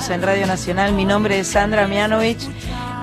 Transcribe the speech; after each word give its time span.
estamos 0.00 0.16
en 0.16 0.26
Radio 0.26 0.46
Nacional. 0.46 0.94
Mi 0.94 1.04
nombre 1.04 1.40
es 1.40 1.48
Sandra 1.48 1.86
Mianovich 1.86 2.48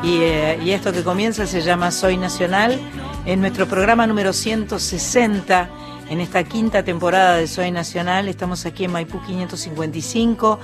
y, 0.02 0.18
eh, 0.22 0.60
y 0.64 0.72
esto 0.72 0.92
que 0.92 1.04
comienza 1.04 1.46
se 1.46 1.62
llama 1.62 1.92
Soy 1.92 2.18
Nacional. 2.18 2.80
En 3.28 3.40
nuestro 3.40 3.68
programa 3.68 4.08
número 4.08 4.34
160, 4.34 5.70
en 6.10 6.22
esta 6.22 6.44
quinta 6.44 6.82
temporada 6.82 7.36
de 7.36 7.46
Soy 7.48 7.70
Nacional, 7.70 8.28
estamos 8.28 8.66
aquí 8.66 8.86
en 8.86 8.94
Maipú 8.94 9.22
555, 9.22 10.60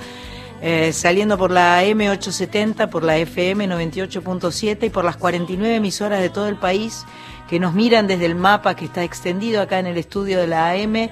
eh, 0.60 0.92
saliendo 0.92 1.38
por 1.38 1.52
la 1.52 1.84
M870, 1.84 2.90
por 2.90 3.04
la 3.04 3.16
FM 3.16 3.68
98.7 3.68 4.86
y 4.86 4.90
por 4.90 5.04
las 5.04 5.16
49 5.16 5.76
emisoras 5.76 6.20
de 6.20 6.30
todo 6.30 6.48
el 6.48 6.56
país 6.56 7.04
que 7.48 7.60
nos 7.60 7.74
miran 7.74 8.08
desde 8.08 8.26
el 8.26 8.34
mapa 8.34 8.74
que 8.74 8.86
está 8.86 9.04
extendido 9.04 9.62
acá 9.62 9.78
en 9.78 9.86
el 9.86 9.98
estudio 9.98 10.40
de 10.40 10.48
la 10.48 10.70
AM 10.70 11.10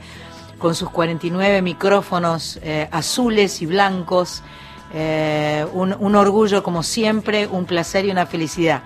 con 0.59 0.75
sus 0.75 0.91
49 0.91 1.63
micrófonos 1.63 2.59
eh, 2.63 2.89
azules 2.91 3.63
y 3.63 3.67
blancos. 3.67 4.43
Eh, 4.95 5.65
un, 5.73 5.95
un, 5.99 6.15
orgullo 6.15 6.63
como 6.63 6.83
siempre, 6.83 7.47
un 7.47 7.65
placer 7.65 8.05
y 8.05 8.11
una 8.11 8.27
felicidad. 8.27 8.83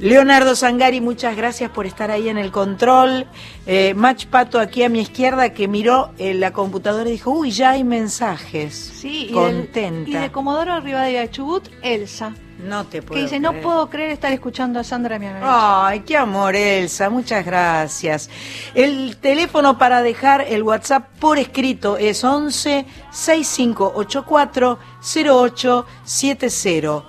Leonardo 0.00 0.56
Sangari, 0.56 1.02
muchas 1.02 1.36
gracias 1.36 1.70
por 1.70 1.84
estar 1.84 2.10
ahí 2.10 2.30
en 2.30 2.38
el 2.38 2.50
control. 2.50 3.26
Eh, 3.66 3.92
Mach 3.94 4.26
Pato 4.26 4.58
aquí 4.58 4.82
a 4.82 4.88
mi 4.88 5.00
izquierda 5.00 5.52
que 5.52 5.68
miró 5.68 6.12
en 6.16 6.40
la 6.40 6.52
computadora 6.54 7.08
y 7.10 7.12
dijo, 7.12 7.30
uy, 7.32 7.50
ya 7.50 7.72
hay 7.72 7.84
mensajes. 7.84 8.74
Sí, 8.74 9.30
contenta. 9.32 10.08
Y, 10.08 10.12
del, 10.12 10.22
y 10.22 10.24
de 10.24 10.32
Comodoro 10.32 10.80
Rivadavia 10.80 11.20
de 11.20 11.30
Chubut, 11.30 11.68
Elsa. 11.82 12.32
No 12.64 12.84
te 12.86 13.02
puedo 13.02 13.14
Que 13.14 13.22
dice, 13.22 13.38
creer. 13.38 13.42
no 13.54 13.60
puedo 13.62 13.88
creer 13.88 14.10
estar 14.10 14.32
escuchando 14.32 14.78
a 14.80 14.84
Sandra 14.84 15.18
Mianovich. 15.18 15.44
Ay, 15.48 16.00
qué 16.00 16.16
amor, 16.16 16.54
Elsa, 16.54 17.08
muchas 17.10 17.44
gracias. 17.44 18.28
El 18.74 19.16
teléfono 19.16 19.78
para 19.78 20.02
dejar 20.02 20.42
el 20.42 20.62
WhatsApp 20.62 21.08
por 21.18 21.38
escrito 21.38 21.96
es 21.96 22.22
11 22.24 22.84
6584 23.10 24.78
0870. 25.02 27.04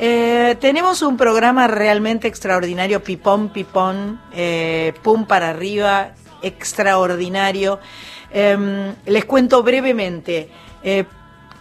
Eh, 0.00 0.56
tenemos 0.60 1.02
un 1.02 1.16
programa 1.16 1.66
realmente 1.66 2.28
extraordinario, 2.28 3.02
pipón, 3.02 3.48
pipón, 3.48 4.20
eh, 4.32 4.92
pum 5.02 5.26
para 5.26 5.50
arriba, 5.50 6.12
extraordinario. 6.42 7.80
Eh, 8.30 8.94
les 9.06 9.24
cuento 9.24 9.62
brevemente. 9.62 10.50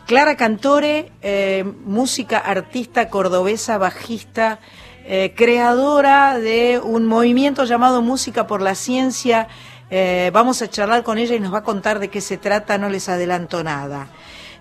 Clara 0.07 0.37
Cantore, 0.37 1.11
eh, 1.21 1.65
música, 1.83 2.37
artista 2.37 3.09
cordobesa, 3.09 3.77
bajista, 3.77 4.59
eh, 5.05 5.33
creadora 5.35 6.39
de 6.39 6.79
un 6.81 7.05
movimiento 7.05 7.65
llamado 7.65 8.01
Música 8.01 8.47
por 8.47 8.61
la 8.61 8.73
Ciencia. 8.73 9.49
Eh, 9.89 10.31
vamos 10.33 10.61
a 10.61 10.69
charlar 10.69 11.03
con 11.03 11.17
ella 11.17 11.35
y 11.35 11.41
nos 11.41 11.53
va 11.53 11.57
a 11.57 11.63
contar 11.65 11.99
de 11.99 12.07
qué 12.07 12.21
se 12.21 12.37
trata, 12.37 12.77
no 12.77 12.87
les 12.87 13.09
adelanto 13.09 13.65
nada. 13.65 14.07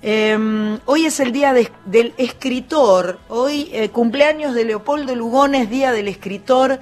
hoy 0.03 1.07
es 1.07 1.21
el 1.21 1.31
día 1.31 1.53
de, 1.53 1.71
del 1.85 2.13
escritor, 2.17 3.21
hoy 3.29 3.71
cumpleaños 3.93 4.53
de 4.53 4.65
Leopoldo 4.65 5.15
Lugones, 5.15 5.71
día 5.71 5.93
del 5.93 6.09
escritor, 6.09 6.81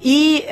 y 0.00 0.42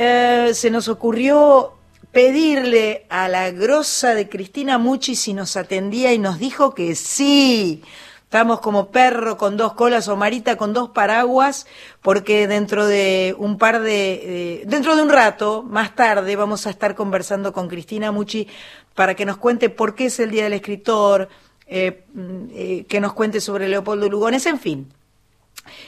se 0.53 0.71
nos 0.71 0.87
ocurrió 0.87 1.78
pedirle 2.13 3.07
a 3.11 3.29
la 3.29 3.51
grosa 3.51 4.15
de 4.15 4.29
Cristina 4.29 4.79
Muchi 4.79 5.15
si 5.15 5.35
nos 5.35 5.57
atendía 5.57 6.13
y 6.13 6.19
nos 6.19 6.39
dijo 6.39 6.75
que 6.75 6.95
sí. 6.95 7.83
Estamos 8.25 8.61
como 8.61 8.91
perro 8.91 9.39
con 9.39 9.57
dos 9.57 9.73
colas 9.73 10.07
o 10.09 10.17
Marita 10.17 10.57
con 10.57 10.75
dos 10.75 10.91
paraguas, 10.91 11.67
porque 12.03 12.47
dentro 12.47 12.87
de 12.87 13.35
un 13.39 13.57
par 13.57 13.81
de, 13.81 14.65
dentro 14.67 14.97
de 14.97 15.03
un 15.03 15.09
rato, 15.09 15.63
más 15.63 15.95
tarde, 15.95 16.37
vamos 16.37 16.67
a 16.67 16.71
estar 16.71 16.95
conversando 16.95 17.55
con 17.55 17.69
Cristina 17.69 18.13
Muchi 18.13 18.47
para 18.95 19.15
que 19.15 19.25
nos 19.25 19.39
cuente 19.39 19.71
por 19.71 19.95
qué 19.95 20.07
es 20.07 20.21
el 20.21 20.31
Día 20.31 20.45
del 20.45 20.53
Escritor, 20.53 21.31
eh, 21.67 22.05
eh, 22.51 22.85
que 22.87 23.01
nos 23.01 23.15
cuente 23.15 23.41
sobre 23.41 23.69
Leopoldo 23.69 24.09
Lugones, 24.11 24.45
en 24.45 24.59
fin. 24.59 24.93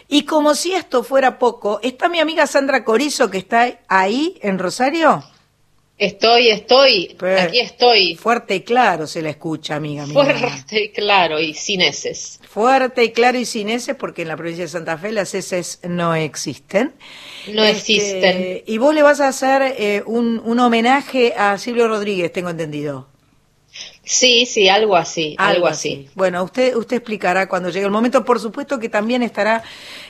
Y 0.09 0.25
como 0.25 0.55
si 0.55 0.73
esto 0.73 1.03
fuera 1.03 1.39
poco, 1.39 1.81
está 1.83 2.09
mi 2.09 2.21
amiga 2.21 2.47
Sandra 2.47 2.85
Corizo, 2.85 3.31
que 3.31 3.39
está 3.39 3.81
ahí 3.89 4.39
en 4.43 4.59
Rosario. 4.59 5.25
Estoy, 6.01 6.49
estoy, 6.49 7.15
Pero 7.19 7.43
aquí 7.43 7.61
estoy. 7.61 8.15
Fuerte 8.17 8.55
y 8.55 8.61
claro 8.63 9.07
se 9.07 9.21
la 9.21 9.29
escucha, 9.29 9.77
amiga 9.77 10.07
mía. 10.07 10.15
Fuerte 10.15 10.85
y 10.85 10.89
claro 10.93 11.39
y 11.39 11.53
sin 11.53 11.83
heces. 11.83 12.41
Fuerte 12.49 13.05
y 13.05 13.13
claro 13.13 13.39
y 13.39 13.45
sin 13.45 13.69
heces, 13.69 13.97
porque 13.97 14.23
en 14.23 14.29
la 14.29 14.37
provincia 14.37 14.65
de 14.65 14.69
Santa 14.69 14.97
Fe 14.97 15.13
las 15.13 15.35
heces 15.35 15.79
no 15.87 16.15
existen. 16.15 16.95
No 17.53 17.63
Este, 17.65 17.71
existen. 17.71 18.63
Y 18.67 18.79
vos 18.79 18.95
le 18.95 19.03
vas 19.03 19.21
a 19.21 19.29
hacer 19.29 19.75
eh, 19.77 20.03
un, 20.07 20.41
un 20.43 20.59
homenaje 20.59 21.35
a 21.37 21.59
Silvio 21.59 21.87
Rodríguez, 21.87 22.33
tengo 22.33 22.49
entendido. 22.49 23.10
Sí, 24.13 24.45
sí, 24.45 24.69
algo 24.69 24.97
así, 24.97 25.37
algo, 25.39 25.69
así. 25.69 26.09
Bueno, 26.17 26.43
usted, 26.43 26.75
usted 26.75 26.97
explicará 26.97 27.49
cuando 27.49 27.69
llegue 27.69 27.85
el 27.85 27.93
momento. 27.93 28.25
Por 28.25 28.41
supuesto 28.41 28.81
que 28.81 28.89
también 28.89 29.23
estará 29.23 29.63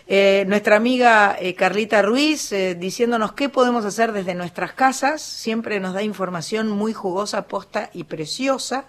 eh, 0.09 0.47
nuestra 0.49 0.77
amiga 0.77 1.37
eh, 1.39 1.55
Carlita 1.55 2.01
Ruiz 2.01 2.51
eh, 2.53 2.75
diciéndonos 2.75 3.35
qué 3.35 3.51
podemos 3.51 3.85
hacer 3.85 4.13
desde 4.13 4.35
nuestras 4.35 4.73
casas. 4.73 5.21
Siempre 5.21 5.81
nos 5.81 5.93
da 5.93 6.03
información 6.03 6.71
muy 6.71 6.95
jugosa, 6.95 7.47
posta 7.47 7.91
y 7.93 8.05
preciosa. 8.05 8.87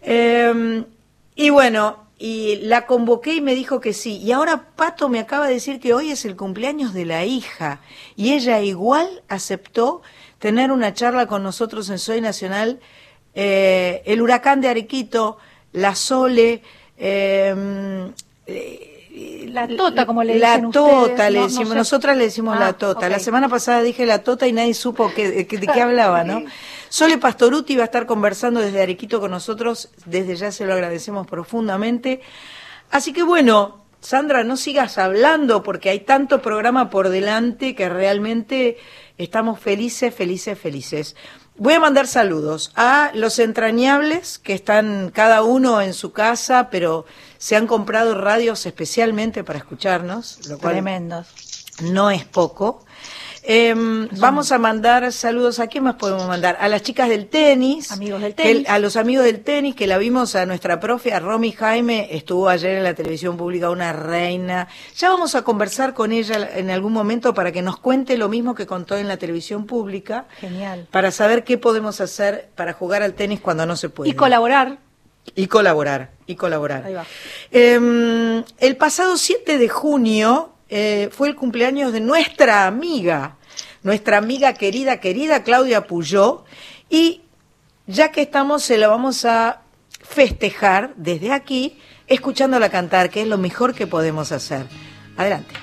Eh, 0.00 0.84
y 1.34 1.50
bueno, 1.50 2.06
y 2.16 2.60
la 2.62 2.86
convoqué 2.86 3.34
y 3.34 3.40
me 3.40 3.56
dijo 3.56 3.80
que 3.80 3.92
sí. 3.92 4.18
Y 4.18 4.30
ahora 4.30 4.68
Pato 4.76 5.08
me 5.08 5.18
acaba 5.18 5.48
de 5.48 5.54
decir 5.54 5.80
que 5.80 5.92
hoy 5.92 6.12
es 6.12 6.24
el 6.24 6.36
cumpleaños 6.36 6.94
de 6.94 7.04
la 7.04 7.24
hija. 7.24 7.80
Y 8.14 8.34
ella 8.34 8.60
igual 8.60 9.24
aceptó 9.28 10.02
tener 10.38 10.70
una 10.70 10.94
charla 10.94 11.26
con 11.26 11.42
nosotros 11.42 11.90
en 11.90 11.98
Soy 11.98 12.20
Nacional 12.20 12.78
eh, 13.34 14.02
el 14.06 14.20
huracán 14.22 14.60
de 14.60 14.68
Arequito, 14.68 15.38
la 15.72 15.94
Sole, 15.94 16.62
eh, 16.98 18.10
La 19.48 19.66
tota, 19.68 20.06
como 20.06 20.22
le 20.22 20.38
la 20.38 20.56
dicen 20.56 20.70
tota, 20.70 21.02
ustedes, 21.02 21.32
le 21.32 21.38
no- 21.38 21.42
no 21.42 21.48
decimos, 21.48 21.68
sé. 21.70 21.74
nosotras 21.74 22.16
le 22.16 22.24
decimos 22.24 22.56
Ah, 22.56 22.60
la 22.60 22.72
tota. 22.74 23.08
La 23.08 23.18
semana 23.18 23.48
pasada 23.48 23.82
dije 23.82 24.06
la 24.06 24.22
tota 24.22 24.46
y 24.46 24.52
nadie 24.52 24.74
supo 24.74 25.12
que, 25.12 25.46
que- 25.46 25.58
de 25.58 25.66
qué 25.66 25.80
hablaba, 25.82 26.22
¿no? 26.24 26.42
Sole 26.88 27.18
Pastoruti 27.18 27.76
va 27.76 27.82
a 27.82 27.84
estar 27.86 28.06
conversando 28.06 28.60
desde 28.60 28.82
Arequito 28.82 29.20
con 29.20 29.30
nosotros, 29.32 29.90
desde 30.06 30.36
ya 30.36 30.52
se 30.52 30.64
lo 30.66 30.72
agradecemos 30.74 31.26
profundamente. 31.26 32.20
Así 32.90 33.12
que 33.12 33.22
bueno, 33.22 33.84
Sandra, 34.00 34.44
no 34.44 34.56
sigas 34.56 34.96
hablando 34.98 35.62
porque 35.62 35.90
hay 35.90 36.00
tanto 36.00 36.40
programa 36.40 36.88
por 36.90 37.08
delante 37.10 37.74
que 37.74 37.88
realmente 37.88 38.78
estamos 39.18 39.60
felices, 39.60 40.14
felices, 40.14 40.58
felices. 40.58 41.16
Voy 41.60 41.74
a 41.74 41.78
mandar 41.80 42.06
saludos 42.06 42.72
a 42.74 43.10
los 43.12 43.38
entrañables 43.38 44.38
que 44.38 44.54
están 44.54 45.10
cada 45.10 45.42
uno 45.42 45.82
en 45.82 45.92
su 45.92 46.10
casa, 46.10 46.70
pero 46.70 47.04
se 47.36 47.54
han 47.54 47.66
comprado 47.66 48.14
radios 48.14 48.64
especialmente 48.64 49.44
para 49.44 49.58
escucharnos, 49.58 50.38
lo 50.48 50.56
cual 50.56 50.72
Tremendos. 50.76 51.26
no 51.82 52.10
es 52.10 52.24
poco. 52.24 52.82
Eh, 53.52 53.74
vamos 54.20 54.52
a 54.52 54.58
mandar 54.58 55.12
saludos. 55.12 55.58
¿A 55.58 55.66
quién 55.66 55.82
más 55.82 55.96
podemos 55.96 56.24
mandar? 56.28 56.56
A 56.60 56.68
las 56.68 56.82
chicas 56.82 57.08
del 57.08 57.26
tenis. 57.26 57.90
Amigos 57.90 58.22
del 58.22 58.36
que- 58.36 58.42
tenis. 58.44 58.68
a 58.68 58.78
los 58.78 58.94
amigos 58.96 59.24
del 59.24 59.40
tenis, 59.40 59.74
que 59.74 59.88
la 59.88 59.98
vimos 59.98 60.36
a 60.36 60.46
nuestra 60.46 60.78
profe, 60.78 61.12
a 61.12 61.18
Romy 61.18 61.50
Jaime, 61.50 62.08
estuvo 62.12 62.48
ayer 62.48 62.76
en 62.76 62.84
la 62.84 62.94
televisión 62.94 63.36
pública, 63.36 63.68
una 63.70 63.92
reina. 63.92 64.68
Ya 64.96 65.08
vamos 65.10 65.34
a 65.34 65.42
conversar 65.42 65.94
con 65.94 66.12
ella 66.12 66.48
en 66.54 66.70
algún 66.70 66.92
momento 66.92 67.34
para 67.34 67.50
que 67.50 67.60
nos 67.60 67.76
cuente 67.76 68.16
lo 68.16 68.28
mismo 68.28 68.54
que 68.54 68.66
contó 68.66 68.96
en 68.96 69.08
la 69.08 69.16
televisión 69.16 69.66
pública. 69.66 70.26
Genial. 70.38 70.86
Para 70.92 71.10
saber 71.10 71.42
qué 71.42 71.58
podemos 71.58 72.00
hacer 72.00 72.50
para 72.54 72.72
jugar 72.72 73.02
al 73.02 73.14
tenis 73.14 73.40
cuando 73.40 73.66
no 73.66 73.74
se 73.74 73.88
puede. 73.88 74.10
Y 74.10 74.14
colaborar. 74.14 74.78
Y 75.34 75.48
colaborar, 75.48 76.12
y 76.26 76.36
colaborar. 76.36 76.84
Ahí 76.86 76.94
va. 76.94 77.04
Eh, 77.50 78.44
el 78.58 78.76
pasado 78.76 79.16
7 79.16 79.58
de 79.58 79.68
junio 79.68 80.52
eh, 80.68 81.08
fue 81.10 81.26
el 81.26 81.34
cumpleaños 81.34 81.92
de 81.92 81.98
nuestra 82.00 82.66
amiga, 82.68 83.36
nuestra 83.82 84.18
amiga 84.18 84.54
querida, 84.54 85.00
querida 85.00 85.42
Claudia 85.42 85.86
Puyó, 85.86 86.44
y 86.88 87.22
ya 87.86 88.12
que 88.12 88.22
estamos, 88.22 88.62
se 88.62 88.78
la 88.78 88.88
vamos 88.88 89.24
a 89.24 89.62
festejar 90.02 90.94
desde 90.96 91.32
aquí, 91.32 91.78
escuchándola 92.06 92.70
cantar, 92.70 93.10
que 93.10 93.22
es 93.22 93.28
lo 93.28 93.38
mejor 93.38 93.74
que 93.74 93.86
podemos 93.86 94.32
hacer. 94.32 94.66
Adelante. 95.16 95.54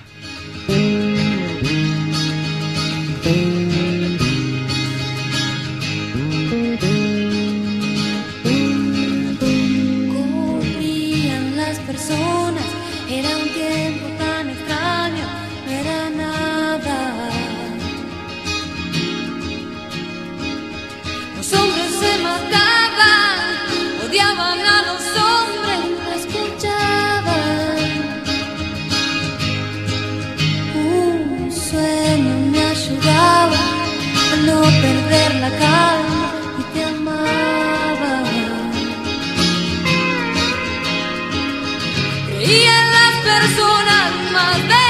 perder 35.08 35.36
la 35.36 35.50
calma 35.50 36.32
y 36.60 36.74
te 36.74 36.84
amaba. 36.84 38.24
Creía 42.28 42.80
en 42.80 42.92
las 42.92 43.14
personas 43.24 44.32
más. 44.34 44.87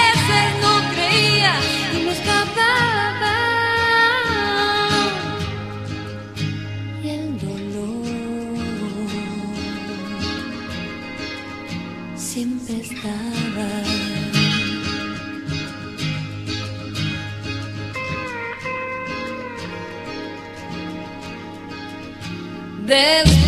Debe 22.87 23.46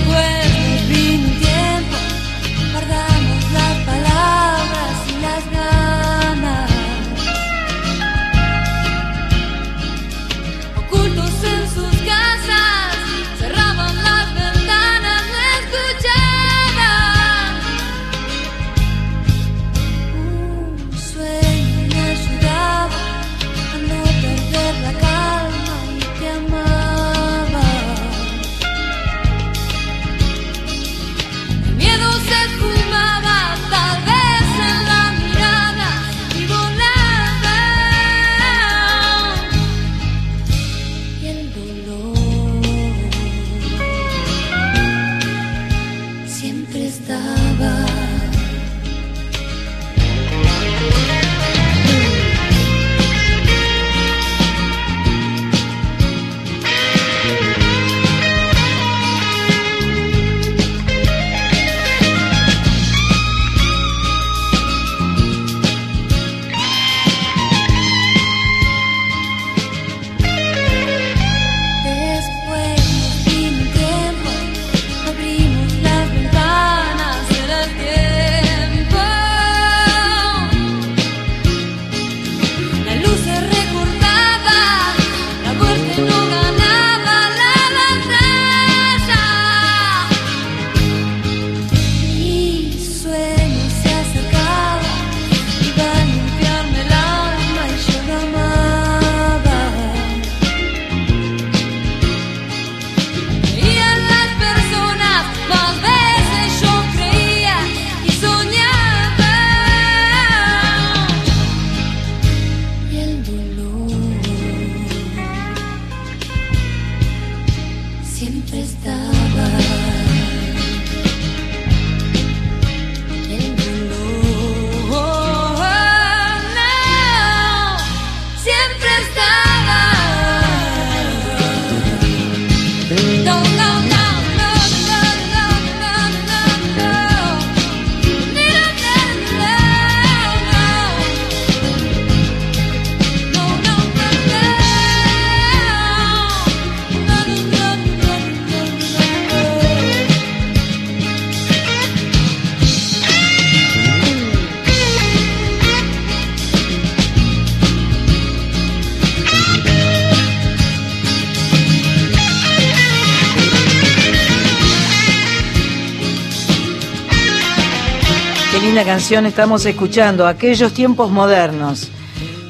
canción 169.09 169.25
estamos 169.25 169.65
escuchando, 169.65 170.27
Aquellos 170.27 170.71
tiempos 170.71 171.09
modernos. 171.09 171.89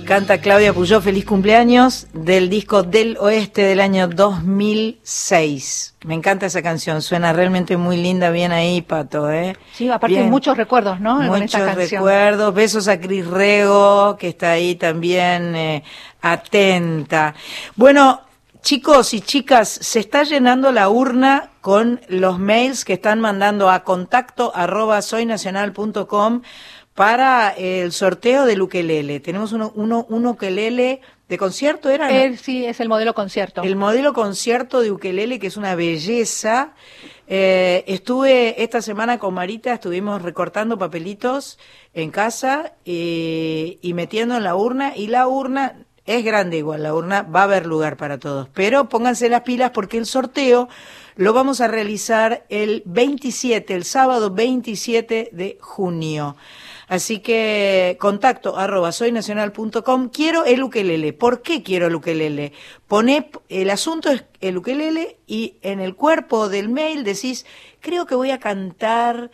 Canta 0.06 0.40
Claudia 0.40 0.74
Puyó, 0.74 1.00
feliz 1.00 1.24
cumpleaños, 1.24 2.08
del 2.12 2.50
disco 2.50 2.84
Del 2.84 3.16
Oeste 3.18 3.62
del 3.62 3.80
año 3.80 4.10
2006. 4.10 5.96
Me 6.04 6.16
encanta 6.16 6.48
esa 6.48 6.62
canción, 6.62 7.02
suena 7.02 7.32
realmente 7.32 7.78
muy 7.78 7.96
linda, 7.96 8.30
bien 8.30 8.52
ahí, 8.52 8.82
Pato, 8.82 9.32
¿eh? 9.32 9.56
Sí, 9.72 9.90
aparte 9.90 10.18
Bien. 10.18 10.30
muchos 10.30 10.58
recuerdos, 10.58 11.00
¿no? 11.00 11.22
Esta 11.22 11.38
Muchos 11.38 11.76
recuerdos, 11.76 12.54
besos 12.54 12.90
a 12.90 13.00
Cris 13.00 13.26
Rego, 13.26 14.18
que 14.20 14.28
está 14.28 14.52
ahí 14.52 14.76
también 14.76 15.56
eh, 15.56 15.82
atenta. 16.22 17.36
Bueno, 17.78 18.20
chicos 18.70 19.16
y 19.16 19.22
chicas, 19.22 19.68
se 19.68 20.00
está 20.00 20.22
llenando 20.22 20.72
la 20.72 20.90
urna 20.90 21.50
con 21.60 22.02
los 22.08 22.38
mails 22.38 22.86
que 22.86 22.94
están 22.94 23.20
mandando 23.20 23.72
a 23.72 23.84
contacto 23.84 24.52
arroba 24.54 25.02
soynacional.com 25.02 26.44
para 26.94 27.50
el 27.50 27.92
sorteo 27.92 28.46
del 28.46 28.62
ukelele. 28.62 29.22
Tenemos 29.22 29.54
uno, 29.54 29.72
uno, 29.74 30.06
un 30.08 30.28
ukelele 30.28 31.02
de 31.28 31.38
concierto, 31.40 31.90
¿era? 31.90 32.12
Él 32.12 32.38
sí 32.38 32.64
es 32.64 32.80
el 32.80 32.90
modelo 32.90 33.16
concierto. 33.16 33.64
El 33.64 33.76
modelo 33.76 34.14
concierto 34.14 34.82
de 34.82 34.92
ukelele, 34.92 35.40
que 35.40 35.48
es 35.48 35.58
una 35.58 35.74
belleza. 35.74 36.74
Eh, 37.28 37.84
estuve 37.88 38.62
esta 38.62 38.84
semana 38.84 39.18
con 39.18 39.34
Marita, 39.34 39.74
estuvimos 39.74 40.22
recortando 40.22 40.78
papelitos 40.78 41.58
en 41.96 42.12
casa 42.12 42.74
eh, 42.86 43.80
y 43.82 43.94
metiendo 43.96 44.38
en 44.38 44.44
la 44.44 44.56
urna. 44.56 44.96
Y 44.96 45.08
la 45.08 45.28
urna 45.28 45.88
es 46.10 46.26
grande 46.26 46.58
igual, 46.58 46.82
la 46.82 46.96
urna 46.96 47.22
va 47.22 47.42
a 47.42 47.44
haber 47.44 47.68
lugar 47.68 47.96
para 47.96 48.18
todos. 48.18 48.50
Pero 48.56 48.90
pónganse 48.90 49.30
las 49.30 49.42
pilas 49.42 49.70
porque 49.70 50.00
el 50.00 50.08
sorteo 50.08 50.68
lo 51.16 51.34
vamos 51.34 51.62
a 51.62 51.68
realizar 51.68 52.46
el 52.50 52.82
27, 52.88 53.76
el 53.76 53.84
sábado 53.84 54.32
27 54.32 55.30
de 55.32 55.60
junio. 55.62 56.36
Así 56.88 57.20
que 57.20 57.96
contacto 58.00 58.58
arroba 58.58 58.92
soynacional.com. 58.92 60.10
Quiero 60.10 60.46
el 60.46 60.64
ukelele. 60.64 61.14
¿Por 61.14 61.44
qué 61.44 61.62
quiero 61.62 61.86
el 61.86 61.94
ukelele? 61.96 62.54
Pone, 62.88 63.30
el 63.48 63.70
asunto 63.70 64.10
es 64.10 64.26
el 64.42 64.58
ukelele 64.58 65.18
y 65.28 65.58
en 65.62 65.80
el 65.80 65.96
cuerpo 65.96 66.50
del 66.50 66.70
mail 66.70 67.04
decís, 67.04 67.46
creo 67.82 68.08
que 68.08 68.16
voy 68.16 68.32
a 68.32 68.40
cantar, 68.40 69.30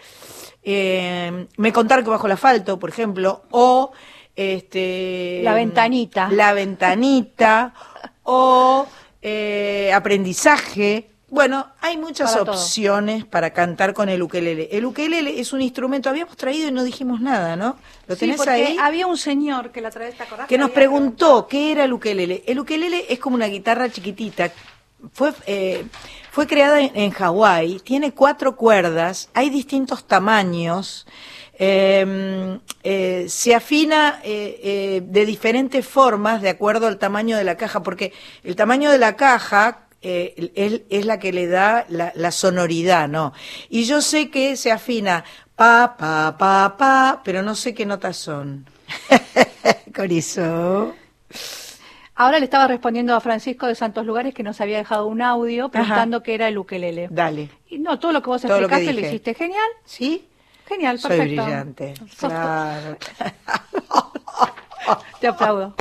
eh, 0.63 1.47
me 1.55 1.71
contar 1.71 2.03
que 2.03 2.09
bajo 2.09 2.25
el 2.25 2.33
asfalto, 2.33 2.79
por 2.79 2.89
ejemplo, 2.89 3.43
o 3.51 3.93
este 4.35 5.41
La 5.43 5.53
ventanita. 5.53 6.29
La 6.31 6.53
ventanita, 6.53 7.73
o 8.23 8.87
eh, 9.21 9.91
aprendizaje. 9.93 11.09
Bueno, 11.27 11.67
hay 11.81 11.97
muchas 11.97 12.31
Para 12.31 12.45
todo. 12.45 12.55
opciones 12.55 13.25
para 13.25 13.49
cantar 13.49 13.93
con 13.93 14.07
el 14.09 14.21
ukelele. 14.21 14.69
El 14.71 14.85
ukelele 14.85 15.39
es 15.39 15.51
un 15.53 15.61
instrumento, 15.61 16.09
habíamos 16.09 16.37
traído 16.37 16.69
y 16.69 16.71
no 16.71 16.83
dijimos 16.83 17.19
nada, 17.19 17.55
¿no? 17.55 17.77
¿Lo 18.07 18.15
Sí, 18.15 18.21
tenés 18.21 18.37
porque 18.37 18.51
ahí? 18.51 18.77
había 18.79 19.07
un 19.07 19.17
señor 19.17 19.71
que 19.71 19.81
la 19.81 19.89
que 20.47 20.57
nos 20.57 20.69
preguntó 20.69 21.47
qué 21.47 21.71
era 21.71 21.83
el 21.85 21.93
ukelele. 21.93 22.43
El 22.47 22.59
ukelele 22.59 23.05
es 23.09 23.19
como 23.19 23.35
una 23.35 23.47
guitarra 23.47 23.89
chiquitita. 23.89 24.51
Fue, 25.13 25.33
eh, 25.45 25.85
fue 26.31 26.47
creada 26.47 26.79
en, 26.79 26.91
en 26.95 27.11
Hawái, 27.11 27.79
tiene 27.79 28.11
cuatro 28.11 28.55
cuerdas, 28.55 29.29
hay 29.33 29.49
distintos 29.49 30.05
tamaños. 30.05 31.05
Eh, 31.57 32.59
eh, 32.83 33.25
se 33.29 33.55
afina 33.55 34.19
eh, 34.23 34.59
eh, 34.63 35.01
de 35.05 35.25
diferentes 35.25 35.85
formas 35.85 36.41
de 36.41 36.49
acuerdo 36.49 36.87
al 36.87 36.97
tamaño 36.97 37.37
de 37.37 37.43
la 37.43 37.57
caja, 37.57 37.81
porque 37.83 38.13
el 38.43 38.55
tamaño 38.55 38.91
de 38.91 38.97
la 38.97 39.15
caja 39.15 39.87
eh, 40.01 40.51
es, 40.55 40.81
es 40.89 41.05
la 41.05 41.17
que 41.17 41.33
le 41.33 41.47
da 41.47 41.85
la, 41.89 42.11
la 42.15 42.31
sonoridad, 42.31 43.07
¿no? 43.07 43.33
Y 43.69 43.85
yo 43.85 44.01
sé 44.01 44.29
que 44.29 44.55
se 44.55 44.71
afina 44.71 45.23
pa, 45.55 45.95
pa, 45.97 46.37
pa, 46.37 46.75
pa, 46.77 47.21
pero 47.23 47.41
no 47.41 47.55
sé 47.55 47.73
qué 47.73 47.85
notas 47.85 48.17
son. 48.17 48.65
Corizo. 49.95 50.93
Ahora 52.17 52.39
le 52.39 52.45
estaba 52.45 52.67
respondiendo 52.67 53.13
a 53.13 53.19
Francisco 53.19 53.67
de 53.67 53.75
Santos 53.75 54.05
Lugares 54.05 54.33
que 54.33 54.43
nos 54.43 54.61
había 54.61 54.77
dejado 54.77 55.07
un 55.07 55.21
audio 55.21 55.69
preguntando 55.69 56.23
qué 56.23 56.35
era 56.35 56.47
el 56.47 56.57
ukelele. 56.57 57.07
Dale. 57.09 57.49
Y 57.67 57.79
no, 57.79 57.99
todo 57.99 58.13
lo 58.13 58.21
que 58.21 58.29
vos 58.29 58.41
Todo 58.41 58.61
lo 58.61 58.69
que 58.69 58.75
explicaste 58.75 59.01
lo 59.01 59.07
hiciste 59.07 59.33
genial. 59.33 59.67
¿Sí? 59.83 60.25
Genial, 60.67 60.99
Soy 60.99 61.09
perfecto. 61.17 61.43
brillante. 61.43 61.93
Sos- 62.15 62.29
Claro. 62.31 62.97
Te 65.19 65.27
aplaudo. 65.27 65.75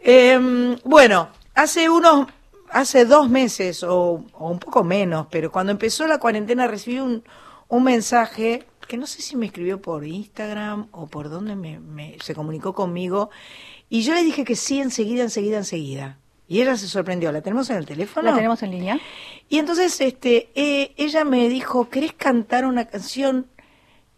Em, 0.00 0.76
bueno, 0.84 1.28
hace 1.54 1.88
unos, 1.88 2.26
hace 2.70 3.04
dos 3.04 3.28
meses 3.28 3.82
o, 3.82 4.24
o 4.32 4.50
un 4.50 4.58
poco 4.58 4.84
menos, 4.84 5.26
pero 5.30 5.50
cuando 5.50 5.72
empezó 5.72 6.06
la 6.06 6.18
cuarentena 6.18 6.66
recibí 6.66 7.00
un, 7.00 7.24
un 7.68 7.84
mensaje 7.84 8.66
que 8.86 8.96
no 8.96 9.06
sé 9.06 9.22
si 9.22 9.36
me 9.36 9.46
escribió 9.46 9.80
por 9.82 10.06
Instagram 10.06 10.88
o 10.92 11.06
por 11.06 11.28
dónde 11.30 11.56
me, 11.56 11.78
me- 11.78 12.16
se 12.22 12.34
comunicó 12.34 12.74
conmigo 12.74 13.30
y 13.90 14.02
yo 14.02 14.14
le 14.14 14.22
dije 14.22 14.44
que 14.44 14.56
sí 14.56 14.80
enseguida, 14.80 15.22
enseguida, 15.22 15.58
enseguida. 15.58 16.18
Y 16.50 16.62
ella 16.62 16.78
se 16.78 16.88
sorprendió. 16.88 17.30
¿La 17.30 17.42
tenemos 17.42 17.68
en 17.68 17.76
el 17.76 17.84
teléfono? 17.84 18.30
¿La 18.30 18.34
tenemos 18.36 18.62
en 18.62 18.70
línea? 18.70 18.98
Y 19.50 19.58
entonces 19.58 20.00
este, 20.00 20.48
eh, 20.54 20.94
ella 20.96 21.22
me 21.24 21.46
dijo, 21.50 21.90
¿querés 21.90 22.14
cantar 22.14 22.64
una 22.64 22.86
canción 22.86 23.46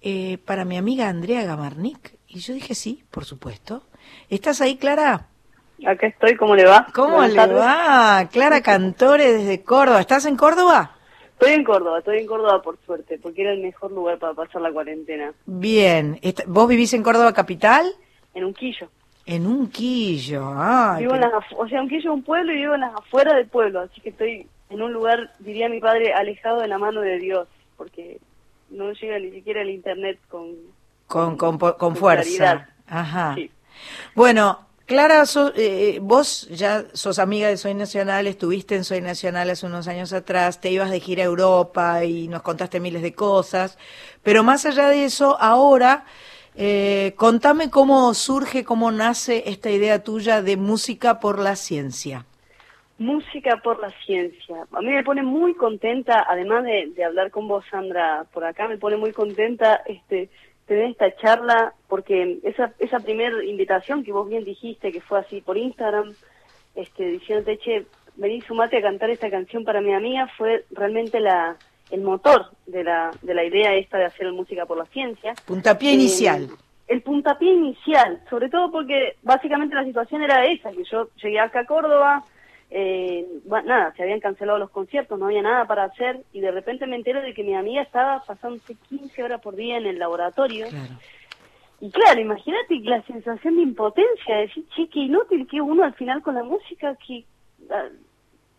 eh, 0.02 0.38
para 0.44 0.64
mi 0.64 0.76
amiga 0.76 1.08
Andrea 1.08 1.44
Gamarnik? 1.44 2.16
Y 2.28 2.40
yo 2.40 2.54
dije, 2.54 2.74
sí, 2.74 3.04
por 3.10 3.24
supuesto. 3.24 3.82
¿Estás 4.28 4.60
ahí, 4.60 4.76
Clara? 4.76 5.26
Acá 5.86 6.06
estoy, 6.08 6.36
¿cómo 6.36 6.54
le 6.54 6.66
va? 6.66 6.86
¿Cómo 6.94 7.16
Buenas 7.16 7.30
le 7.30 7.36
tardes. 7.36 7.56
va? 7.56 8.28
Clara 8.30 8.60
Cantore 8.62 9.32
desde 9.32 9.62
Córdoba. 9.62 10.00
¿Estás 10.00 10.26
en 10.26 10.36
Córdoba? 10.36 10.96
Estoy 11.32 11.52
en 11.54 11.64
Córdoba, 11.64 11.98
estoy 12.00 12.18
en 12.18 12.26
Córdoba 12.26 12.60
por 12.60 12.78
suerte, 12.84 13.18
porque 13.18 13.40
era 13.40 13.52
el 13.52 13.62
mejor 13.62 13.90
lugar 13.92 14.18
para 14.18 14.34
pasar 14.34 14.60
la 14.60 14.70
cuarentena. 14.72 15.32
Bien. 15.46 16.20
¿Vos 16.46 16.68
vivís 16.68 16.92
en 16.92 17.02
Córdoba 17.02 17.32
capital? 17.32 17.86
En 18.34 18.44
Unquillo. 18.44 18.88
En 19.24 19.46
un 19.46 19.70
quillo. 19.70 20.52
Ay, 20.54 21.04
vivo 21.04 21.14
en 21.14 21.22
las, 21.22 21.32
o 21.56 21.66
sea, 21.66 21.80
Unquillo 21.80 22.10
es 22.10 22.14
un 22.16 22.22
pueblo 22.24 22.52
y 22.52 22.56
vivo 22.56 22.74
en 22.74 22.82
las 22.82 22.94
afueras 22.94 23.36
del 23.36 23.46
pueblo, 23.46 23.80
así 23.80 24.00
que 24.02 24.10
estoy 24.10 24.46
en 24.68 24.82
un 24.82 24.92
lugar, 24.92 25.32
diría 25.38 25.68
mi 25.70 25.80
padre, 25.80 26.12
alejado 26.12 26.60
de 26.60 26.68
la 26.68 26.76
mano 26.78 27.00
de 27.00 27.18
Dios, 27.18 27.48
porque 27.78 28.18
no 28.70 28.92
llega 28.92 29.18
ni 29.18 29.30
siquiera 29.30 29.62
el 29.62 29.70
internet 29.70 30.18
con... 30.28 30.54
con, 31.06 31.36
con, 31.36 31.58
con 31.58 31.72
con 31.74 31.96
fuerza. 31.96 32.36
claridad. 32.36 32.68
Ajá. 32.86 33.34
Sí. 33.36 33.50
Bueno, 34.14 34.66
Clara, 34.86 35.24
so- 35.26 35.52
eh, 35.54 35.98
vos 36.02 36.48
ya 36.50 36.84
sos 36.92 37.18
amiga 37.20 37.46
de 37.48 37.56
Soy 37.56 37.74
Nacional, 37.74 38.26
estuviste 38.26 38.74
en 38.74 38.82
Soy 38.84 39.00
Nacional 39.00 39.48
hace 39.48 39.64
unos 39.66 39.86
años 39.86 40.12
atrás, 40.12 40.60
te 40.60 40.70
ibas 40.72 40.90
de 40.90 40.98
gira 40.98 41.22
a 41.22 41.26
Europa 41.26 42.04
y 42.04 42.26
nos 42.26 42.42
contaste 42.42 42.80
miles 42.80 43.02
de 43.02 43.14
cosas, 43.14 43.78
pero 44.24 44.42
más 44.42 44.66
allá 44.66 44.88
de 44.88 45.04
eso, 45.04 45.36
ahora, 45.40 46.04
eh, 46.56 47.14
contame 47.16 47.70
cómo 47.70 48.12
surge, 48.14 48.64
cómo 48.64 48.90
nace 48.90 49.44
esta 49.46 49.70
idea 49.70 50.02
tuya 50.02 50.42
de 50.42 50.56
música 50.56 51.20
por 51.20 51.38
la 51.38 51.54
ciencia. 51.54 52.26
Música 53.00 53.56
por 53.64 53.80
la 53.80 53.90
ciencia. 54.04 54.66
A 54.72 54.80
mí 54.82 54.90
me 54.90 55.02
pone 55.02 55.22
muy 55.22 55.54
contenta, 55.54 56.26
además 56.28 56.64
de, 56.64 56.92
de 56.94 57.02
hablar 57.02 57.30
con 57.30 57.48
vos, 57.48 57.64
Sandra, 57.70 58.26
por 58.30 58.44
acá, 58.44 58.68
me 58.68 58.76
pone 58.76 58.98
muy 58.98 59.12
contenta 59.12 59.80
este 59.86 60.28
tener 60.66 60.90
esta 60.90 61.16
charla, 61.16 61.72
porque 61.88 62.40
esa 62.42 62.74
esa 62.78 63.00
primera 63.00 63.42
invitación 63.42 64.04
que 64.04 64.12
vos 64.12 64.28
bien 64.28 64.44
dijiste, 64.44 64.92
que 64.92 65.00
fue 65.00 65.18
así 65.18 65.40
por 65.40 65.56
Instagram, 65.56 66.12
este 66.74 67.04
diciéndote, 67.06 67.56
che, 67.56 67.86
vení, 68.16 68.42
sumate 68.42 68.76
a 68.76 68.82
cantar 68.82 69.08
esta 69.08 69.30
canción 69.30 69.64
para 69.64 69.80
mi 69.80 69.94
amiga, 69.94 70.28
fue 70.36 70.66
realmente 70.70 71.20
la 71.20 71.56
el 71.90 72.02
motor 72.02 72.50
de 72.66 72.84
la, 72.84 73.10
de 73.22 73.34
la 73.34 73.44
idea 73.44 73.74
esta 73.74 73.96
de 73.96 74.04
hacer 74.04 74.30
música 74.30 74.66
por 74.66 74.76
la 74.76 74.84
ciencia. 74.84 75.32
Puntapié 75.46 75.90
Eh, 75.90 75.94
inicial. 75.94 76.48
el 76.86 77.00
puntapié 77.02 77.50
inicial, 77.52 78.20
sobre 78.28 78.48
todo 78.50 78.70
porque 78.70 79.16
básicamente 79.22 79.74
la 79.74 79.84
situación 79.84 80.22
era 80.22 80.44
esa, 80.44 80.70
que 80.70 80.84
yo 80.84 81.08
llegué 81.22 81.40
acá 81.40 81.60
a 81.60 81.66
Córdoba, 81.66 82.22
eh, 82.70 83.26
bueno, 83.44 83.68
nada, 83.68 83.92
se 83.96 84.02
habían 84.02 84.20
cancelado 84.20 84.58
los 84.58 84.70
conciertos, 84.70 85.18
no 85.18 85.26
había 85.26 85.42
nada 85.42 85.66
para 85.66 85.84
hacer 85.84 86.22
y 86.32 86.40
de 86.40 86.52
repente 86.52 86.86
me 86.86 86.96
entero 86.96 87.20
de 87.20 87.34
que 87.34 87.42
mi 87.42 87.54
amiga 87.54 87.82
estaba 87.82 88.22
pasándose 88.24 88.76
15 88.88 89.22
horas 89.24 89.40
por 89.40 89.56
día 89.56 89.76
en 89.76 89.86
el 89.86 89.98
laboratorio. 89.98 90.68
Claro. 90.68 90.94
Y 91.80 91.90
claro, 91.90 92.20
imagínate 92.20 92.78
la 92.82 93.02
sensación 93.04 93.56
de 93.56 93.62
impotencia, 93.62 94.36
de 94.36 94.42
decir, 94.42 94.64
che, 94.76 94.88
qué 94.88 95.00
inútil 95.00 95.48
que 95.50 95.60
uno 95.60 95.82
al 95.82 95.94
final 95.94 96.22
con 96.22 96.34
la 96.34 96.44
música, 96.44 96.94
que 97.06 97.24
ah, 97.70 97.88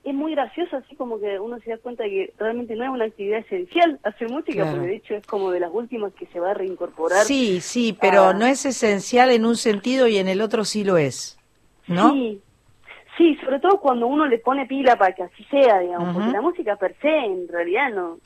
es 0.03 0.13
muy 0.15 0.31
gracioso, 0.31 0.77
así 0.77 0.95
como 0.95 1.19
que 1.19 1.39
uno 1.39 1.59
se 1.59 1.69
da 1.69 1.77
cuenta 1.77 2.03
de 2.03 2.09
que 2.09 2.33
realmente 2.39 2.75
no 2.75 2.83
es 2.83 2.89
una 2.89 3.05
actividad 3.05 3.39
esencial 3.39 3.99
hacer 4.03 4.27
música, 4.29 4.63
Claro. 4.63 4.71
porque 4.71 4.87
de 4.87 4.95
hecho 4.95 5.13
es 5.13 5.27
como 5.27 5.51
de 5.51 5.59
las 5.59 5.69
últimas 5.71 6.11
que 6.15 6.25
se 6.25 6.39
va 6.39 6.51
a 6.51 6.53
reincorporar. 6.55 7.23
Sí, 7.23 7.61
sí, 7.61 7.95
pero 8.01 8.33
no 8.33 8.47
es 8.47 8.65
esencial 8.65 9.29
en 9.29 9.45
un 9.45 9.55
sentido 9.55 10.07
y 10.07 10.17
en 10.17 10.27
el 10.27 10.41
otro 10.41 10.65
sí 10.65 10.83
lo 10.83 10.97
es, 10.97 11.37
¿no? 11.87 12.13
Sí, 12.13 12.41
sí, 13.21 13.35
sobre 13.43 13.59
todo 13.59 13.79
cuando 13.79 14.07
uno 14.07 14.25
le 14.25 14.39
pone 14.39 14.65
pila 14.65 14.95
para 14.95 15.13
que 15.13 15.23
así 15.23 15.43
sea, 15.45 15.79
digamos, 15.79 16.09
porque 16.13 16.31
la 16.31 16.41
música 16.41 16.75
per 16.75 16.95
se 16.99 17.09
en 17.09 17.47
realidad 17.47 17.89
no, 17.91 18.17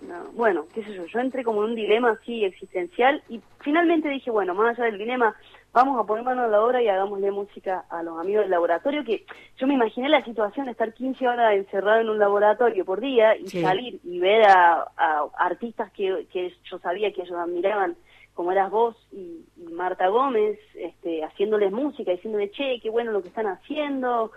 no, 0.00 0.24
bueno, 0.32 0.66
qué 0.74 0.82
sé 0.82 0.92
yo, 0.94 1.06
yo 1.06 1.20
entré 1.20 1.44
como 1.44 1.62
en 1.62 1.70
un 1.70 1.76
dilema 1.76 2.10
así 2.10 2.44
existencial 2.44 3.22
y 3.28 3.40
finalmente 3.60 4.08
dije, 4.08 4.32
bueno, 4.32 4.52
más 4.54 4.76
allá 4.76 4.86
del 4.90 4.98
dilema, 4.98 5.34
vamos 5.72 5.98
a 5.98 6.04
poner 6.04 6.24
mano 6.24 6.42
a 6.42 6.48
la 6.48 6.60
obra 6.60 6.82
y 6.82 6.88
hagámosle 6.88 7.30
música 7.30 7.84
a 7.88 8.02
los 8.02 8.18
amigos 8.18 8.42
del 8.42 8.50
laboratorio, 8.50 9.04
que 9.04 9.24
yo 9.58 9.66
me 9.68 9.74
imaginé 9.74 10.08
la 10.08 10.24
situación 10.24 10.66
de 10.66 10.72
estar 10.72 10.92
15 10.92 11.28
horas 11.28 11.54
encerrado 11.54 12.00
en 12.00 12.08
un 12.10 12.18
laboratorio 12.18 12.84
por 12.84 13.00
día 13.00 13.36
y 13.36 13.46
Sí. 13.48 13.62
salir 13.62 14.00
y 14.02 14.18
ver 14.18 14.42
a, 14.48 14.88
a 14.96 15.24
artistas 15.38 15.92
que, 15.92 16.26
que 16.32 16.52
yo 16.64 16.78
sabía 16.80 17.12
que 17.12 17.22
ellos 17.22 17.38
admiraban 17.38 17.94
como 18.34 18.52
eras 18.52 18.70
vos 18.70 18.96
y, 19.12 19.44
y 19.56 19.72
Marta 19.72 20.08
Gómez, 20.08 20.58
este, 20.74 21.24
haciéndoles 21.24 21.70
música, 21.72 22.10
diciéndole, 22.12 22.50
che, 22.50 22.80
qué 22.82 22.90
bueno 22.90 23.12
lo 23.12 23.22
que 23.22 23.28
están 23.28 23.46
haciendo, 23.46 24.32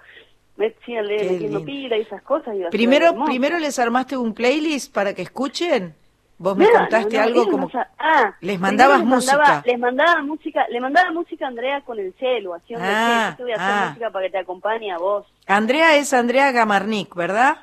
me 0.57 0.73
síganle 0.85 1.17
Qué 1.17 1.31
metiendo 1.31 1.63
pila 1.65 1.97
y 1.97 2.01
esas 2.01 2.21
cosas. 2.21 2.55
y 2.55 2.63
Primero, 2.71 3.25
primero 3.25 3.57
les 3.59 3.77
armaste 3.79 4.17
un 4.17 4.33
playlist 4.33 4.93
para 4.93 5.13
que 5.13 5.21
escuchen. 5.21 5.95
Vos 6.37 6.57
me 6.57 6.69
contaste 6.69 7.15
no, 7.15 7.21
no, 7.21 7.27
algo 7.27 7.49
como 7.49 7.71
ah, 7.97 8.35
les 8.41 8.59
mandabas 8.59 8.99
les 8.99 9.07
mandaba- 9.07 9.15
música. 9.45 9.63
les 9.65 9.79
mandaba 9.79 10.21
música, 10.23 10.65
le 10.69 10.81
mandaba 10.81 11.11
música 11.11 11.45
a 11.45 11.47
Andrea 11.47 11.79
con 11.81 11.97
el 11.97 12.13
celu, 12.15 12.53
haciendo 12.53 12.85
Ah, 12.85 13.33
te 13.37 13.43
voy 13.43 13.53
a 13.53 13.55
hacer 13.55 13.67
ah. 13.71 13.87
música 13.87 14.09
para 14.11 14.25
que 14.25 14.31
te 14.33 14.37
acompañe 14.39 14.91
a 14.91 14.97
vos. 14.97 15.25
Andrea 15.47 15.95
es 15.95 16.13
Andrea 16.13 16.51
Gamarnik, 16.51 17.15
¿verdad? 17.15 17.55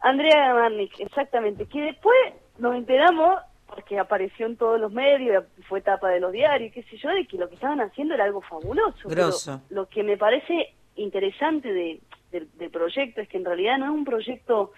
Andrea 0.00 0.52
Marnik, 0.54 0.98
exactamente, 0.98 1.66
que 1.66 1.80
después 1.82 2.16
nos 2.58 2.74
enteramos, 2.74 3.36
porque 3.70 3.98
apareció 3.98 4.46
en 4.46 4.56
todos 4.56 4.80
los 4.80 4.92
medios, 4.92 5.44
fue 5.68 5.80
tapa 5.80 6.08
de 6.10 6.20
los 6.20 6.32
diarios, 6.32 6.72
qué 6.72 6.82
sé 6.84 6.96
yo, 6.98 7.08
de 7.10 7.26
que 7.26 7.36
lo 7.38 7.48
que 7.48 7.54
estaban 7.54 7.80
haciendo 7.80 8.14
era 8.14 8.24
algo 8.24 8.40
fabuloso. 8.42 9.08
pero. 9.08 9.26
Lo 9.70 9.86
que 9.88 10.02
me 10.02 10.16
parece 10.16 10.74
interesante 10.96 11.72
de, 11.72 12.00
del- 12.32 12.48
del 12.58 12.70
proyecto 12.70 13.20
es 13.20 13.28
que 13.28 13.38
en 13.38 13.44
realidad 13.44 13.78
no 13.78 13.86
es 13.86 13.90
un 13.92 14.04
proyecto 14.04 14.72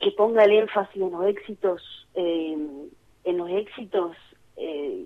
que 0.00 0.10
ponga 0.12 0.44
el 0.44 0.52
énfasis 0.52 1.00
en 1.00 1.10
los 1.10 1.24
éxitos, 1.26 2.06
eh, 2.14 2.56
en 3.24 3.36
los 3.38 3.48
éxitos 3.50 4.16
eh, 4.56 5.04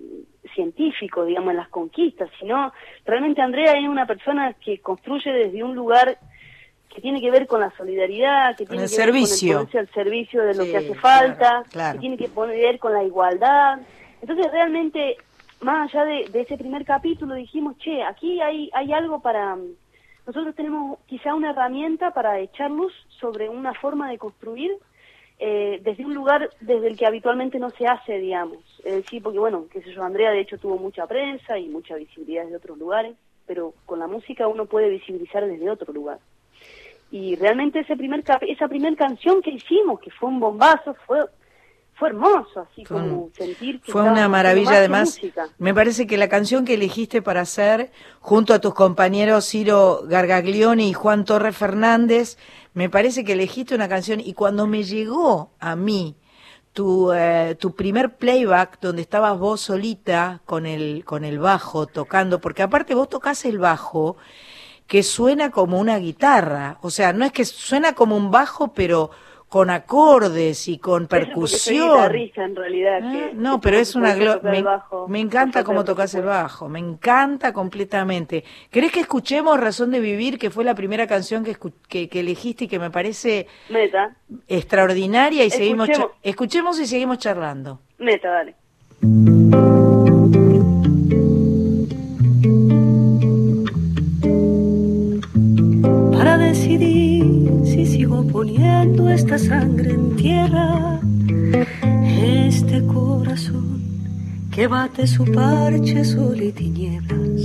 científicos, 0.53 1.25
digamos, 1.27 1.51
en 1.51 1.57
las 1.57 1.69
conquistas, 1.69 2.29
sino 2.39 2.71
realmente 3.05 3.41
Andrea 3.41 3.73
es 3.73 3.87
una 3.87 4.05
persona 4.05 4.53
que 4.53 4.79
construye 4.79 5.31
desde 5.31 5.63
un 5.63 5.73
lugar 5.75 6.19
que 6.89 7.01
tiene 7.01 7.21
que 7.21 7.31
ver 7.31 7.47
con 7.47 7.61
la 7.61 7.71
solidaridad, 7.77 8.57
que 8.57 8.65
tiene 8.65 8.83
el 8.83 8.89
que 8.89 8.95
servicio. 8.95 9.59
ver 9.59 9.67
con 9.67 9.67
el 9.67 9.67
ponerse 9.71 9.79
al 9.79 10.03
servicio 10.03 10.41
de 10.43 10.53
lo 10.55 10.63
Sí, 10.63 10.71
que 10.71 10.77
hace 10.77 10.87
claro, 10.87 10.99
falta, 11.01 11.63
claro. 11.69 11.93
que 11.93 11.99
tiene 11.99 12.17
que 12.17 12.27
ver 12.27 12.79
con 12.79 12.93
la 12.93 13.03
igualdad. 13.03 13.79
Entonces 14.21 14.51
realmente, 14.51 15.17
más 15.61 15.93
allá 15.93 16.05
de, 16.05 16.29
de 16.29 16.41
ese 16.41 16.57
primer 16.57 16.83
capítulo, 16.85 17.35
dijimos, 17.35 17.77
che, 17.77 18.03
aquí 18.03 18.41
hay, 18.41 18.69
hay 18.73 18.91
algo 18.91 19.21
para... 19.21 19.55
Nosotros 20.25 20.53
tenemos 20.55 20.99
quizá 21.07 21.33
una 21.33 21.51
herramienta 21.51 22.11
para 22.11 22.39
echar 22.39 22.69
luz 22.69 22.93
sobre 23.19 23.49
una 23.49 23.73
forma 23.73 24.09
de 24.11 24.17
construir 24.17 24.71
eh, 25.39 25.79
desde 25.83 26.05
un 26.05 26.13
lugar 26.13 26.49
desde 26.59 26.87
el 26.87 26.97
que 26.97 27.05
habitualmente 27.05 27.57
no 27.59 27.69
se 27.71 27.87
hace, 27.87 28.17
digamos. 28.19 28.57
Es 28.83 28.95
decir, 28.95 29.23
porque 29.23 29.39
bueno, 29.39 29.65
qué 29.71 29.81
sé 29.81 29.91
yo, 29.93 30.03
Andrea 30.03 30.31
de 30.31 30.41
hecho 30.41 30.57
tuvo 30.57 30.77
mucha 30.77 31.07
prensa 31.07 31.57
y 31.57 31.67
mucha 31.69 31.95
visibilidad 31.95 32.43
desde 32.43 32.57
otros 32.57 32.77
lugares, 32.77 33.15
pero 33.47 33.73
con 33.85 33.99
la 33.99 34.07
música 34.07 34.47
uno 34.47 34.65
puede 34.65 34.89
visibilizar 34.89 35.45
desde 35.47 35.69
otro 35.69 35.93
lugar. 35.93 36.19
Y 37.11 37.35
realmente 37.35 37.79
ese 37.79 37.95
primer 37.95 38.23
esa 38.41 38.67
primera 38.67 38.95
canción 38.95 39.41
que 39.41 39.51
hicimos, 39.51 39.99
que 39.99 40.11
fue 40.11 40.29
un 40.29 40.39
bombazo, 40.39 40.95
fue 41.07 41.25
fue 41.99 42.09
hermoso, 42.09 42.61
así 42.61 42.85
Fue 42.85 43.01
como 43.01 43.29
sentir 43.33 43.81
que 43.81 43.91
Fue 43.91 44.03
una 44.03 44.29
maravilla, 44.29 44.77
además. 44.77 45.19
Me 45.57 45.73
parece 45.73 46.07
que 46.07 46.17
la 46.17 46.29
canción 46.29 46.63
que 46.63 46.75
elegiste 46.75 47.21
para 47.21 47.41
hacer, 47.41 47.91
junto 48.21 48.53
a 48.53 48.59
tus 48.59 48.73
compañeros 48.73 49.45
Ciro 49.49 50.03
Gargaglioni 50.07 50.89
y 50.89 50.93
Juan 50.93 51.25
Torres 51.25 51.57
Fernández, 51.57 52.37
me 52.73 52.89
parece 52.89 53.25
que 53.25 53.33
elegiste 53.33 53.75
una 53.75 53.89
canción 53.89 54.21
y 54.21 54.33
cuando 54.33 54.65
me 54.65 54.83
llegó 54.83 55.51
a 55.59 55.75
mí 55.75 56.15
tu, 56.71 57.11
eh, 57.11 57.57
tu 57.59 57.75
primer 57.75 58.15
playback 58.15 58.79
donde 58.79 59.01
estabas 59.01 59.37
vos 59.37 59.59
solita 59.59 60.41
con 60.45 60.65
el, 60.65 61.03
con 61.03 61.25
el 61.25 61.39
bajo 61.39 61.85
tocando, 61.85 62.39
porque 62.39 62.63
aparte 62.63 62.95
vos 62.95 63.09
tocas 63.09 63.43
el 63.43 63.57
bajo 63.57 64.15
que 64.89 65.03
suena 65.03 65.51
como 65.51 65.79
una 65.79 65.97
guitarra, 65.99 66.77
o 66.81 66.89
sea, 66.89 67.13
no 67.13 67.23
es 67.23 67.31
que 67.31 67.45
suena 67.45 67.93
como 67.93 68.17
un 68.17 68.31
bajo, 68.31 68.73
pero 68.73 69.11
con 69.47 69.69
acordes 69.71 70.67
y 70.67 70.77
con 70.77 71.01
soy 71.03 71.07
percusión. 71.07 72.15
en 72.15 72.55
realidad. 72.55 72.99
Ah, 73.03 73.11
que- 73.11 73.31
no, 73.35 73.59
que 73.59 73.63
pero 73.65 73.77
es 73.79 73.95
una 73.95 74.13
me, 74.43 74.63
me 75.07 75.19
encanta 75.19 75.63
cómo 75.63 75.83
tocas 75.83 76.13
el 76.15 76.23
bajo, 76.23 76.69
me 76.69 76.79
encanta 76.79 77.53
completamente. 77.53 78.43
¿Querés 78.71 78.91
que 78.91 78.99
escuchemos 78.99 79.59
Razón 79.59 79.91
de 79.91 79.99
Vivir, 79.99 80.37
que 80.37 80.49
fue 80.51 80.63
la 80.63 80.75
primera 80.75 81.07
canción 81.07 81.43
que, 81.43 81.55
que, 81.87 82.09
que 82.09 82.19
elegiste 82.19 82.65
y 82.65 82.67
que 82.67 82.77
me 82.79 82.91
parece 82.91 83.47
Meta, 83.69 84.15
extraordinaria 84.47 85.43
y 85.45 85.49
seguimos 85.51 85.89
escuchemos 86.23 86.79
y 86.79 86.85
seguimos 86.87 87.17
charlando. 87.19 87.79
meta, 87.99 88.29
dale. 88.29 89.78
Poniendo 98.39 99.09
esta 99.09 99.37
sangre 99.37 99.91
en 99.91 100.15
tierra, 100.15 101.01
este 102.23 102.85
corazón 102.85 103.81
que 104.49 104.65
bate 104.65 105.05
su 105.07 105.25
parche 105.25 106.05
sol 106.05 106.41
y 106.41 106.53
tinieblas, 106.53 107.41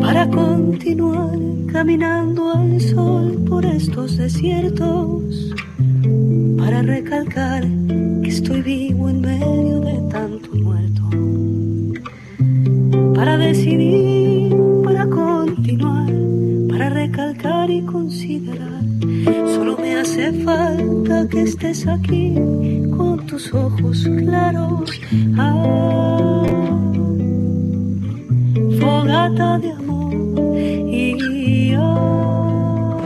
para 0.00 0.28
continuar 0.28 1.38
caminando 1.70 2.50
al 2.50 2.80
sol 2.80 3.44
por 3.48 3.64
estos 3.64 4.16
desiertos, 4.16 5.54
para 6.58 6.82
recalcar 6.82 7.62
que 8.24 8.28
estoy 8.28 8.60
vivo 8.60 9.08
en 9.08 9.20
medio 9.20 9.80
de 9.82 10.10
tanto 10.10 10.50
muerto 10.56 11.02
para 13.14 13.38
decidir, 13.38 14.52
para 14.82 15.06
continuar, 15.06 16.12
para 16.68 16.90
recalcar 16.90 17.70
y 17.70 17.82
considerar. 17.82 18.85
Solo 19.54 19.76
me 19.78 19.96
hace 19.96 20.32
falta 20.44 21.28
que 21.28 21.42
estés 21.42 21.86
aquí 21.86 22.34
con 22.96 23.26
tus 23.26 23.52
ojos 23.52 24.08
claros. 24.18 24.90
Ah, 25.36 26.42
fogata 28.80 29.58
de 29.58 29.72
amor 29.72 30.14
y 30.58 31.72
ah, 31.76 32.96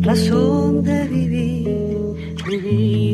razón 0.00 0.82
de 0.82 1.08
vivir 1.08 1.56
mi 2.46 3.05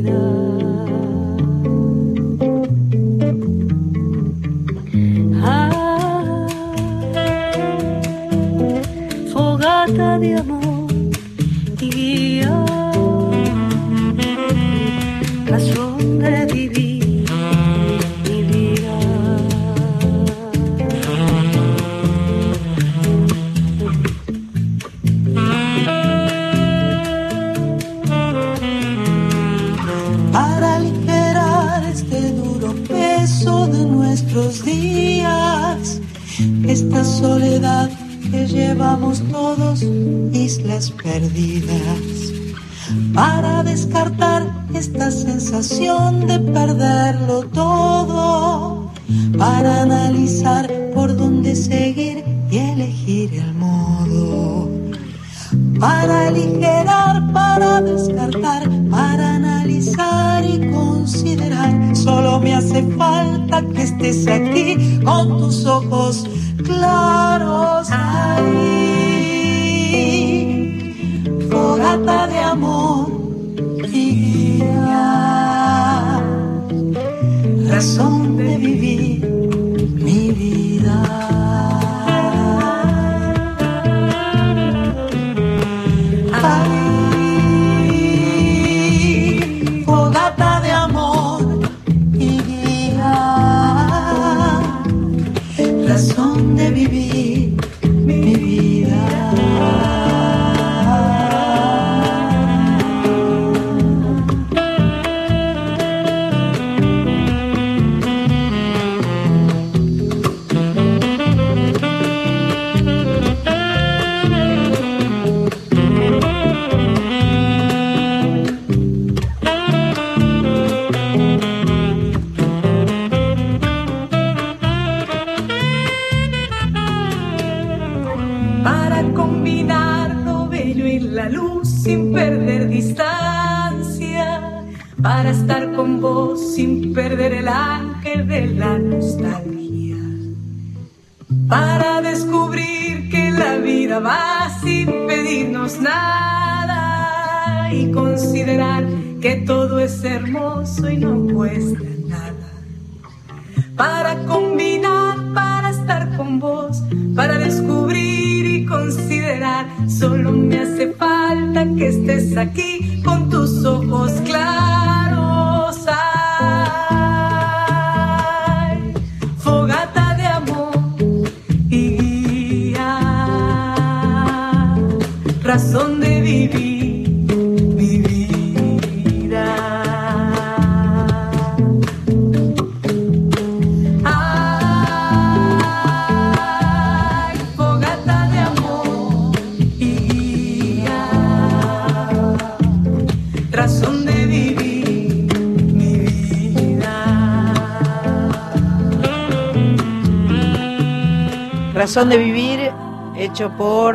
Razón 201.94 202.08
de 202.08 202.16
vivir, 202.16 202.70
hecho 203.18 203.50
por 203.58 203.94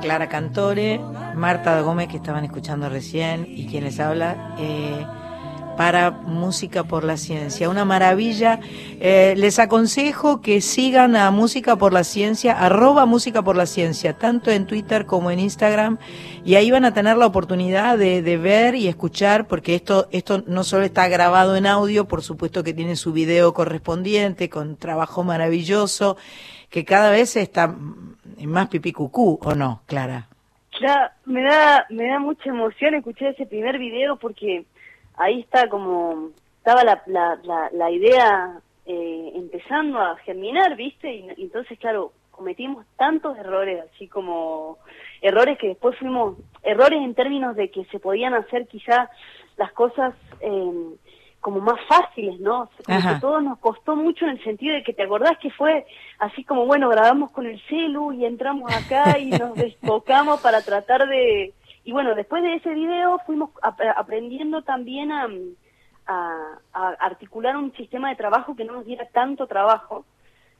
Clara 0.00 0.28
Cantore 0.28 1.00
Marta 1.36 1.80
Gómez, 1.80 2.08
que 2.08 2.16
estaban 2.16 2.44
escuchando 2.44 2.88
recién, 2.88 3.46
y 3.48 3.66
quien 3.66 3.84
les 3.84 4.00
habla, 4.00 4.56
eh, 4.58 5.06
para 5.76 6.10
Música 6.10 6.84
por 6.84 7.04
la 7.04 7.16
Ciencia. 7.16 7.68
Una 7.68 7.84
maravilla. 7.84 8.60
Eh, 9.00 9.34
les 9.36 9.58
aconsejo 9.58 10.40
que 10.40 10.60
sigan 10.60 11.16
a 11.16 11.30
Música 11.30 11.76
por 11.76 11.92
la 11.92 12.04
Ciencia, 12.04 12.52
arroba 12.52 13.06
Música 13.06 13.42
por 13.42 13.56
la 13.56 13.66
Ciencia, 13.66 14.14
tanto 14.14 14.50
en 14.50 14.66
Twitter 14.66 15.06
como 15.06 15.30
en 15.30 15.40
Instagram, 15.40 15.98
y 16.44 16.54
ahí 16.54 16.70
van 16.70 16.84
a 16.84 16.94
tener 16.94 17.16
la 17.16 17.26
oportunidad 17.26 17.98
de, 17.98 18.36
ver 18.36 18.74
y 18.74 18.88
escuchar, 18.88 19.46
porque 19.46 19.74
esto, 19.74 20.08
esto 20.10 20.42
no 20.46 20.64
solo 20.64 20.84
está 20.84 21.08
grabado 21.08 21.56
en 21.56 21.66
audio, 21.66 22.06
por 22.06 22.22
supuesto 22.22 22.64
que 22.64 22.74
tiene 22.74 22.96
su 22.96 23.12
video 23.12 23.54
correspondiente, 23.54 24.50
con 24.50 24.76
trabajo 24.76 25.22
maravilloso, 25.24 26.16
que 26.68 26.84
cada 26.84 27.10
vez 27.10 27.36
está 27.36 27.74
más 28.44 28.68
pipí 28.68 28.92
cucú, 28.92 29.38
¿o 29.42 29.54
no, 29.54 29.82
Clara? 29.86 30.28
Ya, 30.80 31.12
me 31.24 31.42
da, 31.42 31.86
me 31.90 32.08
da 32.08 32.18
mucha 32.18 32.50
emoción 32.50 32.94
escuchar 32.94 33.28
ese 33.28 33.46
primer 33.46 33.78
video 33.78 34.16
porque 34.16 34.64
ahí 35.16 35.40
está 35.40 35.68
como, 35.68 36.30
estaba 36.58 36.84
la, 36.84 37.02
la, 37.06 37.38
la, 37.42 37.70
la 37.72 37.90
idea 37.90 38.60
eh, 38.86 39.32
empezando 39.34 39.98
a 39.98 40.16
germinar, 40.18 40.76
¿viste? 40.76 41.12
Y, 41.12 41.26
y 41.36 41.44
entonces, 41.44 41.78
claro, 41.78 42.12
cometimos 42.30 42.84
tantos 42.96 43.36
errores, 43.38 43.84
así 43.92 44.08
como 44.08 44.78
errores 45.22 45.58
que 45.58 45.68
después 45.68 45.96
fuimos, 45.98 46.36
errores 46.62 47.00
en 47.00 47.14
términos 47.14 47.56
de 47.56 47.70
que 47.70 47.84
se 47.86 47.98
podían 47.98 48.34
hacer 48.34 48.66
quizá 48.66 49.08
las 49.56 49.72
cosas 49.72 50.14
eh, 50.40 50.94
como 51.40 51.60
más 51.60 51.78
fáciles, 51.86 52.40
¿no? 52.40 52.70
Como 52.86 52.98
que 53.00 53.20
todo 53.20 53.40
nos 53.40 53.58
costó 53.58 53.96
mucho 53.96 54.24
en 54.24 54.32
el 54.32 54.44
sentido 54.44 54.74
de 54.74 54.82
que 54.82 54.94
te 54.94 55.02
acordás 55.02 55.36
que 55.38 55.50
fue 55.50 55.86
así 56.18 56.42
como, 56.42 56.64
bueno, 56.64 56.88
grabamos 56.88 57.30
con 57.32 57.46
el 57.46 57.60
celu 57.68 58.12
y 58.12 58.24
entramos 58.24 58.74
acá 58.74 59.18
y 59.18 59.26
nos 59.26 59.54
desbocamos 59.54 60.40
para 60.40 60.62
tratar 60.62 61.06
de... 61.06 61.52
Y 61.84 61.92
bueno, 61.92 62.14
después 62.14 62.42
de 62.42 62.54
ese 62.54 62.72
video 62.74 63.18
fuimos 63.26 63.50
ap- 63.62 63.80
aprendiendo 63.96 64.62
también 64.62 65.12
a, 65.12 65.28
a- 66.06 66.58
a 66.72 66.88
articular 67.00 67.56
un 67.56 67.72
sistema 67.76 68.08
de 68.10 68.16
trabajo 68.16 68.54
que 68.56 68.64
no 68.64 68.72
nos 68.74 68.86
diera 68.86 69.06
tanto 69.12 69.46
trabajo. 69.46 70.04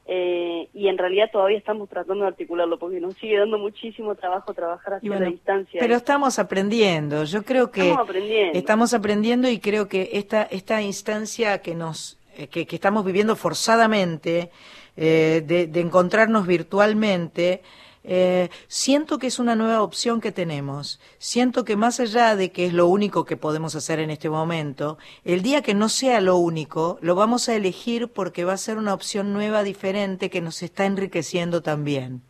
eh, 0.07 0.69
y 0.75 0.89
en 0.89 0.99
realidad 0.99 1.31
todavía 1.33 1.57
estamos 1.57 1.89
tratando 1.89 2.25
de 2.25 2.29
articularlo 2.29 2.79
porque 2.79 3.01
nos 3.01 3.15
sigue 3.15 3.39
dando 3.39 3.57
muchísimo 3.59 4.15
trabajo 4.15 4.53
trabajar 4.53 4.95
hacia 4.95 5.09
bueno, 5.09 5.25
la 5.25 5.31
distancia. 5.31 5.81
Pero 5.81 5.95
estamos 5.97 6.39
aprendiendo. 6.39 7.25
Yo 7.25 7.43
creo 7.43 7.71
que 7.71 7.81
Estamos 7.89 8.07
aprendiendo. 8.11 8.59
estamos 8.59 8.93
aprendiendo 8.93 9.49
y 9.49 9.61
creo 9.61 9.89
que 9.89 10.11
esta 10.13 10.43
esta 10.43 10.83
instancia 10.83 11.63
que 11.63 11.75
nos 11.75 12.19
eh, 12.37 12.49
que, 12.49 12.67
que 12.67 12.77
estamos 12.77 13.03
viviendo 13.07 13.35
forzadamente 13.35 14.51
eh, 14.99 15.43
de, 15.47 15.69
de 15.69 15.81
encontrarnos 15.81 16.47
virtualmente. 16.47 17.63
Eh, 18.05 18.51
siento 18.69 19.19
que 19.19 19.27
es 19.27 19.39
una 19.39 19.57
nueva 19.57 19.83
opción 19.83 20.21
que 20.21 20.31
tenemos. 20.31 21.01
Siento 21.19 21.65
que 21.65 21.75
más 21.75 22.01
allá 22.01 22.37
de 22.37 22.53
que 22.53 22.67
es 22.67 22.75
lo 22.75 22.87
único 22.87 23.25
que 23.25 23.39
podemos 23.39 23.75
hacer 23.75 23.99
en 23.99 24.11
este 24.11 24.29
momento, 24.29 24.99
el 25.25 25.43
día 25.43 25.63
que 25.63 25.75
no 25.75 25.89
sea 25.89 26.21
lo 26.21 26.37
único, 26.37 26.99
lo 27.01 27.15
vamos 27.15 27.49
a 27.49 27.57
elegir 27.57 28.09
porque 28.09 28.45
va 28.45 28.53
a 28.53 28.59
ser 28.59 28.77
una 28.77 28.93
opción 28.93 29.33
nueva, 29.33 29.63
diferente, 29.63 30.29
que 30.29 30.43
nos 30.43 30.63
está 30.63 30.85
enriqueciendo 30.85 31.63
también. 31.63 32.21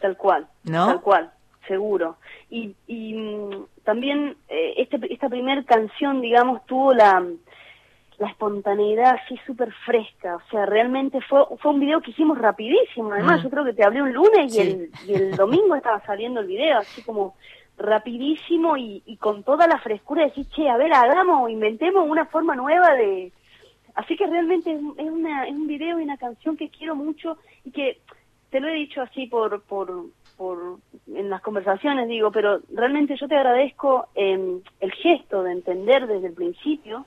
Tal 0.00 0.16
cual, 0.16 0.48
¿No? 0.64 0.86
tal 0.86 1.00
cual, 1.02 1.30
seguro. 1.68 2.16
Y, 2.48 2.74
y 2.86 3.14
mm, 3.14 3.66
también 3.84 4.36
eh, 4.48 4.74
este, 4.78 4.98
esta 5.12 5.28
primera 5.28 5.62
canción, 5.64 6.22
digamos, 6.22 6.64
tuvo 6.64 6.94
la, 6.94 7.22
la 8.20 8.28
espontaneidad 8.28 9.16
así 9.24 9.36
súper 9.46 9.72
fresca. 9.86 10.36
O 10.36 10.50
sea, 10.50 10.66
realmente 10.66 11.20
fue, 11.22 11.42
fue 11.58 11.72
un 11.72 11.80
video 11.80 12.00
que 12.02 12.12
hicimos 12.12 12.38
rapidísimo. 12.38 13.12
Además, 13.12 13.40
Mm. 13.40 13.44
yo 13.44 13.50
creo 13.50 13.64
que 13.64 13.72
te 13.72 13.82
hablé 13.84 14.02
un 14.02 14.12
lunes 14.12 14.52
Sí. 14.52 14.58
y, 14.58 14.60
el, 14.62 14.90
y 15.08 15.14
el 15.14 15.36
domingo 15.36 15.74
estaba 15.74 16.00
saliendo 16.04 16.40
el 16.40 16.46
video, 16.46 16.78
así 16.78 17.02
como 17.02 17.34
rapidísimo 17.78 18.76
y, 18.76 19.02
y 19.06 19.16
con 19.16 19.42
toda 19.42 19.66
la 19.66 19.78
frescura 19.78 20.22
de 20.22 20.28
decir, 20.28 20.46
che, 20.54 20.68
a 20.68 20.76
ver, 20.76 20.92
hagamos, 20.92 21.50
inventemos 21.50 22.08
una 22.08 22.26
forma 22.26 22.54
nueva 22.54 22.94
de... 22.94 23.32
Así 23.94 24.16
que 24.16 24.26
realmente 24.26 24.70
es, 24.72 24.80
es 24.98 25.10
una, 25.10 25.46
es 25.46 25.52
un 25.52 25.66
video 25.66 25.98
y 25.98 26.02
una 26.04 26.16
canción 26.16 26.56
que 26.56 26.68
quiero 26.68 26.94
mucho 26.94 27.38
y 27.64 27.70
que 27.72 28.00
te 28.50 28.60
lo 28.60 28.68
he 28.68 28.72
dicho 28.74 29.00
así 29.02 29.26
por, 29.26 29.62
por, 29.62 29.88
por 30.36 30.76
en 31.12 31.28
las 31.30 31.40
conversaciones 31.40 32.06
digo, 32.08 32.30
pero 32.30 32.60
realmente 32.72 33.16
yo 33.16 33.26
te 33.28 33.36
agradezco 33.36 34.08
eh, 34.14 34.60
el 34.80 34.92
gesto 34.92 35.42
de 35.42 35.52
entender 35.52 36.06
desde 36.06 36.28
el 36.28 36.34
principio 36.34 37.06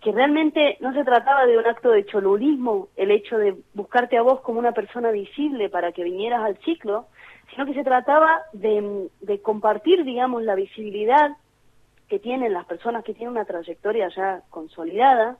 que 0.00 0.12
realmente 0.12 0.78
no 0.80 0.92
se 0.94 1.04
trataba 1.04 1.46
de 1.46 1.58
un 1.58 1.66
acto 1.66 1.90
de 1.90 2.06
cholulismo 2.06 2.88
el 2.96 3.10
hecho 3.10 3.36
de 3.36 3.56
buscarte 3.74 4.16
a 4.16 4.22
vos 4.22 4.40
como 4.40 4.58
una 4.58 4.72
persona 4.72 5.10
visible 5.10 5.68
para 5.68 5.92
que 5.92 6.04
vinieras 6.04 6.42
al 6.42 6.56
ciclo, 6.58 7.06
sino 7.50 7.66
que 7.66 7.74
se 7.74 7.84
trataba 7.84 8.40
de, 8.52 9.08
compartir, 9.42 10.04
digamos, 10.04 10.42
la 10.42 10.54
visibilidad 10.54 11.36
que 12.08 12.18
tienen 12.18 12.52
las 12.52 12.64
personas 12.64 13.04
que 13.04 13.12
tienen 13.12 13.32
una 13.32 13.44
trayectoria 13.44 14.08
ya 14.08 14.42
consolidada, 14.48 15.36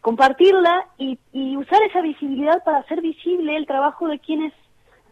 compartirla 0.00 0.88
y, 0.98 1.18
y 1.32 1.56
usar 1.56 1.82
esa 1.84 2.00
visibilidad 2.00 2.62
para 2.64 2.78
hacer 2.78 3.00
visible 3.00 3.56
el 3.56 3.66
trabajo 3.66 4.08
de 4.08 4.18
quienes 4.18 4.52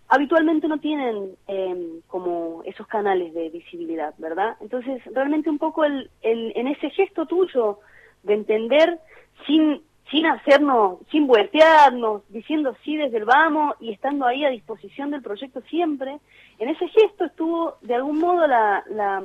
habitualmente 0.09 0.67
no 0.67 0.79
tienen 0.79 1.37
eh, 1.47 2.01
como 2.09 2.63
esos 2.65 2.89
canales 2.89 3.33
de 3.33 3.49
visibilidad, 3.51 4.13
¿verdad? 4.19 4.57
Entonces, 4.61 5.01
realmente 5.15 5.49
un 5.49 5.59
poco 5.59 5.85
el, 5.85 6.11
el, 6.23 6.53
en 6.57 6.67
ese 6.67 6.91
gesto 6.91 7.27
tuyo 7.27 7.79
de 8.23 8.35
entender 8.35 8.99
sin 9.47 9.83
sin 10.11 10.27
hacernos, 10.27 10.99
sin 11.11 11.27
vueltearnos, 11.27 12.23
diciendo 12.31 12.77
sí 12.85 12.97
desde 12.97 13.19
el 13.19 13.25
vamos 13.25 13.77
y 13.79 13.93
estando 13.93 14.27
ahí 14.27 14.45
a 14.45 14.51
disposición 14.51 15.11
del 15.11 15.23
proyecto 15.23 15.61
siempre, 15.63 16.19
en 16.59 16.69
ese 16.69 16.89
gesto 16.89 17.27
estuvo 17.27 17.77
de 17.83 17.95
algún 17.95 18.19
modo 18.19 18.47
la, 18.47 18.83
la, 18.91 19.23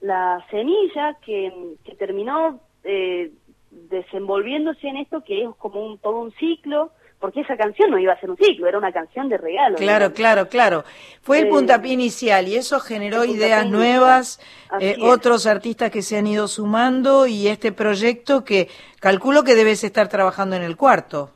la 0.00 0.44
semilla 0.50 1.16
que, 1.24 1.74
que 1.82 1.94
terminó 1.94 2.60
eh, 2.84 3.32
desenvolviéndose 3.70 4.88
en 4.88 4.98
esto 4.98 5.24
que 5.24 5.44
es 5.44 5.48
como 5.56 5.84
un, 5.84 5.98
todo 5.98 6.20
un 6.20 6.32
ciclo, 6.32 6.90
porque 7.20 7.40
esa 7.40 7.56
canción 7.56 7.90
no 7.90 7.98
iba 7.98 8.12
a 8.12 8.20
ser 8.20 8.30
un 8.30 8.36
ciclo, 8.36 8.66
era 8.68 8.78
una 8.78 8.92
canción 8.92 9.28
de 9.28 9.38
regalo. 9.38 9.76
Claro, 9.76 10.10
digamos. 10.10 10.16
claro, 10.16 10.48
claro. 10.48 10.84
Fue 11.22 11.40
el 11.40 11.46
Eh, 11.46 11.50
puntapié 11.50 11.92
inicial 11.92 12.46
y 12.48 12.56
eso 12.56 12.78
generó 12.80 13.22
el 13.24 13.30
ideas 13.30 13.64
inicial. 13.64 13.70
nuevas, 13.70 14.40
eh, 14.80 14.96
otros 15.02 15.46
artistas 15.46 15.90
que 15.90 16.02
se 16.02 16.16
han 16.18 16.26
ido 16.26 16.46
sumando 16.48 17.26
y 17.26 17.48
este 17.48 17.72
proyecto 17.72 18.44
que 18.44 18.68
calculo 19.00 19.42
que 19.44 19.54
debes 19.54 19.82
estar 19.84 20.08
trabajando 20.08 20.56
en 20.56 20.62
el 20.62 20.76
cuarto. 20.76 21.30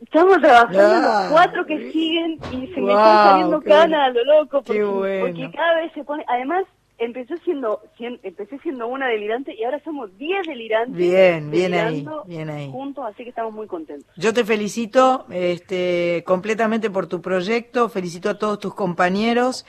Estamos 0.00 0.38
trabajando 0.40 0.78
Ah. 0.80 1.22
los 1.24 1.32
cuatro 1.32 1.66
que 1.66 1.90
siguen 1.92 2.38
y 2.52 2.66
se 2.72 2.80
me 2.80 2.92
están 2.92 3.26
saliendo 3.30 3.60
canas 3.62 4.00
a 4.00 4.10
lo 4.10 4.24
loco 4.24 4.62
porque, 4.62 4.84
bueno. 4.84 5.26
porque 5.26 5.50
cada 5.56 5.74
vez 5.76 5.92
se 5.92 6.04
pone, 6.04 6.24
además 6.28 6.64
empezó 6.98 7.34
siendo, 7.44 7.80
cien- 7.98 8.18
empecé 8.22 8.58
siendo 8.58 8.86
una 8.88 9.06
delirante 9.08 9.54
y 9.54 9.64
ahora 9.64 9.80
somos 9.84 10.10
diez 10.18 10.46
delirantes. 10.46 10.96
Bien, 10.96 11.50
bien 11.50 11.72
ahí, 11.74 12.06
bien 12.26 12.50
ahí. 12.50 12.70
Juntos, 12.70 13.04
así 13.06 13.22
que 13.22 13.30
estamos 13.30 13.54
muy 13.54 13.66
contentos. 13.66 14.12
Yo 14.16 14.32
te 14.34 14.44
felicito 14.44 15.26
este, 15.30 16.22
completamente 16.26 16.90
por 16.90 17.06
tu 17.06 17.20
proyecto, 17.22 17.88
felicito 17.88 18.30
a 18.30 18.38
todos 18.38 18.58
tus 18.58 18.74
compañeros 18.74 19.64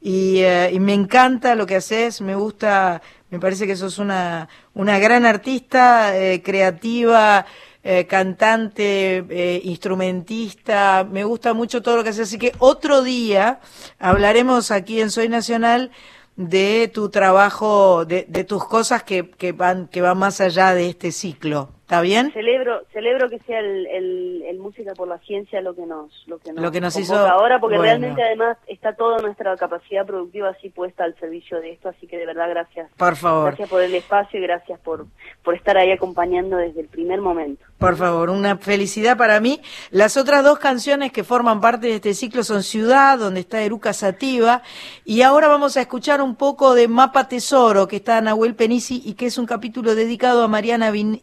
y, 0.00 0.40
eh, 0.40 0.70
y 0.72 0.80
me 0.80 0.92
encanta 0.92 1.54
lo 1.54 1.66
que 1.66 1.76
haces, 1.76 2.20
me 2.20 2.34
gusta, 2.34 3.00
me 3.30 3.40
parece 3.40 3.66
que 3.66 3.76
sos 3.76 3.98
una, 3.98 4.48
una 4.74 4.98
gran 4.98 5.24
artista, 5.24 6.16
eh, 6.18 6.42
creativa, 6.42 7.46
eh, 7.82 8.06
cantante, 8.06 9.24
eh, 9.28 9.60
instrumentista, 9.64 11.06
me 11.10 11.24
gusta 11.24 11.54
mucho 11.54 11.82
todo 11.82 11.96
lo 11.96 12.02
que 12.04 12.10
haces, 12.10 12.28
así 12.28 12.38
que 12.38 12.52
otro 12.58 13.02
día 13.02 13.60
hablaremos 13.98 14.70
aquí 14.70 15.00
en 15.00 15.10
Soy 15.10 15.28
Nacional 15.28 15.90
de 16.36 16.90
tu 16.92 17.10
trabajo, 17.10 18.04
de, 18.04 18.26
de 18.28 18.44
tus 18.44 18.64
cosas 18.64 19.02
que, 19.02 19.30
que 19.30 19.52
van 19.52 19.88
que 19.88 20.00
van 20.00 20.18
más 20.18 20.40
allá 20.40 20.74
de 20.74 20.88
este 20.88 21.12
ciclo. 21.12 21.70
¿Está 21.84 22.00
bien? 22.00 22.32
Celebro, 22.32 22.80
celebro 22.94 23.28
que 23.28 23.38
sea 23.40 23.60
el, 23.60 23.86
el, 23.88 24.42
el 24.48 24.58
música 24.58 24.94
por 24.94 25.06
la 25.06 25.18
ciencia 25.18 25.60
lo 25.60 25.74
que 25.74 25.84
nos, 25.84 26.10
lo 26.26 26.38
que 26.38 26.50
nos, 26.50 26.62
Lo 26.64 26.72
que 26.72 26.80
nos 26.80 26.94
convoca 26.94 27.14
hizo- 27.14 27.26
ahora, 27.28 27.60
porque 27.60 27.76
bueno. 27.76 27.90
realmente 27.90 28.22
además 28.22 28.56
está 28.66 28.94
toda 28.96 29.18
nuestra 29.20 29.54
capacidad 29.58 30.06
productiva 30.06 30.48
así 30.48 30.70
puesta 30.70 31.04
al 31.04 31.14
servicio 31.20 31.60
de 31.60 31.72
esto, 31.72 31.90
así 31.90 32.06
que 32.06 32.16
de 32.16 32.24
verdad 32.24 32.48
gracias. 32.48 32.90
Por 32.96 33.16
favor. 33.16 33.48
Gracias 33.48 33.68
por 33.68 33.82
el 33.82 33.94
espacio 33.94 34.40
y 34.40 34.42
gracias 34.42 34.80
por, 34.80 35.04
por 35.42 35.54
estar 35.54 35.76
ahí 35.76 35.92
acompañando 35.92 36.56
desde 36.56 36.80
el 36.80 36.88
primer 36.88 37.20
momento. 37.20 37.62
Por 37.76 37.96
favor, 37.96 38.30
una 38.30 38.56
felicidad 38.56 39.18
para 39.18 39.38
mí. 39.40 39.60
Las 39.90 40.16
otras 40.16 40.42
dos 40.42 40.58
canciones 40.58 41.12
que 41.12 41.22
forman 41.22 41.60
parte 41.60 41.88
de 41.88 41.96
este 41.96 42.14
ciclo 42.14 42.44
son 42.44 42.62
Ciudad, 42.62 43.18
donde 43.18 43.40
está 43.40 43.60
Eruca 43.60 43.92
Sativa, 43.92 44.62
y 45.04 45.20
ahora 45.20 45.48
vamos 45.48 45.76
a 45.76 45.82
escuchar 45.82 46.22
un 46.22 46.34
poco 46.34 46.74
de 46.74 46.88
Mapa 46.88 47.28
Tesoro, 47.28 47.86
que 47.88 47.96
está 47.96 48.18
Nahuel 48.22 48.54
Penisi 48.54 49.02
y 49.04 49.14
que 49.14 49.26
es 49.26 49.36
un 49.36 49.44
capítulo 49.44 49.94
dedicado 49.94 50.42
a 50.42 50.48
Mariana 50.48 50.90
Vin- 50.90 51.20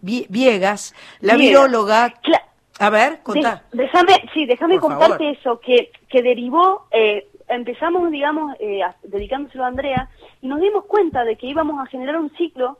Viegas, 0.51 0.93
la 1.21 1.35
Viegas. 1.35 1.49
viróloga. 1.63 2.13
Cla- 2.21 2.43
A 2.79 2.89
ver, 2.89 3.19
contá. 3.23 3.63
De- 3.71 3.83
déjame, 3.83 4.13
sí, 4.33 4.45
déjame 4.45 4.75
Por 4.79 4.89
contarte 4.89 5.17
favor. 5.17 5.37
eso, 5.37 5.59
que, 5.59 5.91
que 6.09 6.21
derivó, 6.21 6.87
eh, 6.91 7.27
empezamos, 7.47 8.09
digamos, 8.11 8.55
eh, 8.59 8.81
a- 8.83 8.95
dedicándoselo 9.03 9.63
a 9.63 9.67
Andrea, 9.67 10.09
y 10.41 10.47
nos 10.47 10.59
dimos 10.61 10.85
cuenta 10.85 11.23
de 11.23 11.35
que 11.35 11.47
íbamos 11.47 11.79
a 11.81 11.85
generar 11.89 12.17
un 12.17 12.31
ciclo 12.37 12.77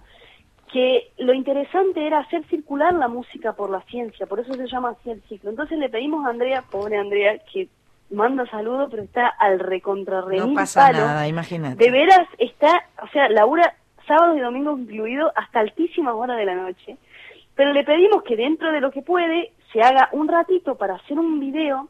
que 0.71 1.12
lo 1.17 1.34
interesante 1.34 2.07
era 2.07 2.19
hacer 2.19 2.45
circular 2.47 2.93
la 2.93 3.10
música 3.10 3.53
por 3.53 3.69
la 3.69 3.81
ciencia, 3.81 4.25
por 4.25 4.39
eso 4.39 4.53
se 4.53 4.67
llama 4.67 4.91
así 4.97 5.12
el 5.12 5.21
ciclo. 5.27 5.49
Entonces 5.49 5.77
le 5.77 5.89
pedimos 5.89 6.25
a 6.25 6.29
Andrea, 6.29 6.63
pobre 6.71 6.97
Andrea, 6.97 7.38
que 7.51 7.67
manda 8.10 8.45
saludos, 8.49 8.88
pero 8.89 9.03
está 9.03 9.27
al 9.27 9.60
recontra 9.60 10.21
No 10.21 10.53
pasa 10.53 10.91
nada, 10.93 11.27
imagínate. 11.27 11.75
De 11.84 11.91
veras 11.91 12.25
está, 12.38 12.86
o 13.03 13.07
sea, 13.10 13.27
labura 13.29 13.73
sábados 14.07 14.38
y 14.38 14.39
domingos 14.41 14.79
incluido 14.79 15.31
hasta 15.36 15.60
altísimas 15.60 16.13
horas 16.15 16.38
de 16.38 16.45
la 16.45 16.55
noche. 16.55 16.97
Pero 17.55 17.73
le 17.73 17.83
pedimos 17.83 18.23
que 18.23 18.35
dentro 18.35 18.71
de 18.71 18.81
lo 18.81 18.91
que 18.91 19.01
puede 19.01 19.53
se 19.71 19.81
haga 19.81 20.09
un 20.11 20.27
ratito 20.27 20.75
para 20.75 20.95
hacer 20.95 21.17
un 21.19 21.39
video 21.39 21.87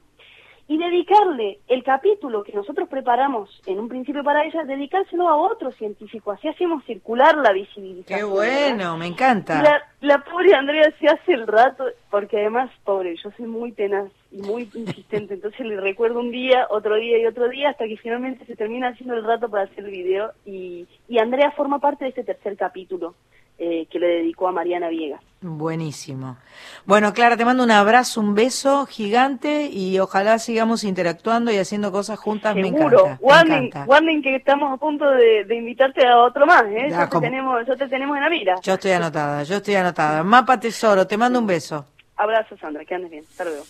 y 0.71 0.77
dedicarle 0.77 1.59
el 1.67 1.83
capítulo 1.83 2.43
que 2.43 2.53
nosotros 2.53 2.87
preparamos 2.87 3.61
en 3.65 3.77
un 3.77 3.89
principio 3.89 4.23
para 4.23 4.45
ella, 4.45 4.63
dedicárselo 4.63 5.27
a 5.27 5.35
otro 5.35 5.71
científico. 5.73 6.31
Así 6.31 6.47
hacemos 6.47 6.85
circular 6.85 7.35
la 7.35 7.51
visibilización. 7.51 8.19
Qué 8.19 8.23
bueno, 8.23 8.95
me 8.95 9.07
encanta. 9.07 9.61
La, 9.61 9.83
la 9.99 10.23
pobre 10.23 10.53
Andrea 10.53 10.89
se 10.97 11.07
hace 11.07 11.33
el 11.33 11.45
rato, 11.45 11.83
porque 12.09 12.39
además, 12.39 12.71
pobre, 12.85 13.17
yo 13.21 13.31
soy 13.35 13.47
muy 13.47 13.73
tenaz 13.73 14.09
y 14.31 14.37
muy 14.37 14.69
insistente, 14.73 15.33
entonces 15.33 15.59
le 15.65 15.75
recuerdo 15.75 16.19
un 16.19 16.31
día, 16.31 16.67
otro 16.69 16.95
día 16.95 17.17
y 17.17 17.25
otro 17.25 17.49
día, 17.49 17.71
hasta 17.71 17.85
que 17.85 17.97
finalmente 17.97 18.45
se 18.45 18.55
termina 18.55 18.89
haciendo 18.89 19.15
el 19.15 19.25
rato 19.25 19.49
para 19.49 19.63
hacer 19.63 19.83
el 19.83 19.91
video. 19.91 20.31
Y, 20.45 20.87
y 21.09 21.19
Andrea 21.19 21.51
forma 21.51 21.79
parte 21.79 22.05
de 22.05 22.11
este 22.11 22.23
tercer 22.23 22.55
capítulo 22.55 23.15
eh, 23.57 23.87
que 23.91 23.99
le 23.99 24.07
dedicó 24.07 24.47
a 24.47 24.51
Mariana 24.51 24.89
Viegas. 24.89 25.21
Buenísimo. 25.43 26.37
Bueno, 26.85 27.13
Clara, 27.13 27.35
te 27.35 27.45
mando 27.45 27.63
un 27.63 27.71
abrazo, 27.71 28.21
un 28.21 28.35
beso 28.35 28.85
gigante 28.85 29.69
y 29.71 29.97
ojalá 29.97 30.37
sigamos 30.37 30.83
interactuando 30.83 31.51
y 31.51 31.57
haciendo 31.57 31.91
cosas 31.91 32.19
juntas. 32.19 32.55
Me 32.55 32.61
Seguro. 32.63 32.99
encanta. 33.07 33.17
me 33.19 33.27
Warning, 33.27 33.53
encanta. 33.65 33.85
warning 33.89 34.21
que 34.21 34.35
estamos 34.35 34.71
a 34.71 34.77
punto 34.77 35.09
de, 35.09 35.45
de 35.45 35.55
invitarte 35.55 36.05
a 36.07 36.19
otro 36.19 36.45
más, 36.45 36.63
¿eh? 36.65 36.87
Ya, 36.89 36.97
Ya 36.97 37.03
te 37.05 37.09
como- 37.09 37.21
tenemos, 37.21 37.65
ya 37.67 37.75
te 37.75 37.87
tenemos 37.87 38.17
en 38.17 38.23
la 38.23 38.29
mira. 38.29 38.55
Yo 38.61 38.73
estoy 38.75 38.91
anotada, 38.91 39.41
yo 39.43 39.55
estoy 39.55 39.73
anotada. 39.75 40.23
Mapa 40.23 40.59
Tesoro, 40.59 41.07
te 41.07 41.17
mando 41.17 41.39
un 41.39 41.47
beso. 41.47 41.85
Abrazo, 42.17 42.55
Sandra, 42.57 42.85
que 42.85 42.93
andes 42.93 43.09
bien. 43.09 43.23
Hasta 43.27 43.45
luego. 43.45 43.63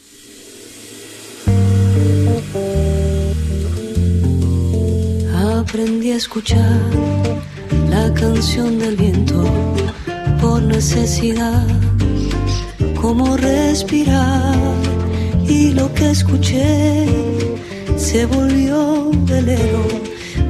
Aprendí 5.60 6.12
a 6.12 6.16
escuchar 6.18 6.60
la 7.92 8.14
canción 8.14 8.80
del 8.80 8.96
viento 8.96 9.44
por 10.42 10.62
necesidad, 10.64 11.68
como 13.02 13.36
respirar 13.36 14.56
y 15.46 15.72
lo 15.72 15.94
que 15.94 16.12
escuché 16.12 17.06
se 17.98 18.26
volvió 18.26 19.12
velero 19.32 19.84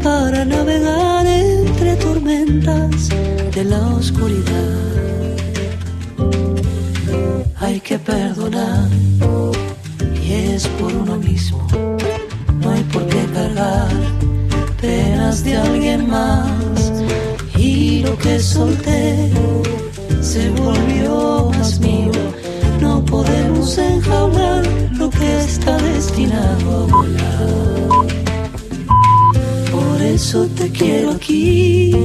para 0.03 0.45
navegar 0.45 1.25
entre 1.25 1.95
tormentas 1.95 3.09
de 3.55 3.63
la 3.65 3.81
oscuridad. 3.99 4.77
Hay 7.59 7.79
que 7.79 7.97
perdonar 7.97 8.87
y 10.23 10.31
es 10.53 10.67
por 10.77 10.93
uno 10.93 11.15
mismo, 11.17 11.65
no 12.61 12.69
hay 12.69 12.83
por 12.93 13.07
qué 13.07 13.25
cargar 13.33 13.89
penas 14.79 15.43
de 15.43 15.57
alguien 15.57 16.07
más 16.07 17.00
y 17.61 17.99
lo 17.99 18.17
que 18.17 18.39
solté 18.39 19.29
se 20.21 20.49
volvió 20.51 21.51
más 21.57 21.79
mío. 21.79 22.11
No 22.79 23.05
podemos 23.05 23.77
enjaular 23.77 24.63
lo 24.93 25.09
que 25.09 25.29
está 25.39 25.77
destinado 25.77 26.67
a 26.75 26.85
volar. 26.93 27.51
Por 29.71 30.01
eso 30.01 30.47
te 30.57 30.69
quiero 30.71 31.11
aquí, 31.11 31.95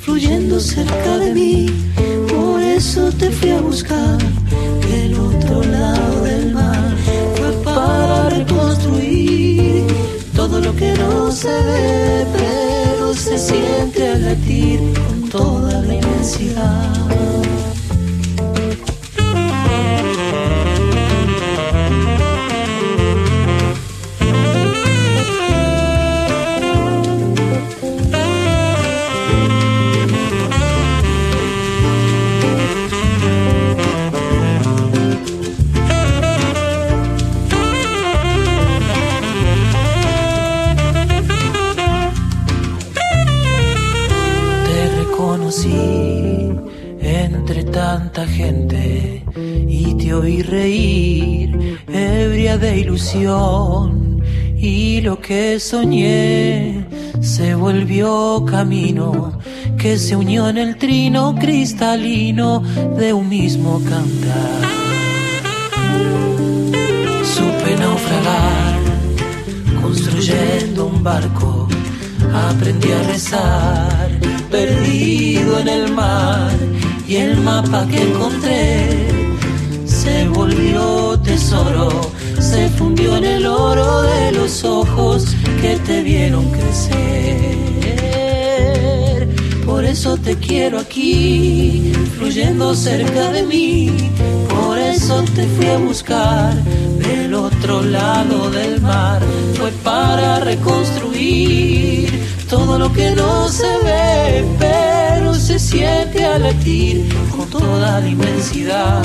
fluyendo 0.00 0.58
cerca 0.58 1.18
de 1.18 1.32
mí. 1.32 1.66
Por 2.28 2.60
eso 2.60 3.10
te 3.12 3.30
fui 3.30 3.50
a 3.50 3.60
buscar 3.60 4.18
del 4.90 5.14
otro 5.14 5.62
lado 5.62 6.22
del 6.22 6.52
mar. 6.52 6.90
Fue 7.36 7.50
para 7.62 8.30
reconstruir 8.30 9.84
todo 10.34 10.60
lo 10.60 10.74
que 10.74 10.92
no 10.94 11.30
se 11.30 11.54
ve, 11.68 11.93
latir 14.24 14.80
con 15.08 15.28
toda 15.28 15.82
la 15.82 15.94
inmensidad. 15.94 17.53
Soñé 55.64 56.84
se 57.22 57.54
volvió 57.54 58.44
camino 58.44 59.32
que 59.78 59.96
se 59.96 60.14
unió 60.14 60.50
en 60.50 60.58
el 60.58 60.76
trino 60.76 61.34
cristalino 61.34 62.60
de 62.98 63.14
un 63.14 63.30
mismo 63.30 63.80
cantar. 63.88 64.60
Supe 67.34 67.76
naufragar 67.76 68.78
construyendo 69.80 70.86
un 70.86 71.02
barco, 71.02 71.66
aprendí 72.50 72.92
a 72.92 73.02
rezar, 73.04 74.10
perdido 74.50 75.60
en 75.60 75.68
el 75.68 75.92
mar, 75.92 76.52
y 77.08 77.16
el 77.16 77.38
mapa 77.38 77.86
que 77.88 78.02
encontré 78.02 79.08
se 79.86 80.28
volvió 80.28 81.18
tesoro, 81.20 81.88
se 82.54 82.68
fundió 82.68 83.16
en 83.16 83.24
el 83.24 83.46
oro 83.46 84.02
de 84.02 84.30
los 84.30 84.62
ojos 84.62 85.34
que 85.60 85.74
te 85.86 86.02
vieron 86.02 86.48
crecer. 86.52 87.58
Por 89.66 89.84
eso 89.84 90.16
te 90.16 90.36
quiero 90.36 90.78
aquí, 90.78 91.92
fluyendo 92.16 92.72
cerca 92.76 93.32
de 93.32 93.42
mí, 93.42 93.90
por 94.48 94.78
eso 94.78 95.24
te 95.34 95.48
fui 95.48 95.66
a 95.66 95.78
buscar 95.78 96.54
del 97.08 97.34
otro 97.34 97.82
lado 97.82 98.48
del 98.50 98.80
mar. 98.80 99.20
Fue 99.54 99.72
para 99.82 100.38
reconstruir 100.38 102.08
todo 102.48 102.78
lo 102.78 102.92
que 102.92 103.10
no 103.10 103.48
se 103.48 103.78
ve, 103.78 104.44
pero 104.60 105.34
se 105.34 105.58
siente 105.58 106.24
al 106.24 106.44
latir 106.44 107.08
con 107.36 107.50
toda 107.50 107.98
la 108.00 108.08
inmensidad. 108.08 109.02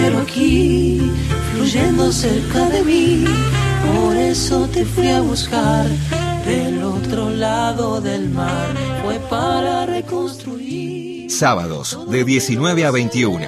Quiero 0.00 0.18
aquí, 0.20 1.12
fluyendo 1.52 2.12
cerca 2.12 2.68
de 2.70 2.82
mí. 2.82 3.24
Por 3.94 4.16
eso 4.16 4.68
te 4.68 4.84
fui 4.84 5.08
a 5.08 5.20
buscar 5.20 5.86
del 6.46 6.82
otro 6.82 7.30
lado 7.30 8.00
del 8.00 8.28
mar. 8.30 8.74
Fue 9.04 9.18
para 9.28 9.86
reconstruir. 9.86 11.30
Sábados 11.30 11.98
de 12.08 12.24
19 12.24 12.84
a 12.84 12.90
21. 12.90 13.46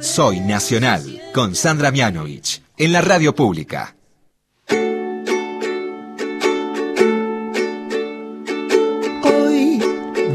Soy 0.00 0.40
Nacional 0.40 1.20
con 1.34 1.54
Sandra 1.54 1.90
Mianovich 1.90 2.62
en 2.76 2.92
la 2.92 3.02
radio 3.02 3.34
pública. 3.34 3.94
Hoy 9.22 9.82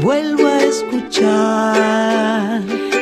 vuelvo 0.00 0.46
a 0.46 0.62
escuchar. 0.62 2.16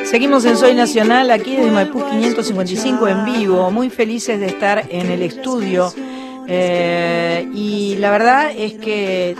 Seguimos 0.04 0.44
en 0.44 0.56
Soy 0.56 0.74
Nacional, 0.74 1.30
aquí 1.30 1.56
desde 1.56 1.70
Maipú 1.70 2.04
555 2.04 3.08
en 3.08 3.24
vivo, 3.24 3.70
muy 3.70 3.88
felices 3.88 4.38
de 4.38 4.46
estar 4.46 4.86
en 4.90 5.10
el 5.10 5.22
estudio. 5.22 5.92
Eh, 6.46 7.48
y 7.54 7.96
la 7.96 8.10
verdad 8.10 8.52
es 8.54 8.74
que 8.74 9.34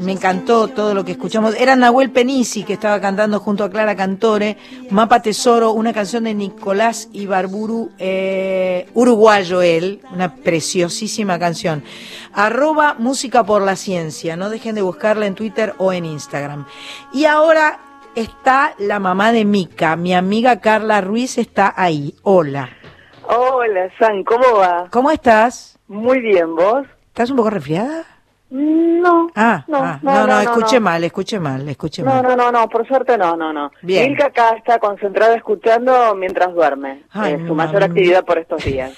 me 0.00 0.12
encantó 0.12 0.68
todo 0.68 0.94
lo 0.94 1.04
que 1.04 1.12
escuchamos. 1.12 1.54
Era 1.54 1.76
Nahuel 1.76 2.10
Penisi 2.10 2.64
que 2.64 2.72
estaba 2.72 3.00
cantando 3.00 3.40
junto 3.40 3.62
a 3.62 3.70
Clara 3.70 3.94
Cantore, 3.94 4.56
Mapa 4.90 5.20
Tesoro, 5.20 5.72
una 5.72 5.92
canción 5.92 6.24
de 6.24 6.34
Nicolás 6.34 7.08
Ibarburu, 7.12 7.90
eh, 7.98 8.88
uruguayo 8.94 9.60
él, 9.60 10.00
una 10.12 10.34
preciosísima 10.34 11.38
canción. 11.38 11.84
Arroba 12.32 12.96
Música 12.98 13.44
por 13.44 13.62
la 13.62 13.76
Ciencia, 13.76 14.36
no 14.36 14.48
dejen 14.48 14.74
de 14.74 14.82
buscarla 14.82 15.26
en 15.26 15.34
Twitter 15.34 15.74
o 15.78 15.92
en 15.92 16.04
Instagram. 16.06 16.66
Y 17.12 17.26
ahora 17.26 17.80
está 18.16 18.74
la 18.78 18.98
mamá 18.98 19.30
de 19.30 19.44
Mica, 19.44 19.94
mi 19.94 20.14
amiga 20.14 20.60
Carla 20.60 21.00
Ruiz 21.00 21.38
está 21.38 21.72
ahí. 21.76 22.14
Hola. 22.22 22.70
Hola, 23.28 23.90
San, 23.98 24.24
¿cómo 24.24 24.58
va? 24.58 24.88
¿Cómo 24.90 25.10
estás? 25.10 25.78
Muy 25.86 26.20
bien, 26.20 26.56
¿vos? 26.56 26.86
¿Estás 27.08 27.30
un 27.30 27.36
poco 27.36 27.50
resfriada? 27.50 28.04
No. 28.48 29.28
Ah, 29.34 29.64
no, 29.68 29.78
ah, 29.78 29.98
no, 30.02 30.12
no, 30.12 30.26
no, 30.28 30.40
escuché 30.40 30.76
no. 30.76 30.82
mal, 30.82 31.04
escuché 31.04 31.38
mal, 31.40 31.68
escuché 31.68 32.02
No, 32.02 32.14
mal. 32.14 32.22
no, 32.22 32.36
no, 32.36 32.52
no, 32.52 32.68
por 32.68 32.86
suerte 32.86 33.18
no, 33.18 33.36
no, 33.36 33.52
no. 33.52 33.70
Bien. 33.82 34.08
Milka 34.08 34.26
acá 34.26 34.50
está 34.56 34.78
concentrada 34.78 35.34
escuchando 35.34 36.14
mientras 36.14 36.54
duerme. 36.54 37.02
Ay, 37.10 37.34
es 37.34 37.46
su 37.46 37.54
mayor 37.54 37.82
actividad 37.82 38.24
por 38.24 38.38
estos 38.38 38.64
días. 38.64 38.92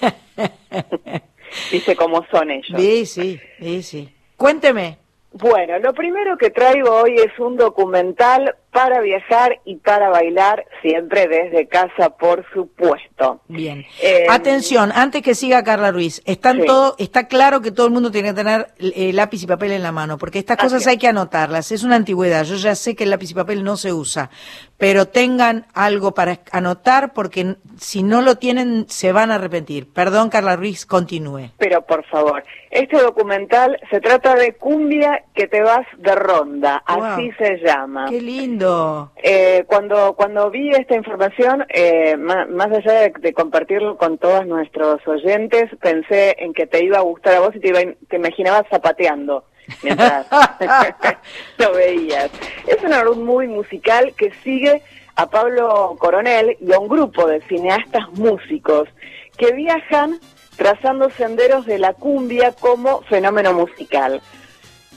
Dice 1.72 1.96
cómo 1.96 2.24
son 2.30 2.50
ellos. 2.50 2.78
Sí, 2.78 3.06
sí, 3.06 3.40
sí, 3.58 3.82
sí. 3.82 4.14
Cuénteme. 4.36 4.98
Bueno, 5.32 5.78
lo 5.78 5.92
primero 5.94 6.36
que 6.36 6.50
traigo 6.50 6.90
hoy 7.02 7.16
es 7.16 7.38
un 7.38 7.56
documental 7.56 8.54
para 8.78 9.00
viajar 9.00 9.60
y 9.64 9.74
para 9.78 10.08
bailar, 10.08 10.64
siempre 10.82 11.26
desde 11.26 11.66
casa, 11.66 12.10
por 12.10 12.44
supuesto. 12.52 13.40
Bien. 13.48 13.84
Eh, 14.00 14.26
Atención, 14.30 14.92
antes 14.94 15.20
que 15.22 15.34
siga 15.34 15.64
Carla 15.64 15.90
Ruiz, 15.90 16.22
están 16.26 16.60
Sí. 16.60 16.66
todo, 16.66 16.94
está 16.98 17.26
claro 17.26 17.60
que 17.60 17.72
todo 17.72 17.86
el 17.88 17.92
mundo 17.92 18.12
tiene 18.12 18.28
que 18.28 18.34
tener 18.34 18.68
eh, 18.78 19.12
lápiz 19.12 19.42
y 19.42 19.48
papel 19.48 19.72
en 19.72 19.82
la 19.82 19.90
mano, 19.90 20.16
porque 20.16 20.38
estas 20.38 20.58
cosas 20.58 20.86
hay 20.86 20.96
que 20.96 21.08
anotarlas. 21.08 21.72
Es 21.72 21.82
una 21.82 21.96
antigüedad. 21.96 22.44
Yo 22.44 22.54
ya 22.54 22.76
sé 22.76 22.94
que 22.94 23.02
el 23.02 23.10
lápiz 23.10 23.32
y 23.32 23.34
papel 23.34 23.64
no 23.64 23.76
se 23.76 23.92
usa, 23.92 24.30
pero 24.76 25.08
tengan 25.08 25.66
algo 25.74 26.14
para 26.14 26.38
anotar, 26.52 27.12
porque 27.14 27.56
si 27.80 28.04
no 28.04 28.22
lo 28.22 28.36
tienen 28.36 28.84
se 28.88 29.10
van 29.10 29.32
a 29.32 29.36
arrepentir. 29.36 29.92
Perdón, 29.92 30.30
Carla 30.30 30.54
Ruiz, 30.54 30.86
continúe. 30.86 31.50
Pero 31.58 31.82
por 31.82 32.04
favor, 32.06 32.44
este 32.70 32.96
documental 33.02 33.76
se 33.90 34.00
trata 34.00 34.36
de 34.36 34.52
cumbia 34.52 35.24
que 35.34 35.48
te 35.48 35.62
vas 35.62 35.84
de 35.96 36.14
ronda, 36.14 36.80
así 36.86 37.32
se 37.38 37.56
llama. 37.58 38.06
Qué 38.08 38.20
lindo. 38.20 38.67
Eh, 39.22 39.64
cuando 39.66 40.14
cuando 40.14 40.50
vi 40.50 40.70
esta 40.70 40.94
información, 40.94 41.64
eh, 41.68 42.16
ma- 42.16 42.46
más, 42.46 42.68
allá 42.72 42.92
de, 43.00 43.12
de 43.20 43.32
compartirlo 43.32 43.96
con 43.96 44.18
todos 44.18 44.46
nuestros 44.46 45.06
oyentes, 45.06 45.70
pensé 45.80 46.36
en 46.38 46.52
que 46.52 46.66
te 46.66 46.84
iba 46.84 46.98
a 46.98 47.02
gustar 47.02 47.34
a 47.34 47.40
vos 47.40 47.54
y 47.56 47.60
te, 47.60 47.68
iba, 47.68 47.80
te 48.08 48.16
imaginabas 48.16 48.66
zapateando 48.70 49.44
mientras 49.82 50.26
lo 51.58 51.72
veías. 51.72 52.30
Es 52.66 52.82
una 52.82 53.00
álbum 53.00 53.24
muy 53.24 53.46
musical 53.48 54.14
que 54.16 54.32
sigue 54.42 54.82
a 55.16 55.26
Pablo 55.28 55.96
Coronel 55.98 56.56
y 56.60 56.72
a 56.72 56.78
un 56.78 56.88
grupo 56.88 57.26
de 57.26 57.40
cineastas 57.42 58.08
músicos 58.12 58.88
que 59.36 59.52
viajan 59.52 60.18
trazando 60.56 61.10
senderos 61.10 61.66
de 61.66 61.78
la 61.78 61.92
cumbia 61.92 62.52
como 62.52 63.02
fenómeno 63.02 63.52
musical. 63.52 64.20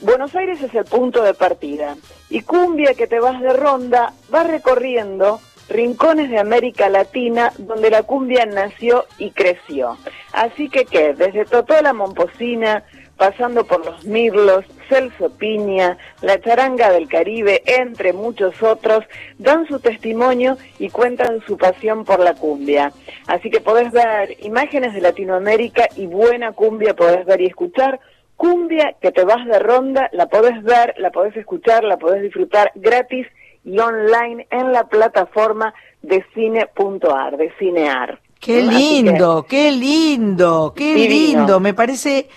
Buenos 0.02 0.34
Aires 0.34 0.60
es 0.60 0.74
el 0.74 0.84
punto 0.84 1.22
de 1.22 1.32
partida 1.32 1.96
y 2.28 2.42
Cumbia 2.42 2.94
que 2.94 3.06
te 3.06 3.20
vas 3.20 3.40
de 3.40 3.52
ronda 3.52 4.12
va 4.34 4.42
recorriendo 4.42 5.40
rincones 5.68 6.28
de 6.28 6.40
América 6.40 6.88
Latina 6.88 7.52
donde 7.56 7.88
la 7.88 8.02
cumbia 8.02 8.44
nació 8.44 9.06
y 9.18 9.30
creció. 9.30 9.96
Así 10.32 10.68
que 10.68 10.86
qué, 10.86 11.14
desde 11.14 11.44
Totola 11.44 11.92
Momposina, 11.92 12.82
pasando 13.16 13.64
por 13.64 13.86
los 13.86 14.04
Mirlos, 14.04 14.64
Celso 14.88 15.30
Piña, 15.30 15.96
la 16.20 16.40
charanga 16.40 16.90
del 16.90 17.08
Caribe, 17.08 17.62
entre 17.64 18.12
muchos 18.12 18.60
otros, 18.60 19.04
dan 19.38 19.68
su 19.68 19.78
testimonio 19.78 20.58
y 20.80 20.90
cuentan 20.90 21.40
su 21.46 21.56
pasión 21.56 22.04
por 22.04 22.18
la 22.18 22.34
cumbia. 22.34 22.92
Así 23.28 23.50
que 23.50 23.60
podés 23.60 23.92
ver 23.92 24.36
imágenes 24.40 24.94
de 24.94 25.00
Latinoamérica 25.00 25.88
y 25.94 26.06
buena 26.06 26.50
cumbia 26.50 26.94
podés 26.96 27.24
ver 27.24 27.40
y 27.40 27.46
escuchar. 27.46 28.00
Cumbia 28.46 28.96
que 29.00 29.12
te 29.12 29.24
vas 29.24 29.46
de 29.46 29.60
ronda, 29.60 30.08
la 30.12 30.26
podés 30.26 30.60
ver, 30.64 30.94
la 30.98 31.10
podés 31.12 31.36
escuchar, 31.36 31.84
la 31.84 31.96
podés 31.96 32.22
disfrutar 32.22 32.72
gratis 32.74 33.24
y 33.64 33.78
online 33.78 34.48
en 34.50 34.72
la 34.72 34.88
plataforma 34.88 35.72
de 36.02 36.24
cine.ar, 36.34 37.36
de 37.36 37.52
Cinear. 37.56 38.18
Qué 38.40 38.54
que- 38.56 38.62
lindo, 38.62 39.46
qué 39.48 39.70
lindo, 39.70 40.74
qué 40.76 40.92
Divino. 40.92 41.38
lindo. 41.38 41.60
Me 41.60 41.72
parece 41.72 42.28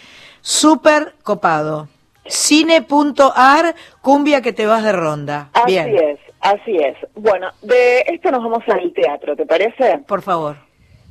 súper 0.41 1.15
copado. 1.24 1.88
Cine.ar, 2.28 3.74
cumbia 4.02 4.44
que 4.44 4.54
te 4.54 4.68
vas 4.68 4.84
de 4.84 4.91
ronda. 4.91 5.50
Así 5.54 5.72
Bien, 5.72 5.96
es, 5.98 6.20
así 6.39 6.78
es. 6.78 6.96
Bueno, 7.15 7.48
de 7.63 8.02
esto 8.13 8.30
nos 8.30 8.44
vamos 8.44 8.63
al 8.68 8.94
teatro, 8.94 9.36
¿te 9.36 9.48
parece? 9.48 9.98
por 10.08 10.22
favor. 10.22 10.58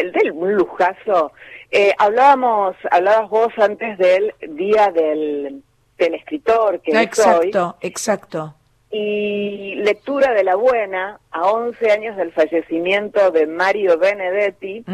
el 0.00 0.12
del 0.12 0.32
un 0.32 0.54
lujazo. 0.54 1.32
Eh, 1.70 1.94
hablábamos, 1.98 2.76
hablabas 2.90 3.28
vos 3.30 3.52
antes 3.58 3.96
del 3.98 4.34
día 4.48 4.90
del, 4.90 5.62
del 5.98 6.14
escritor 6.14 6.80
que 6.80 6.90
es 6.90 6.96
hoy 6.96 7.04
exacto, 7.04 7.76
exacto. 7.80 8.54
Y 8.96 9.74
lectura 9.74 10.32
de 10.34 10.44
la 10.44 10.54
buena 10.54 11.18
a 11.32 11.50
11 11.50 11.90
años 11.90 12.16
del 12.16 12.30
fallecimiento 12.30 13.32
de 13.32 13.44
Mario 13.48 13.98
Benedetti, 13.98 14.84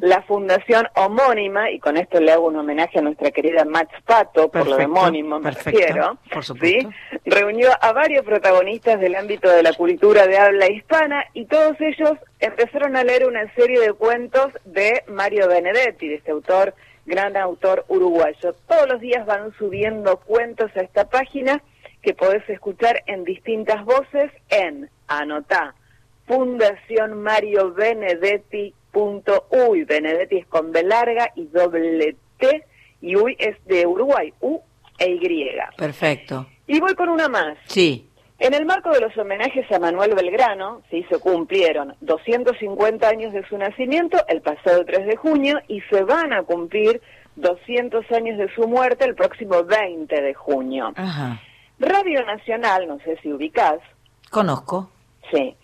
la 0.00 0.22
fundación 0.22 0.88
homónima, 0.94 1.70
y 1.70 1.78
con 1.78 1.98
esto 1.98 2.20
le 2.20 2.32
hago 2.32 2.46
un 2.46 2.56
homenaje 2.56 3.00
a 3.00 3.02
nuestra 3.02 3.30
querida 3.30 3.66
Max 3.66 3.90
Pato, 4.06 4.50
por 4.50 4.66
lo 4.66 4.78
de 4.78 4.86
homónimo 4.86 5.38
me 5.40 5.50
perfecto, 5.52 5.78
refiero, 5.78 6.18
por. 6.32 6.42
¿sí? 6.42 6.88
reunió 7.26 7.68
a 7.82 7.92
varios 7.92 8.24
protagonistas 8.24 8.98
del 8.98 9.14
ámbito 9.14 9.50
de 9.50 9.62
la 9.62 9.74
cultura 9.74 10.26
de 10.26 10.38
habla 10.38 10.70
hispana 10.70 11.26
y 11.34 11.44
todos 11.44 11.78
ellos 11.80 12.12
empezaron 12.38 12.96
a 12.96 13.04
leer 13.04 13.26
una 13.26 13.52
serie 13.52 13.78
de 13.78 13.92
cuentos 13.92 14.54
de 14.64 15.04
Mario 15.06 15.48
Benedetti, 15.48 16.08
de 16.08 16.14
este 16.14 16.30
autor, 16.30 16.72
gran 17.04 17.36
autor 17.36 17.84
uruguayo. 17.88 18.54
Todos 18.66 18.88
los 18.88 19.00
días 19.02 19.26
van 19.26 19.52
subiendo 19.58 20.16
cuentos 20.16 20.70
a 20.76 20.80
esta 20.80 21.10
página 21.10 21.62
que 22.02 22.14
podés 22.14 22.48
escuchar 22.48 23.02
en 23.06 23.24
distintas 23.24 23.84
voces 23.84 24.30
en 24.48 24.88
Anotá, 25.06 25.74
Fundación 26.26 27.22
Mario 27.22 27.72
Benedetti.uy. 27.74 28.74
Benedetti 29.84 30.38
es 30.38 30.46
con 30.46 30.72
B 30.72 30.82
larga 30.82 31.30
y 31.34 31.46
doble 31.46 32.16
T, 32.38 32.64
y 33.00 33.16
Uy 33.16 33.36
es 33.38 33.56
de 33.66 33.86
Uruguay, 33.86 34.32
U 34.40 34.60
e 34.98 35.10
Y. 35.10 35.50
Perfecto. 35.76 36.46
Y 36.66 36.80
voy 36.80 36.94
con 36.94 37.08
una 37.08 37.28
más. 37.28 37.56
Sí. 37.66 38.06
En 38.38 38.54
el 38.54 38.64
marco 38.64 38.90
de 38.90 39.00
los 39.00 39.16
homenajes 39.18 39.70
a 39.70 39.78
Manuel 39.78 40.14
Belgrano, 40.14 40.80
sí, 40.90 41.04
se 41.10 41.18
cumplieron 41.18 41.94
250 42.00 43.06
años 43.06 43.34
de 43.34 43.46
su 43.48 43.58
nacimiento 43.58 44.16
el 44.28 44.40
pasado 44.40 44.82
3 44.84 45.06
de 45.06 45.16
junio 45.16 45.60
y 45.68 45.82
se 45.90 46.04
van 46.04 46.32
a 46.32 46.42
cumplir 46.44 47.02
200 47.36 48.10
años 48.12 48.38
de 48.38 48.48
su 48.54 48.66
muerte 48.66 49.04
el 49.04 49.14
próximo 49.14 49.62
20 49.64 50.22
de 50.22 50.32
junio. 50.32 50.92
Ajá. 50.96 51.38
Radio 51.80 52.24
Nacional, 52.26 52.86
no 52.86 52.98
sé 53.00 53.16
si 53.22 53.32
ubicás, 53.32 53.78
Conozco. 54.30 54.90
sí, 55.32 55.56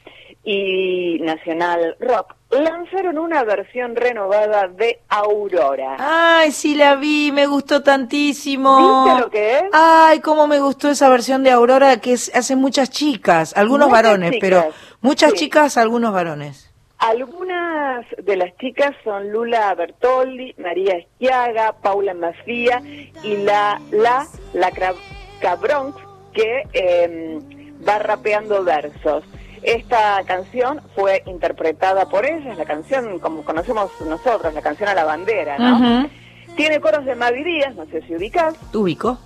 y 0.43 1.19
Nacional 1.21 1.97
Rock 2.01 2.35
lanzaron 2.51 3.19
una 3.19 3.43
versión 3.45 3.97
renovada 3.97 4.69
de 4.69 5.01
Aurora. 5.09 5.97
Ay, 5.99 6.53
sí 6.53 6.75
la 6.77 6.95
vi, 6.95 7.33
me 7.33 7.47
gustó 7.47 7.83
tantísimo. 7.83 9.05
¿Viste 9.05 9.21
lo 9.21 9.31
que 9.31 9.57
es? 9.57 9.63
Ay, 9.73 10.21
cómo 10.21 10.47
me 10.47 10.61
gustó 10.61 10.89
esa 10.89 11.09
versión 11.09 11.43
de 11.43 11.51
Aurora 11.51 12.01
que 12.01 12.13
es, 12.13 12.35
hace 12.35 12.55
muchas 12.57 12.91
chicas, 12.91 13.57
algunos 13.57 13.89
Muchas 13.89 14.03
varones, 14.05 14.31
chicas, 14.33 14.41
pero 14.49 14.65
muchas 15.01 15.33
sí. 15.33 15.37
chicas, 15.39 15.77
algunos 15.77 16.13
varones. 16.13 16.73
Algunas 16.99 18.07
de 18.23 18.37
las 18.37 18.57
chicas 18.57 18.93
son 19.05 19.31
Lula 19.31 19.75
Bertoldi, 19.75 20.55
María 20.59 20.95
Esquiaga, 20.97 21.73
Paula 21.83 22.15
Mafía 22.15 22.81
y 23.23 23.37
la 23.39 23.81
la 23.91 24.27
la 24.55 24.71
Cabronx 25.41 25.95
que 26.37 26.69
eh, 26.75 27.41
va 27.87 27.99
rapeando 27.99 28.63
versos. 28.63 29.25
Esta 29.63 30.23
canción 30.27 30.83
fue 30.95 31.23
interpretada 31.27 32.09
por 32.09 32.27
ella, 32.27 32.53
es 32.53 32.59
la 32.59 32.67
canción 32.67 33.19
como 33.19 33.45
conocemos 33.45 33.91
nosotros, 34.07 34.55
la 34.55 34.63
canción 34.63 34.89
a 34.89 34.95
la 34.95 35.03
bandera, 35.05 35.59
¿no? 35.59 36.09
Tiene 36.55 36.79
coros 36.81 37.05
de 37.05 37.17
Mavi 37.17 37.43
Díaz, 37.43 37.75
no 37.75 37.87
sé 37.87 38.03
si 38.03 38.15
ubicás. 38.15 38.55
Ubico. 38.73 39.19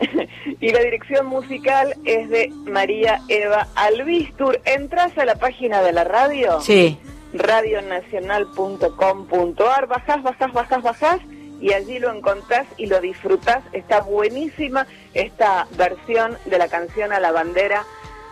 y 0.60 0.70
la 0.70 0.78
dirección 0.80 1.26
musical 1.26 1.96
es 2.04 2.30
de 2.30 2.52
María 2.66 3.20
Eva 3.28 3.66
Albistur. 3.74 4.60
¿Entras 4.64 5.18
a 5.18 5.24
la 5.24 5.34
página 5.34 5.82
de 5.82 5.90
la 5.92 6.04
radio? 6.04 6.60
Sí. 6.60 6.96
radionacional.com.ar, 7.34 9.88
bajás, 9.88 10.22
bajás, 10.22 10.52
bajás, 10.52 10.82
bajás 10.82 11.20
y 11.60 11.72
allí 11.72 11.98
lo 11.98 12.12
encontrás 12.12 12.66
y 12.76 12.86
lo 12.86 13.00
disfrutás. 13.00 13.62
Está 13.72 14.00
buenísima 14.00 14.86
esta 15.14 15.66
versión 15.76 16.36
de 16.46 16.58
la 16.58 16.68
canción 16.68 17.12
a 17.12 17.20
la 17.20 17.32
bandera 17.32 17.84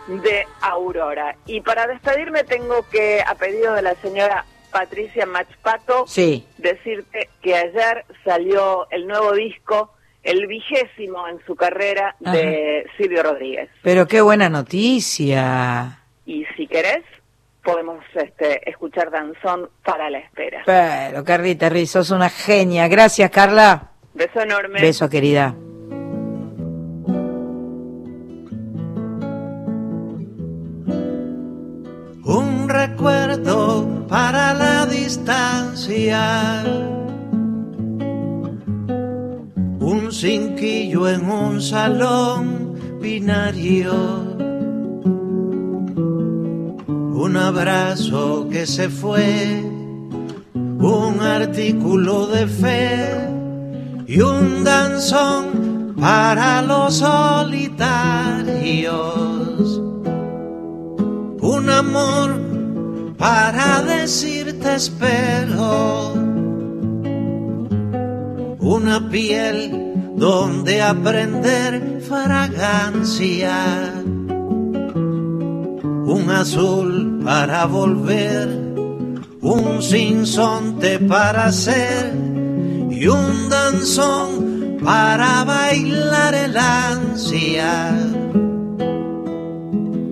de 0.07 0.45
Aurora. 0.61 1.35
Y 1.45 1.61
para 1.61 1.87
despedirme 1.87 2.43
tengo 2.43 2.87
que, 2.89 3.21
a 3.25 3.35
pedido 3.35 3.73
de 3.73 3.83
la 3.83 3.95
señora 3.95 4.45
Patricia 4.71 5.25
Machpato, 5.25 6.05
sí. 6.07 6.45
decirte 6.57 7.29
que 7.41 7.55
ayer 7.55 8.05
salió 8.23 8.89
el 8.91 9.07
nuevo 9.07 9.33
disco, 9.33 9.93
el 10.23 10.47
vigésimo 10.47 11.27
en 11.27 11.39
su 11.45 11.55
carrera 11.55 12.15
de 12.19 12.85
Silvio 12.97 13.23
Rodríguez. 13.23 13.69
Pero 13.83 14.07
qué 14.07 14.21
buena 14.21 14.49
noticia. 14.49 15.99
Y 16.25 16.45
si 16.57 16.67
querés, 16.67 17.03
podemos 17.63 18.03
este, 18.15 18.69
escuchar 18.69 19.11
Danzón 19.11 19.69
para 19.83 20.09
la 20.09 20.19
espera. 20.19 20.63
Pero, 20.65 21.23
Carlita 21.23 21.69
Riz, 21.69 21.91
sos 21.91 22.11
una 22.11 22.29
genia. 22.29 22.87
Gracias, 22.87 23.29
Carla. 23.31 23.91
Beso 24.13 24.41
enorme. 24.41 24.81
Beso, 24.81 25.09
querida. 25.09 25.55
Un 32.25 32.69
recuerdo 32.69 34.05
para 34.07 34.53
la 34.53 34.85
distancia. 34.85 36.63
Un 39.79 40.11
cinquillo 40.11 41.09
en 41.09 41.29
un 41.29 41.61
salón 41.61 42.99
binario 42.99 44.48
un 47.19 47.35
abrazo 47.35 48.47
que 48.49 48.65
se 48.65 48.87
fue, 48.87 49.61
un 50.53 51.19
artículo 51.19 52.27
de 52.27 52.47
fe 52.47 53.09
y 54.07 54.21
un 54.21 54.63
danzón 54.63 55.93
para 55.99 56.61
los 56.61 56.95
solitarios, 56.95 59.81
un 61.41 61.69
amor 61.69 62.39
para 63.17 63.81
decirte 63.81 64.75
espero, 64.75 66.13
una 68.59 69.09
piel 69.09 70.13
donde 70.15 70.81
aprender 70.81 72.01
fragancia 72.01 74.05
un 76.09 76.29
azul 76.31 77.21
para 77.23 77.65
volver, 77.65 78.47
un 79.41 79.81
sinsonte 79.81 80.97
para 80.97 81.45
hacer 81.45 82.15
y 82.89 83.07
un 83.07 83.47
danzón 83.49 84.77
para 84.83 85.43
bailar 85.43 86.33
el 86.33 86.57
ansia. 86.57 87.91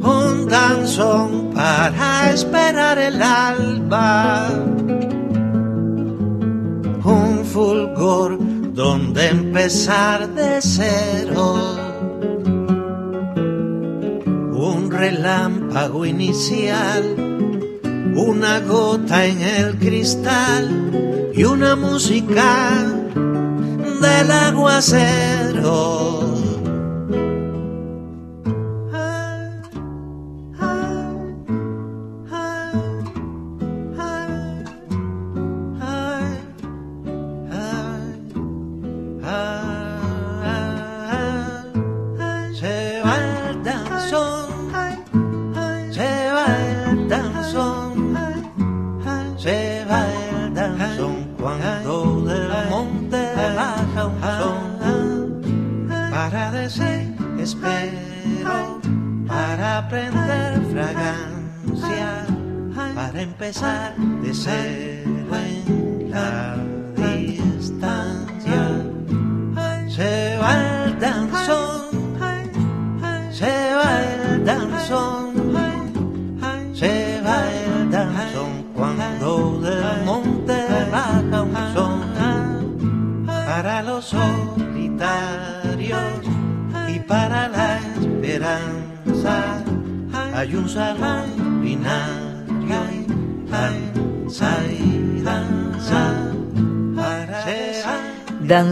Un 0.03 0.47
danzón 0.47 1.51
para 1.55 2.31
esperar 2.31 2.99
el 2.99 3.21
alba. 3.21 4.49
Un 7.03 7.43
fulgor 7.43 8.37
donde 8.73 9.29
empezar 9.29 10.29
de 10.29 10.61
cero 10.61 11.86
un 14.57 14.89
relámpago 14.89 16.05
inicial, 16.05 17.03
una 18.15 18.59
gota 18.61 19.25
en 19.25 19.41
el 19.41 19.77
cristal 19.77 21.29
y 21.33 21.43
una 21.43 21.75
música 21.75 22.85
del 24.01 24.31
aguacero. 24.31 26.36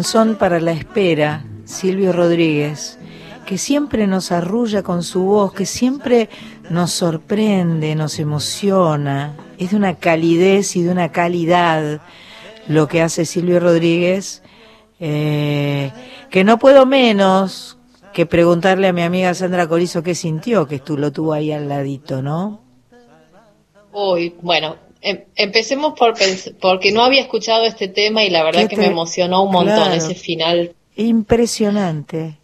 Danzón 0.05 0.35
para 0.35 0.59
la 0.59 0.71
espera, 0.71 1.43
Silvio 1.63 2.13
Rodríguez, 2.13 2.99
que 3.47 3.57
siempre 3.57 4.05
nos 4.05 4.31
arrulla 4.31 4.83
con 4.83 5.01
su 5.01 5.23
voz, 5.23 5.51
que 5.51 5.65
siempre 5.65 6.29
nos 6.69 6.91
sorprende, 6.91 7.95
nos 7.95 8.19
emociona, 8.19 9.33
es 9.57 9.71
de 9.71 9.77
una 9.77 9.95
calidez 9.95 10.75
y 10.75 10.83
de 10.83 10.91
una 10.91 11.11
calidad 11.11 12.01
lo 12.67 12.87
que 12.87 13.01
hace 13.01 13.25
Silvio 13.25 13.59
Rodríguez, 13.59 14.43
eh, 14.99 15.91
que 16.29 16.43
no 16.43 16.59
puedo 16.59 16.85
menos 16.85 17.79
que 18.13 18.27
preguntarle 18.27 18.89
a 18.89 18.93
mi 18.93 19.01
amiga 19.01 19.33
Sandra 19.33 19.67
Corizo 19.67 20.03
qué 20.03 20.13
sintió, 20.13 20.67
que 20.67 20.77
tú 20.77 20.99
lo 20.99 21.11
tuvo 21.11 21.33
ahí 21.33 21.51
al 21.51 21.67
ladito, 21.67 22.21
¿no? 22.21 22.61
Uy, 23.91 24.35
bueno, 24.39 24.75
empecemos 25.35 25.93
por 25.97 26.15
porque 26.59 26.91
no 26.91 27.03
había 27.03 27.21
escuchado 27.21 27.65
este 27.65 27.87
tema 27.87 28.23
y 28.23 28.29
la 28.29 28.43
verdad 28.43 28.67
que 28.67 28.77
me 28.77 28.87
emocionó 28.87 29.43
un 29.43 29.51
montón 29.51 29.93
ese 29.93 30.15
final. 30.15 30.73
Impresionante. 30.95 32.37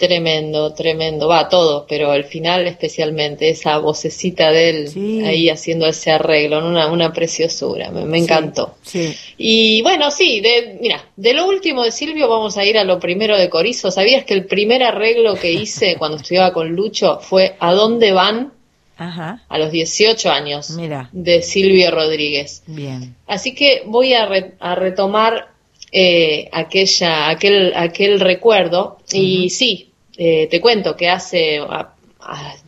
Tremendo, 0.00 0.72
tremendo. 0.72 1.28
Va, 1.28 1.50
todo, 1.50 1.84
pero 1.86 2.14
el 2.14 2.24
final 2.24 2.66
especialmente, 2.66 3.50
esa 3.50 3.76
vocecita 3.76 4.50
de 4.50 4.70
él 4.70 5.26
ahí 5.26 5.50
haciendo 5.50 5.86
ese 5.86 6.10
arreglo, 6.10 6.66
una, 6.66 6.90
una 6.90 7.12
preciosura, 7.12 7.90
me, 7.90 8.18
encantó. 8.18 8.76
Sí. 8.82 9.14
Y 9.36 9.82
bueno, 9.82 10.10
sí, 10.10 10.40
de, 10.40 10.78
mira, 10.80 11.04
de 11.16 11.34
lo 11.34 11.46
último 11.46 11.82
de 11.84 11.92
Silvio 11.92 12.30
vamos 12.30 12.56
a 12.56 12.64
ir 12.64 12.78
a 12.78 12.84
lo 12.84 12.98
primero 12.98 13.36
de 13.36 13.50
Corizo. 13.50 13.90
¿Sabías 13.90 14.24
que 14.24 14.32
el 14.32 14.46
primer 14.46 14.82
arreglo 14.82 15.34
que 15.34 15.52
hice 15.52 15.96
cuando 15.98 16.16
estudiaba 16.16 16.54
con 16.54 16.70
Lucho 16.70 17.18
fue 17.20 17.56
¿A 17.60 17.74
dónde 17.74 18.12
van? 18.12 18.54
A 19.00 19.58
los 19.58 19.72
18 19.72 20.30
años 20.30 20.76
de 21.12 21.42
Silvio 21.42 21.90
Rodríguez. 21.90 22.62
Bien. 22.66 23.16
Así 23.26 23.54
que 23.54 23.82
voy 23.86 24.12
a, 24.12 24.26
retomar 24.74 25.48
eh, 25.90 26.48
aquella, 26.52 27.30
aquel, 27.30 27.72
aquel 27.74 28.20
recuerdo. 28.20 28.98
Y 29.10 29.48
sí, 29.48 29.90
eh, 30.18 30.48
te 30.48 30.60
cuento 30.60 30.96
que 30.96 31.08
hace 31.08 31.60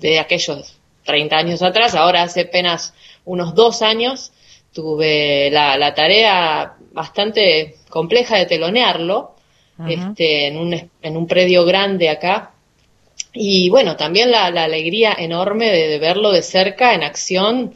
de 0.01 0.18
aquellos 0.18 0.78
30 1.05 1.37
años 1.37 1.62
atrás, 1.62 1.95
ahora 1.95 2.22
hace 2.22 2.43
apenas 2.43 2.95
unos 3.24 3.55
dos 3.55 3.83
años, 3.83 4.33
tuve 4.72 5.51
la, 5.51 5.95
tarea 5.95 6.76
bastante 6.93 7.76
compleja 7.91 8.39
de 8.39 8.47
telonearlo 8.47 9.35
este, 9.87 10.47
en, 10.47 10.57
un, 10.57 10.91
en 11.03 11.16
un 11.16 11.26
predio 11.26 11.64
grande 11.66 12.09
acá 12.09 12.51
y 13.33 13.70
bueno, 13.70 13.97
también 13.97 14.30
la, 14.30 14.47
alegría 14.47 15.14
enorme 15.18 15.70
de, 15.70 15.99
verlo 15.99 16.33
de 16.33 16.43
cerca 16.43 16.95
en 16.95 17.03
acción. 17.03 17.74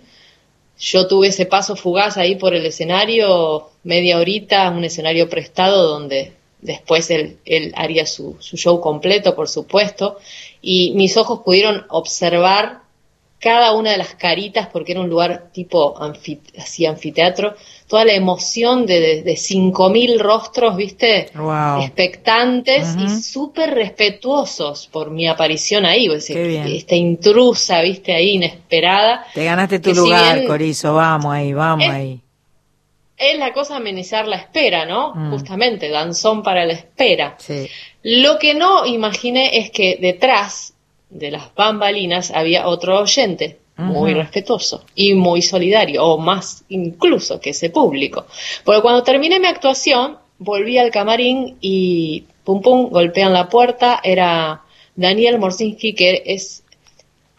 Yo 0.78 1.08
tuve 1.08 1.28
ese 1.28 1.46
paso 1.46 1.76
fugaz 1.76 2.18
ahí 2.18 2.36
por 2.36 2.54
el 2.54 2.66
escenario, 2.66 3.70
media 3.82 4.18
horita, 4.18 4.70
un 4.70 4.84
escenario 4.84 5.28
prestado 5.28 5.88
donde 5.88 6.34
después 6.60 7.10
él, 7.10 7.38
él 7.46 7.72
haría 7.76 8.04
su, 8.06 8.36
su 8.40 8.56
show 8.56 8.80
completo, 8.80 9.34
por 9.34 9.48
supuesto, 9.48 10.18
y 10.60 10.92
mis 10.92 11.16
ojos 11.16 11.40
pudieron 11.44 11.86
observar 11.88 12.82
cada 13.38 13.72
una 13.72 13.92
de 13.92 13.98
las 13.98 14.14
caritas, 14.14 14.68
porque 14.68 14.92
era 14.92 15.00
un 15.00 15.08
lugar 15.08 15.50
tipo 15.52 15.96
así 16.58 16.86
anfiteatro, 16.86 17.54
toda 17.86 18.04
la 18.04 18.14
emoción 18.14 18.84
de, 18.86 19.00
de, 19.00 19.22
de 19.22 19.34
5.000 19.34 20.18
rostros, 20.18 20.76
¿viste? 20.76 21.30
Wow. 21.34 21.82
Expectantes 21.82 22.96
y 22.98 23.08
súper 23.22 23.74
respetuosos 23.74 24.88
por 24.88 25.10
mi 25.10 25.28
aparición 25.28 25.86
ahí, 25.86 26.08
bien. 26.48 26.66
esta 26.66 26.96
intrusa, 26.96 27.80
¿viste? 27.82 28.12
Ahí 28.12 28.30
inesperada. 28.30 29.24
Te 29.34 29.44
ganaste 29.44 29.78
tu 29.78 29.90
si 29.90 29.96
lugar, 29.96 30.34
bien 30.36 30.46
Corizo. 30.48 30.94
Vamos 30.94 31.32
ahí, 31.32 31.52
vamos 31.52 31.86
Es- 31.86 31.92
ahí. 31.92 32.20
Es 33.18 33.38
la 33.38 33.54
cosa 33.54 33.76
amenizar 33.76 34.28
la 34.28 34.36
espera, 34.36 34.84
¿no? 34.84 35.14
Mm. 35.14 35.30
Justamente, 35.30 35.88
danzón 35.88 36.42
para 36.42 36.66
la 36.66 36.74
espera. 36.74 37.36
Sí. 37.38 37.66
Lo 38.02 38.38
que 38.38 38.52
no 38.52 38.84
imaginé 38.84 39.58
es 39.58 39.70
que 39.70 39.96
detrás 39.98 40.74
de 41.08 41.30
las 41.30 41.54
bambalinas 41.54 42.30
había 42.30 42.66
otro 42.68 43.00
oyente 43.00 43.58
muy 43.76 44.14
respetuoso 44.14 44.84
y 44.94 45.14
muy 45.14 45.42
solidario, 45.42 46.04
o 46.04 46.18
más 46.18 46.64
incluso 46.68 47.40
que 47.40 47.50
ese 47.50 47.70
público. 47.70 48.26
Porque 48.64 48.80
cuando 48.80 49.02
terminé 49.02 49.38
mi 49.38 49.46
actuación, 49.46 50.16
volví 50.38 50.78
al 50.78 50.90
camarín 50.90 51.56
y 51.60 52.24
pum 52.44 52.62
pum, 52.62 52.88
golpean 52.90 53.32
la 53.32 53.48
puerta, 53.48 54.00
era 54.02 54.62
Daniel 54.94 55.38
Morsinski, 55.38 55.94
que 55.94 56.22
es 56.26 56.62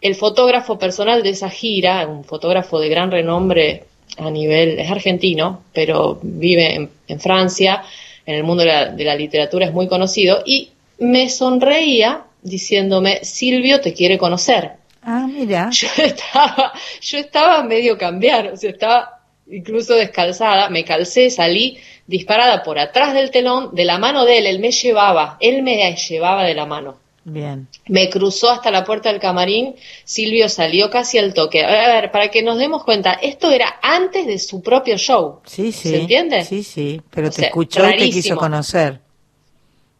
el 0.00 0.14
fotógrafo 0.14 0.78
personal 0.78 1.22
de 1.22 1.30
esa 1.30 1.50
gira, 1.50 2.06
un 2.06 2.24
fotógrafo 2.24 2.78
de 2.78 2.88
gran 2.88 3.10
renombre 3.10 3.84
a 4.16 4.30
nivel, 4.30 4.78
es 4.78 4.90
argentino, 4.90 5.62
pero 5.72 6.18
vive 6.22 6.74
en, 6.74 6.90
en 7.08 7.20
Francia, 7.20 7.82
en 8.26 8.36
el 8.36 8.44
mundo 8.44 8.62
de 8.62 8.68
la, 8.68 8.86
de 8.86 9.04
la 9.04 9.16
literatura 9.16 9.66
es 9.66 9.72
muy 9.72 9.88
conocido, 9.88 10.42
y 10.46 10.70
me 10.98 11.28
sonreía 11.28 12.24
diciéndome, 12.42 13.24
Silvio 13.24 13.80
te 13.80 13.92
quiere 13.92 14.18
conocer. 14.18 14.77
Ah, 15.02 15.26
mira. 15.28 15.70
Yo 15.72 15.88
estaba, 15.96 16.72
yo 17.00 17.18
estaba 17.18 17.62
medio 17.62 17.96
cambiar, 17.96 18.48
o 18.48 18.56
sea, 18.56 18.70
estaba 18.70 19.20
incluso 19.50 19.94
descalzada, 19.94 20.68
me 20.68 20.84
calcé, 20.84 21.30
salí 21.30 21.78
disparada 22.06 22.62
por 22.62 22.78
atrás 22.78 23.14
del 23.14 23.30
telón, 23.30 23.74
de 23.74 23.84
la 23.84 23.98
mano 23.98 24.24
de 24.24 24.38
él, 24.38 24.46
él 24.46 24.58
me 24.60 24.70
llevaba, 24.70 25.36
él 25.40 25.62
me 25.62 25.94
llevaba 25.96 26.44
de 26.44 26.54
la 26.54 26.66
mano. 26.66 26.96
Bien. 27.24 27.68
Me 27.86 28.08
cruzó 28.08 28.50
hasta 28.50 28.70
la 28.70 28.84
puerta 28.84 29.10
del 29.10 29.20
camarín, 29.20 29.74
Silvio 30.04 30.48
salió 30.48 30.90
casi 30.90 31.18
al 31.18 31.34
toque. 31.34 31.62
A 31.64 31.68
ver, 32.00 32.10
para 32.10 32.28
que 32.30 32.42
nos 32.42 32.58
demos 32.58 32.84
cuenta, 32.84 33.12
esto 33.14 33.50
era 33.50 33.78
antes 33.82 34.26
de 34.26 34.38
su 34.38 34.62
propio 34.62 34.96
show. 34.96 35.40
Sí, 35.44 35.72
sí. 35.72 35.90
¿Se 35.90 36.00
entiende? 36.00 36.44
Sí, 36.44 36.62
sí. 36.62 37.00
Pero 37.10 37.28
O 37.28 37.30
te 37.30 37.36
sea, 37.36 37.46
escuchó 37.48 37.88
y 37.90 37.98
te 37.98 38.10
quiso 38.10 38.36
conocer. 38.36 39.00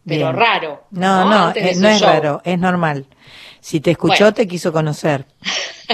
Pero 0.06 0.32
raro. 0.32 0.84
No, 0.90 1.24
no, 1.28 1.46
Antes 1.48 1.64
de 1.64 1.70
eh, 1.70 1.74
su 1.74 1.80
no 1.82 1.88
es 1.88 1.98
show. 2.00 2.08
raro, 2.08 2.40
es 2.44 2.58
normal. 2.58 3.04
Si 3.68 3.80
te 3.80 3.90
escuchó, 3.90 4.24
Bueno. 4.24 4.34
te 4.34 4.48
quiso 4.48 4.72
conocer. 4.72 5.26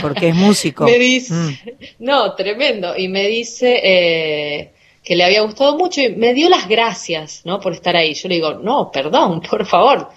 Porque 0.00 0.28
es 0.28 0.34
músico. 0.36 0.84
Me 0.92 0.96
dice, 0.96 1.34
Mm. 1.34 1.54
no, 1.98 2.34
tremendo. 2.36 2.96
Y 2.96 3.08
me 3.08 3.26
dice 3.26 3.80
eh, 3.82 4.72
que 5.02 5.16
le 5.16 5.24
había 5.24 5.40
gustado 5.42 5.76
mucho 5.76 6.00
y 6.00 6.10
me 6.10 6.34
dio 6.34 6.48
las 6.48 6.68
gracias, 6.68 7.40
¿no? 7.44 7.58
Por 7.58 7.72
estar 7.72 7.96
ahí. 7.96 8.14
Yo 8.14 8.28
le 8.28 8.36
digo, 8.36 8.54
no, 8.54 8.92
perdón, 8.92 9.40
por 9.50 9.66
favor. 9.66 10.08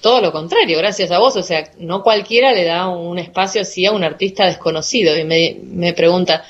Todo 0.00 0.20
lo 0.20 0.32
contrario, 0.32 0.76
gracias 0.78 1.12
a 1.12 1.18
vos. 1.20 1.36
O 1.36 1.42
sea, 1.44 1.70
no 1.78 2.02
cualquiera 2.02 2.52
le 2.52 2.64
da 2.64 2.88
un 2.88 3.16
espacio 3.20 3.62
así 3.62 3.86
a 3.86 3.92
un 3.92 4.02
artista 4.02 4.46
desconocido. 4.46 5.16
Y 5.16 5.22
me, 5.22 5.56
me 5.62 5.92
pregunta, 5.92 6.44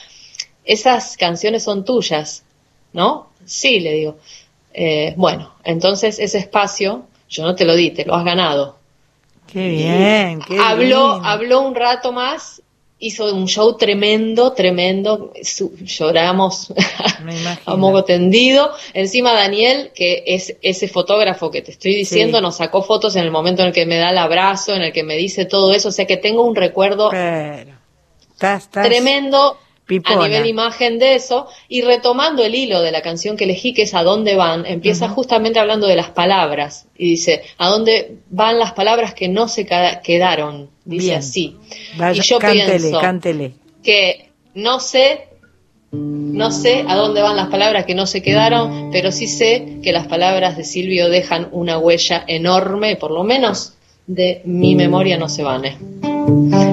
esas 0.64 1.18
canciones 1.18 1.62
son 1.62 1.84
tuyas, 1.84 2.42
¿no? 2.94 3.28
Sí, 3.44 3.80
le 3.80 3.92
digo. 3.92 4.16
"Eh, 4.72 5.12
bueno, 5.16 5.52
entonces 5.64 6.18
ese 6.18 6.38
espacio 6.38 7.04
yo 7.28 7.42
no 7.42 7.54
te 7.54 7.66
lo 7.66 7.74
di, 7.76 7.90
te 7.90 8.06
lo 8.06 8.14
has 8.14 8.24
ganado. 8.24 8.77
Qué 9.52 9.68
bien, 9.68 10.40
qué 10.46 10.58
habló, 10.58 11.14
lindo. 11.14 11.22
habló 11.24 11.60
un 11.62 11.74
rato 11.74 12.12
más, 12.12 12.60
hizo 13.00 13.32
un 13.34 13.46
show 13.46 13.76
tremendo, 13.76 14.52
tremendo, 14.52 15.32
su- 15.42 15.74
lloramos 15.82 16.72
a 17.66 17.76
moco 17.76 18.04
tendido. 18.04 18.70
Encima 18.92 19.32
Daniel, 19.32 19.92
que 19.94 20.24
es 20.26 20.54
ese 20.62 20.88
fotógrafo 20.88 21.50
que 21.50 21.62
te 21.62 21.70
estoy 21.70 21.94
diciendo, 21.94 22.38
Sí. 22.38 22.42
nos 22.42 22.56
sacó 22.56 22.82
fotos 22.82 23.16
en 23.16 23.22
el 23.24 23.30
momento 23.30 23.62
en 23.62 23.68
el 23.68 23.74
que 23.74 23.86
me 23.86 23.96
da 23.96 24.10
el 24.10 24.18
abrazo, 24.18 24.74
en 24.74 24.82
el 24.82 24.92
que 24.92 25.02
me 25.04 25.16
dice 25.16 25.44
todo 25.44 25.72
eso, 25.72 25.88
o 25.88 25.92
sea 25.92 26.06
que 26.06 26.16
tengo 26.16 26.42
un 26.42 26.54
recuerdo 26.56 27.08
Pero, 27.10 27.72
estás, 28.32 28.64
estás 28.64 28.86
tremendo 28.88 29.58
pipona. 29.88 30.24
a 30.24 30.28
nivel 30.28 30.46
imagen 30.46 31.00
de 31.00 31.16
eso 31.16 31.48
y 31.68 31.82
retomando 31.82 32.44
el 32.44 32.54
hilo 32.54 32.80
de 32.82 32.92
la 32.92 33.02
canción 33.02 33.36
que 33.36 33.44
elegí 33.44 33.74
que 33.74 33.82
es 33.82 33.94
a 33.94 34.04
dónde 34.04 34.36
van 34.36 34.66
empieza 34.66 35.08
justamente 35.08 35.58
hablando 35.58 35.88
de 35.88 35.96
las 35.96 36.10
palabras 36.10 36.86
y 36.96 37.10
dice 37.10 37.42
a 37.56 37.68
dónde 37.68 38.18
van 38.30 38.60
las 38.60 38.72
palabras 38.72 39.14
que 39.14 39.28
no 39.28 39.48
se 39.48 39.66
quedaron 39.66 40.70
dice 40.84 41.06
Bien. 41.06 41.18
así 41.18 41.56
Vaya, 41.96 42.22
y 42.22 42.24
yo 42.24 42.38
cántele, 42.38 42.78
pienso 42.78 43.00
cántele. 43.00 43.52
que 43.82 44.30
no 44.54 44.78
sé 44.78 45.24
no 45.90 46.50
sé 46.50 46.84
a 46.86 46.94
dónde 46.94 47.22
van 47.22 47.34
las 47.34 47.48
palabras 47.48 47.86
que 47.86 47.94
no 47.94 48.06
se 48.06 48.22
quedaron 48.22 48.90
pero 48.92 49.10
sí 49.10 49.26
sé 49.26 49.78
que 49.82 49.92
las 49.92 50.06
palabras 50.06 50.56
de 50.56 50.64
Silvio 50.64 51.08
dejan 51.08 51.48
una 51.50 51.78
huella 51.78 52.22
enorme 52.28 52.94
por 52.96 53.10
lo 53.10 53.24
menos 53.24 53.72
de 54.06 54.42
mi 54.44 54.74
memoria 54.74 55.16
no 55.18 55.28
se 55.28 55.42
van 55.42 55.64
¿eh? 55.64 55.76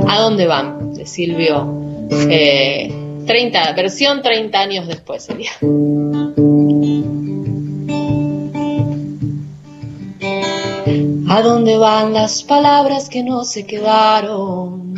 ¿A 0.08 0.20
dónde 0.20 0.48
van? 0.48 0.94
De 0.94 1.06
Silvio. 1.06 2.08
Eh, 2.12 2.90
30, 3.26 3.74
versión 3.74 4.22
30 4.22 4.60
años 4.60 4.88
después 4.88 5.24
sería. 5.24 5.52
¿A 11.28 11.42
dónde 11.42 11.78
van 11.78 12.14
las 12.14 12.44
palabras 12.44 13.10
que 13.10 13.24
no 13.24 13.44
se 13.44 13.66
quedaron? 13.66 14.96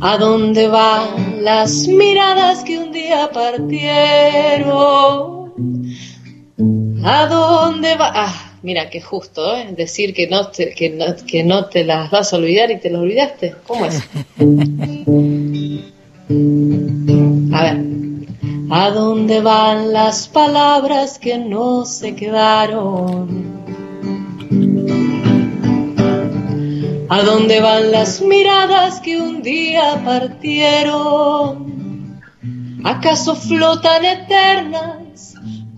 ¿A 0.00 0.16
dónde 0.18 0.68
van 0.68 1.44
las 1.44 1.88
miradas 1.88 2.62
que 2.64 2.78
un 2.78 2.92
día 2.92 3.30
partieron? 3.32 4.70
¿A 7.04 7.26
dónde 7.26 7.96
va? 7.96 8.12
Ah, 8.14 8.49
mira, 8.62 8.90
qué 8.90 9.00
justo, 9.00 9.56
¿eh? 9.56 9.74
Decir 9.76 10.14
que 10.14 10.26
no, 10.26 10.48
te, 10.48 10.74
que, 10.74 10.90
no, 10.90 11.16
que 11.26 11.42
no 11.44 11.66
te 11.66 11.84
las 11.84 12.10
vas 12.10 12.32
a 12.32 12.36
olvidar 12.36 12.70
y 12.70 12.78
te 12.78 12.90
las 12.90 13.02
olvidaste. 13.02 13.54
¿Cómo 13.66 13.86
es? 13.86 14.02
A 17.52 17.62
ver. 17.62 17.90
¿A 18.72 18.90
dónde 18.90 19.40
van 19.40 19.92
las 19.92 20.28
palabras 20.28 21.18
que 21.18 21.38
no 21.38 21.84
se 21.84 22.14
quedaron? 22.14 23.50
¿A 27.08 27.22
dónde 27.22 27.60
van 27.60 27.90
las 27.90 28.20
miradas 28.20 29.00
que 29.00 29.20
un 29.20 29.42
día 29.42 30.00
partieron? 30.04 31.70
¿Acaso 32.84 33.34
flotan 33.34 34.04
eternas 34.04 34.99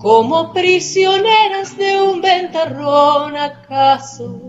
como 0.02 0.52
prisioneras 0.52 1.78
de 1.78 2.02
un 2.02 2.20
ventarrón? 2.20 3.36
¿Acaso 3.36 4.40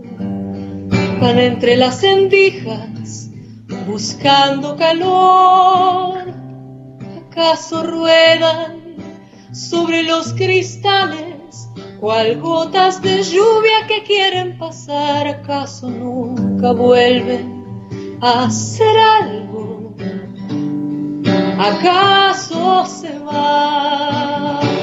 van 1.20 1.38
entre 1.38 1.76
las 1.76 2.02
endijas 2.02 3.30
buscando 3.86 4.76
calor? 4.76 6.34
¿Acaso 7.30 7.84
ruedan 7.84 8.96
sobre 9.52 10.02
los 10.02 10.34
cristales 10.34 11.68
cual 12.00 12.40
gotas 12.40 13.00
de 13.00 13.22
lluvia 13.22 13.86
que 13.86 14.02
quieren 14.02 14.58
pasar? 14.58 15.28
¿Acaso 15.28 15.88
nunca 15.88 16.72
vuelven 16.72 18.18
a 18.20 18.46
hacer 18.46 18.98
algo? 18.98 19.94
¿Acaso 21.58 22.86
se 22.86 23.18
van? 23.20 24.73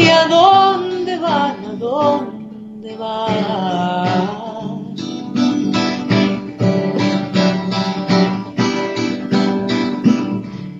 ¿Y 0.00 0.08
a 0.08 0.26
dónde 0.28 1.18
van? 1.18 1.62
¿A 1.66 1.72
dónde 1.74 2.96
van? 2.96 4.94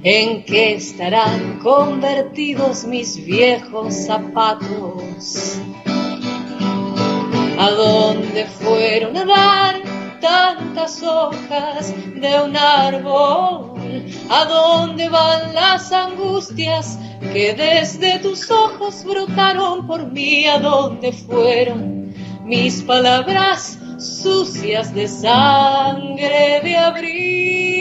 ¿En 0.02 0.42
qué 0.46 0.72
estarán 0.76 1.58
convertidos 1.58 2.84
mis 2.84 3.22
viejos 3.26 3.94
zapatos? 4.06 5.58
¿A 7.58 7.70
dónde 7.72 8.46
fueron 8.46 9.18
a 9.18 9.24
dar 9.26 9.82
tantas 10.22 11.02
hojas 11.02 11.94
de 12.14 12.42
un 12.42 12.56
árbol? 12.56 13.69
¿A 14.28 14.45
dónde 14.45 15.09
van 15.09 15.55
las 15.55 15.93
angustias 15.93 16.99
que 17.32 17.55
desde 17.55 18.18
tus 18.20 18.51
ojos 18.51 19.05
brotaron 19.05 19.86
por 19.86 20.11
mí? 20.11 20.47
¿A 20.47 20.59
dónde 20.59 21.12
fueron 21.12 22.14
mis 22.45 22.82
palabras 22.82 23.78
sucias 24.01 24.95
de 24.95 25.07
sangre 25.07 26.61
de 26.62 26.76
abril. 26.76 27.78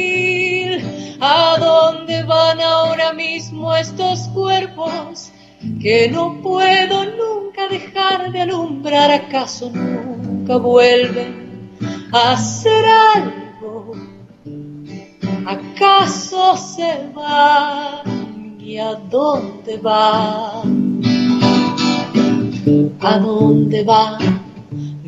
¿A 1.21 1.57
dónde 1.59 2.23
van 2.23 2.61
ahora 2.61 3.13
mismo 3.13 3.75
estos 3.75 4.27
cuerpos 4.29 5.31
que 5.81 6.09
no 6.09 6.41
puedo 6.41 7.05
nunca 7.05 7.67
dejar 7.67 8.31
de 8.31 8.41
alumbrar? 8.41 9.11
¿Acaso 9.11 9.69
nunca 9.71 10.57
vuelven 10.57 11.71
a 12.11 12.33
hacer 12.33 12.85
algo? 12.85 14.08
¿Acaso 15.45 16.57
se 16.57 17.09
van 17.13 18.57
y 18.59 18.77
a 18.77 18.95
dónde 18.95 19.77
van? 19.77 21.01
¿A 23.01 23.17
dónde 23.17 23.83
van? 23.83 24.49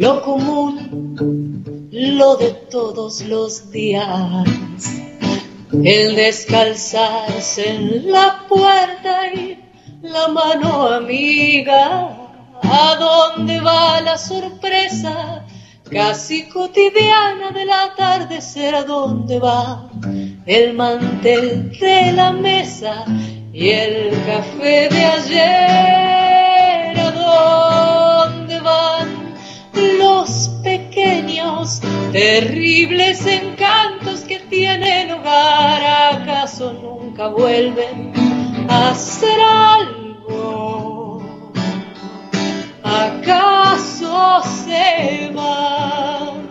lo 0.01 0.23
común, 0.23 1.87
lo 1.91 2.35
de 2.35 2.49
todos 2.71 3.21
los 3.21 3.69
días. 3.69 4.47
El 5.71 6.15
descalzarse 6.15 7.69
en 7.69 8.11
la 8.11 8.45
puerta 8.49 9.27
y 9.31 9.59
la 10.01 10.27
mano 10.29 10.87
amiga. 10.87 12.17
¿A 12.63 12.95
dónde 12.99 13.59
va 13.59 14.01
la 14.01 14.17
sorpresa 14.17 15.45
casi 15.91 16.47
cotidiana 16.47 17.51
del 17.51 17.69
atardecer? 17.69 18.73
¿A 18.75 18.83
dónde 18.83 19.39
va 19.39 19.89
el 20.45 20.73
mantel 20.73 21.77
de 21.79 22.11
la 22.13 22.31
mesa 22.31 23.05
y 23.53 23.69
el 23.69 24.11
café 24.25 24.89
de 24.89 25.05
ayer? 25.05 26.99
¿A 26.99 27.11
dónde 27.11 28.59
van 28.61 29.35
los 29.99 30.49
pequeños, 30.63 31.81
terribles 32.11 33.25
encantos 33.25 34.21
que 34.21 34.39
tienen 34.49 35.11
hogar, 35.11 36.13
¿acaso 36.13 36.73
nunca 36.73 37.27
vuelven 37.27 38.13
a 38.69 38.95
ser 38.95 39.39
algo? 39.41 40.90
¿Acaso 42.91 44.43
se 44.65 45.31
van? 45.33 46.49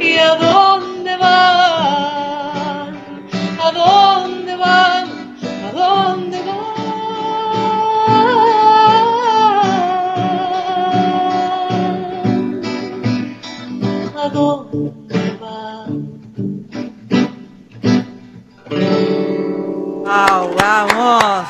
¿Y 0.00 0.16
a 0.16 0.36
dónde 0.36 1.16
van? 1.16 2.96
¿A 3.60 3.72
dónde 3.72 4.56
van? 4.56 5.04
¿A 5.66 5.70
dónde 5.74 6.38
van? 6.42 6.62
Wow, 20.04 20.54
vamos. 20.56 21.48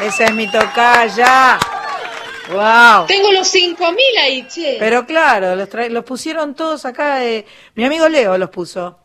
Esa 0.00 0.24
es 0.24 0.34
mi 0.34 0.46
tocaya. 0.50 1.58
Wow. 2.50 3.06
Tengo 3.06 3.30
los 3.32 3.48
5000 3.48 3.96
ahí, 4.22 4.46
che. 4.48 4.76
Pero 4.78 5.04
claro, 5.06 5.54
los, 5.56 5.68
tra- 5.68 5.88
los 5.90 6.04
pusieron 6.04 6.54
todos 6.54 6.84
acá. 6.84 7.24
eh, 7.24 7.44
Mi 7.74 7.84
amigo 7.84 8.08
Leo 8.08 8.38
los 8.38 8.50
puso. 8.50 8.98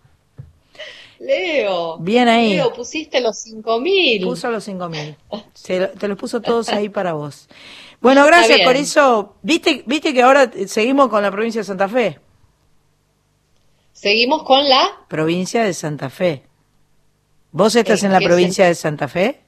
Leo. 1.19 1.97
Bien 1.99 2.27
ahí. 2.27 2.55
Leo, 2.55 2.73
pusiste 2.73 3.21
los 3.21 3.37
5000. 3.39 4.23
Puso 4.23 4.49
los 4.51 4.63
5000. 4.63 5.15
Se 5.53 5.79
lo- 5.79 5.89
Te 5.89 6.07
los 6.07 6.17
puso 6.17 6.41
todos 6.41 6.69
ahí 6.69 6.89
para 6.89 7.13
vos. 7.13 7.47
Bueno, 8.01 8.25
gracias, 8.25 8.57
bien. 8.57 8.65
Corizo. 8.67 9.35
¿Viste, 9.41 9.83
¿Viste 9.85 10.13
que 10.13 10.21
ahora 10.21 10.51
seguimos 10.67 11.07
con 11.09 11.21
la 11.23 11.31
provincia 11.31 11.61
de 11.61 11.65
Santa 11.65 11.87
Fe? 11.87 12.19
Seguimos 13.93 14.43
con 14.43 14.67
la. 14.67 14.89
Provincia 15.07 15.63
de 15.63 15.73
Santa 15.73 16.09
Fe. 16.09 16.43
¿Vos 17.51 17.75
estás 17.75 18.01
¿En 18.03 18.07
en 18.07 18.13
la 18.21 18.27
provincia 18.27 18.65
de 18.65 18.75
Santa 18.75 19.07
Fe? 19.07 19.42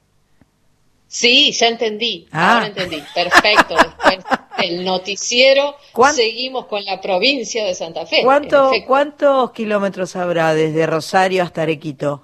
Sí, 1.08 1.52
ya 1.52 1.68
entendí. 1.68 2.26
Ah. 2.32 2.54
Ahora 2.54 2.66
entendí. 2.66 3.02
Perfecto. 3.14 3.74
Después 3.76 4.18
del 4.58 4.84
noticiero, 4.84 5.76
¿Cuán- 5.92 6.14
seguimos 6.14 6.66
con 6.66 6.84
la 6.84 7.00
provincia 7.00 7.64
de 7.64 7.74
Santa 7.74 8.06
Fe. 8.06 8.22
¿Cuánto. 8.24 8.70
¿Cuántos 8.86 9.52
kilómetros 9.52 10.16
habrá 10.16 10.54
desde 10.54 10.86
Rosario 10.86 11.42
hasta 11.42 11.62
Arequito? 11.62 12.22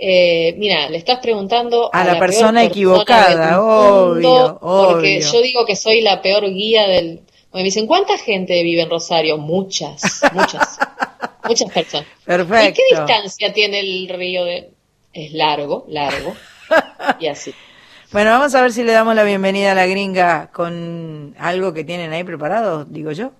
Eh, 0.00 0.54
mira, 0.58 0.88
le 0.90 0.96
estás 0.98 1.18
preguntando 1.18 1.90
A 1.92 2.04
la 2.04 2.18
persona 2.20 2.62
equivocada, 2.62 3.60
obvio, 3.60 4.56
Porque 4.60 5.16
obvio. 5.18 5.32
yo 5.32 5.40
digo 5.42 5.66
que 5.66 5.74
soy 5.74 6.00
la 6.02 6.22
peor 6.22 6.48
guía 6.48 6.86
del. 6.86 7.20
Me 7.52 7.64
dicen, 7.64 7.86
¿cuánta 7.86 8.16
gente 8.18 8.62
vive 8.62 8.82
en 8.82 8.90
Rosario? 8.90 9.38
Muchas, 9.38 10.22
muchas, 10.32 10.78
muchas 11.48 11.70
personas. 11.72 12.06
Perfecto. 12.24 12.68
¿Y 12.68 12.72
qué 12.74 12.96
distancia 12.96 13.52
tiene 13.52 13.80
el 13.80 14.08
río 14.08 14.44
de.? 14.44 14.70
Es 15.12 15.32
largo, 15.32 15.84
largo. 15.88 16.34
Y 17.20 17.26
así. 17.26 17.54
Bueno, 18.12 18.30
vamos 18.30 18.54
a 18.54 18.62
ver 18.62 18.72
si 18.72 18.82
le 18.84 18.92
damos 18.92 19.14
la 19.14 19.24
bienvenida 19.24 19.72
a 19.72 19.74
la 19.74 19.86
gringa 19.86 20.50
con 20.52 21.34
algo 21.38 21.74
que 21.74 21.84
tienen 21.84 22.12
ahí 22.12 22.24
preparado, 22.24 22.84
digo 22.86 23.12
yo. 23.12 23.32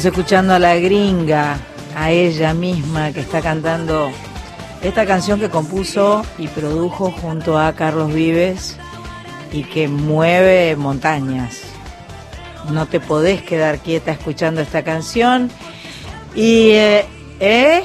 Estamos 0.00 0.18
escuchando 0.18 0.54
a 0.54 0.58
la 0.58 0.76
gringa, 0.76 1.58
a 1.94 2.10
ella 2.10 2.54
misma 2.54 3.12
que 3.12 3.20
está 3.20 3.42
cantando 3.42 4.10
esta 4.80 5.04
canción 5.04 5.38
que 5.38 5.50
compuso 5.50 6.24
y 6.38 6.48
produjo 6.48 7.10
junto 7.10 7.58
a 7.58 7.74
Carlos 7.74 8.10
Vives 8.10 8.78
y 9.52 9.62
que 9.62 9.88
mueve 9.88 10.74
montañas. 10.74 11.60
No 12.70 12.86
te 12.86 12.98
podés 12.98 13.42
quedar 13.42 13.80
quieta 13.80 14.12
escuchando 14.12 14.62
esta 14.62 14.82
canción. 14.82 15.50
Y, 16.34 16.70
eh, 16.70 17.04
¿eh? 17.38 17.84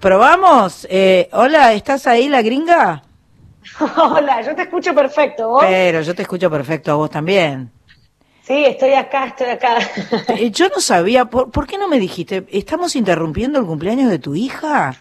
¿Probamos? 0.00 0.86
Eh, 0.90 1.30
hola, 1.32 1.72
¿estás 1.72 2.06
ahí, 2.06 2.28
la 2.28 2.42
gringa? 2.42 3.04
Hola, 3.96 4.42
yo 4.42 4.54
te 4.54 4.62
escucho 4.62 4.94
perfecto. 4.94 5.48
¿Vos? 5.48 5.64
Pero 5.66 6.02
yo 6.02 6.14
te 6.14 6.20
escucho 6.20 6.50
perfecto 6.50 6.92
a 6.92 6.96
vos 6.96 7.08
también. 7.08 7.72
Sí, 8.44 8.64
estoy 8.64 8.92
acá, 8.94 9.26
estoy 9.26 9.48
acá. 9.48 9.76
Eh, 10.36 10.50
Yo 10.50 10.68
no 10.68 10.80
sabía, 10.80 11.26
¿por, 11.26 11.50
por 11.50 11.66
qué 11.66 11.78
no 11.78 11.88
me 11.88 11.98
dijiste? 11.98 12.44
¿Estamos 12.50 12.96
interrumpiendo 12.96 13.58
el 13.60 13.66
cumpleaños 13.66 14.10
de 14.10 14.18
tu 14.18 14.34
hija? 14.34 14.94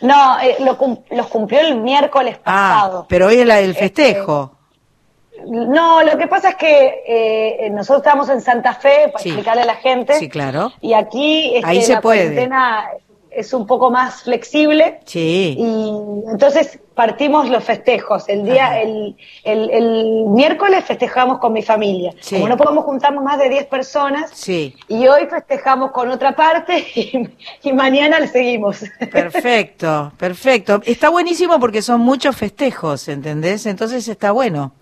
No, 0.00 0.38
eh, 0.40 0.56
lo 0.60 0.76
los 1.10 1.26
cumplió 1.28 1.60
el 1.60 1.80
miércoles 1.80 2.38
pasado. 2.38 3.00
Ah, 3.02 3.06
pero 3.08 3.26
hoy 3.28 3.36
es 3.40 3.46
la 3.46 3.56
del 3.56 3.74
festejo. 3.74 4.54
No, 5.46 6.02
lo 6.02 6.18
que 6.18 6.26
pasa 6.26 6.50
es 6.50 6.54
que 6.56 7.04
eh, 7.06 7.70
nosotros 7.70 8.04
estamos 8.04 8.28
en 8.28 8.40
Santa 8.40 8.74
Fe 8.74 9.08
para 9.12 9.22
Sí. 9.22 9.28
explicarle 9.30 9.62
a 9.62 9.66
la 9.66 9.76
gente. 9.76 10.14
Sí, 10.18 10.28
claro. 10.28 10.72
Y 10.80 10.94
aquí 10.94 11.54
este, 11.54 11.68
Ahí 11.68 11.82
se 11.82 11.92
la 11.94 12.00
puede. 12.00 12.22
cuarentena 12.24 12.88
es 13.30 13.52
un 13.52 13.66
poco 13.66 13.90
más 13.90 14.22
flexible. 14.22 15.00
Sí. 15.04 15.56
Y 15.58 16.30
entonces 16.30 16.78
partimos 16.94 17.48
los 17.48 17.62
festejos. 17.62 18.28
El 18.28 18.44
día, 18.44 18.80
el, 18.80 19.16
el, 19.44 19.70
el 19.70 20.24
miércoles 20.28 20.84
festejamos 20.84 21.38
con 21.38 21.52
mi 21.52 21.62
familia. 21.62 22.12
Sí. 22.20 22.36
Como 22.36 22.48
no 22.48 22.56
podemos 22.56 22.84
juntarnos 22.84 23.22
más 23.22 23.38
de 23.38 23.48
10 23.48 23.66
personas, 23.66 24.30
Sí, 24.34 24.74
y 24.88 25.06
hoy 25.06 25.26
festejamos 25.30 25.92
con 25.92 26.10
otra 26.10 26.34
parte 26.34 26.78
y, 26.94 27.28
y 27.62 27.72
mañana 27.72 28.18
le 28.18 28.26
seguimos. 28.28 28.82
perfecto, 29.12 30.12
perfecto. 30.16 30.80
Está 30.84 31.10
buenísimo 31.10 31.60
porque 31.60 31.82
son 31.82 32.00
muchos 32.00 32.36
festejos, 32.36 33.08
¿entendés? 33.08 33.66
Entonces 33.66 34.08
está 34.08 34.32
bueno. 34.32 34.72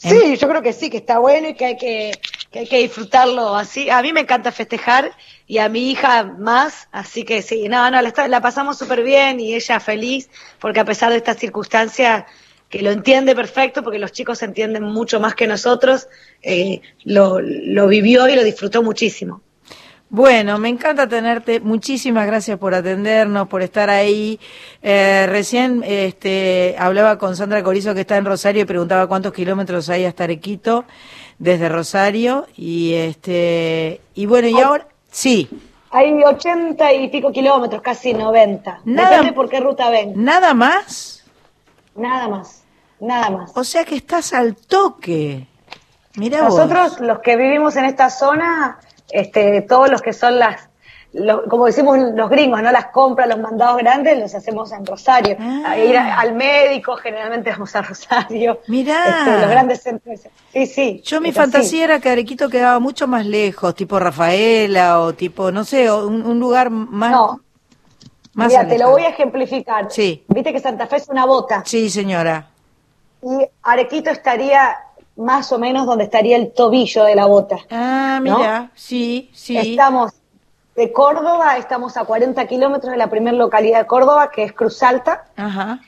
Sí, 0.00 0.36
yo 0.38 0.48
creo 0.48 0.62
que 0.62 0.72
sí, 0.72 0.88
que 0.88 0.96
está 0.96 1.18
bueno 1.18 1.48
y 1.50 1.54
que 1.54 1.66
hay 1.66 1.76
que, 1.76 2.18
que 2.50 2.60
hay 2.60 2.66
que 2.66 2.78
disfrutarlo 2.78 3.54
así. 3.54 3.90
A 3.90 4.00
mí 4.00 4.14
me 4.14 4.20
encanta 4.20 4.50
festejar 4.50 5.12
y 5.46 5.58
a 5.58 5.68
mi 5.68 5.90
hija 5.90 6.24
más, 6.24 6.88
así 6.90 7.24
que 7.24 7.42
sí, 7.42 7.68
no, 7.68 7.90
no, 7.90 8.00
la, 8.00 8.28
la 8.28 8.40
pasamos 8.40 8.78
súper 8.78 9.02
bien 9.02 9.40
y 9.40 9.54
ella 9.54 9.78
feliz, 9.78 10.30
porque 10.58 10.80
a 10.80 10.86
pesar 10.86 11.10
de 11.10 11.18
estas 11.18 11.36
circunstancias, 11.36 12.24
que 12.70 12.80
lo 12.80 12.90
entiende 12.90 13.34
perfecto, 13.34 13.82
porque 13.82 13.98
los 13.98 14.12
chicos 14.12 14.42
entienden 14.42 14.84
mucho 14.84 15.20
más 15.20 15.34
que 15.34 15.46
nosotros, 15.46 16.08
eh, 16.40 16.80
lo, 17.04 17.40
lo 17.40 17.86
vivió 17.86 18.26
y 18.28 18.36
lo 18.36 18.44
disfrutó 18.44 18.82
muchísimo. 18.82 19.42
Bueno, 20.12 20.58
me 20.58 20.68
encanta 20.68 21.08
tenerte. 21.08 21.60
Muchísimas 21.60 22.26
gracias 22.26 22.58
por 22.58 22.74
atendernos, 22.74 23.46
por 23.46 23.62
estar 23.62 23.88
ahí. 23.90 24.40
Eh, 24.82 25.26
recién 25.28 25.82
este, 25.84 26.74
hablaba 26.78 27.16
con 27.16 27.36
Sandra 27.36 27.62
Corizo, 27.62 27.94
que 27.94 28.00
está 28.00 28.16
en 28.16 28.24
Rosario, 28.24 28.62
y 28.62 28.64
preguntaba 28.64 29.06
cuántos 29.06 29.32
kilómetros 29.32 29.88
hay 29.88 30.04
hasta 30.04 30.24
Arequito 30.24 30.84
desde 31.38 31.68
Rosario. 31.68 32.46
Y 32.56 32.94
este 32.94 34.00
y 34.14 34.26
bueno, 34.26 34.48
y 34.48 34.60
ahora 34.60 34.88
sí, 35.12 35.48
Hay 35.92 36.12
ochenta 36.24 36.92
y 36.92 37.08
pico 37.08 37.30
kilómetros, 37.30 37.80
casi 37.80 38.12
noventa. 38.12 38.80
Nada- 38.84 39.10
Depende 39.10 39.32
por 39.32 39.48
qué 39.48 39.60
ruta 39.60 39.90
ven. 39.90 40.12
nada 40.16 40.54
más. 40.54 41.24
Nada 41.94 42.28
más, 42.28 42.64
nada 42.98 43.30
más. 43.30 43.52
O 43.54 43.62
sea 43.62 43.84
que 43.84 43.94
estás 43.96 44.32
al 44.32 44.56
toque. 44.56 45.46
Mira 46.16 46.42
vos. 46.42 46.56
Nosotros, 46.56 46.98
los 47.00 47.20
que 47.20 47.36
vivimos 47.36 47.76
en 47.76 47.84
esta 47.84 48.10
zona, 48.10 48.78
este, 49.12 49.62
todos 49.62 49.90
los 49.90 50.02
que 50.02 50.12
son 50.12 50.38
las, 50.38 50.68
lo- 51.12 51.44
como 51.44 51.66
decimos 51.66 51.98
los 51.98 52.30
gringos, 52.30 52.62
¿no? 52.62 52.70
Las 52.70 52.86
compras, 52.86 53.28
los 53.28 53.38
mandados 53.38 53.78
grandes, 53.78 54.18
los 54.18 54.34
hacemos 54.34 54.70
en 54.72 54.86
Rosario. 54.86 55.36
Ah. 55.40 55.62
A 55.70 55.78
ir 55.78 55.96
a- 55.96 56.20
al 56.20 56.34
médico, 56.34 56.96
generalmente 56.96 57.50
vamos 57.54 57.74
a 57.76 57.82
Rosario. 57.82 58.60
Mirá. 58.68 59.18
Este, 59.26 59.40
los 59.40 59.50
grandes 59.50 59.82
centros. 59.82 60.20
Sí, 60.52 60.66
sí. 60.66 61.02
Yo 61.04 61.20
mi 61.20 61.32
fantasía 61.32 61.84
era 61.84 62.00
que 62.00 62.10
Arequito 62.10 62.48
quedaba 62.48 62.78
mucho 62.78 63.06
más 63.06 63.26
lejos, 63.26 63.74
tipo 63.74 63.98
Rafaela 63.98 65.00
o 65.00 65.12
tipo, 65.12 65.50
no 65.50 65.64
sé, 65.64 65.90
un, 65.92 66.24
un 66.24 66.38
lugar 66.38 66.70
más... 66.70 67.10
No. 67.10 67.40
más 68.34 68.48
Mira, 68.48 68.68
te 68.68 68.78
lo 68.78 68.90
voy 68.90 69.02
a 69.02 69.08
ejemplificar. 69.08 69.86
Sí. 69.90 70.24
Viste 70.28 70.52
que 70.52 70.60
Santa 70.60 70.86
Fe 70.86 70.96
es 70.96 71.08
una 71.08 71.26
bota. 71.26 71.62
Sí, 71.66 71.90
señora. 71.90 72.46
Y 73.22 73.46
Arequito 73.64 74.10
estaría 74.10 74.76
más 75.20 75.52
o 75.52 75.58
menos 75.58 75.86
donde 75.86 76.04
estaría 76.04 76.36
el 76.36 76.52
tobillo 76.52 77.04
de 77.04 77.14
la 77.14 77.26
bota. 77.26 77.58
Ah, 77.70 78.20
¿No? 78.22 78.38
mira, 78.38 78.70
sí, 78.74 79.30
sí. 79.34 79.56
Estamos 79.56 80.12
de 80.74 80.92
Córdoba, 80.92 81.58
estamos 81.58 81.96
a 81.96 82.04
40 82.04 82.46
kilómetros 82.46 82.90
de 82.90 82.96
la 82.96 83.10
primera 83.10 83.36
localidad 83.36 83.80
de 83.80 83.86
Córdoba, 83.86 84.30
que 84.30 84.44
es 84.44 84.52
Cruz 84.52 84.82
Alta. 84.82 85.26
Ajá. 85.36 85.80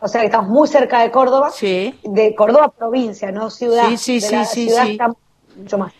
O 0.00 0.06
sea 0.08 0.20
que 0.20 0.26
estamos 0.26 0.48
muy 0.48 0.68
cerca 0.68 1.00
de 1.00 1.10
Córdoba. 1.10 1.50
Sí. 1.50 1.98
De 2.04 2.34
Córdoba 2.34 2.68
provincia, 2.68 3.32
no 3.32 3.50
ciudad. 3.50 3.88
Sí, 3.88 3.96
sí, 3.96 4.14
De 4.14 4.20
sí, 4.20 4.34
la 4.34 4.44
sí, 4.44 4.68
ciudad 4.68 4.84
sí. 4.84 4.90
estamos 4.92 5.16
mucho 5.56 5.78
más. 5.78 5.92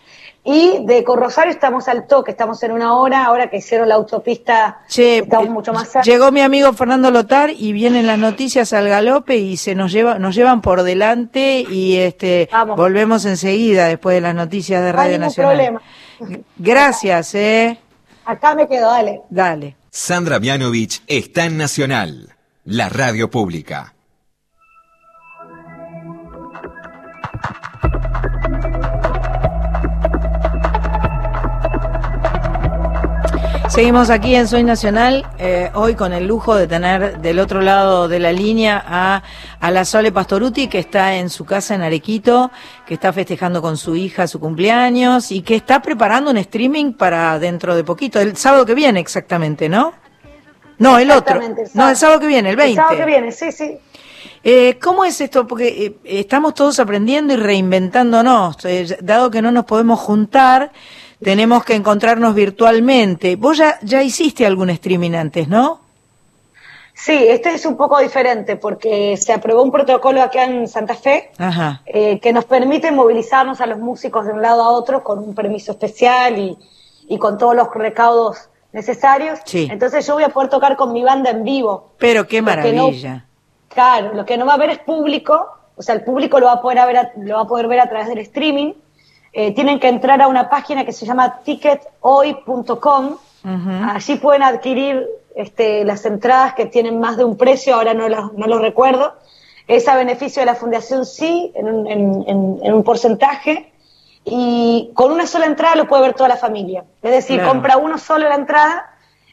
Y 0.49 0.85
de 0.85 1.03
Corrosario 1.03 1.51
estamos 1.51 1.89
al 1.89 2.07
toque, 2.07 2.31
estamos 2.31 2.63
en 2.63 2.71
una 2.71 2.93
hora, 2.95 3.25
ahora 3.25 3.49
que 3.49 3.57
hicieron 3.57 3.89
la 3.89 3.95
autopista, 3.95 4.79
Che, 4.87 5.17
estamos 5.17 5.47
eh, 5.47 5.49
mucho 5.49 5.73
más 5.73 5.89
cerca. 5.89 6.03
llegó 6.03 6.31
mi 6.31 6.39
amigo 6.39 6.71
Fernando 6.71 7.11
Lotar 7.11 7.49
y 7.49 7.73
vienen 7.73 8.07
las 8.07 8.17
noticias 8.17 8.71
al 8.71 8.87
galope 8.87 9.35
y 9.35 9.57
se 9.57 9.75
nos 9.75 9.91
lleva, 9.91 10.19
nos 10.19 10.35
llevan 10.35 10.61
por 10.61 10.83
delante 10.83 11.65
y 11.69 11.97
este 11.97 12.47
Vamos. 12.49 12.77
volvemos 12.77 13.25
enseguida 13.25 13.87
después 13.87 14.15
de 14.15 14.21
las 14.21 14.35
noticias 14.35 14.81
de 14.81 14.93
No 14.93 14.99
hay 15.01 15.07
Radio 15.07 15.11
ningún 15.19 15.27
Nacional. 15.27 15.51
problema. 15.57 15.81
Gracias, 16.55 17.35
eh. 17.35 17.77
Acá 18.23 18.55
me 18.55 18.69
quedo, 18.69 18.89
dale. 18.89 19.21
Dale. 19.29 19.75
Sandra 19.91 20.39
Mianovich 20.39 21.01
está 21.07 21.43
en 21.43 21.57
Nacional, 21.57 22.35
la 22.63 22.87
radio 22.87 23.29
pública. 23.29 23.93
Seguimos 33.77 34.09
aquí 34.09 34.33
en 34.33 34.47
Soy 34.47 34.63
Nacional, 34.63 35.23
eh, 35.37 35.69
hoy 35.75 35.93
con 35.93 36.11
el 36.11 36.25
lujo 36.25 36.55
de 36.55 36.65
tener 36.65 37.19
del 37.19 37.37
otro 37.37 37.61
lado 37.61 38.07
de 38.07 38.17
la 38.17 38.31
línea 38.31 38.83
a, 38.83 39.21
a 39.59 39.69
la 39.69 39.85
Sole 39.85 40.11
Pastoruti, 40.11 40.67
que 40.67 40.79
está 40.79 41.17
en 41.17 41.29
su 41.29 41.45
casa 41.45 41.75
en 41.75 41.83
Arequito, 41.83 42.49
que 42.87 42.95
está 42.95 43.13
festejando 43.13 43.61
con 43.61 43.77
su 43.77 43.95
hija 43.95 44.25
su 44.25 44.39
cumpleaños 44.39 45.31
y 45.31 45.43
que 45.43 45.53
está 45.53 45.79
preparando 45.83 46.31
un 46.31 46.37
streaming 46.37 46.93
para 46.93 47.37
dentro 47.37 47.75
de 47.75 47.83
poquito, 47.83 48.19
el 48.19 48.35
sábado 48.35 48.65
que 48.65 48.73
viene 48.73 48.99
exactamente, 48.99 49.69
¿no? 49.69 49.93
No, 50.79 50.97
el 50.97 51.11
otro. 51.11 51.35
Exactamente, 51.35 51.61
el 51.61 51.69
No, 51.75 51.87
el 51.87 51.97
sábado 51.97 52.19
que 52.19 52.27
viene, 52.27 52.49
el 52.49 52.55
20. 52.55 52.71
El 52.71 52.77
sábado 52.77 52.97
que 52.97 53.05
viene, 53.05 53.31
sí, 53.31 53.51
sí. 53.51 53.77
Eh, 54.43 54.79
¿Cómo 54.81 55.05
es 55.05 55.21
esto? 55.21 55.45
Porque 55.45 55.67
eh, 55.85 56.19
estamos 56.19 56.55
todos 56.55 56.79
aprendiendo 56.79 57.33
y 57.33 57.37
reinventándonos. 57.37 58.57
Eh, 58.65 58.97
dado 59.01 59.29
que 59.29 59.43
no 59.43 59.51
nos 59.51 59.65
podemos 59.65 59.99
juntar, 59.99 60.71
tenemos 61.21 61.63
que 61.63 61.75
encontrarnos 61.75 62.33
virtualmente. 62.35 63.35
Vos 63.35 63.57
ya, 63.57 63.79
ya 63.81 64.03
hiciste 64.03 64.45
algún 64.45 64.69
streaming 64.69 65.11
antes, 65.13 65.47
¿no? 65.47 65.81
Sí, 66.93 67.13
este 67.13 67.53
es 67.53 67.65
un 67.67 67.77
poco 67.77 67.99
diferente 67.99 68.55
porque 68.55 69.15
se 69.17 69.31
aprobó 69.31 69.61
un 69.61 69.71
protocolo 69.71 70.21
acá 70.23 70.45
en 70.45 70.67
Santa 70.67 70.95
Fe 70.95 71.29
Ajá. 71.37 71.81
eh, 71.85 72.19
que 72.19 72.33
nos 72.33 72.45
permite 72.45 72.91
movilizarnos 72.91 73.61
a 73.61 73.67
los 73.67 73.77
músicos 73.77 74.25
de 74.25 74.33
un 74.33 74.41
lado 74.41 74.63
a 74.63 74.69
otro 74.71 75.03
con 75.03 75.19
un 75.19 75.35
permiso 75.35 75.73
especial 75.73 76.39
y, 76.39 76.57
y 77.07 77.19
con 77.19 77.37
todos 77.37 77.55
los 77.55 77.67
recaudos 77.71 78.49
necesarios. 78.73 79.37
Sí. 79.45 79.67
Entonces 79.71 80.07
yo 80.07 80.15
voy 80.15 80.23
a 80.23 80.29
poder 80.29 80.49
tocar 80.49 80.75
con 80.75 80.91
mi 80.91 81.03
banda 81.03 81.29
en 81.29 81.43
vivo. 81.43 81.91
Pero 81.99 82.27
qué 82.27 82.41
no- 82.41 82.47
maravilla. 82.47 83.25
Claro, 83.69 84.13
lo 84.15 84.25
que 84.25 84.37
no 84.37 84.47
va 84.47 84.53
a 84.53 84.55
haber 84.55 84.71
es 84.71 84.79
público, 84.79 85.49
o 85.75 85.83
sea, 85.83 85.93
el 85.93 86.03
público 86.03 86.39
lo 86.39 86.47
va 86.47 86.53
a 86.53 86.61
poder, 86.63 86.83
ver 86.87 86.97
a- 86.97 87.11
lo 87.17 87.35
va 87.35 87.41
a 87.43 87.47
poder 87.47 87.67
ver 87.67 87.79
a 87.79 87.87
través 87.89 88.07
del 88.07 88.17
streaming, 88.19 88.73
eh, 89.33 89.53
tienen 89.53 89.79
que 89.79 89.87
entrar 89.87 90.21
a 90.21 90.27
una 90.27 90.49
página 90.49 90.85
que 90.85 90.93
se 90.93 91.05
llama 91.05 91.39
tickethoy.com. 91.43 93.17
Allí 93.43 94.15
pueden 94.15 94.43
adquirir 94.43 95.07
este, 95.35 95.85
las 95.85 96.03
entradas 96.05 96.53
que 96.53 96.65
tienen 96.65 96.99
más 96.99 97.15
de 97.15 97.23
un 97.23 97.37
precio, 97.37 97.75
ahora 97.75 97.93
no, 97.93 98.09
no 98.09 98.47
lo 98.47 98.59
recuerdo. 98.59 99.13
Es 99.67 99.87
a 99.87 99.95
beneficio 99.95 100.41
de 100.41 100.47
la 100.47 100.55
Fundación 100.55 101.05
Sí, 101.05 101.51
en 101.55 101.67
un, 101.67 102.59
en, 102.61 102.73
un 102.73 102.83
porcentaje, 102.83 103.71
y 104.25 104.91
con 104.93 105.11
una 105.11 105.27
sola 105.27 105.45
entrada 105.45 105.75
lo 105.75 105.87
puede 105.87 106.01
ver 106.01 106.13
toda 106.13 106.27
la 106.27 106.37
familia. 106.37 106.83
Es 107.01 107.11
decir, 107.11 107.41
compra 107.41 107.77
uno 107.77 107.97
solo 107.97 108.27
la 108.27 108.35
entrada 108.35 108.91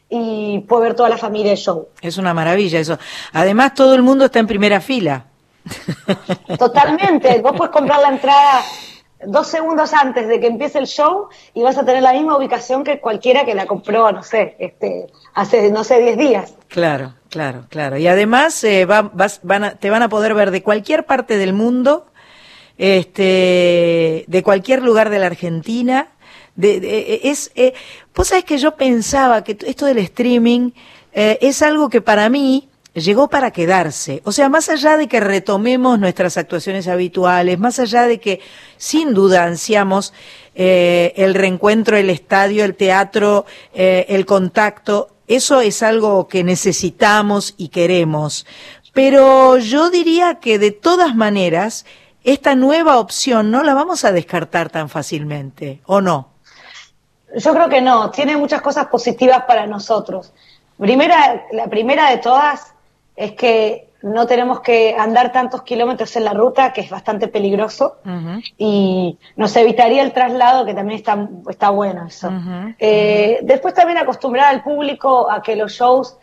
y 0.09 0.59
puede 0.59 0.83
ver 0.83 0.93
toda 0.95 1.09
la 1.09 1.17
familia 1.17 1.51
el 1.51 1.57
show. 1.57 1.89
Es 2.01 2.17
una 2.17 2.33
maravilla 2.33 2.79
eso. 2.79 2.97
Además, 3.33 3.73
todo 3.73 3.95
el 3.95 4.03
mundo 4.03 4.25
está 4.25 4.39
en 4.39 4.47
primera 4.47 4.79
fila. 4.79 5.25
Totalmente. 6.57 7.41
Vos 7.41 7.53
puedes 7.57 7.73
comprar 7.73 7.99
la 8.01 8.09
entrada 8.09 8.61
dos 9.27 9.47
segundos 9.47 9.93
antes 9.93 10.27
de 10.27 10.39
que 10.39 10.47
empiece 10.47 10.79
el 10.79 10.87
show 10.87 11.27
y 11.53 11.61
vas 11.61 11.77
a 11.77 11.85
tener 11.85 12.03
la 12.03 12.13
misma 12.13 12.37
ubicación 12.37 12.83
que 12.83 12.99
cualquiera 12.99 13.45
que 13.45 13.55
la 13.55 13.65
compró, 13.65 14.11
no 14.11 14.23
sé, 14.23 14.55
este, 14.59 15.07
hace, 15.33 15.71
no 15.71 15.83
sé, 15.83 15.99
10 15.99 16.17
días. 16.17 16.53
Claro, 16.67 17.13
claro, 17.29 17.65
claro. 17.69 17.97
Y 17.97 18.07
además 18.07 18.63
eh, 18.63 18.85
van 18.85 19.77
te 19.79 19.89
van 19.89 20.03
a 20.03 20.09
poder 20.09 20.33
ver 20.33 20.51
de 20.51 20.63
cualquier 20.63 21.05
parte 21.05 21.37
del 21.37 21.53
mundo, 21.53 22.07
este, 22.77 24.25
de 24.27 24.43
cualquier 24.43 24.81
lugar 24.83 25.09
de 25.09 25.19
la 25.19 25.27
Argentina. 25.27 26.09
De, 26.55 26.77
eh, 26.77 27.21
es, 27.23 27.51
eh, 27.55 27.73
vos 28.15 28.29
sabés 28.29 28.45
que 28.45 28.57
yo 28.57 28.75
pensaba 28.75 29.43
que 29.43 29.57
esto 29.65 29.85
del 29.85 29.97
streaming 29.97 30.71
eh, 31.13 31.37
es 31.41 31.61
algo 31.61 31.89
que 31.89 32.01
para 32.01 32.29
mí 32.29 32.69
llegó 32.95 33.29
para 33.29 33.51
quedarse. 33.51 34.21
O 34.23 34.31
sea, 34.31 34.49
más 34.49 34.69
allá 34.69 34.97
de 34.97 35.07
que 35.07 35.19
retomemos 35.19 35.99
nuestras 35.99 36.37
actuaciones 36.37 36.87
habituales, 36.87 37.59
más 37.59 37.77
allá 37.79 38.03
de 38.03 38.19
que 38.19 38.39
sin 38.77 39.13
duda 39.13 39.43
ansiamos 39.43 40.13
eh, 40.55 41.13
el 41.17 41.35
reencuentro, 41.35 41.97
el 41.97 42.09
estadio, 42.09 42.63
el 42.63 42.75
teatro, 42.75 43.45
eh, 43.73 44.05
el 44.09 44.25
contacto, 44.25 45.09
eso 45.27 45.59
es 45.61 45.83
algo 45.83 46.27
que 46.27 46.43
necesitamos 46.43 47.53
y 47.57 47.69
queremos. 47.69 48.45
Pero 48.93 49.57
yo 49.57 49.89
diría 49.89 50.35
que 50.35 50.57
de 50.57 50.71
todas 50.71 51.15
maneras, 51.15 51.85
esta 52.23 52.55
nueva 52.55 52.99
opción 52.99 53.51
no 53.51 53.63
la 53.63 53.73
vamos 53.73 54.05
a 54.05 54.13
descartar 54.13 54.69
tan 54.69 54.87
fácilmente, 54.87 55.81
¿o 55.85 55.99
no? 55.99 56.29
Yo 57.35 57.53
creo 57.53 57.67
que 57.67 57.81
no, 57.81 58.11
tiene 58.11 58.37
muchas 58.37 58.61
cosas 58.61 58.87
positivas 58.87 59.43
para 59.45 59.67
nosotros. 59.67 60.31
Primera, 60.77 61.45
la 61.51 61.67
primera 61.67 62.09
de 62.09 62.17
todas 62.17 62.74
es 63.15 63.31
que 63.33 63.89
no 64.01 64.27
tenemos 64.27 64.59
que 64.59 64.95
andar 64.97 65.31
tantos 65.31 65.63
kilómetros 65.63 66.15
en 66.15 66.25
la 66.25 66.33
ruta, 66.33 66.73
que 66.73 66.81
es 66.81 66.89
bastante 66.91 67.27
peligroso, 67.27 67.97
y 68.57 69.17
nos 69.35 69.55
evitaría 69.55 70.03
el 70.03 70.13
traslado, 70.13 70.65
que 70.65 70.75
también 70.75 70.99
está, 70.99 71.27
está 71.49 71.71
bueno 71.71 72.05
eso. 72.05 72.31
Eh, 72.77 73.39
después 73.41 73.73
también 73.73 73.97
acostumbrar 73.97 74.53
al 74.53 74.61
público 74.61 75.29
a 75.31 75.41
que 75.41 75.55
los 75.55 75.71
shows, 75.71 76.17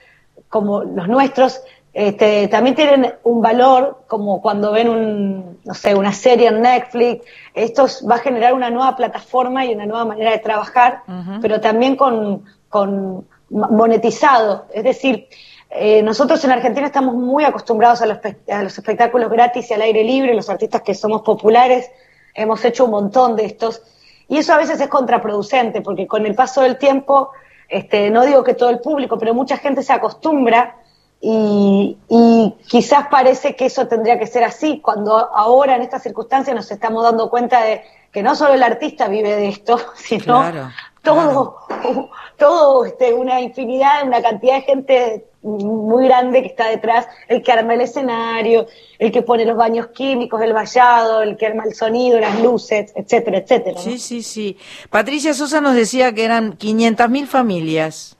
como 0.48 0.84
los 0.84 1.08
nuestros, 1.08 1.60
este, 1.92 2.48
también 2.48 2.74
tienen 2.74 3.14
un 3.24 3.42
valor, 3.42 4.04
como 4.06 4.40
cuando 4.40 4.72
ven 4.72 4.88
un, 4.88 5.58
no 5.64 5.74
sé, 5.74 5.94
una 5.94 6.12
serie 6.12 6.48
en 6.48 6.62
Netflix. 6.62 7.26
Esto 7.52 7.86
va 8.08 8.14
a 8.14 8.18
generar 8.18 8.54
una 8.54 8.70
nueva 8.70 8.96
plataforma 8.96 9.66
y 9.66 9.74
una 9.74 9.86
nueva 9.86 10.04
manera 10.04 10.30
de 10.30 10.38
trabajar, 10.38 11.02
pero 11.42 11.60
también 11.60 11.96
con, 11.96 12.44
con 12.68 13.26
monetizado. 13.50 14.66
Es 14.72 14.84
decir, 14.84 15.28
eh, 15.74 16.02
nosotros 16.02 16.44
en 16.44 16.50
Argentina 16.50 16.86
estamos 16.86 17.14
muy 17.14 17.44
acostumbrados 17.44 18.02
a 18.02 18.06
los, 18.06 18.78
espectáculos 18.78 19.30
gratis 19.30 19.70
y 19.70 19.74
al 19.74 19.80
aire 19.80 20.04
libre, 20.04 20.34
los 20.34 20.50
artistas 20.50 20.82
que 20.82 20.94
somos 20.94 21.22
populares 21.22 21.90
hemos 22.34 22.62
hecho 22.66 22.84
un 22.84 22.90
montón 22.90 23.36
de 23.36 23.46
estos 23.46 23.80
y 24.28 24.36
eso 24.36 24.52
a 24.52 24.58
veces 24.58 24.78
es 24.80 24.88
contraproducente 24.88 25.80
porque 25.80 26.06
con 26.06 26.26
el 26.26 26.34
paso 26.34 26.60
del 26.60 26.76
tiempo, 26.76 27.30
este, 27.70 28.10
no 28.10 28.26
digo 28.26 28.44
que 28.44 28.52
todo 28.52 28.68
el 28.68 28.80
público, 28.80 29.18
pero 29.18 29.32
mucha 29.32 29.56
gente 29.56 29.82
se 29.82 29.94
acostumbra 29.94 30.76
y, 31.22 31.96
y, 32.08 32.54
quizás 32.68 33.06
parece 33.08 33.56
que 33.56 33.66
eso 33.66 33.86
tendría 33.86 34.18
que 34.18 34.26
ser 34.26 34.44
así, 34.44 34.80
cuando 34.80 35.16
ahora 35.16 35.76
en 35.76 35.82
estas 35.82 36.02
circunstancias 36.02 36.54
nos 36.54 36.70
estamos 36.70 37.02
dando 37.02 37.30
cuenta 37.30 37.62
de 37.62 37.82
que 38.12 38.22
no 38.22 38.34
solo 38.34 38.54
el 38.54 38.62
artista 38.62 39.08
vive 39.08 39.36
de 39.36 39.48
esto, 39.48 39.78
sino 39.94 40.44
todo, 41.02 41.56
todo 42.36 42.84
este, 42.84 43.14
una 43.14 43.40
infinidad, 43.40 44.06
una 44.06 44.20
cantidad 44.20 44.56
de 44.56 44.62
gente 44.62 45.31
muy 45.42 46.06
grande 46.06 46.42
que 46.42 46.48
está 46.48 46.68
detrás, 46.68 47.08
el 47.28 47.42
que 47.42 47.52
arma 47.52 47.74
el 47.74 47.80
escenario, 47.80 48.66
el 48.98 49.10
que 49.10 49.22
pone 49.22 49.44
los 49.44 49.56
baños 49.56 49.88
químicos, 49.88 50.40
el 50.40 50.52
vallado, 50.52 51.22
el 51.22 51.36
que 51.36 51.46
arma 51.46 51.64
el 51.64 51.74
sonido, 51.74 52.20
las 52.20 52.40
luces, 52.40 52.92
etcétera, 52.94 53.38
etcétera. 53.38 53.80
Sí, 53.80 53.98
sí, 53.98 54.22
sí. 54.22 54.56
Patricia 54.90 55.34
Sosa 55.34 55.60
nos 55.60 55.74
decía 55.74 56.12
que 56.12 56.24
eran 56.24 56.56
500.000 56.56 57.26
familias. 57.26 58.16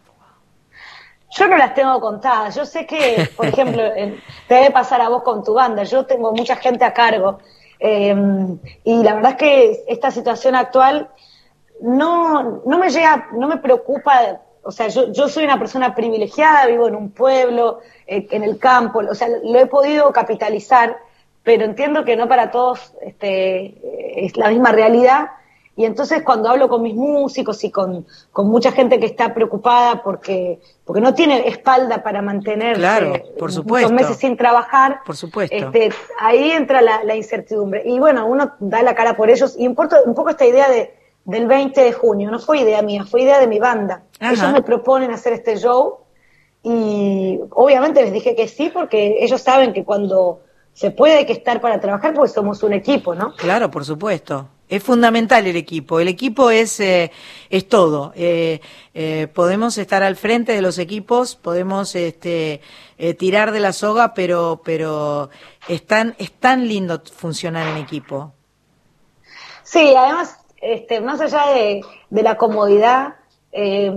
Yo 1.30 1.48
no 1.48 1.56
las 1.56 1.74
tengo 1.74 1.98
contadas. 2.00 2.54
Yo 2.56 2.66
sé 2.66 2.86
que, 2.86 3.28
por 3.36 3.46
ejemplo, 3.46 3.82
te 4.48 4.54
debe 4.54 4.70
pasar 4.70 5.00
a 5.00 5.08
vos 5.08 5.22
con 5.22 5.42
tu 5.44 5.54
banda. 5.54 5.84
Yo 5.84 6.04
tengo 6.04 6.32
mucha 6.32 6.56
gente 6.56 6.84
a 6.84 6.92
cargo. 6.92 7.38
Eh, 7.78 8.14
y 8.84 9.02
la 9.02 9.14
verdad 9.14 9.32
es 9.32 9.36
que 9.38 9.84
esta 9.88 10.10
situación 10.10 10.54
actual 10.54 11.08
no, 11.80 12.62
no 12.64 12.78
me 12.78 12.90
llega, 12.90 13.28
no 13.32 13.48
me 13.48 13.56
preocupa 13.56 14.40
o 14.62 14.70
sea, 14.70 14.88
yo, 14.88 15.12
yo 15.12 15.28
soy 15.28 15.44
una 15.44 15.58
persona 15.58 15.94
privilegiada, 15.94 16.66
vivo 16.66 16.88
en 16.88 16.94
un 16.94 17.10
pueblo, 17.10 17.80
eh, 18.06 18.26
en 18.30 18.44
el 18.44 18.58
campo, 18.58 19.00
o 19.00 19.14
sea, 19.14 19.28
lo 19.28 19.58
he 19.58 19.66
podido 19.66 20.12
capitalizar, 20.12 20.96
pero 21.42 21.64
entiendo 21.64 22.04
que 22.04 22.16
no 22.16 22.28
para 22.28 22.50
todos 22.50 22.94
este, 23.00 24.24
es 24.24 24.36
la 24.36 24.48
misma 24.48 24.70
realidad. 24.72 25.30
Y 25.74 25.86
entonces 25.86 26.22
cuando 26.22 26.50
hablo 26.50 26.68
con 26.68 26.82
mis 26.82 26.94
músicos 26.94 27.64
y 27.64 27.70
con, 27.70 28.06
con 28.30 28.46
mucha 28.48 28.72
gente 28.72 29.00
que 29.00 29.06
está 29.06 29.32
preocupada 29.32 30.02
porque, 30.02 30.60
porque 30.84 31.00
no 31.00 31.14
tiene 31.14 31.48
espalda 31.48 32.02
para 32.02 32.20
mantener 32.20 32.76
claro, 32.76 33.14
por 33.38 33.50
supuesto. 33.50 33.90
meses 33.90 34.18
sin 34.18 34.36
trabajar, 34.36 35.00
por 35.06 35.16
supuesto. 35.16 35.56
Este, 35.56 35.90
ahí 36.20 36.50
entra 36.50 36.82
la, 36.82 37.02
la, 37.04 37.16
incertidumbre. 37.16 37.82
Y 37.86 37.98
bueno, 37.98 38.26
uno 38.26 38.52
da 38.60 38.82
la 38.82 38.94
cara 38.94 39.16
por 39.16 39.30
ellos 39.30 39.56
y 39.58 39.64
importa 39.64 39.96
un 40.04 40.14
poco 40.14 40.28
esta 40.28 40.44
idea 40.44 40.68
de, 40.68 40.94
del 41.24 41.46
20 41.46 41.80
de 41.80 41.92
junio. 41.92 42.30
No 42.30 42.38
fue 42.38 42.60
idea 42.60 42.82
mía, 42.82 43.04
fue 43.04 43.22
idea 43.22 43.38
de 43.38 43.46
mi 43.46 43.58
banda. 43.58 44.02
Ellos 44.20 44.52
me 44.52 44.62
proponen 44.62 45.10
hacer 45.10 45.32
este 45.32 45.56
show 45.56 45.98
y 46.62 47.40
obviamente 47.50 48.02
les 48.02 48.12
dije 48.12 48.36
que 48.36 48.46
sí 48.48 48.70
porque 48.72 49.16
ellos 49.20 49.40
saben 49.40 49.72
que 49.72 49.84
cuando 49.84 50.40
se 50.74 50.90
puede 50.90 51.16
hay 51.16 51.26
que 51.26 51.32
estar 51.32 51.60
para 51.60 51.80
trabajar 51.80 52.14
porque 52.14 52.32
somos 52.32 52.62
un 52.62 52.72
equipo, 52.72 53.14
¿no? 53.14 53.34
Claro, 53.34 53.70
por 53.70 53.84
supuesto. 53.84 54.48
Es 54.68 54.82
fundamental 54.82 55.46
el 55.46 55.56
equipo. 55.56 56.00
El 56.00 56.08
equipo 56.08 56.50
es, 56.50 56.80
eh, 56.80 57.12
es 57.50 57.68
todo. 57.68 58.12
Eh, 58.16 58.60
eh, 58.94 59.28
podemos 59.34 59.76
estar 59.76 60.02
al 60.02 60.16
frente 60.16 60.52
de 60.52 60.62
los 60.62 60.78
equipos, 60.78 61.36
podemos 61.36 61.94
este, 61.94 62.62
tirar 63.18 63.52
de 63.52 63.60
la 63.60 63.74
soga, 63.74 64.14
pero, 64.14 64.62
pero 64.64 65.28
es, 65.68 65.84
tan, 65.86 66.14
es 66.18 66.32
tan 66.32 66.68
lindo 66.68 67.02
funcionar 67.04 67.66
en 67.66 67.76
equipo. 67.76 68.32
Sí, 69.62 69.94
además 69.94 70.38
este, 70.62 71.00
más 71.00 71.20
allá 71.20 71.52
de, 71.52 71.82
la 72.22 72.36
comodidad, 72.36 73.16
eh, 73.50 73.92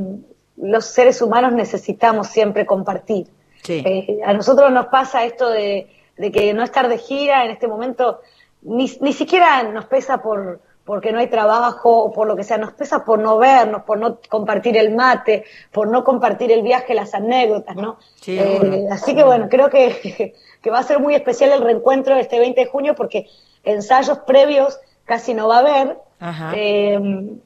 los 0.57 0.85
seres 0.85 1.21
humanos 1.21 1.53
necesitamos 1.53 2.27
siempre 2.27 2.65
compartir. 2.65 3.27
Eh, 3.67 4.19
a 4.23 4.33
nosotros 4.33 4.71
nos 4.71 4.87
pasa 4.87 5.25
esto 5.25 5.49
de, 5.49 5.87
que 6.33 6.53
no 6.53 6.63
estar 6.63 6.89
de 6.89 6.97
gira 6.97 7.45
en 7.45 7.51
este 7.51 7.67
momento, 7.67 8.19
ni, 8.61 8.91
ni 8.99 9.13
siquiera 9.13 9.63
nos 9.63 9.85
pesa 9.85 10.21
por 10.21 10.59
porque 10.85 11.11
no 11.11 11.17
hay 11.17 11.27
trabajo 11.27 12.03
o 12.03 12.11
por 12.11 12.27
lo 12.27 12.35
que 12.35 12.43
sea, 12.43 12.59
nos 12.59 12.73
pesa 12.73 13.03
por 13.03 13.17
no 13.17 13.39
vernos, 13.39 13.81
por 13.83 13.97
no 13.97 14.19
compartir 14.29 14.77
el 14.77 14.95
mate, 14.95 15.43
por 15.71 15.87
no 15.87 16.03
compartir 16.03 16.51
el 16.51 16.61
viaje, 16.61 16.93
las 16.93 17.15
anécdotas, 17.15 17.75
¿no? 17.75 17.97
Eh, 18.27 18.85
así 18.91 19.15
que 19.15 19.23
bueno, 19.23 19.49
creo 19.49 19.69
que, 19.69 20.35
que 20.61 20.69
va 20.69 20.79
a 20.79 20.83
ser 20.83 20.99
muy 20.99 21.15
especial 21.15 21.51
el 21.51 21.61
reencuentro 21.61 22.15
este 22.15 22.39
20 22.39 22.61
de 22.61 22.67
junio 22.67 22.93
porque 22.95 23.27
ensayos 23.63 24.19
previos 24.19 24.79
casi 25.05 25.33
no 25.33 25.47
va 25.47 25.57
a 25.57 25.59
haber, 25.59 25.97
eh, 26.21 26.99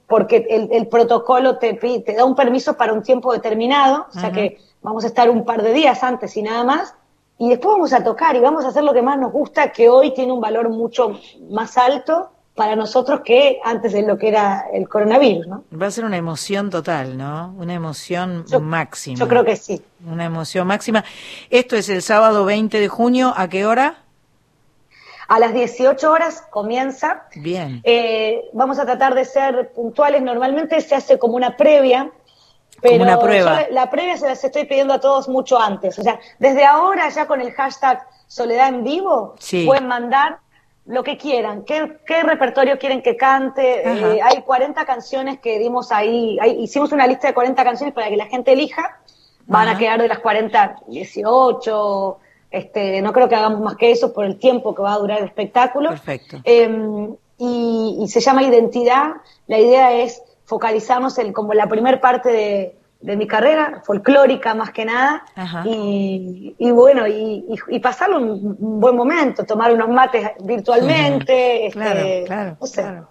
porque 0.08 0.46
el, 0.50 0.70
el, 0.72 0.88
protocolo 0.88 1.58
te, 1.58 1.74
te 1.74 2.14
da 2.14 2.26
un 2.26 2.36
permiso 2.36 2.78
para 2.78 2.94
un 2.94 3.02
tiempo 3.02 3.34
determinado, 3.34 4.08
o 4.10 4.20
sea 4.20 4.32
que 4.32 4.60
vamos 4.82 5.04
a 5.04 5.08
estar 5.08 5.30
un 5.30 5.46
par 5.46 5.64
de 5.64 5.74
días 5.74 6.04
antes 6.04 6.36
y 6.38 6.44
nada 6.44 6.64
más, 6.64 6.96
y 7.38 7.50
después 7.50 7.74
vamos 7.74 7.94
a 7.94 8.04
tocar 8.04 8.36
y 8.36 8.40
vamos 8.40 8.66
a 8.66 8.70
hacer 8.70 8.84
lo 8.84 8.94
que 8.94 9.02
más 9.02 9.18
nos 9.18 9.32
gusta, 9.32 9.72
que 9.72 9.90
hoy 9.90 10.14
tiene 10.14 10.32
un 10.32 10.42
valor 10.42 10.70
mucho 10.70 11.20
más 11.50 11.78
alto 11.78 12.32
para 12.60 12.76
nosotros 12.76 13.22
que 13.24 13.60
antes 13.64 13.94
de 13.94 14.02
lo 14.02 14.18
que 14.18 14.28
era 14.28 14.66
el 14.74 14.90
coronavirus, 14.90 15.48
¿no? 15.48 15.64
Va 15.82 15.88
a 15.88 15.92
ser 15.92 16.04
una 16.04 16.18
emoción 16.18 16.70
total, 16.70 17.18
¿no? 17.18 17.56
Una 17.58 17.74
emoción 17.74 18.44
máxima. 18.62 19.18
Yo 19.18 19.30
creo 19.30 19.46
que 19.46 19.56
sí. 19.56 19.82
Una 20.06 20.26
emoción 20.26 20.68
máxima. 20.68 21.06
Esto 21.50 21.78
es 21.78 21.88
el 21.88 22.02
sábado 22.02 22.44
20 22.44 22.78
de 22.78 22.90
junio, 22.90 23.34
¿a 23.38 23.48
qué 23.48 23.66
hora? 23.66 24.04
A 25.30 25.40
las 25.40 25.54
18 25.54 26.12
horas 26.12 26.44
comienza. 26.50 27.24
Bien. 27.36 27.82
Eh, 27.84 28.50
vamos 28.54 28.80
a 28.80 28.86
tratar 28.86 29.14
de 29.16 29.26
ser 29.26 29.72
puntuales. 29.74 30.22
Normalmente 30.22 30.82
se 30.82 30.96
hace 30.96 31.18
como 31.20 31.36
una 31.36 31.56
previa, 31.56 32.10
pero 32.82 33.04
una 33.04 33.20
prueba. 33.20 33.62
la 33.70 33.90
previa 33.90 34.18
se 34.18 34.26
las 34.28 34.44
estoy 34.44 34.66
pidiendo 34.66 34.94
a 34.94 35.00
todos 35.00 35.30
mucho 35.30 35.60
antes. 35.60 36.00
O 36.00 36.04
sea, 36.04 36.20
desde 36.40 36.66
ahora 36.66 37.08
ya 37.10 37.28
con 37.28 37.42
el 37.42 37.52
hashtag 37.54 38.06
Soledad 38.28 38.70
en 38.70 38.84
Vivo 38.84 39.36
pueden 39.66 39.88
mandar 39.88 40.40
lo 40.86 41.04
que 41.04 41.18
quieran, 41.18 41.64
qué, 41.66 41.98
qué 42.08 42.24
repertorio 42.24 42.80
quieren 42.80 43.04
que 43.04 43.16
cante. 43.16 43.84
Eh, 43.88 44.20
hay 44.24 44.42
40 44.42 44.84
canciones 44.86 45.40
que 45.40 45.60
dimos 45.60 45.92
ahí, 45.92 46.40
ahí- 46.42 46.64
hicimos 46.64 46.92
una 46.92 47.06
lista 47.06 47.28
de 47.28 47.34
40 47.36 47.64
canciones 47.64 47.94
para 47.94 48.10
que 48.10 48.18
la 48.18 48.26
gente 48.26 48.54
elija. 48.54 48.98
Van 49.46 49.68
Ajá. 49.68 49.76
a 49.76 49.80
quedar 49.80 50.02
de 50.02 50.08
las 50.08 50.20
40, 50.20 50.78
18. 50.88 52.18
Este, 52.52 53.02
no 53.02 53.14
creo 53.14 53.30
que 53.30 53.36
hagamos 53.36 53.62
más 53.62 53.76
que 53.76 53.92
eso 53.92 54.12
por 54.14 54.26
el 54.26 54.38
tiempo 54.38 54.74
que 54.74 54.82
va 54.82 54.94
a 54.94 54.98
durar 54.98 55.20
el 55.20 55.26
espectáculo. 55.26 55.90
Perfecto. 55.90 56.38
Eh, 56.44 57.10
y, 57.38 58.00
y 58.02 58.08
se 58.08 58.20
llama 58.20 58.44
Identidad. 58.44 59.14
La 59.48 59.60
idea 59.60 59.94
es 59.94 60.22
focalizarnos 60.46 61.18
en 61.20 61.32
como 61.32 61.54
la 61.54 61.68
primer 61.68 62.02
parte 62.02 62.30
de, 62.30 62.76
de 63.02 63.16
mi 63.16 63.28
carrera, 63.28 63.82
folclórica 63.86 64.56
más 64.56 64.72
que 64.72 64.84
nada, 64.84 65.24
y, 65.64 66.56
y 66.58 66.72
bueno, 66.72 67.08
y, 67.08 67.46
y, 67.70 67.80
pasarlo 67.80 68.18
un, 68.18 68.80
buen 68.80 68.96
momento, 68.96 69.46
tomar 69.46 69.72
unos 69.72 69.88
mates 69.90 70.32
virtualmente, 70.44 71.68
este, 71.68 71.80
Claro, 71.80 72.26
claro, 72.26 72.58
no 72.60 72.68
sé. 72.68 72.82
claro. 72.82 73.08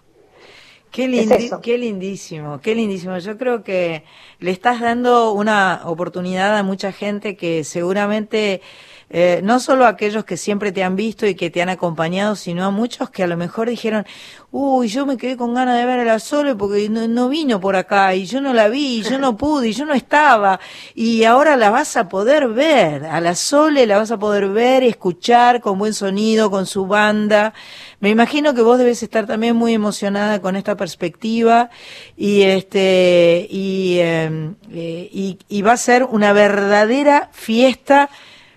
Qué, 0.90 1.06
lindi- 1.06 1.60
qué 1.60 1.78
lindísimo, 1.78 2.60
qué 2.60 2.74
lindísimo. 2.74 3.18
Yo 3.18 3.36
creo 3.38 3.62
que 3.62 4.04
le 4.40 4.50
estás 4.50 4.80
dando 4.80 5.32
una 5.32 5.82
oportunidad 5.84 6.56
a 6.56 6.62
mucha 6.62 6.92
gente 6.92 7.36
que 7.36 7.62
seguramente, 7.62 8.62
eh, 9.10 9.40
no 9.42 9.58
solo 9.58 9.86
a 9.86 9.88
aquellos 9.88 10.24
que 10.24 10.36
siempre 10.36 10.70
te 10.70 10.84
han 10.84 10.94
visto 10.94 11.26
y 11.26 11.34
que 11.34 11.48
te 11.48 11.62
han 11.62 11.70
acompañado, 11.70 12.36
sino 12.36 12.64
a 12.64 12.70
muchos 12.70 13.08
que 13.08 13.22
a 13.22 13.26
lo 13.26 13.38
mejor 13.38 13.70
dijeron, 13.70 14.04
uy, 14.50 14.88
yo 14.88 15.06
me 15.06 15.16
quedé 15.16 15.36
con 15.36 15.54
ganas 15.54 15.78
de 15.78 15.86
ver 15.86 16.00
a 16.00 16.04
la 16.04 16.18
Sole 16.18 16.54
porque 16.54 16.90
no, 16.90 17.08
no 17.08 17.28
vino 17.30 17.58
por 17.58 17.74
acá 17.74 18.14
y 18.14 18.26
yo 18.26 18.42
no 18.42 18.52
la 18.52 18.68
vi, 18.68 18.98
y 18.98 19.02
yo 19.02 19.18
no 19.18 19.36
pude, 19.38 19.68
y 19.68 19.72
yo 19.72 19.86
no 19.86 19.94
estaba. 19.94 20.60
Y 20.94 21.24
ahora 21.24 21.56
la 21.56 21.70
vas 21.70 21.96
a 21.96 22.08
poder 22.08 22.48
ver, 22.48 23.06
a 23.06 23.20
la 23.20 23.34
Sole 23.34 23.86
la 23.86 23.96
vas 23.96 24.10
a 24.10 24.18
poder 24.18 24.48
ver, 24.48 24.82
escuchar 24.82 25.62
con 25.62 25.78
buen 25.78 25.94
sonido, 25.94 26.50
con 26.50 26.66
su 26.66 26.86
banda. 26.86 27.54
Me 28.00 28.10
imagino 28.10 28.54
que 28.54 28.62
vos 28.62 28.78
debes 28.78 29.02
estar 29.02 29.26
también 29.26 29.56
muy 29.56 29.72
emocionada 29.72 30.40
con 30.40 30.54
esta 30.54 30.76
perspectiva 30.76 31.70
y 32.16 32.42
este 32.42 33.46
y, 33.50 33.98
eh, 34.00 34.52
eh, 34.70 35.08
y, 35.12 35.38
y 35.48 35.62
va 35.62 35.72
a 35.72 35.76
ser 35.78 36.04
una 36.04 36.32
verdadera 36.32 37.30
fiesta 37.32 38.10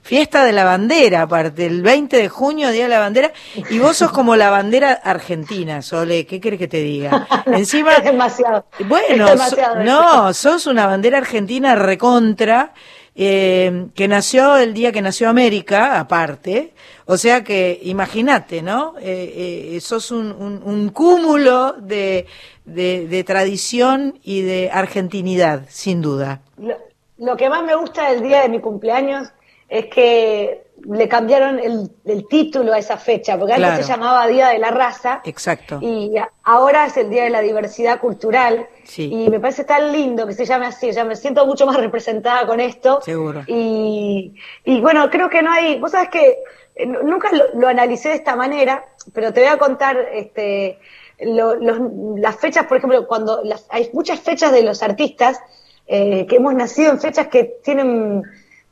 fiesta 0.03 0.43
de 0.43 0.51
la 0.51 0.63
bandera 0.63 1.21
aparte 1.23 1.65
el 1.65 1.81
20 1.81 2.17
de 2.17 2.27
junio 2.29 2.69
día 2.71 2.83
de 2.83 2.89
la 2.89 2.99
bandera 2.99 3.31
y 3.69 3.79
vos 3.79 3.97
sos 3.97 4.11
como 4.11 4.35
la 4.35 4.49
bandera 4.49 4.93
argentina 4.93 5.81
Sole 5.81 6.25
qué 6.25 6.39
querés 6.41 6.59
que 6.59 6.67
te 6.67 6.81
diga 6.81 7.27
encima 7.45 7.93
Es 7.95 8.03
demasiado. 8.05 8.65
bueno, 8.87 9.25
Es 9.25 9.31
demasiado 9.31 9.75
so- 9.75 9.83
no, 9.83 10.33
sos 10.33 10.65
una 10.67 10.87
bandera 10.87 11.19
argentina 11.19 11.75
recontra, 11.75 12.73
eh, 13.15 13.87
que 13.93 14.07
nació 14.07 14.57
el 14.57 14.73
día 14.73 14.91
que 14.91 15.01
nació 15.01 15.29
América, 15.29 15.99
aparte. 15.99 16.73
O 17.05 17.17
sea 17.17 17.43
que, 17.43 17.77
imagínate, 17.83 18.61
¿no? 18.61 18.93
Eh, 19.01 19.73
eh, 19.75 19.81
sos 19.81 20.11
un, 20.11 20.31
un- 20.31 20.61
un 20.63 20.89
cúmulo 20.89 21.73
de, 21.73 22.25
de, 22.63 23.07
de 23.07 23.23
tradición 23.25 24.17
y 24.23 24.41
de 24.43 24.69
argentinidad, 24.71 25.63
sin 25.67 26.01
duda. 26.01 26.39
Lo, 26.57 26.77
lo 27.17 27.35
que 27.35 27.49
más 27.49 27.63
me 27.63 27.75
gusta 27.75 28.09
del 28.11 28.21
día 28.23 28.41
de 28.43 28.49
mi 28.49 28.61
cumpleaños 28.61 29.27
es 29.71 29.85
que 29.87 30.63
le 30.83 31.07
cambiaron 31.07 31.59
el, 31.59 31.89
el 32.05 32.27
título 32.27 32.73
a 32.73 32.77
esa 32.79 32.97
fecha, 32.97 33.37
porque 33.37 33.53
antes 33.53 33.85
se 33.85 33.91
llamaba 33.91 34.27
Día 34.27 34.49
de 34.49 34.57
la 34.59 34.71
Raza 34.71 35.21
Exacto. 35.23 35.77
y 35.81 36.11
ahora 36.43 36.87
es 36.87 36.97
el 36.97 37.09
Día 37.09 37.23
de 37.23 37.29
la 37.29 37.39
Diversidad 37.41 37.99
Cultural 37.99 38.67
Sí. 38.83 39.03
y 39.13 39.29
me 39.29 39.39
parece 39.39 39.63
tan 39.63 39.91
lindo 39.93 40.25
que 40.27 40.33
se 40.33 40.43
llame 40.45 40.65
así, 40.65 40.91
ya 40.91 41.05
me 41.05 41.15
siento 41.15 41.45
mucho 41.45 41.65
más 41.67 41.77
representada 41.77 42.45
con 42.47 42.59
esto. 42.59 42.99
Seguro. 43.01 43.43
Y, 43.47 44.33
y 44.65 44.81
bueno, 44.81 45.09
creo 45.09 45.29
que 45.29 45.41
no 45.43 45.51
hay, 45.51 45.79
vos 45.79 45.91
sabes 45.91 46.09
que 46.09 46.39
eh, 46.75 46.85
nu- 46.87 47.03
nunca 47.03 47.31
lo, 47.31 47.43
lo 47.59 47.67
analicé 47.67 48.09
de 48.09 48.15
esta 48.15 48.35
manera, 48.35 48.83
pero 49.13 49.31
te 49.31 49.41
voy 49.41 49.49
a 49.49 49.57
contar 49.57 49.97
este, 50.13 50.79
lo- 51.19 51.55
los- 51.55 51.79
las 52.17 52.35
fechas, 52.37 52.65
por 52.65 52.77
ejemplo, 52.77 53.07
cuando 53.07 53.41
las- 53.43 53.67
hay 53.69 53.89
muchas 53.93 54.19
fechas 54.19 54.51
de 54.51 54.63
los 54.63 54.81
artistas 54.83 55.39
eh, 55.87 56.25
que 56.27 56.37
hemos 56.37 56.53
nacido 56.55 56.91
en 56.91 56.99
fechas 56.99 57.27
que 57.27 57.43
tienen 57.63 58.23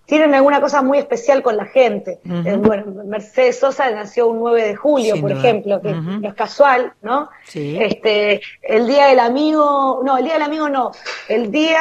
tienen 0.10 0.34
alguna 0.34 0.60
cosa 0.60 0.82
muy 0.82 0.98
especial 0.98 1.44
con 1.44 1.56
la 1.56 1.66
gente. 1.66 2.20
Eh, 2.26 2.58
bueno, 2.58 2.86
Mercedes 3.06 3.60
Sosa 3.60 3.90
nació 3.92 4.28
un 4.28 4.40
9 4.40 4.64
de 4.64 4.76
julio, 4.76 5.14
Sin 5.14 5.22
por 5.22 5.32
duda. 5.32 5.40
ejemplo, 5.40 5.82
que 5.82 5.94
no 5.94 6.28
es 6.28 6.34
casual, 6.34 6.94
¿no? 7.04 7.30
Sí. 7.46 7.78
Este, 7.80 8.42
el 8.64 8.88
Día 8.88 9.06
del 9.06 9.20
Amigo, 9.20 10.02
no, 10.04 10.18
el 10.18 10.24
Día 10.24 10.34
del 10.34 10.42
Amigo 10.42 10.68
no, 10.68 10.92
el 11.28 11.52
Día 11.52 11.80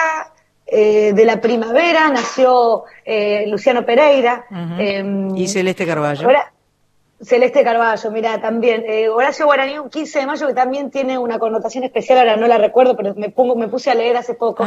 eh, 0.66 1.14
de 1.14 1.24
la 1.24 1.40
Primavera 1.40 2.10
nació 2.10 2.84
eh, 3.02 3.46
Luciano 3.48 3.86
Pereira. 3.86 4.44
Em, 4.78 5.34
y 5.34 5.48
Celeste 5.48 5.86
Carballo. 5.86 6.26
Ahora, 6.26 6.52
Celeste 7.20 7.64
Carballo, 7.64 8.10
mira, 8.12 8.40
también. 8.40 8.84
Eh, 8.86 9.08
Horacio 9.08 9.46
Guaraní, 9.46 9.78
un 9.78 9.90
15 9.90 10.20
de 10.20 10.26
mayo, 10.26 10.46
que 10.46 10.54
también 10.54 10.90
tiene 10.90 11.18
una 11.18 11.38
connotación 11.38 11.82
especial, 11.82 12.18
ahora 12.18 12.36
no 12.36 12.46
la 12.46 12.58
recuerdo, 12.58 12.96
pero 12.96 13.14
me, 13.16 13.30
pongo, 13.30 13.56
me 13.56 13.66
puse 13.68 13.90
a 13.90 13.94
leer 13.94 14.16
hace 14.16 14.34
poco. 14.34 14.64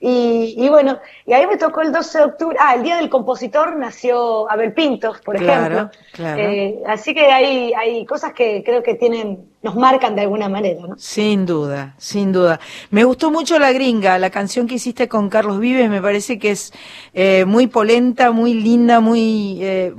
Y, 0.00 0.54
y 0.58 0.68
bueno, 0.68 0.98
y 1.26 1.32
ahí 1.32 1.46
me 1.46 1.56
tocó 1.56 1.80
el 1.82 1.92
12 1.92 2.18
de 2.18 2.24
octubre. 2.24 2.56
Ah, 2.60 2.74
el 2.74 2.82
día 2.82 2.96
del 2.96 3.08
compositor 3.08 3.76
nació 3.76 4.50
Abel 4.50 4.72
Pintos, 4.74 5.20
por 5.20 5.36
Claro, 5.36 5.74
ejemplo. 5.74 5.90
claro. 6.12 6.40
Eh, 6.42 6.82
así 6.86 7.14
que 7.14 7.26
hay, 7.26 7.72
hay 7.74 8.04
cosas 8.04 8.32
que 8.32 8.64
creo 8.64 8.82
que 8.82 8.94
tienen, 8.94 9.51
nos 9.62 9.76
marcan 9.76 10.14
de 10.14 10.22
alguna 10.22 10.48
manera, 10.48 10.86
¿no? 10.86 10.96
Sin 10.98 11.46
duda, 11.46 11.94
sin 11.98 12.32
duda. 12.32 12.58
Me 12.90 13.04
gustó 13.04 13.30
mucho 13.30 13.58
La 13.58 13.72
Gringa, 13.72 14.18
la 14.18 14.30
canción 14.30 14.66
que 14.66 14.74
hiciste 14.74 15.08
con 15.08 15.28
Carlos 15.28 15.60
Vives, 15.60 15.88
me 15.88 16.02
parece 16.02 16.38
que 16.38 16.50
es 16.50 16.72
eh, 17.14 17.44
muy 17.44 17.68
polenta, 17.68 18.32
muy 18.32 18.54
linda, 18.54 19.00
muy 19.00 19.58
eh, 19.62 19.94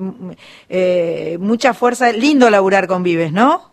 eh, 0.69 1.37
mucha 1.39 1.73
fuerza. 1.73 2.11
Lindo 2.11 2.49
laburar 2.49 2.87
con 2.87 3.03
Vives, 3.03 3.31
¿no? 3.31 3.71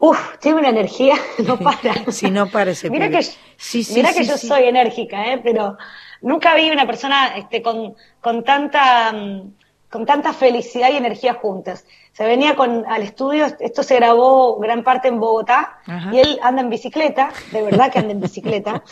Uf, 0.00 0.38
tiene 0.38 0.58
una 0.58 0.68
energía, 0.68 1.14
no 1.46 1.58
para. 1.58 1.94
Si 2.12 2.30
no 2.30 2.48
parece. 2.48 2.90
Mira 2.90 3.10
que, 3.10 3.22
sí, 3.22 3.82
sí, 3.84 3.94
mira 3.94 4.12
sí, 4.12 4.20
que 4.20 4.26
yo 4.26 4.36
soy 4.36 4.64
enérgica, 4.64 5.32
¿eh? 5.32 5.40
pero 5.42 5.76
nunca 6.20 6.54
vi 6.54 6.70
una 6.70 6.86
persona 6.86 7.36
este, 7.36 7.62
con, 7.62 7.94
con, 8.20 8.44
tanta, 8.44 9.12
mm, 9.12 9.54
con 9.90 10.04
tanta 10.06 10.32
felicidad 10.32 10.90
y 10.90 10.96
energía 10.96 11.34
juntas. 11.34 11.84
Se 12.12 12.24
venía 12.26 12.56
con, 12.56 12.84
al 12.86 13.02
estudio, 13.02 13.46
esto 13.60 13.82
se 13.82 13.96
grabó 13.96 14.58
gran 14.58 14.82
parte 14.82 15.08
en 15.08 15.18
Bogotá, 15.20 15.78
Ajá. 15.86 16.10
y 16.12 16.20
él 16.20 16.38
anda 16.42 16.62
en 16.62 16.70
bicicleta, 16.70 17.30
de 17.52 17.62
verdad 17.62 17.90
que 17.90 17.98
anda 18.00 18.12
en 18.12 18.20
bicicleta, 18.20 18.82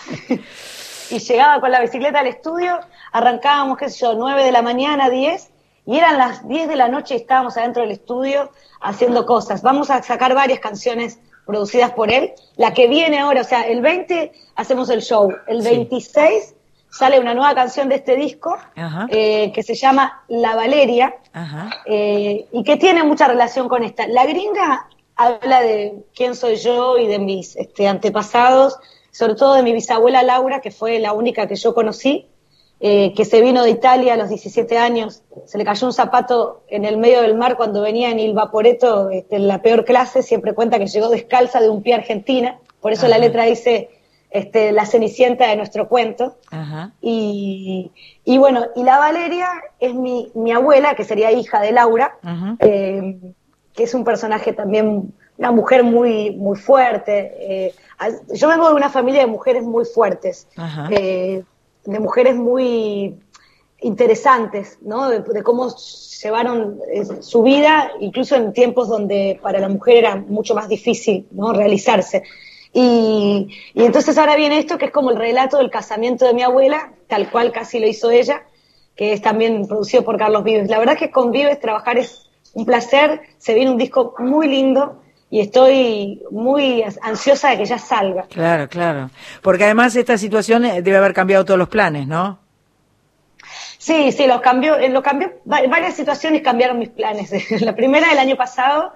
y 1.11 1.18
llegaba 1.18 1.61
con 1.61 1.70
la 1.70 1.80
bicicleta 1.80 2.20
al 2.20 2.26
estudio, 2.28 2.78
arrancábamos, 3.12 3.78
qué 3.78 3.90
sé 3.90 4.01
yo, 4.01 4.14
9 4.14 4.44
de 4.44 4.53
la 4.53 4.62
mañana, 4.62 5.11
10, 5.11 5.51
y 5.86 5.99
eran 5.99 6.18
las 6.18 6.47
10 6.49 6.68
de 6.68 6.76
la 6.76 6.88
noche 6.88 7.14
y 7.14 7.18
estábamos 7.18 7.57
adentro 7.57 7.82
del 7.82 7.92
estudio 7.92 8.51
haciendo 8.80 9.24
cosas. 9.24 9.62
Vamos 9.62 9.88
a 9.90 10.03
sacar 10.03 10.34
varias 10.34 10.59
canciones 10.59 11.20
producidas 11.47 11.92
por 11.92 12.11
él. 12.11 12.32
La 12.57 12.74
que 12.74 12.88
viene 12.88 13.20
ahora, 13.20 13.42
o 13.42 13.44
sea, 13.44 13.62
el 13.62 13.82
20 13.82 14.32
hacemos 14.57 14.90
el 14.90 15.01
show, 15.01 15.32
el 15.47 15.62
Sí. 15.62 15.68
26 16.97 16.99
sale 16.99 17.20
una 17.20 17.34
nueva 17.34 17.55
canción 17.55 17.88
de 17.88 17.97
este 17.97 18.16
disco 18.16 18.57
eh, 19.09 19.53
que 19.53 19.62
se 19.62 19.74
llama 19.74 20.24
La 20.28 20.57
Valeria 20.57 21.14
eh, 21.84 22.47
y 22.51 22.64
que 22.64 22.76
tiene 22.76 23.05
mucha 23.05 23.28
relación 23.28 23.68
con 23.68 23.84
esta. 23.84 24.07
La 24.07 24.24
gringa 24.24 24.88
habla 25.14 25.62
de 25.62 26.05
quién 26.14 26.34
soy 26.34 26.57
yo 26.57 26.99
y 26.99 27.07
de 27.07 27.18
mis 27.18 27.57
este, 27.57 27.88
antepasados, 27.88 28.78
sobre 29.11 29.34
todo 29.34 29.55
de 29.55 29.62
mi 29.62 29.72
bisabuela 29.72 30.22
Laura, 30.22 30.61
que 30.61 30.70
fue 30.70 30.99
la 30.99 31.12
única 31.12 31.47
que 31.47 31.57
yo 31.57 31.74
conocí, 31.74 32.26
eh, 32.80 33.14
que 33.14 33.24
se 33.24 33.40
vino 33.40 33.62
de 33.62 33.70
Italia 33.70 34.14
a 34.14 34.16
los 34.16 34.28
17 34.28 34.76
años, 34.76 35.22
se 35.47 35.57
le 35.57 35.64
cayó 35.64 35.86
un 35.86 35.94
zapato 35.94 36.62
en 36.68 36.84
el 36.84 36.99
medio 36.99 37.22
del 37.22 37.34
mar 37.34 37.57
cuando 37.57 37.80
venía 37.80 38.11
en 38.11 38.20
Il 38.20 38.34
Vaporetto, 38.34 39.09
este, 39.09 39.36
en 39.36 39.49
la 39.49 39.62
peor 39.62 39.86
clase, 39.86 40.22
siempre 40.22 40.55
cuenta 40.55 40.78
que 40.78 40.86
llegó 40.86 41.09
descalza 41.09 41.61
de 41.61 41.70
un 41.70 41.82
pie 41.82 41.94
Argentina, 41.94 42.59
por 42.82 42.92
eso 42.92 43.09
la 43.09 43.16
letra 43.16 43.44
dice 43.44 43.88
este, 44.37 44.72
la 44.72 44.84
cenicienta 44.84 45.47
de 45.49 45.57
nuestro 45.57 45.89
cuento. 45.89 46.37
Ajá. 46.51 46.93
Y, 47.01 47.91
y 48.24 48.39
bueno, 48.39 48.66
y 48.74 48.82
la 48.82 48.99
Valeria 48.99 49.49
es 49.80 49.95
mi, 49.95 50.30
mi 50.34 50.53
abuela, 50.53 50.95
que 50.95 51.05
sería 51.05 51.32
hija 51.32 51.61
de 51.61 51.72
Laura, 51.72 52.18
eh, 52.61 53.16
que 53.72 53.82
es 53.84 53.95
un 53.95 54.05
personaje 54.05 54.53
también, 54.53 55.14
una 55.39 55.53
mujer 55.53 55.84
muy, 55.84 56.30
muy 56.32 56.57
fuerte. 56.59 57.14
eh, 57.41 57.74
yo 58.34 58.49
vengo 58.49 58.68
de 58.68 58.74
una 58.74 58.91
familia 58.91 59.22
de 59.22 59.26
mujeres 59.26 59.64
muy 59.64 59.84
fuertes, 59.84 60.49
eh, 60.91 61.43
de 61.84 62.01
mujeres 62.01 62.37
muy 62.37 63.14
interesantes, 63.80 64.78
¿no? 64.82 65.09
De, 65.09 65.20
de 65.20 65.43
cómo 65.43 65.74
llevaron 66.22 66.78
eh, 66.93 67.05
su 67.20 67.43
vida, 67.43 67.91
incluso 68.01 68.34
en 68.37 68.53
tiempos 68.53 68.89
donde 68.89 69.39
para 69.43 69.61
la 69.61 69.68
mujer 69.68 69.97
era 69.97 70.16
mucho 70.16 70.55
más 70.55 70.68
difícil, 70.68 71.26
¿no? 71.30 71.53
Realizarse. 71.53 72.22
Y, 72.79 73.49
y 73.72 73.85
entonces 73.87 74.18
ahora 74.18 74.37
viene 74.37 74.59
esto 74.59 74.77
que 74.77 74.85
es 74.87 74.91
como 74.91 75.11
el 75.11 75.16
relato 75.16 75.57
del 75.57 75.70
casamiento 75.70 76.27
de 76.27 76.35
mi 76.35 76.43
abuela, 76.43 76.93
tal 77.09 77.31
cual 77.31 77.51
casi 77.51 77.79
lo 77.81 77.87
hizo 77.87 78.11
ella, 78.11 78.43
que 78.95 79.14
es 79.14 79.22
también 79.22 79.66
producido 79.66 80.05
por 80.05 80.18
Carlos 80.18 80.45
Vives. 80.45 80.68
La 80.68 80.79
verdad 80.79 80.93
es 80.95 81.01
que 81.01 81.11
con 81.11 81.31
Vives 81.31 81.59
trabajar 81.59 81.97
es 81.97 82.29
un 82.53 82.66
placer, 82.66 83.22
se 83.39 83.55
viene 83.55 83.70
un 83.70 83.79
disco 83.79 84.14
muy 84.18 84.47
lindo 84.49 85.01
y 85.31 85.41
estoy 85.41 86.22
muy 86.31 86.85
ansiosa 87.01 87.49
de 87.49 87.57
que 87.59 87.64
ya 87.64 87.79
salga. 87.79 88.27
Claro, 88.29 88.68
claro. 88.68 89.09
Porque 89.41 89.64
además 89.64 89.97
esta 89.97 90.18
situación 90.18 90.66
eh, 90.66 90.83
debe 90.83 90.99
haber 90.99 91.14
cambiado 91.14 91.47
todos 91.47 91.59
los 91.59 91.68
planes, 91.70 92.07
¿no? 92.07 92.41
Sí, 93.79 94.12
sí, 94.12 94.27
los 94.27 94.41
cambió, 94.43 94.77
eh, 94.77 94.89
lo 94.91 95.03
cambió, 95.03 95.33
va- 95.51 95.66
varias 95.68 95.95
situaciones 95.95 96.43
cambiaron 96.43 96.79
mis 96.79 96.91
planes. 96.91 97.31
La 97.62 97.74
primera 97.74 98.09
del 98.11 98.18
año 98.18 98.37
pasado, 98.37 98.93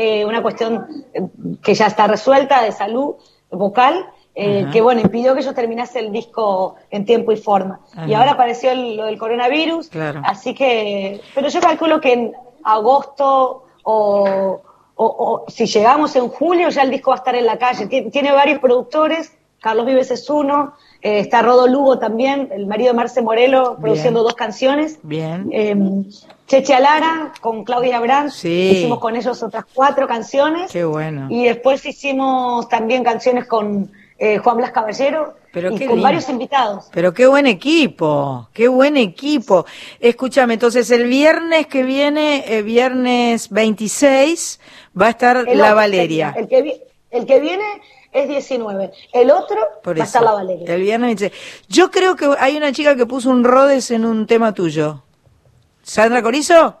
eh, 0.00 0.24
una 0.24 0.40
cuestión 0.42 0.86
eh, 1.12 1.22
que 1.62 1.74
ya 1.74 1.86
está 1.86 2.06
resuelta 2.06 2.62
de 2.62 2.70
salud 2.72 3.16
vocal, 3.50 3.94
eh, 4.34 4.66
que 4.72 4.80
bueno, 4.80 5.00
impidió 5.00 5.34
que 5.34 5.42
yo 5.42 5.52
terminase 5.54 5.98
el 5.98 6.12
disco 6.12 6.76
en 6.90 7.04
tiempo 7.04 7.32
y 7.32 7.36
forma. 7.36 7.80
Y 8.06 8.14
ahora 8.14 8.32
apareció 8.32 8.70
el- 8.70 8.96
lo 8.96 9.06
del 9.06 9.18
coronavirus, 9.18 9.88
Claro. 9.88 10.22
así 10.24 10.54
que, 10.54 11.20
pero 11.34 11.48
yo 11.48 11.60
calculo 11.60 12.00
que 12.00 12.12
en 12.12 12.32
agosto 12.62 13.64
o, 13.82 14.60
o- 14.94 15.14
o 15.44 15.44
si 15.50 15.66
llegamos 15.66 16.14
en 16.16 16.28
julio 16.28 16.68
ya 16.68 16.82
el 16.82 16.90
disco 16.90 17.10
va 17.10 17.16
a 17.16 17.18
estar 17.18 17.34
en 17.34 17.46
la 17.46 17.58
calle. 17.58 17.86
Tien- 17.88 18.10
Tiene 18.12 18.30
varios 18.32 18.60
productores, 18.60 19.32
Carlos 19.60 19.86
Vives 19.86 20.10
es 20.12 20.30
uno, 20.30 20.74
eh, 21.02 21.20
está 21.20 21.42
Rodo 21.42 21.66
Lugo 21.68 21.98
también, 21.98 22.48
el 22.52 22.66
marido 22.66 22.92
de 22.92 22.96
Marce 22.96 23.22
Morelo, 23.22 23.76
produciendo 23.80 24.22
dos 24.22 24.34
canciones. 24.34 24.98
Bien. 25.02 25.48
Eh, 25.52 25.76
Cheche 26.46 26.74
Alara 26.74 27.32
con 27.40 27.62
Claudia 27.62 28.00
Brandt, 28.00 28.32
Sí. 28.32 28.70
hicimos 28.72 28.98
con 29.00 29.14
ellos 29.16 29.42
otras 29.42 29.64
cuatro 29.74 30.08
canciones. 30.08 30.70
Qué 30.72 30.84
bueno. 30.84 31.26
Y 31.30 31.44
después 31.44 31.84
hicimos 31.84 32.68
también 32.68 33.04
canciones 33.04 33.46
con 33.46 33.90
eh, 34.20 34.38
Juan 34.38 34.56
Blas 34.56 34.72
Caballero 34.72 35.34
Pero 35.52 35.68
y 35.68 35.78
con 35.78 35.80
lindo. 35.88 36.02
varios 36.02 36.28
invitados. 36.28 36.88
Pero 36.90 37.14
qué 37.14 37.26
buen 37.28 37.46
equipo, 37.46 38.48
qué 38.52 38.66
buen 38.66 38.96
equipo. 38.96 39.64
Escúchame, 40.00 40.54
entonces 40.54 40.90
el 40.90 41.04
viernes 41.06 41.66
que 41.68 41.84
viene, 41.84 42.42
eh, 42.48 42.62
viernes 42.62 43.50
26, 43.50 44.58
va 45.00 45.06
a 45.06 45.10
estar 45.10 45.44
El 45.46 45.58
la 45.58 45.74
Valeria. 45.74 46.34
El 46.36 46.48
que, 46.48 46.82
el 47.10 47.26
que 47.26 47.38
viene 47.40 47.62
es 48.12 48.28
19. 48.28 48.90
El 49.12 49.30
otro 49.30 49.56
Por 49.82 49.96
va 49.98 50.02
a 50.02 50.04
eso, 50.04 50.18
estar 50.18 50.22
la 50.22 50.32
Valeria. 50.32 50.74
el 50.74 50.80
viernes 50.82 51.20
26. 51.20 51.64
Yo 51.68 51.90
creo 51.90 52.16
que 52.16 52.28
hay 52.38 52.56
una 52.56 52.72
chica 52.72 52.96
que 52.96 53.06
puso 53.06 53.30
un 53.30 53.44
Rodes 53.44 53.90
en 53.90 54.04
un 54.04 54.26
tema 54.26 54.52
tuyo. 54.54 55.02
¿Sandra 55.82 56.22
Corizo? 56.22 56.76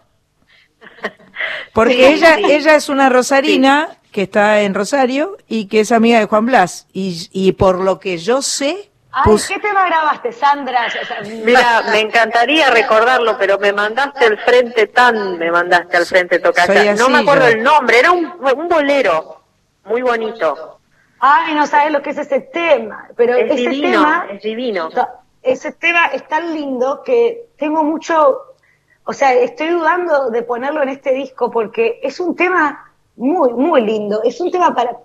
Porque 1.72 1.94
Sí, 1.94 2.04
ella, 2.04 2.36
sí. 2.36 2.44
ella 2.52 2.74
es 2.74 2.88
una 2.88 3.08
rosarina 3.08 3.96
que 4.12 4.22
está 4.22 4.62
en 4.62 4.74
Rosario 4.74 5.36
y 5.46 5.66
que 5.66 5.80
es 5.80 5.92
amiga 5.92 6.18
de 6.18 6.26
Juan 6.26 6.46
Blas. 6.46 6.86
Y, 6.92 7.28
y 7.32 7.52
por 7.52 7.78
lo 7.80 7.98
que 8.00 8.18
yo 8.18 8.42
sé, 8.42 8.90
Ay, 9.10 9.32
¿qué 9.48 9.58
tema 9.58 9.86
grabaste, 9.86 10.32
Sandra? 10.32 10.86
O 10.86 11.06
sea, 11.06 11.20
Mira, 11.44 11.82
me 11.90 12.00
encantaría 12.00 12.70
recordarlo, 12.70 13.36
pero 13.38 13.58
me 13.58 13.72
mandaste 13.72 14.26
al 14.26 14.38
frente 14.38 14.86
tan, 14.88 15.38
me 15.38 15.50
mandaste 15.50 15.96
al 15.96 16.06
frente 16.06 16.40
así 16.56 16.98
No 16.98 17.08
me 17.08 17.18
acuerdo 17.18 17.48
yo. 17.48 17.56
el 17.56 17.62
nombre, 17.62 17.98
era 17.98 18.12
un, 18.12 18.26
un 18.26 18.68
bolero 18.68 19.42
muy 19.84 20.02
bonito. 20.02 20.77
Ay, 21.20 21.54
no 21.54 21.66
sabes 21.66 21.92
lo 21.92 22.02
que 22.02 22.10
es 22.10 22.18
ese 22.18 22.40
tema. 22.40 23.08
Pero 23.16 23.34
Es 23.36 23.50
ese 23.52 23.70
divino, 23.70 23.90
tema, 23.90 24.26
es 24.30 24.42
divino. 24.42 24.88
ese 25.42 25.72
tema 25.72 26.06
es 26.06 26.26
tan 26.28 26.54
lindo 26.54 27.02
que 27.02 27.48
tengo 27.56 27.82
mucho, 27.84 28.38
o 29.04 29.12
sea, 29.12 29.32
estoy 29.34 29.68
dudando 29.68 30.30
de 30.30 30.42
ponerlo 30.42 30.82
en 30.82 30.90
este 30.90 31.12
disco 31.12 31.50
porque 31.50 32.00
es 32.02 32.20
un 32.20 32.36
tema 32.36 32.92
muy, 33.16 33.52
muy 33.52 33.82
lindo. 33.82 34.22
Es 34.22 34.40
un 34.40 34.50
tema 34.50 34.74
para, 34.74 34.96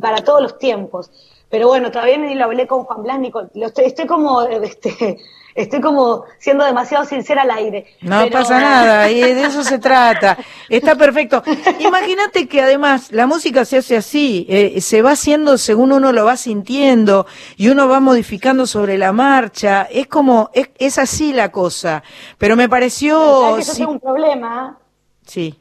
para 0.00 0.22
todos 0.24 0.42
los 0.42 0.58
tiempos. 0.58 1.10
Pero 1.48 1.68
bueno, 1.68 1.90
todavía 1.90 2.16
ni 2.18 2.34
lo 2.34 2.44
hablé 2.44 2.66
con 2.66 2.84
Juan 2.84 3.02
Blas 3.02 3.18
ni 3.18 3.30
con, 3.30 3.50
lo 3.54 3.66
estoy, 3.66 3.86
estoy 3.86 4.06
como, 4.06 4.42
este, 4.42 5.18
estoy 5.54 5.80
como 5.80 6.24
siendo 6.38 6.64
demasiado 6.64 7.04
sincera 7.04 7.42
al 7.42 7.50
aire. 7.50 7.86
No 8.02 8.20
Pero- 8.24 8.32
pasa 8.32 8.60
nada, 8.60 9.10
y 9.10 9.20
de 9.20 9.44
eso 9.44 9.62
se 9.64 9.78
trata. 9.80 10.38
Está 10.68 10.94
perfecto. 10.96 11.42
Imagínate 11.78 12.48
que 12.48 12.60
además 12.62 13.10
la 13.12 13.26
música 13.26 13.64
se 13.64 13.78
hace 13.78 13.96
así, 13.96 14.46
eh, 14.48 14.80
se 14.80 15.02
va 15.02 15.12
haciendo 15.12 15.58
según 15.58 15.92
uno 15.92 16.12
lo 16.12 16.24
va 16.24 16.36
sintiendo 16.36 17.26
y 17.56 17.68
uno 17.68 17.88
va 17.88 18.00
modificando 18.00 18.66
sobre 18.66 18.98
la 18.98 19.12
marcha. 19.12 19.88
Es 19.90 20.06
como, 20.06 20.50
es, 20.54 20.70
es 20.78 20.98
así 20.98 21.32
la 21.32 21.50
cosa. 21.50 22.02
Pero 22.38 22.56
me 22.56 22.68
pareció... 22.68 23.40
¿Sabes 23.50 23.64
que 23.64 23.68
yo 23.68 23.72
sí- 23.74 23.78
tengo 23.80 23.92
un 23.92 24.00
problema? 24.00 24.78
sí. 25.26 25.56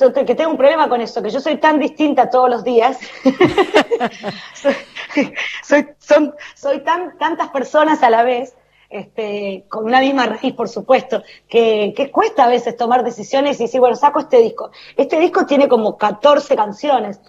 Yo, 0.00 0.12
que 0.12 0.36
tengo 0.36 0.52
un 0.52 0.56
problema 0.56 0.88
con 0.88 1.00
eso, 1.00 1.20
que 1.20 1.28
yo 1.28 1.40
soy 1.40 1.56
tan 1.56 1.80
distinta 1.80 2.30
todos 2.30 2.48
los 2.48 2.62
días. 2.62 2.96
soy, 4.54 4.76
soy, 5.64 5.88
son, 5.98 6.34
soy 6.54 6.80
tan, 6.84 7.18
tantas 7.18 7.48
personas 7.48 8.02
a 8.04 8.10
la 8.10 8.22
vez, 8.22 8.54
este, 8.90 9.64
con 9.68 9.84
una 9.84 10.00
misma 10.00 10.26
raíz, 10.26 10.54
por 10.54 10.68
supuesto, 10.68 11.22
que, 11.48 11.92
que 11.96 12.10
cuesta 12.10 12.44
a 12.44 12.48
veces 12.48 12.76
tomar 12.76 13.04
decisiones 13.04 13.60
y 13.60 13.64
decir, 13.64 13.80
bueno, 13.80 13.96
saco 13.96 14.20
este 14.20 14.38
disco. 14.40 14.70
Este 14.96 15.18
disco 15.20 15.44
tiene 15.46 15.68
como 15.68 15.96
14 15.98 16.56
canciones 16.56 17.20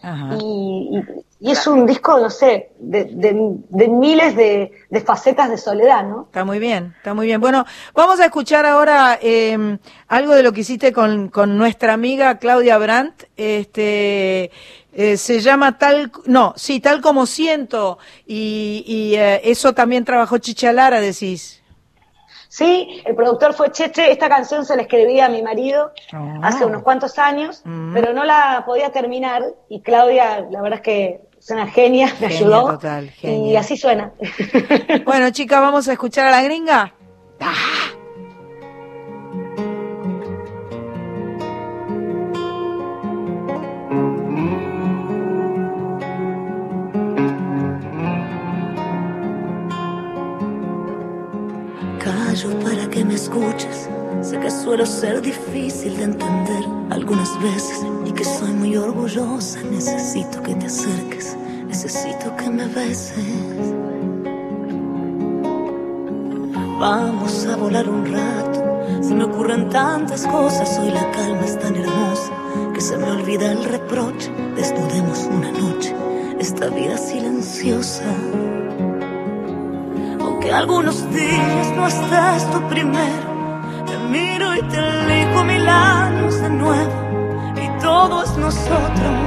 y, 0.41 0.89
y- 0.97 1.03
y 1.41 1.51
es 1.51 1.65
un 1.67 1.85
disco, 1.85 2.19
no 2.19 2.29
sé, 2.29 2.71
de, 2.79 3.05
de- 3.05 3.55
de 3.69 3.87
miles 3.87 4.35
de, 4.35 4.71
de 4.89 5.01
facetas 5.01 5.49
de 5.49 5.57
soledad, 5.57 6.03
¿no? 6.03 6.23
Está 6.23 6.43
muy 6.43 6.59
bien, 6.59 6.93
está 6.97 7.13
muy 7.13 7.27
bien. 7.27 7.39
Bueno, 7.39 7.65
vamos 7.93 8.19
a 8.19 8.25
escuchar 8.25 8.65
ahora 8.65 9.17
eh, 9.21 9.77
algo 10.09 10.35
de 10.35 10.43
lo 10.43 10.51
que 10.51 10.61
hiciste 10.61 10.91
con, 10.91 11.29
con 11.29 11.57
nuestra 11.57 11.93
amiga 11.93 12.37
Claudia 12.39 12.77
Brandt. 12.77 13.23
Este 13.37 14.51
eh, 14.93 15.17
se 15.17 15.39
llama 15.39 15.77
tal, 15.77 16.11
no, 16.25 16.53
sí, 16.57 16.79
tal 16.81 16.99
como 17.01 17.25
siento. 17.25 17.99
Y, 18.27 18.83
y 18.85 19.15
eh, 19.15 19.41
eso 19.45 19.73
también 19.73 20.03
trabajó 20.03 20.39
Chicha 20.39 20.73
Lara, 20.73 20.99
decís. 20.99 21.55
Sí, 22.51 23.03
el 23.05 23.15
productor 23.15 23.53
fue 23.53 23.71
Cheche, 23.71 24.11
esta 24.11 24.27
canción 24.27 24.65
se 24.65 24.75
la 24.75 24.81
escribí 24.81 25.19
a 25.19 25.29
mi 25.29 25.43
marido 25.43 25.91
Ah. 26.11 26.39
hace 26.41 26.65
unos 26.65 26.81
cuantos 26.81 27.19
años, 27.19 27.61
Mm. 27.63 27.93
pero 27.93 28.11
no 28.11 28.23
la 28.25 28.63
podía 28.65 28.91
terminar 28.91 29.43
y 29.69 29.81
Claudia, 29.81 30.47
la 30.49 30.59
verdad 30.61 30.79
es 30.79 30.83
que 30.83 31.21
es 31.39 31.49
una 31.51 31.67
genia, 31.67 32.07
me 32.19 32.27
Genia 32.27 32.37
ayudó 32.37 32.71
total, 32.71 33.13
y 33.23 33.55
así 33.55 33.77
suena. 33.77 34.11
Bueno, 35.05 35.29
chicas, 35.31 35.61
vamos 35.61 35.87
a 35.87 35.93
escuchar 35.93 36.27
a 36.27 36.31
la 36.31 36.43
gringa. 36.43 36.93
Callo 51.99 52.59
para 52.59 52.89
que 52.89 53.05
me 53.05 53.15
escuches. 53.15 53.89
Sé 54.21 54.39
que 54.39 54.51
suelo 54.51 54.85
ser 54.85 55.21
difícil 55.21 55.95
de 55.97 56.03
entender 56.03 56.63
algunas 56.89 57.41
veces 57.41 57.81
que 58.19 58.25
soy 58.25 58.51
muy 58.51 58.75
orgullosa. 58.75 59.59
Necesito 59.71 60.43
que 60.43 60.53
te 60.53 60.65
acerques, 60.65 61.37
necesito 61.67 62.35
que 62.35 62.49
me 62.49 62.65
beses. 62.65 63.73
Vamos 66.77 67.45
a 67.45 67.55
volar 67.55 67.87
un 67.87 68.05
rato. 68.11 68.59
Se 69.01 69.15
me 69.15 69.23
ocurren 69.23 69.69
tantas 69.69 70.27
cosas. 70.27 70.77
Hoy 70.79 70.91
la 70.91 71.09
calma 71.11 71.45
es 71.45 71.57
tan 71.59 71.73
hermosa 71.77 72.31
que 72.73 72.81
se 72.81 72.97
me 72.97 73.09
olvida 73.09 73.53
el 73.53 73.63
reproche. 73.63 74.29
Desnudemos 74.53 75.19
una 75.31 75.51
noche 75.51 75.95
esta 76.39 76.67
vida 76.67 76.97
silenciosa. 76.97 78.03
Aunque 80.19 80.51
algunos 80.51 81.09
días 81.13 81.67
no 81.73 81.87
estés 81.87 82.51
tú 82.51 82.67
primero, 82.67 83.27
te 83.87 83.97
miro 84.09 84.55
y 84.55 84.61
te 84.63 84.77
elijo 84.77 85.43
mil 85.45 85.69
años 85.69 86.41
de 86.41 86.49
nuevo. 86.49 87.08
Y 87.89 87.91
todo 87.91 88.21
es 88.21 88.37
nosotros, 88.37 89.19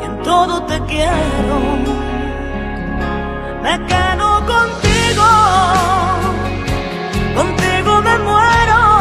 y 0.00 0.04
en 0.04 0.22
todo 0.22 0.62
te 0.66 0.78
quiero. 0.82 1.56
Me 3.64 3.84
quedo 3.86 4.28
contigo, 4.46 5.28
contigo 7.34 8.00
me 8.02 8.18
muero. 8.18 8.91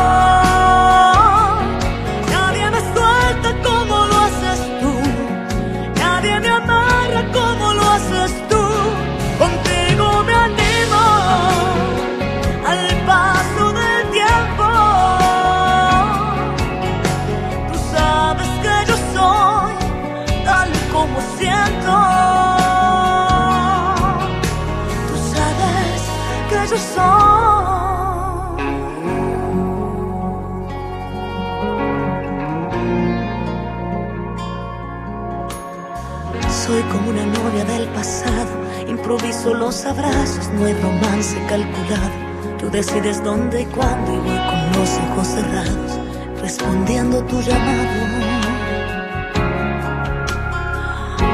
Los 39.49 39.85
abrazos, 39.85 40.49
no 40.53 40.65
hay 40.65 40.73
romance 40.75 41.35
calculado. 41.49 42.11
Tú 42.59 42.69
decides 42.69 43.23
dónde 43.23 43.61
y 43.61 43.65
cuándo 43.65 44.13
y 44.13 44.17
voy 44.17 44.37
con 44.37 44.79
los 44.79 44.89
ojos 44.97 45.27
cerrados, 45.27 45.99
respondiendo 46.39 47.23
tu 47.23 47.41
llamado. 47.41 48.11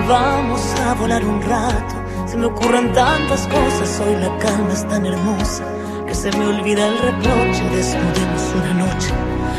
Vamos 0.07 0.61
a 0.85 0.93
volar 0.93 1.23
un 1.25 1.41
rato, 1.41 1.95
se 2.25 2.37
me 2.37 2.45
ocurren 2.45 2.93
tantas 2.93 3.45
cosas, 3.47 3.99
hoy 3.99 4.15
la 4.15 4.37
calma 4.37 4.71
es 4.71 4.87
tan 4.87 5.05
hermosa 5.05 5.63
que 6.07 6.15
se 6.15 6.31
me 6.31 6.47
olvida 6.47 6.87
el 6.87 6.97
reproche, 6.99 7.61
desnudemos 7.75 8.53
una 8.55 8.73
noche, 8.85 9.13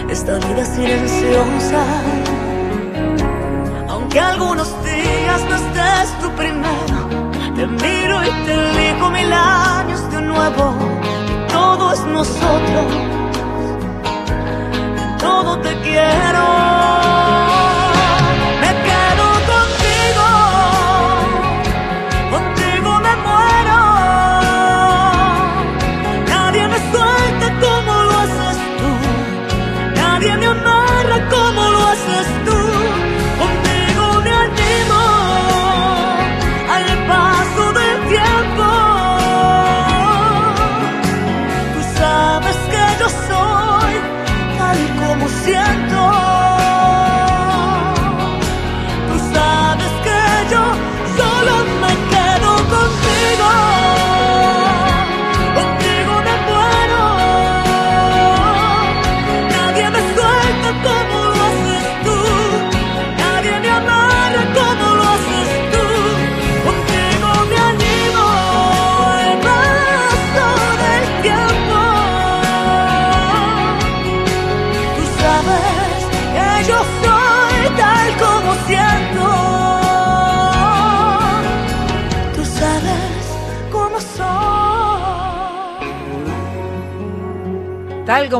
esta 0.08 0.38
vida 0.38 0.64
silenciosa. 0.64 1.84
Aunque 3.88 4.18
algunos 4.18 4.68
días 4.82 5.44
no 5.50 5.54
estés 5.54 6.18
tú 6.22 6.30
primero, 6.30 6.86
te 6.86 6.97
miro 7.68 8.24
y 8.24 8.30
te 8.44 8.52
elijo 8.52 9.10
mil 9.10 9.32
años 9.32 10.10
de 10.10 10.20
nuevo. 10.22 10.74
Y 11.28 11.52
todo 11.52 11.92
es 11.92 12.04
nosotros, 12.04 12.86
en 15.02 15.18
todo 15.18 15.58
te 15.60 15.80
quiero. 15.80 16.77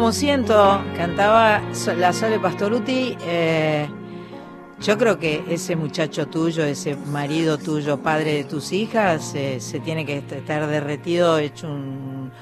Como 0.08 0.16
siento, 0.16 0.82
cantaba 0.96 1.60
la 1.98 2.14
Sole 2.14 2.40
Pastoruti. 2.40 3.14
Eh, 3.26 3.86
yo 4.80 4.96
creo 4.96 5.18
que 5.18 5.44
ese 5.50 5.76
muchacho 5.76 6.28
tuyo, 6.28 6.64
ese 6.64 6.96
marido 6.96 7.58
tuyo, 7.58 7.98
padre 7.98 8.32
de 8.32 8.44
tus 8.44 8.72
hijas, 8.72 9.34
eh, 9.34 9.60
se 9.60 9.80
tiene 9.80 10.06
que 10.06 10.16
estar 10.16 10.66
derretido, 10.66 11.36
hecho 11.36 11.68
un, 11.68 12.32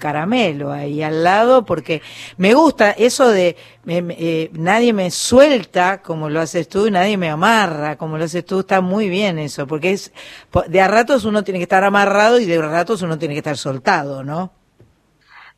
caramelo 0.00 0.72
ahí 0.72 1.00
al 1.00 1.22
lado, 1.22 1.64
porque 1.64 2.02
me 2.38 2.54
gusta 2.54 2.90
eso 2.90 3.28
de 3.28 3.56
eh, 3.86 4.50
nadie 4.54 4.92
me 4.92 5.12
suelta 5.12 6.02
como 6.02 6.28
lo 6.28 6.40
haces 6.40 6.68
tú 6.68 6.88
y 6.88 6.90
nadie 6.90 7.16
me 7.16 7.28
amarra 7.30 7.96
como 7.96 8.18
lo 8.18 8.24
haces 8.24 8.44
tú, 8.44 8.60
está 8.60 8.80
muy 8.80 9.08
bien 9.08 9.38
eso, 9.38 9.68
porque 9.68 9.92
es 9.92 10.12
de 10.66 10.80
a 10.80 10.88
ratos 10.88 11.24
uno 11.24 11.44
tiene 11.44 11.60
que 11.60 11.64
estar 11.64 11.84
amarrado 11.84 12.40
y 12.40 12.46
de 12.46 12.60
ratos 12.60 13.02
uno 13.02 13.16
tiene 13.16 13.34
que 13.34 13.38
estar 13.38 13.56
soltado, 13.56 14.24
¿no? 14.24 14.61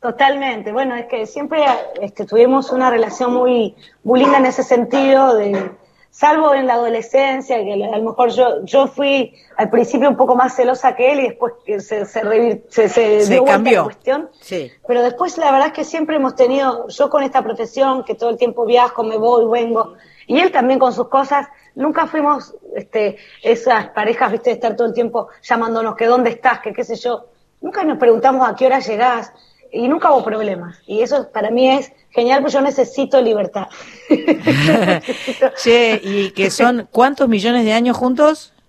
Totalmente. 0.05 0.71
Bueno, 0.71 0.95
es 0.95 1.07
que 1.07 1.25
siempre 1.25 1.63
este, 1.99 2.25
tuvimos 2.25 2.71
una 2.71 2.91
relación 2.91 3.33
muy, 3.33 3.73
muy 4.03 4.19
linda 4.19 4.37
en 4.37 4.45
ese 4.45 4.61
sentido, 4.61 5.33
de, 5.33 5.71
salvo 6.11 6.53
en 6.53 6.67
la 6.67 6.75
adolescencia, 6.75 7.57
que 7.57 7.73
a 7.73 7.97
lo 7.97 8.03
mejor 8.03 8.29
yo, 8.29 8.63
yo 8.65 8.85
fui 8.85 9.33
al 9.57 9.71
principio 9.71 10.07
un 10.07 10.15
poco 10.15 10.35
más 10.35 10.55
celosa 10.55 10.95
que 10.95 11.11
él 11.11 11.21
y 11.21 11.23
después 11.29 11.53
que 11.65 11.79
se, 11.79 12.05
se, 12.05 12.61
se, 12.69 13.25
dio 13.33 13.45
cambió. 13.45 13.79
la 13.79 13.83
cuestión. 13.85 14.29
Sí. 14.41 14.71
Pero 14.87 15.01
después 15.01 15.39
la 15.39 15.51
verdad 15.51 15.69
es 15.69 15.73
que 15.73 15.83
siempre 15.83 16.17
hemos 16.17 16.35
tenido, 16.35 16.87
yo 16.87 17.09
con 17.09 17.23
esta 17.23 17.41
profesión, 17.41 18.03
que 18.03 18.13
todo 18.13 18.29
el 18.29 18.37
tiempo 18.37 18.63
viajo, 18.63 19.03
me 19.03 19.17
voy, 19.17 19.47
vengo, 19.49 19.95
y 20.27 20.39
él 20.39 20.51
también 20.51 20.77
con 20.77 20.93
sus 20.93 21.07
cosas, 21.07 21.47
nunca 21.73 22.05
fuimos 22.05 22.53
este, 22.75 23.17
esas 23.41 23.87
parejas, 23.87 24.31
viste, 24.31 24.51
de 24.51 24.53
estar 24.53 24.75
todo 24.75 24.85
el 24.85 24.93
tiempo 24.93 25.29
llamándonos 25.41 25.95
que 25.95 26.05
dónde 26.05 26.29
estás, 26.29 26.59
que 26.59 26.73
qué 26.73 26.83
sé 26.83 26.95
yo. 26.95 27.25
Nunca 27.59 27.83
nos 27.83 27.97
preguntamos 27.97 28.47
a 28.47 28.53
qué 28.55 28.67
hora 28.67 28.77
llegás 28.77 29.33
y 29.75 29.87
nunca 29.89 30.11
hubo 30.11 30.23
problemas. 30.23 30.77
Y 30.87 31.01
eso 31.01 31.29
para 31.31 31.51
mí 31.51 31.69
es 31.69 31.91
genial, 32.11 32.41
porque 32.41 32.53
yo 32.53 32.61
necesito 32.61 33.21
libertad. 33.21 33.67
che, 35.61 35.99
¿y 36.01 36.31
que 36.31 36.49
son 36.49 36.87
cuántos 36.91 37.27
millones 37.27 37.65
de 37.65 37.73
años 37.73 37.97
juntos? 37.97 38.51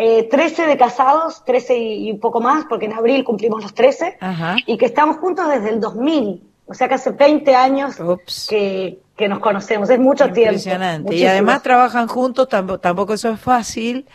Eh, 0.00 0.28
13 0.30 0.66
de 0.66 0.76
casados, 0.76 1.44
13 1.44 1.76
y, 1.76 2.12
un 2.12 2.20
poco 2.20 2.40
más, 2.40 2.66
porque 2.68 2.86
en 2.86 2.92
abril 2.92 3.24
cumplimos 3.24 3.64
los 3.64 3.74
13, 3.74 4.16
y 4.64 4.78
que 4.78 4.86
estamos 4.86 5.16
juntos 5.16 5.48
desde 5.48 5.70
el 5.70 5.80
2000, 5.80 6.40
o 6.66 6.74
sea 6.74 6.86
que 6.86 6.94
hace 6.94 7.10
20 7.10 7.56
años 7.56 7.96
que, 8.48 9.00
que, 9.16 9.28
nos 9.28 9.40
conocemos, 9.40 9.90
es 9.90 9.98
mucho 9.98 10.26
tiempo. 10.26 10.52
Impresionante, 10.52 11.16
y 11.16 11.26
además 11.26 11.64
trabajan 11.64 12.06
juntos, 12.06 12.48
tampoco, 12.48 12.78
tampoco 12.78 13.14
eso 13.14 13.30
es 13.30 13.40
fácil, 13.40 14.06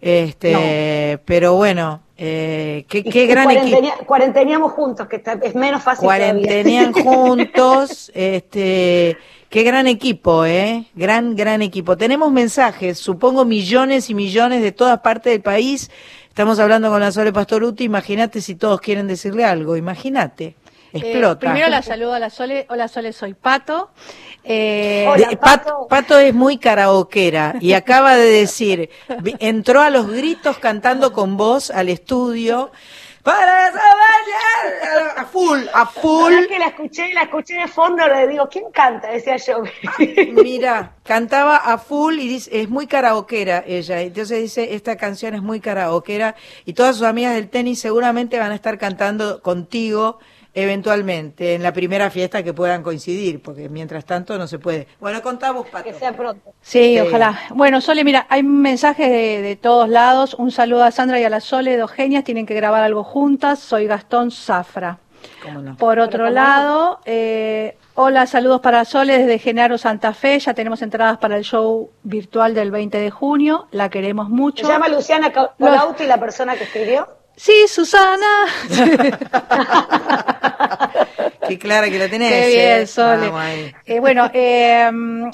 este, 0.00 1.18
pero 1.24 1.54
bueno, 1.54 2.00
eh, 2.16 2.84
qué, 2.88 3.26
gran 3.26 3.50
equipo. 3.50 3.80
Cuarenteníamos 4.06 4.72
juntos, 4.72 5.08
que 5.08 5.22
es 5.42 5.54
menos 5.54 5.82
fácil. 5.82 6.04
Cuarentenían 6.04 6.92
juntos, 6.92 8.10
este, 8.14 9.16
qué 9.48 9.62
gran 9.62 9.86
equipo, 9.86 10.44
eh, 10.44 10.86
gran, 10.94 11.34
gran 11.34 11.62
equipo. 11.62 11.96
Tenemos 11.96 12.30
mensajes, 12.30 12.98
supongo 12.98 13.44
millones 13.44 14.10
y 14.10 14.14
millones 14.14 14.62
de 14.62 14.72
todas 14.72 15.00
partes 15.00 15.32
del 15.32 15.42
país. 15.42 15.90
Estamos 16.28 16.58
hablando 16.58 16.90
con 16.90 17.00
la 17.00 17.10
Sole 17.10 17.32
Pastoruti, 17.32 17.84
imagínate 17.84 18.40
si 18.40 18.54
todos 18.54 18.80
quieren 18.80 19.06
decirle 19.06 19.44
algo, 19.44 19.76
imagínate. 19.76 20.56
Eh, 20.92 20.98
Explota. 20.98 21.38
primero 21.38 21.68
la 21.68 21.82
saludo 21.82 22.14
a 22.14 22.18
la 22.18 22.30
Sole. 22.30 22.66
Hola 22.68 22.88
Sole, 22.88 23.12
soy 23.12 23.34
Pato. 23.34 23.90
Eh, 24.42 25.06
Pato. 25.88 26.18
es 26.18 26.34
muy 26.34 26.58
karaokera 26.58 27.54
y 27.60 27.74
acaba 27.74 28.16
de 28.16 28.26
decir, 28.26 28.90
entró 29.38 29.82
a 29.82 29.90
los 29.90 30.10
gritos 30.10 30.58
cantando 30.58 31.12
con 31.12 31.36
voz 31.36 31.70
al 31.70 31.88
estudio. 31.88 32.72
Para 33.22 33.70
a 35.16 35.24
full, 35.26 35.60
a 35.74 35.84
full. 35.84 36.32
que 36.48 36.58
la 36.58 36.68
escuché, 36.68 37.12
la 37.12 37.24
escuché 37.24 37.54
de 37.54 37.68
fondo, 37.68 38.06
le 38.08 38.26
digo, 38.26 38.48
¿quién 38.50 38.64
canta? 38.72 39.08
Decía 39.08 39.36
yo. 39.36 39.62
Mira, 40.42 40.94
cantaba 41.04 41.56
a 41.56 41.76
full 41.76 42.18
y 42.18 42.28
dice, 42.28 42.62
es 42.62 42.70
muy 42.70 42.86
karaokera 42.86 43.62
ella. 43.66 44.00
Entonces 44.00 44.40
dice, 44.40 44.74
esta 44.74 44.96
canción 44.96 45.34
es 45.34 45.42
muy 45.42 45.60
karaokera 45.60 46.34
y 46.64 46.72
todas 46.72 46.96
sus 46.96 47.06
amigas 47.06 47.34
del 47.34 47.50
tenis 47.50 47.78
seguramente 47.78 48.38
van 48.38 48.52
a 48.52 48.54
estar 48.54 48.78
cantando 48.78 49.42
contigo 49.42 50.18
eventualmente 50.54 51.54
en 51.54 51.62
la 51.62 51.72
primera 51.72 52.10
fiesta 52.10 52.42
que 52.42 52.52
puedan 52.52 52.82
coincidir, 52.82 53.42
porque 53.42 53.68
mientras 53.68 54.04
tanto 54.04 54.36
no 54.38 54.46
se 54.46 54.58
puede. 54.58 54.86
Bueno, 54.98 55.22
contamos, 55.22 55.68
Pato. 55.68 55.84
Que 55.84 55.94
sea 55.94 56.12
pronto. 56.12 56.52
Sí, 56.60 56.98
ojalá. 57.00 57.38
Bueno, 57.50 57.80
Sole, 57.80 58.04
mira, 58.04 58.26
hay 58.28 58.42
mensajes 58.42 59.08
de, 59.10 59.42
de, 59.42 59.56
todos 59.56 59.88
lados. 59.88 60.34
Un 60.34 60.50
saludo 60.50 60.84
a 60.84 60.90
Sandra 60.90 61.20
y 61.20 61.24
a 61.24 61.30
la 61.30 61.40
Sole, 61.40 61.76
dos 61.76 61.90
genias, 61.90 62.24
tienen 62.24 62.46
que 62.46 62.54
grabar 62.54 62.82
algo 62.82 63.04
juntas. 63.04 63.58
Soy 63.58 63.86
Gastón 63.86 64.30
Zafra. 64.30 64.98
Por 65.78 65.98
otro 65.98 66.30
lado, 66.30 67.00
eh, 67.04 67.76
hola, 67.94 68.26
saludos 68.26 68.60
para 68.60 68.84
Sole 68.84 69.18
desde 69.18 69.38
Genaro 69.38 69.78
Santa 69.78 70.12
Fe. 70.12 70.38
Ya 70.38 70.54
tenemos 70.54 70.82
entradas 70.82 71.18
para 71.18 71.36
el 71.36 71.44
show 71.44 71.90
virtual 72.02 72.54
del 72.54 72.70
20 72.70 72.98
de 72.98 73.10
junio. 73.10 73.66
La 73.70 73.88
queremos 73.88 74.28
mucho. 74.28 74.66
¿Se 74.66 74.72
llama 74.72 74.88
Luciana 74.88 75.32
Colauti 75.32 76.06
la 76.06 76.18
persona 76.18 76.56
que 76.56 76.64
escribió? 76.64 77.08
Sí, 77.40 77.66
Susana. 77.68 78.44
Qué 81.48 81.58
clara 81.58 81.88
que 81.88 81.98
la 81.98 82.06
tenés. 82.06 82.30
Qué 82.30 82.48
bien, 82.48 82.82
¿eh? 82.82 82.86
Sole. 82.86 83.74
Eh, 83.86 83.98
bueno, 83.98 84.30
eh, 84.34 84.90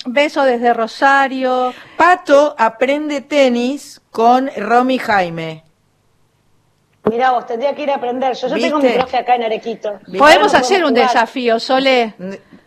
beso 0.07 0.45
desde 0.45 0.73
Rosario. 0.73 1.75
Pato 1.97 2.55
aprende 2.57 3.23
tenis 3.23 4.01
con 4.13 4.49
Romy 4.57 4.99
Jaime. 4.99 5.65
Mira 7.11 7.33
vos, 7.33 7.45
tendría 7.45 7.75
que 7.75 7.83
ir 7.83 7.91
a 7.91 7.97
aprender. 7.97 8.35
Yo, 8.35 8.47
yo 8.47 8.55
tengo 8.55 8.79
mi 8.79 8.91
profe 8.91 9.17
acá 9.17 9.35
en 9.35 9.43
Arequito. 9.43 9.99
Podemos 10.17 10.55
hacer 10.55 10.85
un 10.85 10.95
desafío, 10.95 11.59
Sole. 11.59 12.15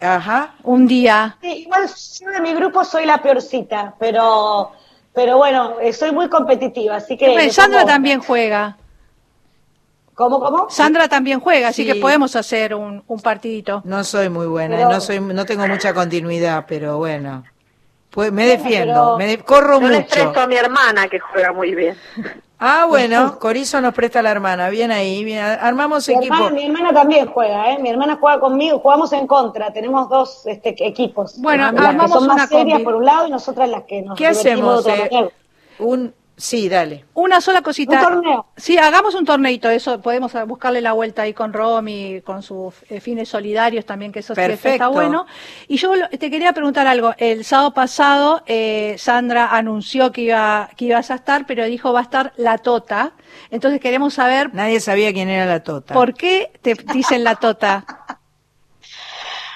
Ajá. 0.02 0.56
Un 0.64 0.86
día. 0.86 1.38
Sí, 1.40 1.62
igual 1.62 1.88
yo 1.88 2.30
de 2.30 2.42
mi 2.42 2.54
grupo 2.54 2.84
soy 2.84 3.06
la 3.06 3.20
peorcita, 3.20 3.96
pero, 3.98 4.74
pero 5.14 5.38
bueno, 5.38 5.78
soy 5.94 6.12
muy 6.12 6.28
competitiva, 6.28 6.98
así 6.98 7.16
que... 7.16 7.50
Sandra 7.52 7.86
también 7.86 8.20
juega. 8.20 8.79
¿Cómo, 10.20 10.42
cómo? 10.42 10.70
Sandra 10.70 11.08
también 11.08 11.40
juega, 11.40 11.70
así 11.70 11.86
que 11.86 11.96
podemos 11.96 12.36
hacer 12.36 12.76
un, 12.76 13.02
un, 13.08 13.22
partidito. 13.22 13.82
No 13.86 14.04
soy 14.04 14.28
muy 14.28 14.48
buena, 14.48 14.78
no 14.84 15.00
soy, 15.00 15.22
no 15.22 15.46
tengo 15.46 15.66
mucha 15.66 15.94
continuidad, 15.94 16.66
pero 16.68 16.98
bueno. 16.98 17.46
Pues 18.10 18.30
me 18.30 18.46
defiendo, 18.46 19.18
me 19.18 19.38
corro 19.38 19.76
yo 19.76 19.88
mucho. 19.88 19.94
le 19.94 20.02
presto 20.02 20.42
a 20.42 20.46
mi 20.48 20.56
hermana 20.58 21.08
que 21.08 21.20
juega 21.20 21.54
muy 21.54 21.74
bien. 21.74 21.96
Ah, 22.62 22.88
bueno, 22.90 23.40
Corizo 23.40 23.80
nos 23.80 23.94
presta 23.94 24.22
la 24.22 24.32
hermana, 24.32 24.68
bien 24.68 24.92
ahí, 24.92 25.24
bien, 25.24 25.42
armamos 25.42 26.06
mi 26.10 26.16
equipo. 26.16 26.34
Hermana, 26.34 26.52
mi 26.54 26.66
hermana 26.66 26.94
también 26.94 27.28
juega, 27.28 27.72
¿eh? 27.72 27.80
Mi 27.80 27.90
hermana 27.90 28.18
juega 28.20 28.38
conmigo, 28.42 28.80
jugamos 28.80 29.14
en 29.14 29.28
contra, 29.28 29.72
tenemos 29.72 30.10
dos 30.10 30.46
este, 30.46 30.76
equipos. 30.86 31.40
Bueno, 31.40 31.72
las 31.72 31.86
armamos 31.86 32.12
que 32.12 32.14
son 32.16 32.24
una 32.26 32.34
más 32.34 32.50
serias 32.50 32.80
combi. 32.80 32.84
por 32.84 32.96
un 32.96 33.06
lado 33.06 33.28
y 33.28 33.32
nosotras 33.32 33.70
las 33.70 33.84
que 33.84 34.02
nos 34.02 34.18
¿Qué 34.18 34.28
hacemos? 34.28 34.84
de 34.84 34.92
eh? 34.94 35.30
un, 35.80 36.14
sí, 36.40 36.70
dale. 36.70 37.06
Una 37.14 37.42
sola 37.42 37.62
cosita. 37.62 38.00
Un 38.00 38.02
torneo. 38.02 38.46
Sí, 38.58 38.78
hagamos 38.78 39.14
un 39.14 39.26
torneito, 39.26 39.70
eso 39.70 40.02
podemos 40.02 40.32
buscarle 40.48 40.82
la 40.82 40.94
vuelta 40.94 41.24
ahí 41.24 41.34
con 41.34 41.54
Romy, 41.54 42.22
con 42.22 42.42
sus 42.42 42.74
eh, 42.90 43.00
fines 43.00 43.30
solidarios 43.30 43.86
también, 43.86 44.12
que 44.12 44.20
eso 44.20 44.34
sí 44.34 44.42
Perfecto. 44.42 44.70
está 44.70 44.88
bueno. 44.88 45.26
Y 45.68 45.78
yo 45.78 45.92
te 46.10 46.32
quería 46.32 46.54
preguntar 46.54 46.88
algo. 46.88 47.14
El 47.18 47.46
sábado 47.46 47.74
pasado 47.74 48.42
eh, 48.46 48.96
Sandra 48.98 49.56
anunció 49.56 50.12
que 50.12 50.22
iba 50.22 50.70
que 50.76 50.86
ibas 50.86 51.12
a 51.12 51.16
estar, 51.16 51.46
pero 51.46 51.66
dijo 51.66 51.94
va 51.94 52.00
a 52.00 52.04
estar 52.04 52.34
la 52.38 52.58
Tota. 52.58 53.12
Entonces 53.52 53.80
queremos 53.80 54.14
saber 54.14 54.54
Nadie 54.54 54.80
sabía 54.80 55.14
quién 55.14 55.30
era 55.30 55.46
la 55.46 55.64
Tota. 55.64 55.94
por 55.94 56.14
qué 56.14 56.52
te 56.62 56.76
dicen 56.94 57.24
la 57.24 57.36
Tota. 57.36 57.86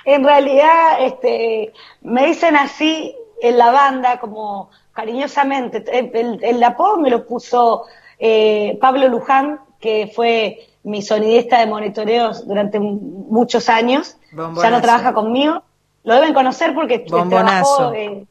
En 0.05 0.23
realidad, 0.23 0.97
este, 0.99 1.71
me 2.01 2.25
dicen 2.27 2.57
así 2.57 3.15
en 3.41 3.57
la 3.57 3.71
banda, 3.71 4.19
como 4.19 4.69
cariñosamente. 4.93 5.83
El, 5.91 6.11
el- 6.15 6.43
el 6.43 6.63
apodo 6.63 6.97
me 6.97 7.09
lo 7.09 7.25
puso 7.25 7.85
eh, 8.19 8.77
Pablo 8.79 9.07
Luján, 9.07 9.59
que 9.79 10.11
fue 10.13 10.67
mi 10.83 11.01
sonidista 11.01 11.59
de 11.59 11.65
monitoreos 11.67 12.47
durante 12.47 12.79
muchos 12.79 13.69
años. 13.69 14.17
Ya 14.61 14.69
no 14.69 14.81
trabaja 14.81 15.13
conmigo. 15.13 15.61
Lo 16.03 16.15
deben 16.15 16.33
conocer 16.33 16.73
porque 16.73 17.05
Bombonazo. 17.09 17.75
trabajó. 17.77 17.93
eh, 17.93 18.25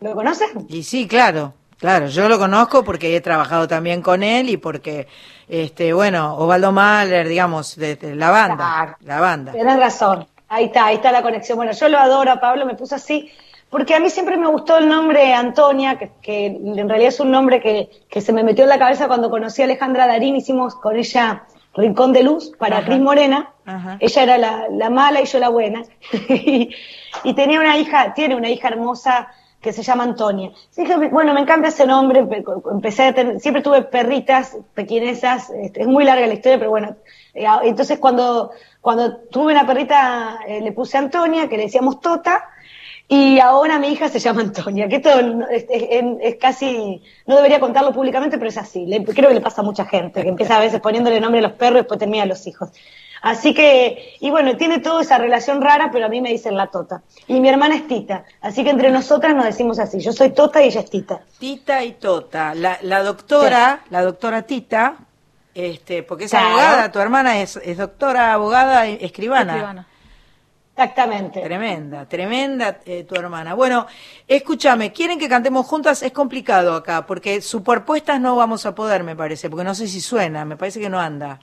¿Lo 0.00 0.14
conocen? 0.14 0.66
Y 0.68 0.82
sí, 0.82 1.06
claro, 1.08 1.54
claro, 1.78 2.06
yo 2.08 2.28
lo 2.28 2.38
conozco 2.38 2.84
porque 2.84 3.16
he 3.16 3.20
trabajado 3.20 3.66
también 3.68 4.02
con 4.02 4.22
él 4.22 4.50
y 4.50 4.56
porque, 4.58 5.06
este, 5.48 5.92
bueno, 5.94 6.36
Osvaldo 6.36 6.72
Mahler, 6.72 7.26
digamos, 7.28 7.76
de, 7.76 7.96
de 7.96 8.14
la 8.14 8.30
banda, 8.30 8.56
Claro. 8.56 8.96
la 9.00 9.20
banda. 9.20 9.52
Tienes 9.52 9.78
razón. 9.78 10.26
Ahí 10.48 10.66
está, 10.66 10.86
ahí 10.86 10.96
está 10.96 11.10
la 11.10 11.22
conexión. 11.22 11.56
Bueno, 11.56 11.72
yo 11.72 11.88
lo 11.88 11.98
adoro 11.98 12.32
a 12.32 12.40
Pablo, 12.40 12.66
me 12.66 12.74
puso 12.74 12.94
así, 12.96 13.30
porque 13.74 13.94
a 13.94 13.98
mí 14.00 14.08
siempre 14.08 14.36
me 14.36 14.46
gustó 14.46 14.78
el 14.78 14.88
nombre 14.88 15.34
Antonia, 15.34 15.98
que, 15.98 16.12
que 16.22 16.46
en 16.46 16.88
realidad 16.88 17.08
es 17.08 17.18
un 17.18 17.30
nombre 17.32 17.60
que, 17.60 17.90
que 18.08 18.20
se 18.20 18.32
me 18.32 18.44
metió 18.44 18.62
en 18.64 18.70
la 18.70 18.78
cabeza 18.78 19.08
cuando 19.08 19.30
conocí 19.30 19.62
a 19.62 19.64
Alejandra 19.64 20.06
Darín, 20.06 20.36
hicimos 20.36 20.76
con 20.76 20.96
ella 20.96 21.42
Rincón 21.74 22.12
de 22.12 22.22
Luz 22.22 22.52
para 22.56 22.76
Ajá. 22.78 22.86
Cris 22.86 23.00
Morena. 23.00 23.50
Ajá. 23.66 23.96
Ella 23.98 24.22
era 24.22 24.38
la, 24.38 24.68
la 24.70 24.90
mala 24.90 25.20
y 25.22 25.24
yo 25.24 25.40
la 25.40 25.48
buena. 25.48 25.82
y, 26.28 26.70
y 27.24 27.34
tenía 27.34 27.58
una 27.58 27.76
hija, 27.76 28.14
tiene 28.14 28.36
una 28.36 28.48
hija 28.48 28.68
hermosa 28.68 29.28
que 29.60 29.72
se 29.72 29.82
llama 29.82 30.04
Antonia. 30.04 30.50
Dije, 30.76 30.94
bueno, 31.08 31.34
me 31.34 31.40
encanta 31.40 31.68
ese 31.68 31.86
nombre, 31.86 32.22
empe- 32.22 32.62
empecé 32.70 33.04
a 33.08 33.12
tener, 33.14 33.40
siempre 33.40 33.62
tuve 33.62 33.82
perritas 33.82 34.56
pequinesas, 34.74 35.50
este, 35.50 35.80
es 35.80 35.86
muy 35.88 36.04
larga 36.04 36.26
la 36.26 36.34
historia, 36.34 36.58
pero 36.58 36.70
bueno, 36.70 36.96
eh, 37.32 37.46
entonces 37.62 37.98
cuando, 37.98 38.50
cuando 38.82 39.16
tuve 39.32 39.52
una 39.52 39.66
perrita 39.66 40.38
eh, 40.46 40.60
le 40.60 40.70
puse 40.72 40.98
Antonia, 40.98 41.48
que 41.48 41.56
le 41.56 41.64
decíamos 41.64 42.00
Tota, 42.00 42.44
y 43.08 43.38
ahora 43.38 43.78
mi 43.78 43.88
hija 43.88 44.08
se 44.08 44.18
llama 44.18 44.40
Antonia, 44.40 44.88
que 44.88 44.96
esto 44.96 45.10
es, 45.50 45.66
es- 45.68 46.04
es 46.22 46.36
casi, 46.36 47.02
no 47.26 47.36
debería 47.36 47.60
contarlo 47.60 47.92
públicamente, 47.92 48.38
pero 48.38 48.48
es 48.48 48.56
así, 48.58 48.86
le- 48.86 49.04
creo 49.04 49.28
que 49.28 49.34
le 49.34 49.40
pasa 49.40 49.60
a 49.60 49.64
mucha 49.64 49.84
gente, 49.84 50.22
que 50.22 50.28
empieza 50.28 50.56
a 50.56 50.60
veces 50.60 50.80
poniéndole 50.80 51.20
nombre 51.20 51.40
a 51.40 51.42
los 51.42 51.52
perros 51.52 51.76
y 51.76 51.80
después 51.82 51.98
termina 52.00 52.22
a 52.24 52.26
los 52.26 52.46
hijos. 52.46 52.70
Así 53.22 53.54
que, 53.54 54.16
y 54.20 54.30
bueno, 54.30 54.54
tiene 54.58 54.80
toda 54.80 55.00
esa 55.00 55.16
relación 55.16 55.62
rara, 55.62 55.88
pero 55.90 56.04
a 56.04 56.08
mí 56.10 56.20
me 56.20 56.28
dicen 56.28 56.56
la 56.56 56.66
Tota. 56.66 57.00
Y 57.26 57.40
mi 57.40 57.48
hermana 57.48 57.74
es 57.74 57.86
Tita, 57.88 58.24
así 58.42 58.62
que 58.64 58.68
entre 58.70 58.90
nosotras 58.90 59.34
nos 59.34 59.46
decimos 59.46 59.78
así, 59.78 59.98
yo 60.00 60.12
soy 60.12 60.30
Tota 60.30 60.62
y 60.62 60.66
ella 60.66 60.80
es 60.80 60.90
Tita. 60.90 61.20
Tita 61.38 61.82
y 61.82 61.92
Tota. 61.92 62.54
La, 62.54 62.78
la 62.82 63.02
doctora, 63.02 63.80
la 63.88 64.02
doctora 64.02 64.42
Tita, 64.42 64.96
este, 65.54 66.02
porque 66.02 66.24
es 66.24 66.30
Claro. 66.32 66.48
abogada, 66.48 66.92
tu 66.92 66.98
hermana 66.98 67.40
es, 67.40 67.56
es 67.56 67.78
doctora, 67.78 68.34
abogada, 68.34 68.86
escribana. 68.88 69.52
Escribana. 69.52 69.86
Exactamente. 70.76 71.40
Tremenda, 71.40 72.04
tremenda 72.08 72.78
eh, 72.84 73.04
tu 73.04 73.14
hermana. 73.14 73.54
Bueno, 73.54 73.86
escúchame, 74.26 74.92
quieren 74.92 75.20
que 75.20 75.28
cantemos 75.28 75.66
juntas, 75.66 76.02
es 76.02 76.10
complicado 76.10 76.74
acá, 76.74 77.06
porque 77.06 77.40
superpuestas 77.40 78.20
no 78.20 78.34
vamos 78.34 78.66
a 78.66 78.74
poder, 78.74 79.04
me 79.04 79.14
parece, 79.14 79.48
porque 79.48 79.62
no 79.64 79.74
sé 79.76 79.86
si 79.86 80.00
suena, 80.00 80.44
me 80.44 80.56
parece 80.56 80.80
que 80.80 80.88
no 80.90 80.98
anda. 81.00 81.38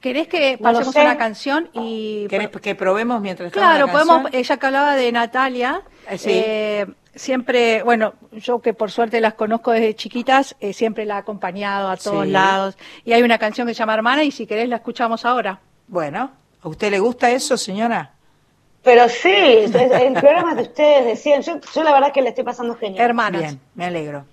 ¿Querés 0.00 0.28
que 0.28 0.52
No 0.58 0.62
pasemos 0.72 0.94
sé. 0.94 1.00
una 1.02 1.18
canción 1.18 1.68
y 1.72 2.26
¿Querés 2.28 2.48
que 2.48 2.74
probemos 2.76 3.20
mientras 3.20 3.52
Claro, 3.52 3.86
la 3.86 3.92
podemos, 3.92 4.22
canción? 4.22 4.40
ella 4.40 4.56
que 4.56 4.66
hablaba 4.66 4.94
de 4.96 5.12
Natalia, 5.12 5.82
Eh, 6.08 6.18
sí. 6.18 6.30
eh, 6.32 6.86
siempre, 7.14 7.82
bueno, 7.82 8.14
yo 8.32 8.60
que 8.62 8.72
por 8.72 8.92
suerte 8.92 9.20
las 9.20 9.34
conozco 9.34 9.72
desde 9.72 9.94
chiquitas, 9.96 10.54
eh, 10.60 10.72
siempre 10.72 11.04
la 11.06 11.16
he 11.16 11.18
acompañado 11.18 11.88
a 11.90 11.96
todos 11.96 12.24
Sí. 12.24 12.30
lados. 12.30 12.78
Y 13.04 13.12
hay 13.14 13.22
una 13.24 13.36
canción 13.38 13.66
que 13.66 13.74
se 13.74 13.78
llama 13.80 13.94
Hermana 13.94 14.22
y 14.22 14.30
si 14.30 14.46
querés 14.46 14.68
la 14.68 14.76
escuchamos 14.76 15.24
ahora. 15.26 15.58
Bueno, 15.88 16.30
¿a 16.62 16.68
usted 16.68 16.90
le 16.92 17.00
gusta 17.00 17.30
eso, 17.32 17.56
señora? 17.58 18.12
Pero 18.82 19.08
sí, 19.08 19.28
es- 19.30 19.74
en 19.74 20.14
programas 20.14 20.56
de 20.56 20.62
ustedes 20.62 21.04
decían, 21.04 21.42
yo, 21.42 21.60
yo 21.74 21.82
la 21.82 21.92
verdad 21.92 22.12
que 22.12 22.22
le 22.22 22.30
estoy 22.30 22.44
pasando 22.44 22.74
genial. 22.76 23.04
Hermanas. 23.04 23.40
Bien, 23.42 23.60
me 23.74 23.84
alegro. 23.86 24.24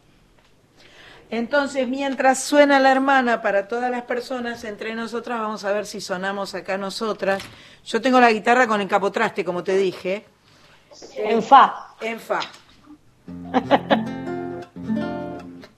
Entonces, 1.29 1.85
mientras 1.89 2.41
suena 2.41 2.79
la 2.79 2.89
hermana 2.89 3.41
para 3.41 3.67
todas 3.67 3.91
las 3.91 4.03
personas, 4.03 4.63
entre 4.63 4.95
nosotras 4.95 5.39
vamos 5.41 5.65
a 5.65 5.73
ver 5.73 5.85
si 5.85 5.99
sonamos 5.99 6.55
acá 6.55 6.77
nosotras. 6.77 7.43
Yo 7.85 8.01
tengo 8.01 8.21
la 8.21 8.31
guitarra 8.31 8.65
con 8.67 8.79
el 8.79 8.87
capotraste, 8.87 9.43
como 9.43 9.61
te 9.63 9.75
dije, 9.75 10.23
En 11.17 11.43
fa. 11.43 11.87
en 11.99 12.17
fa. 12.19 12.39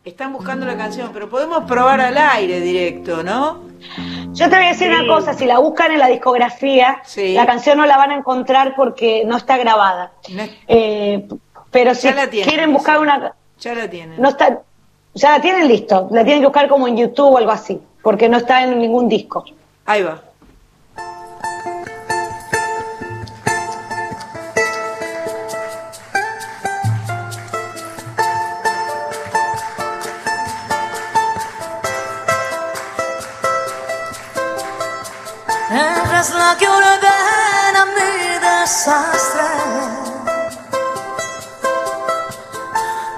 Están 0.05 0.33
buscando 0.33 0.65
la 0.67 0.77
canción, 0.77 1.09
pero 1.13 1.29
podemos 1.29 1.63
probar 1.65 1.99
al 2.01 2.17
aire 2.17 2.59
directo, 2.59 3.23
¿no? 3.23 3.68
Yo 4.33 4.49
te 4.49 4.55
voy 4.55 4.65
a 4.65 4.69
decir 4.69 4.89
una 4.89 5.07
cosa, 5.07 5.33
si 5.33 5.45
la 5.45 5.59
buscan 5.59 5.91
en 5.91 5.99
la 5.99 6.07
discografía, 6.07 7.01
Sí. 7.05 7.33
la 7.33 7.45
canción 7.45 7.77
no 7.77 7.85
la 7.85 7.97
van 7.97 8.11
a 8.11 8.15
encontrar 8.15 8.75
porque 8.75 9.23
no 9.25 9.37
está 9.37 9.57
grabada. 9.57 10.11
No 10.29 10.43
Eh, 10.67 11.27
pero 11.71 11.93
si 11.95 12.07
Ya 12.09 12.15
la 12.15 12.29
tienen, 12.29 12.49
quieren 12.49 12.73
buscar 12.73 12.95
sí. 12.97 13.01
una... 13.03 13.33
Ya 13.59 13.73
la 13.75 13.89
tienen. 13.89 14.21
No 14.21 14.29
está, 14.29 14.61
ya 15.13 15.31
la 15.31 15.41
tienen 15.41 15.67
listo, 15.67 16.07
la 16.11 16.23
tienen 16.23 16.41
que 16.41 16.47
buscar 16.47 16.67
como 16.69 16.87
en 16.87 16.97
YouTube 16.97 17.33
o 17.33 17.37
algo 17.37 17.51
así, 17.51 17.79
porque 18.01 18.29
no 18.29 18.37
está 18.37 18.63
en 18.63 18.79
ningún 18.79 19.07
disco. 19.09 19.43
Ahí 19.85 20.03
va. 20.03 20.21
La 36.49 36.57
que 36.57 36.67
ordena 36.67 37.85
mi 37.95 38.39
desastre. 38.39 39.49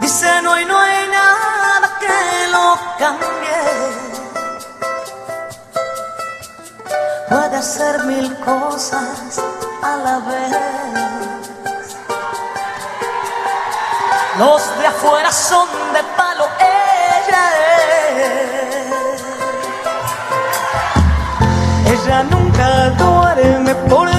Dice 0.02 0.42
no 0.42 0.54
no 0.70 0.78
hay 0.78 1.08
nada 1.08 1.88
que 2.02 2.48
lo 2.52 2.78
cambie. 3.00 3.64
Puede 7.30 7.56
hacer 7.56 8.04
mil 8.04 8.38
cosas 8.42 9.42
a 9.82 9.96
la 10.06 10.20
vez. 10.30 10.58
Los 14.40 14.62
de 14.78 14.88
afuera 14.88 15.32
son 15.32 15.70
de 15.94 16.04
palo, 16.18 16.46
ella 16.60 17.44
es. 18.18 19.24
Ella 21.94 22.24
nunca 22.24 22.90
duerme 23.42 23.76
por 23.90 24.11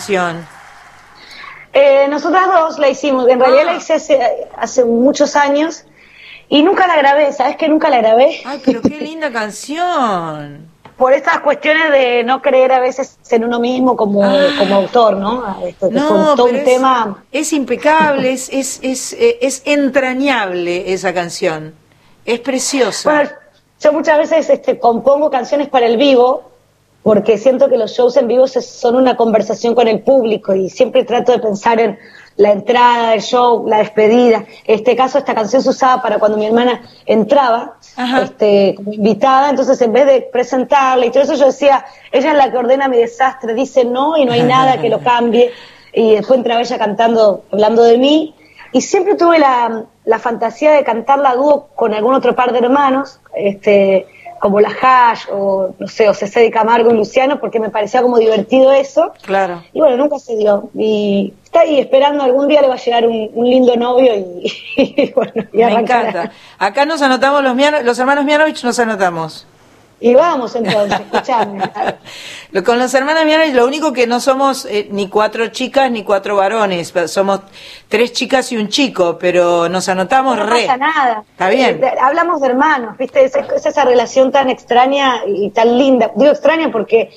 canción? 0.00 0.46
Eh, 1.72 2.08
nosotras 2.08 2.46
dos 2.46 2.78
la 2.78 2.88
hicimos, 2.88 3.28
en 3.28 3.38
realidad 3.38 3.64
la 3.66 3.72
ah. 3.72 3.76
hice 3.76 4.48
hace, 4.56 4.84
muchos 4.84 5.36
años 5.36 5.84
y 6.48 6.62
nunca 6.62 6.86
la 6.88 6.96
grabé, 6.96 7.32
¿sabes 7.32 7.56
que 7.56 7.68
nunca 7.68 7.88
la 7.90 7.98
grabé? 7.98 8.40
Ay, 8.44 8.60
pero 8.64 8.82
qué 8.82 8.98
linda 9.00 9.30
canción. 9.30 10.68
Por 10.96 11.12
estas 11.12 11.40
cuestiones 11.40 11.92
de 11.92 12.24
no 12.24 12.42
creer 12.42 12.72
a 12.72 12.80
veces 12.80 13.18
en 13.30 13.44
uno 13.44 13.60
mismo 13.60 13.96
como, 13.96 14.24
ah. 14.24 14.48
como 14.58 14.74
autor, 14.74 15.16
¿no? 15.16 15.44
Ah, 15.46 15.58
no, 15.90 16.34
todo 16.34 16.46
un 16.46 16.56
es, 16.56 16.64
tema. 16.64 17.22
Es 17.30 17.52
impecable, 17.52 18.32
es, 18.32 18.48
es, 18.48 18.80
es, 18.82 19.12
eh, 19.12 19.38
es, 19.40 19.62
entrañable 19.64 20.92
esa 20.92 21.14
canción. 21.14 21.74
Es 22.24 22.40
preciosa. 22.40 23.12
Bueno, 23.12 23.30
yo 23.80 23.92
muchas 23.92 24.18
veces 24.18 24.50
este, 24.50 24.78
compongo 24.78 25.30
canciones 25.30 25.68
para 25.68 25.86
el 25.86 25.96
vivo 25.96 26.49
porque 27.10 27.38
siento 27.38 27.68
que 27.68 27.76
los 27.76 27.90
shows 27.90 28.16
en 28.18 28.28
vivo 28.28 28.46
son 28.46 28.94
una 28.94 29.16
conversación 29.16 29.74
con 29.74 29.88
el 29.88 29.98
público 29.98 30.54
y 30.54 30.70
siempre 30.70 31.02
trato 31.02 31.32
de 31.32 31.40
pensar 31.40 31.80
en 31.80 31.98
la 32.36 32.52
entrada 32.52 33.10
del 33.10 33.20
show, 33.20 33.66
la 33.66 33.78
despedida. 33.78 34.44
En 34.64 34.76
este 34.76 34.94
caso, 34.94 35.18
esta 35.18 35.34
canción 35.34 35.60
se 35.60 35.70
usaba 35.70 36.00
para 36.02 36.20
cuando 36.20 36.38
mi 36.38 36.46
hermana 36.46 36.82
entraba 37.06 37.78
este, 38.22 38.76
como 38.76 38.92
invitada, 38.92 39.50
entonces 39.50 39.82
en 39.82 39.92
vez 39.92 40.06
de 40.06 40.20
presentarla 40.20 41.04
y 41.04 41.10
todo 41.10 41.24
eso, 41.24 41.34
yo 41.34 41.46
decía, 41.46 41.84
ella 42.12 42.30
es 42.30 42.36
la 42.36 42.52
que 42.52 42.58
ordena 42.58 42.86
mi 42.86 42.98
desastre, 42.98 43.54
dice 43.54 43.84
no 43.84 44.16
y 44.16 44.24
no 44.24 44.32
hay 44.32 44.42
nada 44.44 44.80
que 44.80 44.88
lo 44.88 45.00
cambie. 45.00 45.50
Y 45.92 46.14
después 46.14 46.38
entraba 46.38 46.60
ella 46.60 46.78
cantando, 46.78 47.42
hablando 47.50 47.82
de 47.82 47.98
mí. 47.98 48.36
Y 48.70 48.82
siempre 48.82 49.16
tuve 49.16 49.40
la, 49.40 49.86
la 50.04 50.18
fantasía 50.20 50.70
de 50.70 50.84
cantarla 50.84 51.30
a 51.30 51.34
dúo 51.34 51.70
con 51.74 51.92
algún 51.92 52.14
otro 52.14 52.36
par 52.36 52.52
de 52.52 52.60
hermanos. 52.60 53.20
Este, 53.34 54.06
como 54.40 54.60
la 54.60 54.70
Hash 54.70 55.26
o 55.30 55.74
no 55.78 55.86
sé, 55.86 56.08
o 56.08 56.14
César 56.14 56.42
de 56.42 56.50
Camargo 56.50 56.90
y 56.90 56.94
Luciano, 56.94 57.38
porque 57.38 57.60
me 57.60 57.70
parecía 57.70 58.02
como 58.02 58.18
divertido 58.18 58.72
eso. 58.72 59.12
Claro. 59.22 59.62
Y 59.72 59.78
bueno, 59.78 59.96
nunca 59.98 60.18
se 60.18 60.36
dio. 60.36 60.70
Y 60.74 61.34
está 61.44 61.60
ahí 61.60 61.78
esperando, 61.78 62.24
algún 62.24 62.48
día 62.48 62.62
le 62.62 62.68
va 62.68 62.74
a 62.74 62.78
llegar 62.78 63.06
un, 63.06 63.30
lindo 63.34 63.76
novio 63.76 64.12
y, 64.76 65.12
bueno, 65.14 65.32
y 65.52 65.58
Me 65.58 65.72
encanta. 65.72 66.32
Acá 66.58 66.86
nos 66.86 67.02
anotamos, 67.02 67.44
los, 67.44 67.84
los 67.84 67.98
hermanos 67.98 68.24
Mianovich 68.24 68.64
nos 68.64 68.78
anotamos. 68.78 69.46
Y 70.02 70.14
vamos 70.14 70.54
entonces, 70.56 70.98
escuchame. 71.00 71.60
Con 72.64 72.78
los 72.78 72.92
hermanos 72.94 73.24
Mianovich, 73.26 73.54
lo 73.54 73.66
único 73.66 73.92
que 73.92 74.06
no 74.06 74.18
somos 74.18 74.64
eh, 74.64 74.88
ni 74.90 75.08
cuatro 75.08 75.48
chicas 75.48 75.90
ni 75.90 76.04
cuatro 76.04 76.36
varones, 76.36 76.92
somos 77.06 77.40
tres 77.88 78.12
chicas 78.14 78.50
y 78.52 78.56
un 78.56 78.68
chico, 78.68 79.18
pero 79.18 79.68
nos 79.68 79.88
anotamos 79.90 80.36
no 80.38 80.46
re. 80.46 80.62
No 80.62 80.66
pasa 80.68 80.76
nada. 80.78 81.24
Está 81.30 81.48
bien. 81.50 81.84
Eh, 81.84 81.92
hablamos 82.00 82.40
de 82.40 82.46
hermanos, 82.48 82.96
¿viste? 82.96 83.24
Es, 83.24 83.34
esa 83.36 83.84
relación 83.84 84.32
tan 84.32 84.48
extraña 84.48 85.16
y 85.26 85.50
tan 85.50 85.76
linda. 85.76 86.10
Digo 86.16 86.30
extraña 86.32 86.70
porque 86.72 87.10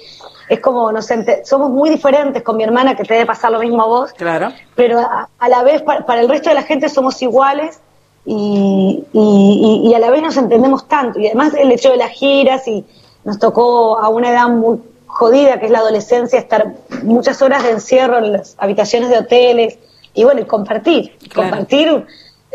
es 0.49 0.59
como 0.59 0.91
nos 0.91 1.07
somos 1.45 1.69
muy 1.69 1.89
diferentes 1.89 2.43
con 2.43 2.57
mi 2.57 2.63
hermana, 2.65 2.95
que 2.97 3.03
te 3.05 3.13
debe 3.13 3.25
pasar 3.25 3.51
lo 3.51 3.59
mismo 3.59 3.81
a 3.83 3.87
vos, 3.87 4.11
Claro. 4.13 4.51
pero 4.75 4.99
a, 4.99 5.29
a 5.39 5.49
la 5.49 5.63
vez 5.63 5.81
pa- 5.83 6.05
para, 6.05 6.19
el 6.19 6.27
resto 6.27 6.49
de 6.49 6.55
la 6.55 6.63
gente 6.63 6.89
somos 6.89 7.21
iguales 7.21 7.79
y, 8.25 9.03
y- 9.13 9.81
y- 9.89 9.93
a 9.93 9.99
la 9.99 10.09
vez 10.09 10.21
nos 10.21 10.37
entendemos 10.37 10.87
tanto. 10.87 11.19
Y 11.19 11.27
además 11.27 11.53
el 11.53 11.71
hecho 11.71 11.91
de 11.91 11.97
las 11.97 12.11
giras 12.11 12.67
y 12.67 12.85
nos 13.25 13.39
tocó 13.39 13.99
a 13.99 14.09
una 14.09 14.29
edad 14.29 14.47
muy 14.49 14.79
jodida, 15.07 15.59
que 15.59 15.65
es 15.65 15.71
la 15.71 15.79
adolescencia, 15.79 16.39
estar 16.39 16.73
muchas 17.03 17.41
horas 17.41 17.63
de 17.63 17.71
encierro 17.71 18.17
en 18.17 18.33
las 18.33 18.55
habitaciones 18.57 19.09
de 19.09 19.19
hoteles 19.19 19.77
y 20.13 20.23
bueno, 20.23 20.41
y 20.41 20.45
compartir, 20.45 21.17
Claro. 21.29 21.49
compartir 21.51 21.91
un, 21.91 22.05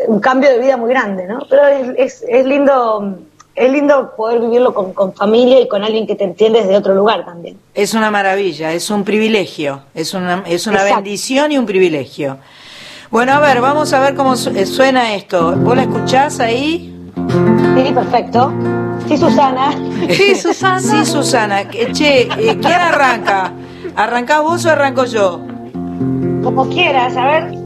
un 0.07 0.19
cambio 0.19 0.49
de 0.49 0.59
vida 0.59 0.75
muy 0.77 0.89
grande, 0.89 1.25
¿no? 1.27 1.39
Pero 1.49 1.67
es, 1.67 1.87
es, 1.97 2.25
es 2.27 2.45
lindo. 2.45 3.17
Es 3.55 3.69
lindo 3.69 4.13
poder 4.15 4.39
vivirlo 4.39 4.73
con, 4.73 4.93
con 4.93 5.13
familia 5.13 5.59
y 5.59 5.67
con 5.67 5.83
alguien 5.83 6.07
que 6.07 6.15
te 6.15 6.23
entiende 6.23 6.59
desde 6.61 6.77
otro 6.77 6.95
lugar 6.95 7.25
también. 7.25 7.57
Es 7.73 7.93
una 7.93 8.09
maravilla, 8.09 8.71
es 8.71 8.89
un 8.89 9.03
privilegio, 9.03 9.81
es 9.93 10.13
una, 10.13 10.45
es 10.47 10.65
una 10.65 10.77
Exacto. 10.77 10.95
bendición 10.95 11.51
y 11.51 11.57
un 11.57 11.65
privilegio. 11.65 12.37
Bueno, 13.11 13.33
a 13.33 13.39
ver, 13.39 13.59
vamos 13.61 13.91
a 13.93 13.99
ver 13.99 14.15
cómo 14.15 14.33
eh, 14.35 14.65
suena 14.65 15.15
esto. 15.15 15.53
¿Vos 15.57 15.75
la 15.75 15.83
escuchás 15.83 16.39
ahí? 16.39 16.95
Sí, 17.75 17.91
perfecto. 17.93 18.53
Sí, 19.07 19.17
Susana. 19.17 19.71
Sí, 20.09 20.35
Susana. 20.35 20.79
Sí, 20.79 21.05
Susana. 21.05 21.67
Que- 21.67 21.91
Che, 21.91 22.21
eh, 22.23 22.57
¿quién 22.61 22.73
arranca? 22.73 23.51
¿Arrancás 23.95 24.41
vos 24.43 24.63
o 24.65 24.69
arranco 24.69 25.05
yo? 25.05 25.41
Como 26.43 26.69
quieras, 26.69 27.17
a 27.17 27.25
ver. 27.25 27.57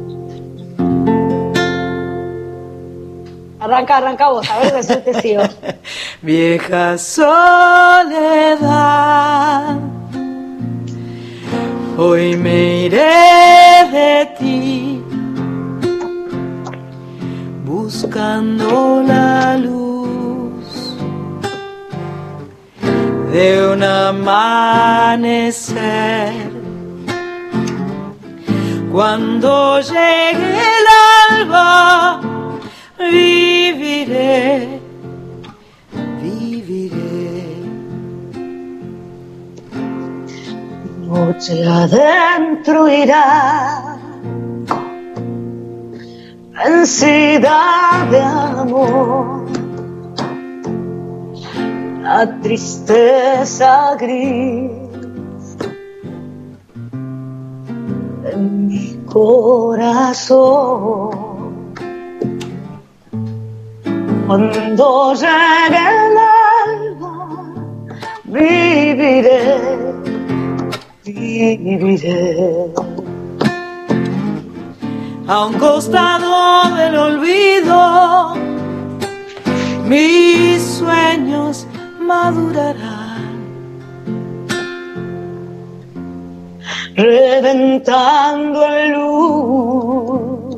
Arranca, 3.60 3.98
arranca 3.98 4.30
vos, 4.30 4.50
a 4.50 4.60
ver, 4.60 4.74
después 4.74 5.04
te 5.06 5.22
sigo. 5.22 5.44
Vieja 6.22 6.98
soledad, 6.98 7.38
hoy 11.98 12.36
me 12.36 12.86
iré 12.86 13.06
de 13.92 14.30
ti, 14.38 15.02
buscando 17.74 19.02
la 19.02 19.58
luz 19.58 20.96
de 23.32 23.46
un 23.72 23.82
amanecer. 23.82 25.34
Cuando 28.92 29.80
llegue 29.82 30.52
el 30.78 30.86
alba, 31.32 32.22
viviré 33.00 34.84
viviré. 36.24 37.44
Noche 41.08 41.66
adentro 41.66 42.88
irá, 42.88 43.93
ansiedad 46.64 48.08
de 48.10 48.22
amor, 48.22 49.46
la 52.02 52.40
tristeza 52.42 53.96
gris 54.00 54.72
de 58.24 58.38
mi 58.38 58.98
corazón. 59.06 60.54
Cuando 64.26 65.14
llegue 65.14 65.84
el 65.92 66.18
alba, 66.18 67.14
viviré, 68.24 69.58
viviré. 71.04 72.83
A 75.28 75.46
un 75.46 75.54
costado 75.54 76.76
del 76.76 76.96
olvido, 76.96 78.36
mis 79.86 80.62
sueños 80.62 81.66
madurarán. 82.00 83.04
reventando 86.96 88.66
en 88.66 88.94
luz, 88.94 90.58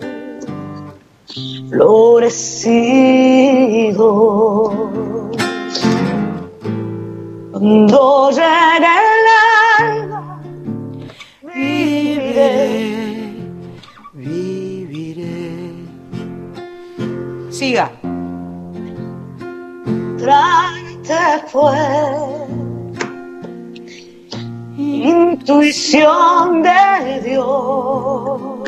florecidos. 1.70 2.76
Cuando 7.52 8.30
llegue 8.32 8.96
Siga. 17.58 17.90
Tráete 20.20 21.24
fue 21.48 21.78
intuición 24.78 26.64
de 26.64 27.22
Dios. 27.24 28.68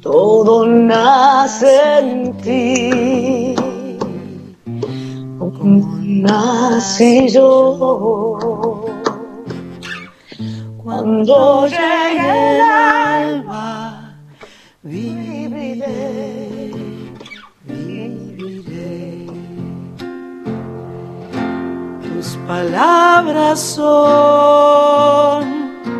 Todo 0.00 0.66
nace 0.66 1.98
en 1.98 2.32
ti, 2.38 3.54
como 5.38 5.98
nací 6.00 7.28
yo. 7.28 8.86
Cuando 10.82 11.66
llegue 11.66 12.54
el 12.54 12.60
alba, 12.62 14.14
viviré. 14.82 16.50
Palabras 22.60 23.58
son 23.58 25.44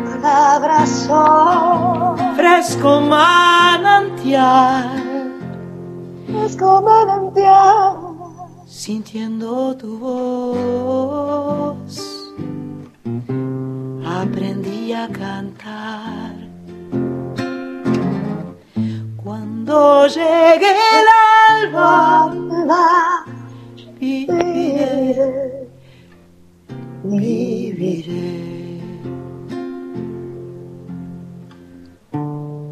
palabras 0.05 0.89
son 1.07 2.35
fresco 2.35 3.01
manantial, 3.01 4.85
fresco 6.27 6.83
manantial. 6.83 7.95
sintiendo 8.67 9.75
tu 9.75 9.97
voz. 9.97 11.93
Aprendí 14.21 14.93
a 14.93 15.07
cantar. 15.07 16.35
Cuando 19.23 20.05
llegue 20.05 20.69
el 20.69 21.07
alba, 21.49 22.31
viviré. 27.17 28.51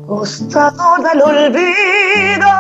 costado 0.10 0.98
del 1.04 1.22
olvido. 1.22 2.52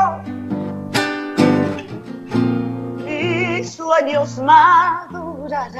Mis 3.06 3.72
sueños 3.72 4.39
madurarán. 4.39 5.80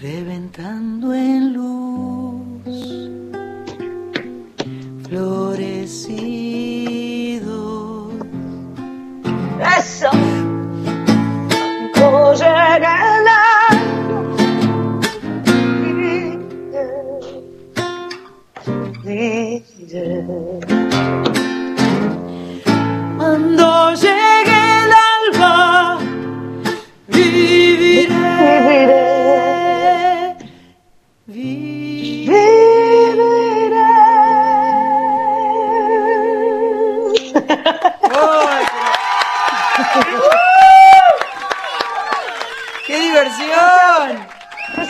reventando 0.00 1.14
en 1.14 1.52
luz, 1.52 3.10
florecido. 5.04 6.02
Eso. 9.78 10.41
Cuando 12.02 12.32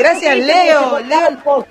Gracias, 0.03 0.37
Leo. 0.37 0.99
Leo. 1.01 1.67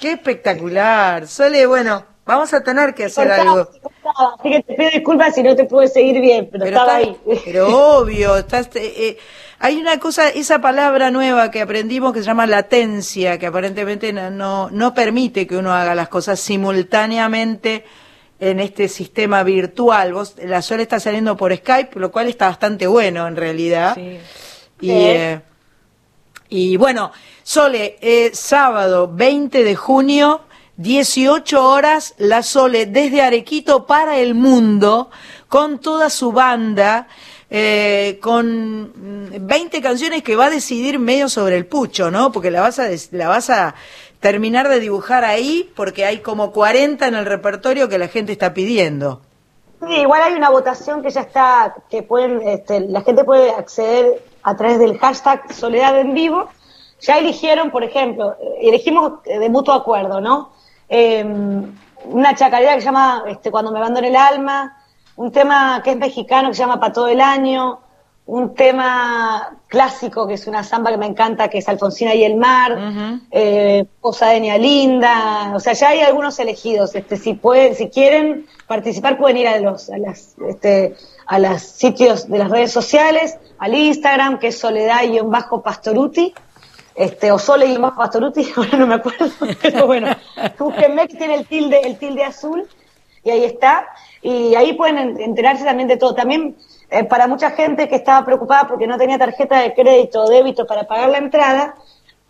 Qué 0.00 0.12
espectacular. 0.12 1.26
Sole, 1.26 1.66
bueno, 1.66 2.04
vamos 2.24 2.52
a 2.54 2.62
tener 2.62 2.94
que 2.94 3.06
hacer 3.06 3.30
algo. 3.30 3.68
así 4.38 4.50
que 4.50 4.62
te 4.62 4.74
pido 4.74 4.90
disculpas 4.90 5.34
si 5.34 5.42
no 5.42 5.56
te 5.56 5.64
pude 5.64 5.88
seguir 5.88 6.20
bien, 6.20 6.48
pero, 6.50 6.64
estaba 6.64 6.96
ahí. 6.96 7.16
Pero 7.44 7.98
obvio, 7.98 8.36
estás, 8.36 8.66
eh, 8.74 8.94
eh, 8.96 9.18
hay 9.58 9.76
una 9.80 9.98
cosa, 9.98 10.28
esa 10.28 10.60
palabra 10.60 11.10
nueva 11.10 11.50
que 11.50 11.60
aprendimos 11.60 12.12
que 12.12 12.20
se 12.20 12.26
llama 12.26 12.46
latencia, 12.46 13.38
que 13.38 13.46
aparentemente 13.46 14.12
no, 14.12 14.70
no 14.70 14.94
permite 14.94 15.46
que 15.46 15.56
uno 15.56 15.72
haga 15.72 15.94
las 15.94 16.08
cosas 16.08 16.38
simultáneamente 16.40 17.84
en 18.40 18.60
este 18.60 18.88
sistema 18.88 19.42
virtual. 19.42 20.14
Vos, 20.14 20.36
la 20.44 20.62
Sol 20.62 20.80
está 20.80 20.98
saliendo 20.98 21.36
por 21.36 21.56
Skype, 21.56 21.98
lo 21.98 22.10
cual 22.10 22.28
está 22.28 22.46
bastante 22.48 22.86
bueno 22.86 23.26
en 23.26 23.36
realidad. 23.36 23.94
Sí. 23.94 24.18
Y, 24.80 24.90
eh, 24.90 25.40
y 26.52 26.76
bueno, 26.76 27.12
Sole, 27.42 27.96
eh, 28.02 28.30
sábado 28.34 29.10
20 29.10 29.64
de 29.64 29.74
junio, 29.74 30.42
18 30.76 31.66
horas, 31.66 32.14
la 32.18 32.42
Sole 32.42 32.84
desde 32.84 33.22
Arequito 33.22 33.86
para 33.86 34.18
el 34.18 34.34
mundo, 34.34 35.10
con 35.48 35.78
toda 35.78 36.10
su 36.10 36.30
banda. 36.30 37.08
Eh, 37.54 38.18
con 38.22 38.92
20 38.94 39.82
canciones 39.82 40.22
que 40.22 40.36
va 40.36 40.46
a 40.46 40.50
decidir 40.50 40.98
medio 40.98 41.28
sobre 41.28 41.58
el 41.58 41.66
pucho, 41.66 42.10
¿no? 42.10 42.32
Porque 42.32 42.50
la 42.50 42.62
vas 42.62 42.78
a, 42.78 42.88
la 43.10 43.28
vas 43.28 43.50
a 43.50 43.74
terminar 44.20 44.70
de 44.70 44.80
dibujar 44.80 45.26
ahí 45.26 45.70
porque 45.76 46.06
hay 46.06 46.20
como 46.20 46.50
40 46.50 47.06
en 47.06 47.14
el 47.14 47.26
repertorio 47.26 47.90
que 47.90 47.98
la 47.98 48.08
gente 48.08 48.32
está 48.32 48.54
pidiendo. 48.54 49.20
Sí, 49.86 49.96
igual 49.96 50.22
hay 50.22 50.32
una 50.32 50.48
votación 50.48 51.02
que 51.02 51.10
ya 51.10 51.20
está, 51.20 51.74
que 51.90 52.02
pueden, 52.02 52.40
este, 52.48 52.80
la 52.80 53.02
gente 53.02 53.22
puede 53.22 53.50
acceder 53.50 54.22
a 54.42 54.56
través 54.56 54.78
del 54.78 54.98
hashtag 54.98 55.52
Soledad 55.52 55.98
en 55.98 56.14
Vivo. 56.14 56.48
Ya 57.00 57.18
eligieron, 57.18 57.70
por 57.70 57.82
ejemplo, 57.82 58.36
elegimos 58.60 59.22
de 59.24 59.48
mutuo 59.48 59.74
acuerdo, 59.74 60.20
¿no? 60.20 60.50
Em, 60.88 61.74
una 62.04 62.34
chacarera 62.34 62.74
que 62.74 62.80
se 62.80 62.86
llama 62.86 63.24
este, 63.28 63.50
Cuando 63.50 63.72
me 63.72 63.78
abandone 63.78 64.08
el 64.08 64.16
alma, 64.16 64.76
un 65.16 65.32
tema 65.32 65.80
que 65.82 65.92
es 65.92 65.96
mexicano 65.96 66.48
que 66.48 66.54
se 66.54 66.60
llama 66.60 66.80
Para 66.80 66.92
todo 66.92 67.08
el 67.08 67.20
año, 67.20 67.80
un 68.26 68.54
tema 68.54 69.58
clásico 69.66 70.26
que 70.28 70.34
es 70.34 70.46
una 70.46 70.62
samba 70.62 70.90
que 70.90 70.96
me 70.96 71.06
encanta, 71.06 71.48
que 71.48 71.58
es 71.58 71.68
Alfonsina 71.68 72.14
y 72.14 72.24
el 72.24 72.36
mar, 72.36 72.72
uh 72.72 73.20
de 73.30 74.58
Linda, 74.58 75.52
o 75.54 75.60
sea, 75.60 75.72
ya 75.72 75.88
hay 75.90 76.00
algunos 76.00 76.38
elegidos. 76.38 76.94
Este, 76.94 77.16
si 77.16 77.34
pueden, 77.34 77.74
si 77.74 77.88
quieren 77.88 78.46
participar, 78.66 79.18
pueden 79.18 79.38
ir 79.38 79.48
a 79.48 79.58
los, 79.58 79.90
a 79.90 79.98
las, 79.98 80.36
este, 80.48 80.94
a 81.26 81.38
los 81.38 81.62
sitios 81.62 82.28
de 82.28 82.38
las 82.38 82.50
redes 82.50 82.72
sociales, 82.72 83.38
al 83.58 83.74
Instagram, 83.74 84.38
que 84.38 84.48
es 84.48 84.58
Soledad-Pastoruti, 84.58 86.34
este, 86.94 87.32
o 87.32 87.38
Sole-Pastoruti, 87.38 88.52
ahora 88.56 88.78
no 88.78 88.86
me 88.86 88.94
acuerdo, 88.94 89.26
pero 89.60 89.86
bueno, 89.86 90.08
búsquenme 90.58 91.08
que 91.08 91.16
tiene 91.16 91.34
el 91.34 91.46
tilde, 91.46 91.80
el 91.80 91.98
tilde 91.98 92.24
azul, 92.24 92.68
y 93.24 93.30
ahí 93.30 93.44
está, 93.44 93.86
y 94.20 94.54
ahí 94.54 94.72
pueden 94.72 95.20
enterarse 95.20 95.64
también 95.64 95.88
de 95.88 95.96
todo. 95.96 96.14
También 96.14 96.56
eh, 96.90 97.04
para 97.04 97.26
mucha 97.28 97.52
gente 97.52 97.88
que 97.88 97.96
estaba 97.96 98.24
preocupada 98.24 98.66
porque 98.66 98.86
no 98.86 98.98
tenía 98.98 99.18
tarjeta 99.18 99.60
de 99.60 99.74
crédito 99.74 100.24
o 100.24 100.28
débito 100.28 100.66
para 100.66 100.86
pagar 100.86 101.08
la 101.08 101.18
entrada, 101.18 101.74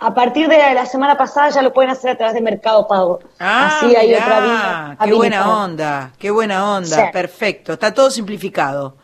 a 0.02 0.14
partir 0.14 0.48
de 0.48 0.74
la 0.74 0.86
semana 0.86 1.16
pasada 1.16 1.50
ya 1.50 1.62
lo 1.62 1.72
pueden 1.72 1.90
hacer 1.90 2.10
a 2.10 2.16
través 2.16 2.34
de 2.34 2.40
Mercado 2.40 2.86
Pago. 2.88 3.20
Ah, 3.38 3.78
Así 3.78 3.94
hay 3.94 4.14
otra 4.14 4.40
vía. 4.40 4.98
Qué 5.04 5.12
buena 5.12 5.62
onda, 5.62 6.12
qué 6.18 6.30
buena 6.30 6.74
onda, 6.76 7.10
perfecto, 7.12 7.74
está 7.74 7.94
todo 7.94 8.10
simplificado. 8.10 8.96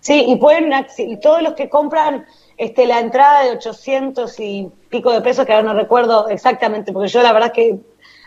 Sí, 0.00 0.24
y 0.28 0.36
pueden, 0.36 0.70
todos 1.22 1.42
los 1.42 1.54
que 1.54 1.70
compran 1.70 2.26
este, 2.58 2.86
la 2.86 3.00
entrada 3.00 3.44
de 3.44 3.52
800 3.52 4.38
y 4.40 4.70
pico 4.90 5.12
de 5.12 5.22
pesos, 5.22 5.46
que 5.46 5.52
ahora 5.52 5.68
no 5.68 5.74
recuerdo 5.74 6.28
exactamente, 6.28 6.92
porque 6.92 7.08
yo 7.08 7.22
la 7.22 7.32
verdad 7.32 7.52
que 7.52 7.78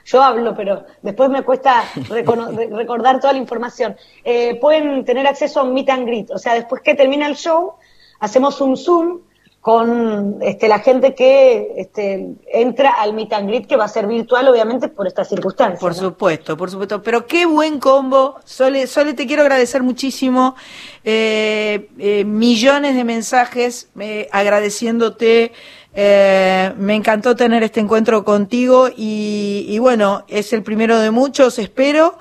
yo 0.05 0.23
hablo, 0.23 0.55
pero 0.55 0.85
después 1.01 1.29
me 1.29 1.43
cuesta 1.43 1.83
recordar 2.09 3.19
toda 3.19 3.33
la 3.33 3.39
información. 3.39 3.95
Eh, 4.23 4.55
pueden 4.59 5.03
tener 5.05 5.27
acceso 5.27 5.59
a 5.59 5.63
un 5.63 5.73
meet 5.73 5.89
and 5.89 6.07
greet, 6.07 6.31
o 6.31 6.39
sea, 6.39 6.53
después 6.53 6.81
que 6.81 6.95
termina 6.95 7.27
el 7.27 7.35
show, 7.35 7.73
hacemos 8.19 8.59
un 8.61 8.77
Zoom 8.77 9.19
con 9.67 10.37
este, 10.39 10.69
la 10.69 10.79
gente 10.79 11.13
que 11.13 11.73
este, 11.75 12.35
entra 12.53 12.91
al 12.91 13.11
meet 13.11 13.33
and 13.33 13.49
greet, 13.49 13.67
que 13.67 13.75
va 13.75 13.83
a 13.83 13.89
ser 13.89 14.07
virtual, 14.07 14.47
obviamente, 14.47 14.87
por 14.87 15.07
estas 15.07 15.27
circunstancias. 15.27 15.81
Por 15.81 15.93
supuesto, 15.93 16.55
por 16.55 16.71
supuesto. 16.71 17.03
Pero 17.03 17.27
qué 17.27 17.45
buen 17.45 17.77
combo. 17.77 18.39
Sole, 18.45 18.87
Sole 18.87 19.13
te 19.13 19.27
quiero 19.27 19.41
agradecer 19.41 19.83
muchísimo. 19.83 20.55
Eh, 21.03 21.89
eh, 21.99 22.23
millones 22.23 22.95
de 22.95 23.03
mensajes 23.03 23.89
agradeciéndote 24.31 25.51
eh, 25.93 26.71
me 26.77 26.95
encantó 26.95 27.35
tener 27.35 27.61
este 27.61 27.81
encuentro 27.81 28.23
contigo 28.23 28.87
y, 28.95 29.77
bueno, 29.79 30.23
es 30.29 30.53
el 30.53 30.63
primero 30.63 30.97
de 30.97 31.11
muchos, 31.11 31.59
espero. 31.59 32.17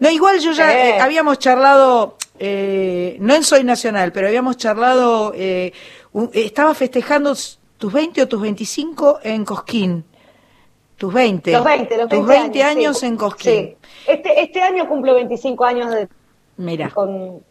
No, 0.00 0.10
igual 0.10 0.38
yo 0.40 0.52
ya 0.52 0.70
eh, 0.70 1.00
habíamos 1.00 1.38
charlado, 1.38 2.18
eh, 2.38 3.16
no 3.20 3.34
en 3.34 3.42
Soy 3.42 3.64
Nacional, 3.64 4.12
pero 4.12 4.26
habíamos 4.26 4.58
charlado, 4.58 5.32
estaba 6.32 6.74
festejando 6.74 7.34
tus 7.78 7.92
20 7.92 8.22
o 8.22 8.28
tus 8.28 8.40
25 8.40 9.20
en 9.22 9.44
Cosquín. 9.44 10.04
Tus 10.96 11.12
20. 11.14 11.52
Los 11.52 11.64
20, 11.64 11.96
los 11.96 12.08
20 12.08 12.16
tus 12.16 12.26
20 12.26 12.62
años, 12.62 13.02
en 13.02 13.16
Cosquín. 13.16 13.76
Este, 14.06 14.42
este 14.42 14.60
año 14.60 14.86
cumplo 14.88 15.14
25 15.14 15.64
años 15.64 15.90
de 15.90 16.08
Mira. 16.60 16.90
Con, 16.90 17.42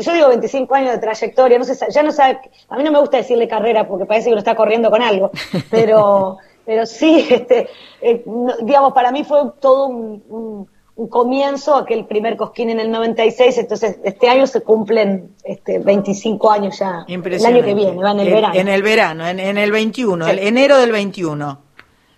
yo 0.00 0.12
digo 0.14 0.28
25 0.28 0.74
años 0.74 0.92
de 0.92 0.98
trayectoria, 0.98 1.58
no 1.58 1.64
sé, 1.64 1.76
ya 1.90 2.02
no 2.02 2.10
sabe, 2.10 2.40
a 2.70 2.78
mí 2.78 2.82
no 2.82 2.92
me 2.92 2.98
gusta 2.98 3.18
decirle 3.18 3.46
carrera 3.46 3.86
porque 3.86 4.06
parece 4.06 4.30
que 4.30 4.34
lo 4.34 4.38
está 4.38 4.56
corriendo 4.56 4.90
con 4.90 5.02
algo, 5.02 5.30
pero, 5.70 6.38
pero 6.64 6.86
sí, 6.86 7.26
este, 7.28 7.68
eh, 8.00 8.24
digamos, 8.62 8.94
para 8.94 9.12
mí 9.12 9.22
fue 9.22 9.42
todo 9.60 9.88
un, 9.88 10.66
comienzo, 11.10 11.76
aquel 11.76 12.06
primer 12.06 12.36
cosquín 12.36 12.70
en 12.70 12.80
el 12.80 12.90
96, 12.90 13.58
entonces 13.58 13.98
este 14.04 14.28
año 14.28 14.46
se 14.46 14.60
cumplen 14.62 15.34
este, 15.42 15.78
25 15.78 16.50
años 16.50 16.78
ya. 16.78 17.04
El 17.08 17.46
año 17.46 17.64
que 17.64 17.74
viene, 17.74 17.96
va 17.96 18.12
en 18.12 18.20
el 18.20 18.32
verano. 18.32 18.54
En 18.54 18.68
el 18.68 18.82
verano, 18.82 19.26
en, 19.26 19.58
el 19.58 19.72
21, 19.72 20.28
el 20.28 20.38
enero 20.38 20.78
del 20.78 20.92
21. 20.92 21.64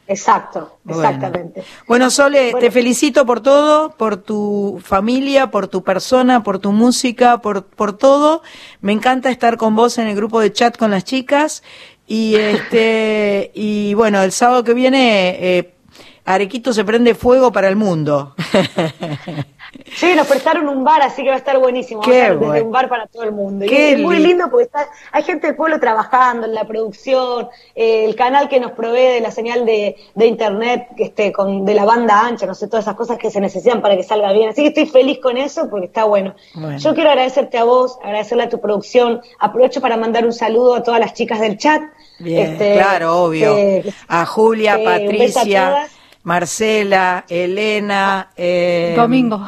Exacto, 0.08 0.78
exactamente. 0.88 1.64
Bueno, 1.88 2.10
Sole, 2.10 2.54
te 2.60 2.70
felicito 2.70 3.26
por 3.26 3.40
todo, 3.40 3.90
por 3.90 4.18
tu 4.18 4.80
familia, 4.84 5.50
por 5.50 5.66
tu 5.66 5.82
persona, 5.82 6.44
por 6.44 6.60
tu 6.60 6.70
música, 6.70 7.38
por, 7.38 7.64
por 7.64 7.96
todo. 7.96 8.42
Me 8.80 8.92
encanta 8.92 9.30
estar 9.30 9.56
con 9.56 9.74
vos 9.74 9.98
en 9.98 10.06
el 10.06 10.14
grupo 10.14 10.38
de 10.38 10.52
chat 10.52 10.76
con 10.76 10.92
las 10.92 11.02
chicas. 11.04 11.64
Y 12.06 12.36
este, 12.36 13.50
y 13.54 13.94
bueno, 13.94 14.22
el 14.22 14.30
sábado 14.30 14.62
que 14.62 14.74
viene, 14.74 15.38
eh, 15.40 15.75
Arequito 16.26 16.72
se 16.72 16.84
prende 16.84 17.14
fuego 17.14 17.52
para 17.52 17.68
el 17.68 17.76
mundo. 17.76 18.34
Sí, 19.94 20.14
nos 20.14 20.26
prestaron 20.26 20.68
un 20.68 20.84
bar, 20.84 21.02
así 21.02 21.22
que 21.22 21.28
va 21.28 21.34
a 21.34 21.38
estar 21.38 21.58
buenísimo. 21.58 22.00
Qué 22.00 22.34
desde 22.34 22.62
un 22.62 22.70
bar 22.70 22.88
para 22.88 23.06
todo 23.06 23.24
el 23.24 23.32
mundo. 23.32 23.64
y 23.64 23.74
es 23.74 23.98
muy 23.98 24.18
lindo 24.18 24.48
porque 24.50 24.64
está, 24.64 24.88
hay 25.12 25.22
gente 25.22 25.48
del 25.48 25.56
pueblo 25.56 25.78
trabajando 25.80 26.46
en 26.46 26.54
la 26.54 26.64
producción, 26.64 27.48
eh, 27.74 28.04
el 28.04 28.14
canal 28.16 28.48
que 28.48 28.60
nos 28.60 28.72
provee 28.72 29.14
de 29.14 29.20
la 29.20 29.30
señal 29.30 29.66
de, 29.66 29.96
de 30.14 30.26
internet 30.26 30.88
este, 30.96 31.32
con, 31.32 31.64
de 31.64 31.74
la 31.74 31.84
banda 31.84 32.26
ancha, 32.26 32.46
no 32.46 32.54
sé, 32.54 32.68
todas 32.68 32.84
esas 32.84 32.94
cosas 32.94 33.18
que 33.18 33.30
se 33.30 33.40
necesitan 33.40 33.82
para 33.82 33.96
que 33.96 34.02
salga 34.02 34.32
bien. 34.32 34.48
Así 34.48 34.62
que 34.62 34.68
estoy 34.68 34.86
feliz 34.86 35.18
con 35.20 35.36
eso 35.36 35.68
porque 35.68 35.86
está 35.86 36.04
bueno. 36.04 36.34
Yo 36.78 36.94
quiero 36.94 37.10
agradecerte 37.10 37.58
a 37.58 37.64
vos, 37.64 37.98
agradecerle 38.02 38.44
a 38.44 38.48
tu 38.48 38.60
producción. 38.60 39.20
Aprovecho 39.38 39.80
para 39.80 39.96
mandar 39.96 40.24
un 40.24 40.32
saludo 40.32 40.76
a 40.76 40.82
todas 40.82 41.00
las 41.00 41.14
chicas 41.14 41.40
del 41.40 41.58
chat. 41.58 41.82
Bien, 42.18 42.52
este, 42.52 42.74
claro, 42.74 43.24
obvio. 43.24 43.54
a 44.08 44.26
Julia, 44.26 44.78
Patricia. 44.82 45.88
Marcela, 46.26 47.24
Elena. 47.28 48.32
Eh, 48.36 48.94
Domingo. 48.96 49.36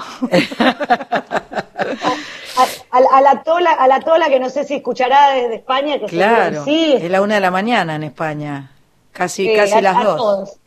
a, 2.93 3.21
la 3.21 3.43
tola, 3.43 3.73
a 3.73 3.89
la 3.89 3.99
tola 3.99 4.29
que 4.29 4.39
no 4.39 4.49
sé 4.49 4.63
si 4.63 4.75
escuchará 4.77 5.33
desde 5.33 5.57
España. 5.57 5.99
Que 5.99 6.07
claro, 6.07 6.65
sí. 6.65 6.95
es 6.97 7.11
la 7.11 7.21
una 7.21 7.35
de 7.35 7.41
la 7.41 7.51
mañana 7.51 7.97
en 7.97 8.05
España. 8.05 8.71
Casi, 9.11 9.53
casi 9.57 9.81
las 9.81 10.05
dos. 10.05 10.61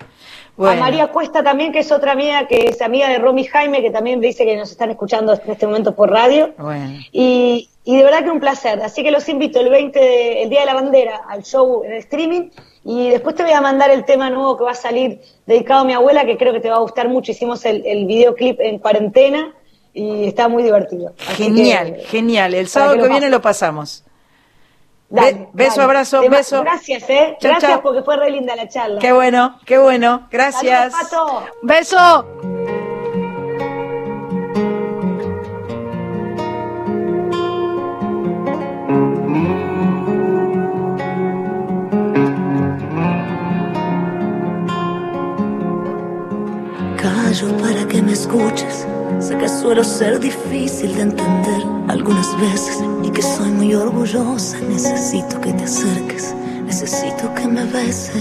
A 0.57 0.75
María 0.75 1.07
Cuesta 1.07 1.43
también, 1.43 1.71
que 1.71 1.79
es 1.79 1.93
otra 1.93 2.11
amiga, 2.11 2.45
que 2.45 2.67
es 2.67 2.81
amiga 2.81 3.07
de 3.07 3.17
Romy 3.17 3.45
Jaime, 3.45 3.81
que 3.81 3.89
también 3.89 4.19
dice 4.19 4.43
que 4.43 4.57
nos 4.57 4.69
están 4.69 4.89
escuchando 4.89 5.31
en 5.33 5.49
este 5.49 5.65
momento 5.65 5.95
por 5.95 6.11
radio. 6.11 6.53
Y, 7.13 7.69
y 7.85 7.95
de 7.95 8.03
verdad 8.03 8.25
que 8.25 8.31
un 8.31 8.41
placer. 8.41 8.81
Así 8.81 9.01
que 9.01 9.11
los 9.11 9.29
invito 9.29 9.61
el 9.61 9.69
20, 9.69 10.43
el 10.43 10.49
Día 10.49 10.59
de 10.59 10.65
la 10.65 10.73
Bandera, 10.73 11.21
al 11.29 11.43
show 11.43 11.85
en 11.85 11.93
streaming 11.93 12.49
y 12.83 13.09
después 13.09 13.35
te 13.35 13.43
voy 13.43 13.51
a 13.51 13.61
mandar 13.61 13.91
el 13.91 14.05
tema 14.05 14.29
nuevo 14.29 14.57
que 14.57 14.63
va 14.63 14.71
a 14.71 14.75
salir 14.75 15.21
dedicado 15.45 15.81
a 15.81 15.85
mi 15.85 15.93
abuela, 15.93 16.25
que 16.25 16.37
creo 16.37 16.53
que 16.53 16.59
te 16.59 16.69
va 16.69 16.77
a 16.77 16.79
gustar 16.79 17.09
mucho. 17.09 17.31
Hicimos 17.31 17.63
el, 17.65 17.85
el 17.85 18.05
videoclip 18.05 18.59
en 18.59 18.79
cuarentena 18.79 19.53
y 19.93 20.27
está 20.27 20.47
muy 20.47 20.63
divertido. 20.63 21.13
genial, 21.17 21.97
genial. 22.05 22.53
El 22.53 22.67
sábado 22.67 23.03
que, 23.03 23.09
viene 23.09 23.29
lo 23.29 23.41
pasamos. 23.41 24.03
beso, 25.09 25.81
abrazo, 25.81 26.21
beso. 26.29 26.61
Gracias, 26.61 27.09
eh. 27.09 27.37
gracias 27.41 27.79
porque 27.81 28.01
fue 28.01 28.17
re 28.17 28.31
linda 28.31 28.55
la 28.55 28.67
charla. 28.67 28.99
Qué 28.99 29.11
bueno, 29.11 29.59
qué 29.65 29.77
bueno. 29.77 30.27
Gracias. 30.31 30.93
Beso. 31.61 32.25
Para 47.47 47.87
que 47.87 48.01
me 48.01 48.13
escuches 48.13 48.85
Sé 49.21 49.37
que 49.37 49.47
suelo 49.47 49.83
ser 49.83 50.19
difícil 50.19 50.95
de 50.95 51.01
entender 51.01 51.61
algunas 51.87 52.35
veces 52.41 52.83
y 53.03 53.09
que 53.11 53.21
soy 53.21 53.51
muy 53.51 53.75
orgullosa. 53.75 54.57
Necesito 54.67 55.39
que 55.39 55.53
te 55.53 55.65
acerques, 55.65 56.33
necesito 56.65 57.31
que 57.35 57.47
me 57.47 57.63
beses. 57.65 58.15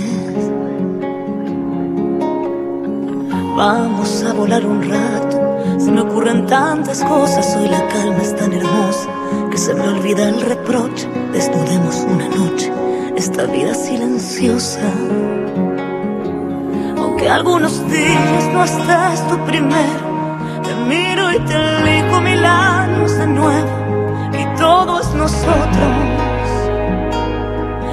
Vamos 3.56 4.22
a 4.24 4.32
volar 4.34 4.66
un 4.66 4.82
rato. 4.82 5.78
Se 5.78 5.90
me 5.90 6.02
ocurren 6.02 6.44
tantas 6.47 7.02
cosas, 7.02 7.56
hoy 7.56 7.68
la 7.68 7.88
calma 7.88 8.18
es 8.22 8.36
tan 8.36 8.52
hermosa 8.52 9.09
que 9.51 9.56
se 9.56 9.72
me 9.72 9.88
olvida 9.88 10.28
el 10.28 10.42
reproche. 10.42 11.09
Desnudemos 11.32 11.97
una 12.10 12.28
noche 12.28 12.70
esta 13.16 13.47
vida 13.47 13.74
silenciosa. 13.74 14.80
Aunque 17.20 17.34
algunos 17.34 17.86
días 17.90 18.44
no 18.55 18.64
estés 18.64 19.28
tú 19.28 19.44
primero 19.44 20.09
miro 20.88 21.32
y 21.32 21.38
te 21.40 21.55
elijo 21.55 22.18
mil 22.22 22.42
años 22.47 23.14
de 23.18 23.26
nuevo 23.26 24.30
y 24.32 24.56
todo 24.56 25.01
es 25.01 25.09
nosotros 25.12 25.97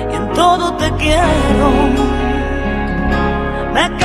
y 0.09 0.15
en 0.15 0.31
todo 0.31 0.77
te 0.77 0.89
quiero. 0.91 1.67
Me 3.73 3.97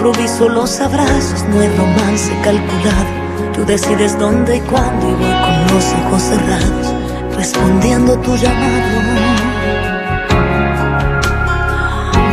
improviso 0.00 0.48
los 0.48 0.80
abrazos, 0.80 1.44
no 1.50 1.60
hay 1.60 1.68
romance 1.76 2.32
calculado. 2.42 3.52
Tú 3.52 3.66
decides 3.66 4.18
dónde 4.18 4.56
y 4.56 4.60
cuándo 4.60 5.10
y 5.10 5.12
voy 5.12 5.30
con 5.30 5.74
los 5.74 5.84
ojos 5.92 6.22
cerrados, 6.22 6.94
respondiendo 7.36 8.18
tu 8.20 8.34
llamado. 8.34 8.98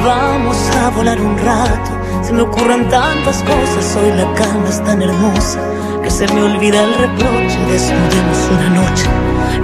Vamos 0.06 0.58
a 0.82 0.90
volar 0.92 1.20
un 1.20 1.38
rato, 1.40 1.92
se 2.22 2.32
me 2.32 2.44
ocurren 2.44 2.88
tantas 2.88 3.44
cosas, 3.44 3.98
hoy 3.98 4.14
la 4.14 4.34
calma 4.36 4.70
es 4.70 4.82
tan 4.86 5.02
hermosa 5.02 5.60
que 6.02 6.10
se 6.10 6.26
me 6.34 6.44
olvida 6.44 6.82
el 6.82 6.94
reproche, 6.94 7.60
desnudemos 7.70 8.50
una 8.50 8.70
noche, 8.82 9.06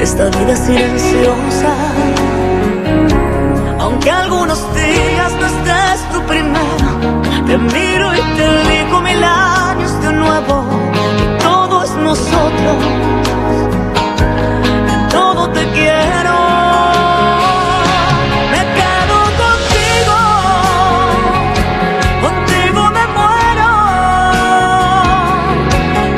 esta 0.01 0.25
vida 0.25 0.57
silenciosa. 0.57 1.73
Aunque 3.80 4.11
algunos 4.11 4.59
días 4.75 5.12
te 8.35 8.43
elijo 8.45 9.01
mil 9.01 9.23
años 9.23 10.01
de 10.01 10.11
nuevo. 10.14 10.65
Y 11.23 11.43
todo 11.43 11.84
es 11.84 11.91
nosotros, 11.95 12.77
todo 15.11 15.49
te 15.49 15.64
quiero. 15.72 16.38
Me 18.51 18.61
quedo 18.77 19.18
contigo, 19.43 20.19
contigo 22.22 22.81
me 22.97 23.05
muero. 23.18 23.72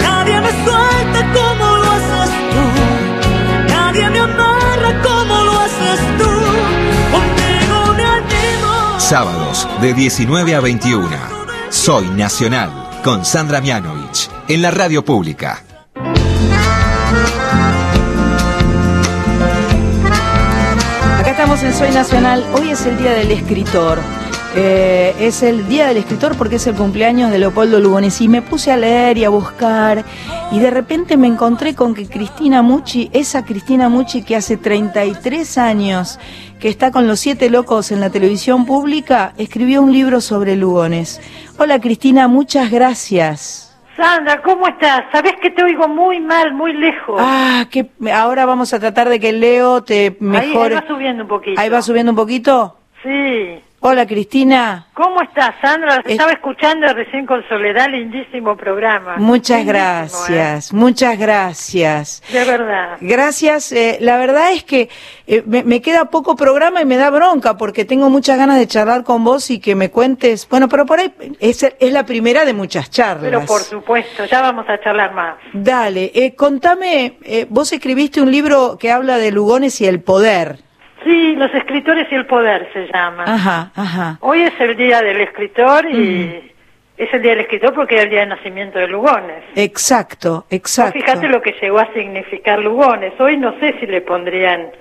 Nadie 0.01 0.41
me 0.41 0.51
suelta 0.65 1.19
como 1.33 1.65
lo 1.77 1.91
haces 1.91 2.31
tú, 2.53 3.73
nadie 3.73 4.09
me 4.09 4.19
amarra 4.19 5.01
como 5.03 5.43
lo 5.43 5.59
haces 5.59 5.99
tú. 6.17 6.31
Contigo 7.11 7.93
me 7.97 8.03
animo. 8.03 8.99
Sábados 8.99 9.67
de 9.81 9.93
19 9.93 10.55
a 10.55 10.59
21. 10.61 11.34
Soy 11.85 12.07
Nacional 12.07 12.71
con 13.03 13.23
Sandra 13.23 13.61
Mianovich 13.61 14.27
en 14.47 14.63
la 14.63 14.71
radio 14.71 15.05
pública. 15.05 15.63
Acá 21.19 21.29
estamos 21.29 21.61
en 21.61 21.71
Soy 21.75 21.91
Nacional. 21.91 22.43
Hoy 22.55 22.71
es 22.71 22.87
el 22.87 22.97
Día 22.97 23.13
del 23.13 23.29
Escritor. 23.29 23.99
Eh, 24.55 25.13
es 25.19 25.43
el 25.43 25.67
Día 25.67 25.85
del 25.85 25.97
Escritor 25.97 26.35
porque 26.35 26.55
es 26.55 26.65
el 26.65 26.73
cumpleaños 26.73 27.29
de 27.29 27.37
Leopoldo 27.37 27.79
Lugones. 27.79 28.19
Y 28.19 28.29
me 28.29 28.41
puse 28.41 28.71
a 28.71 28.77
leer 28.77 29.19
y 29.19 29.25
a 29.25 29.29
buscar. 29.29 30.03
Y 30.51 30.57
de 30.57 30.71
repente 30.71 31.17
me 31.17 31.27
encontré 31.27 31.75
con 31.75 31.93
que 31.93 32.07
Cristina 32.07 32.63
Mucci, 32.63 33.11
esa 33.13 33.45
Cristina 33.45 33.89
Mucci 33.89 34.23
que 34.23 34.35
hace 34.35 34.57
33 34.57 35.59
años 35.59 36.17
que 36.59 36.69
está 36.69 36.89
con 36.89 37.05
los 37.05 37.19
siete 37.19 37.49
locos 37.49 37.91
en 37.91 37.99
la 37.99 38.09
televisión 38.09 38.65
pública, 38.65 39.33
escribió 39.37 39.83
un 39.83 39.91
libro 39.91 40.19
sobre 40.21 40.55
Lugones. 40.55 41.21
Hola 41.57 41.79
Cristina, 41.79 42.27
muchas 42.27 42.69
gracias. 42.69 43.61
Sandra, 43.95 44.41
¿cómo 44.41 44.67
estás? 44.67 45.05
Sabes 45.11 45.33
que 45.41 45.51
te 45.51 45.63
oigo 45.63 45.87
muy 45.87 46.19
mal, 46.19 46.53
muy 46.53 46.73
lejos. 46.73 47.15
Ah, 47.17 47.65
que 47.71 47.89
ahora 48.13 48.45
vamos 48.45 48.73
a 48.73 48.79
tratar 48.79 49.07
de 49.07 49.21
que 49.21 49.31
Leo 49.31 49.83
te 49.83 50.07
ahí, 50.07 50.17
mejore. 50.19 50.75
ahí 50.75 50.81
va 50.81 50.87
subiendo 50.87 51.23
un 51.23 51.29
poquito. 51.29 51.61
Ahí 51.61 51.69
va 51.69 51.81
subiendo 51.81 52.11
un 52.11 52.15
poquito. 52.17 52.77
Sí. 53.03 53.61
Hola 53.87 54.07
Cristina. 54.07 54.87
¿Cómo 54.95 55.21
estás, 55.21 55.53
Sandra? 55.61 55.97
Es- 56.03 56.13
Estaba 56.13 56.31
escuchando 56.31 56.91
recién 56.91 57.27
con 57.27 57.47
Soledad, 57.47 57.87
lindísimo 57.91 58.57
programa. 58.57 59.17
Muchas 59.17 59.59
Lindísimo, 59.59 59.73
gracias, 59.79 60.73
muchas 60.73 61.19
gracias. 61.19 62.23
¿eh? 62.31 62.39
De 62.39 62.45
verdad. 62.45 62.97
Gracias. 62.99 63.71
eh, 63.71 63.97
la 64.01 64.17
verdad 64.17 64.53
es 64.53 64.63
que 64.63 64.89
eh, 65.27 65.43
me, 65.45 65.63
me 65.63 65.83
queda 65.83 66.05
poco 66.05 66.35
programa 66.35 66.81
y 66.81 66.85
me 66.85 66.97
da 66.97 67.11
bronca 67.11 67.57
porque 67.57 67.85
tengo 67.85 68.09
muchas 68.09 68.39
ganas 68.39 68.57
de 68.57 68.65
charlar 68.65 69.03
con 69.03 69.23
vos 69.23 69.51
y 69.51 69.59
que 69.59 69.75
me 69.75 69.91
cuentes. 69.91 70.49
Bueno, 70.49 70.67
pero 70.67 70.87
por 70.87 70.99
ahí 70.99 71.13
es, 71.39 71.61
es 71.61 71.93
la 71.93 72.07
primera 72.07 72.43
de 72.43 72.53
muchas 72.53 72.89
charlas. 72.89 73.25
Pero 73.25 73.45
por 73.45 73.61
supuesto, 73.61 74.25
ya 74.25 74.41
vamos 74.41 74.65
a 74.67 74.81
charlar 74.81 75.13
más. 75.13 75.35
Dale, 75.53 76.11
eh, 76.15 76.33
contame, 76.33 77.19
eh, 77.21 77.45
vos 77.51 77.71
escribiste 77.71 78.19
un 78.19 78.31
libro 78.31 78.77
que 78.79 78.91
habla 78.91 79.19
de 79.19 79.29
Lugones 79.31 79.79
y 79.79 79.85
el 79.85 80.01
poder. 80.01 80.65
Sí, 81.05 81.35
Los 81.35 81.53
escritores 81.53 82.07
y 82.11 82.15
el 82.15 82.25
poder 82.25 82.67
se 82.73 82.87
llama. 82.91 83.25
Ajá, 83.27 83.71
ajá. 83.75 84.17
Hoy 84.21 84.41
es 84.41 84.59
el 84.59 84.75
día 84.75 85.01
del 85.01 85.21
escritor 85.21 85.85
y 85.85 86.51
es 86.97 87.13
el 87.13 87.21
día 87.21 87.31
del 87.31 87.41
escritor 87.41 87.75
porque 87.75 87.97
es 87.97 88.03
el 88.05 88.09
día 88.09 88.21
de 88.21 88.25
nacimiento 88.25 88.79
de 88.79 88.87
Lugones. 88.87 89.43
Exacto, 89.55 90.47
exacto. 90.49 90.99
Fíjate 90.99 91.27
lo 91.27 91.43
que 91.43 91.53
llegó 91.61 91.77
a 91.77 91.93
significar 91.93 92.57
Lugones. 92.59 93.13
Hoy 93.19 93.37
no 93.37 93.53
sé 93.59 93.75
si 93.79 93.85
le 93.85 94.01
pondrían, 94.01 94.71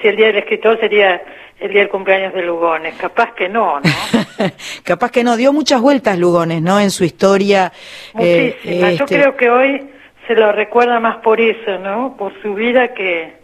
si 0.00 0.08
el 0.08 0.16
día 0.16 0.26
del 0.26 0.38
escritor 0.38 0.80
sería 0.80 1.22
el 1.60 1.70
día 1.70 1.82
del 1.82 1.90
cumpleaños 1.90 2.34
de 2.34 2.42
Lugones. 2.42 2.96
Capaz 2.96 3.32
que 3.34 3.48
no, 3.48 3.78
¿no? 3.78 3.90
Capaz 4.84 5.12
que 5.12 5.22
no, 5.22 5.36
dio 5.36 5.52
muchas 5.52 5.80
vueltas 5.80 6.18
Lugones, 6.18 6.60
¿no? 6.60 6.80
En 6.80 6.90
su 6.90 7.04
historia. 7.04 7.70
eh, 8.18 8.56
Muchísimas. 8.64 8.96
Yo 8.98 9.04
este, 9.04 9.16
creo 9.16 9.36
que 9.36 9.48
hoy 9.48 9.90
se 10.26 10.34
lo 10.34 10.50
recuerda 10.50 10.98
más 10.98 11.18
por 11.18 11.40
eso, 11.40 11.78
¿no? 11.78 12.16
Por 12.16 12.32
su 12.42 12.54
vida 12.54 12.94
que, 12.94 13.41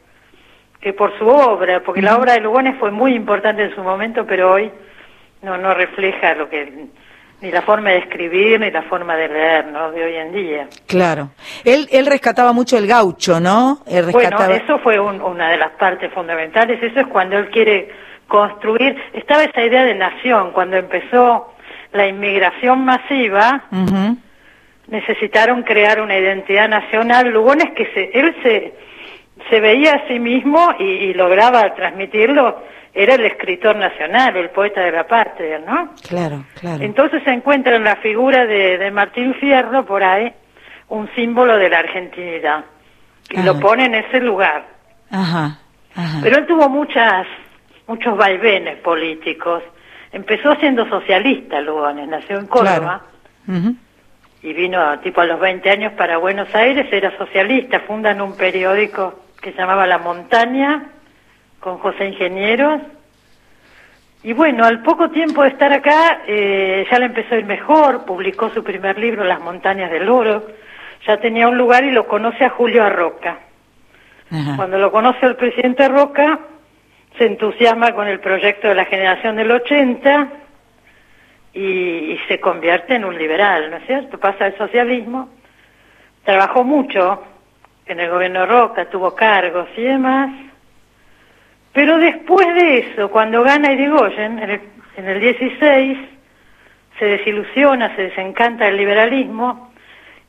que 0.80 0.92
por 0.92 1.16
su 1.18 1.26
obra, 1.26 1.80
porque 1.80 2.02
la 2.02 2.16
obra 2.16 2.34
de 2.34 2.40
Lugones 2.40 2.76
fue 2.78 2.90
muy 2.90 3.14
importante 3.14 3.62
en 3.64 3.74
su 3.74 3.82
momento, 3.82 4.24
pero 4.26 4.52
hoy 4.52 4.70
no 5.42 5.56
no 5.58 5.74
refleja 5.74 6.34
lo 6.34 6.48
que 6.48 6.86
ni 7.40 7.50
la 7.52 7.62
forma 7.62 7.90
de 7.90 7.98
escribir 7.98 8.58
ni 8.58 8.70
la 8.70 8.82
forma 8.82 9.14
de 9.16 9.28
leer, 9.28 9.66
¿no? 9.66 9.92
De 9.92 10.02
hoy 10.04 10.14
en 10.16 10.32
día. 10.32 10.66
Claro. 10.88 11.30
Él, 11.64 11.88
él 11.92 12.06
rescataba 12.06 12.52
mucho 12.52 12.76
el 12.76 12.86
gaucho, 12.88 13.38
¿no? 13.38 13.78
Él 13.86 14.06
rescataba... 14.06 14.46
Bueno, 14.46 14.64
eso 14.64 14.78
fue 14.80 14.98
un- 14.98 15.20
una 15.22 15.48
de 15.50 15.56
las 15.56 15.70
partes 15.72 16.12
fundamentales. 16.12 16.82
Eso 16.82 16.98
es 17.00 17.06
cuando 17.06 17.38
él 17.38 17.48
quiere 17.50 17.90
construir. 18.26 18.96
Estaba 19.12 19.44
esa 19.44 19.62
idea 19.62 19.84
de 19.84 19.94
nación. 19.94 20.50
Cuando 20.50 20.76
empezó 20.78 21.54
la 21.92 22.08
inmigración 22.08 22.84
masiva, 22.84 23.62
necesitaron 24.88 25.62
crear 25.62 26.00
una 26.00 26.16
identidad 26.18 26.68
nacional. 26.68 27.28
Lugones 27.28 27.70
que 27.76 27.86
se, 27.94 28.10
él 28.18 28.34
se, 28.42 28.74
se 29.48 29.60
veía 29.60 29.94
a 29.94 30.08
sí 30.08 30.18
mismo 30.18 30.74
y, 30.78 30.84
y 30.84 31.14
lograba 31.14 31.74
transmitirlo. 31.74 32.62
Era 32.94 33.14
el 33.14 33.24
escritor 33.26 33.76
nacional, 33.76 34.36
el 34.36 34.50
poeta 34.50 34.80
de 34.80 34.92
la 34.92 35.06
patria, 35.06 35.58
¿no? 35.60 35.94
Claro, 36.08 36.44
claro. 36.58 36.82
Entonces 36.82 37.22
se 37.22 37.30
encuentra 37.30 37.76
en 37.76 37.84
la 37.84 37.96
figura 37.96 38.46
de, 38.46 38.78
de 38.78 38.90
Martín 38.90 39.34
Fierro 39.34 39.84
por 39.84 40.02
ahí 40.02 40.32
un 40.88 41.08
símbolo 41.14 41.56
de 41.56 41.68
la 41.68 41.80
argentinidad 41.80 42.64
y 43.30 43.42
lo 43.42 43.60
pone 43.60 43.84
en 43.84 43.94
ese 43.94 44.20
lugar. 44.20 44.66
Ajá, 45.10 45.58
ajá. 45.94 46.18
Pero 46.22 46.38
él 46.38 46.46
tuvo 46.46 46.68
muchas, 46.68 47.26
muchos 47.86 48.16
vaivenes 48.16 48.78
políticos. 48.78 49.62
Empezó 50.12 50.54
siendo 50.56 50.88
socialista 50.88 51.60
Lugones, 51.60 52.08
nació 52.08 52.38
en 52.38 52.46
Córdoba 52.46 53.02
y 54.42 54.52
vino 54.52 54.98
tipo 55.00 55.20
a 55.20 55.26
los 55.26 55.38
20 55.38 55.68
años 55.70 55.92
para 55.92 56.16
Buenos 56.16 56.54
Aires, 56.54 56.86
era 56.90 57.16
socialista, 57.18 57.80
fundan 57.80 58.20
un 58.20 58.36
periódico 58.36 59.27
que 59.40 59.52
se 59.52 59.58
llamaba 59.58 59.86
La 59.86 59.98
Montaña, 59.98 60.90
con 61.60 61.78
José 61.78 62.06
Ingenieros, 62.06 62.80
y 64.22 64.32
bueno, 64.32 64.64
al 64.64 64.82
poco 64.82 65.10
tiempo 65.10 65.42
de 65.42 65.50
estar 65.50 65.72
acá, 65.72 66.22
eh, 66.26 66.86
ya 66.90 66.98
le 66.98 67.06
empezó 67.06 67.34
a 67.34 67.38
ir 67.38 67.44
mejor, 67.44 68.04
publicó 68.04 68.50
su 68.50 68.64
primer 68.64 68.98
libro, 68.98 69.22
Las 69.24 69.40
Montañas 69.40 69.90
del 69.90 70.08
Oro, 70.08 70.44
ya 71.06 71.18
tenía 71.18 71.48
un 71.48 71.56
lugar 71.56 71.84
y 71.84 71.92
lo 71.92 72.08
conoce 72.08 72.44
a 72.44 72.50
Julio 72.50 72.82
Arroca. 72.82 73.38
Cuando 74.56 74.76
lo 74.76 74.92
conoce 74.92 75.24
el 75.24 75.36
presidente 75.36 75.88
Roca, 75.88 76.38
se 77.16 77.24
entusiasma 77.24 77.92
con 77.92 78.08
el 78.08 78.20
proyecto 78.20 78.68
de 78.68 78.74
la 78.74 78.84
generación 78.84 79.36
del 79.36 79.50
80 79.50 80.28
y, 81.54 82.18
se 82.28 82.38
convierte 82.38 82.96
en 82.96 83.06
un 83.06 83.16
liberal, 83.16 83.70
¿no 83.70 83.78
es 83.78 83.86
cierto? 83.86 84.18
Pasa 84.18 84.44
al 84.44 84.58
socialismo, 84.58 85.30
trabajó 86.24 86.62
mucho 86.62 87.22
en 87.88 88.00
el 88.00 88.10
gobierno 88.10 88.46
Roca, 88.46 88.88
tuvo 88.90 89.14
cargos 89.14 89.68
y 89.76 89.82
demás, 89.82 90.30
pero 91.72 91.98
después 91.98 92.46
de 92.54 92.78
eso, 92.78 93.10
cuando 93.10 93.42
gana 93.42 93.72
Irigoyen, 93.72 94.38
en 94.38 94.50
el, 94.50 94.60
en 94.96 95.08
el 95.08 95.20
16, 95.20 95.98
se 96.98 97.04
desilusiona, 97.04 97.94
se 97.94 98.02
desencanta 98.02 98.64
del 98.66 98.76
liberalismo, 98.76 99.70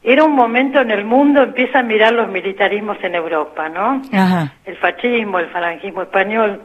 era 0.01 0.23
un 0.23 0.33
momento 0.33 0.79
en 0.79 0.91
el 0.91 1.03
mundo, 1.03 1.43
empieza 1.43 1.79
a 1.79 1.83
mirar 1.83 2.13
los 2.13 2.29
militarismos 2.29 2.97
en 3.03 3.15
Europa, 3.15 3.67
¿no? 3.67 4.01
El 4.63 4.77
fascismo, 4.77 5.39
el 5.39 5.47
falangismo 5.47 6.03
español. 6.03 6.61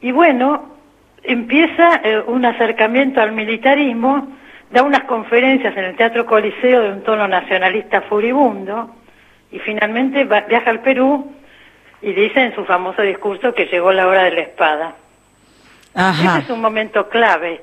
Y 0.00 0.12
bueno, 0.12 0.76
empieza 1.22 2.00
eh, 2.04 2.22
un 2.26 2.44
acercamiento 2.44 3.22
al 3.22 3.32
militarismo, 3.32 4.28
da 4.70 4.82
unas 4.82 5.04
conferencias 5.04 5.74
en 5.76 5.84
el 5.84 5.96
Teatro 5.96 6.26
Coliseo 6.26 6.82
de 6.82 6.92
un 6.92 7.02
tono 7.02 7.26
nacionalista 7.26 8.02
furibundo, 8.02 8.94
y 9.50 9.58
finalmente 9.60 10.24
viaja 10.24 10.70
al 10.70 10.80
Perú 10.80 11.32
y 12.02 12.12
dice 12.12 12.40
en 12.40 12.54
su 12.54 12.64
famoso 12.64 13.02
discurso 13.02 13.54
que 13.54 13.66
llegó 13.66 13.92
la 13.92 14.06
hora 14.06 14.24
de 14.24 14.30
la 14.32 14.40
espada. 14.40 14.94
Ese 15.94 16.38
es 16.40 16.50
un 16.50 16.60
momento 16.60 17.08
clave, 17.08 17.62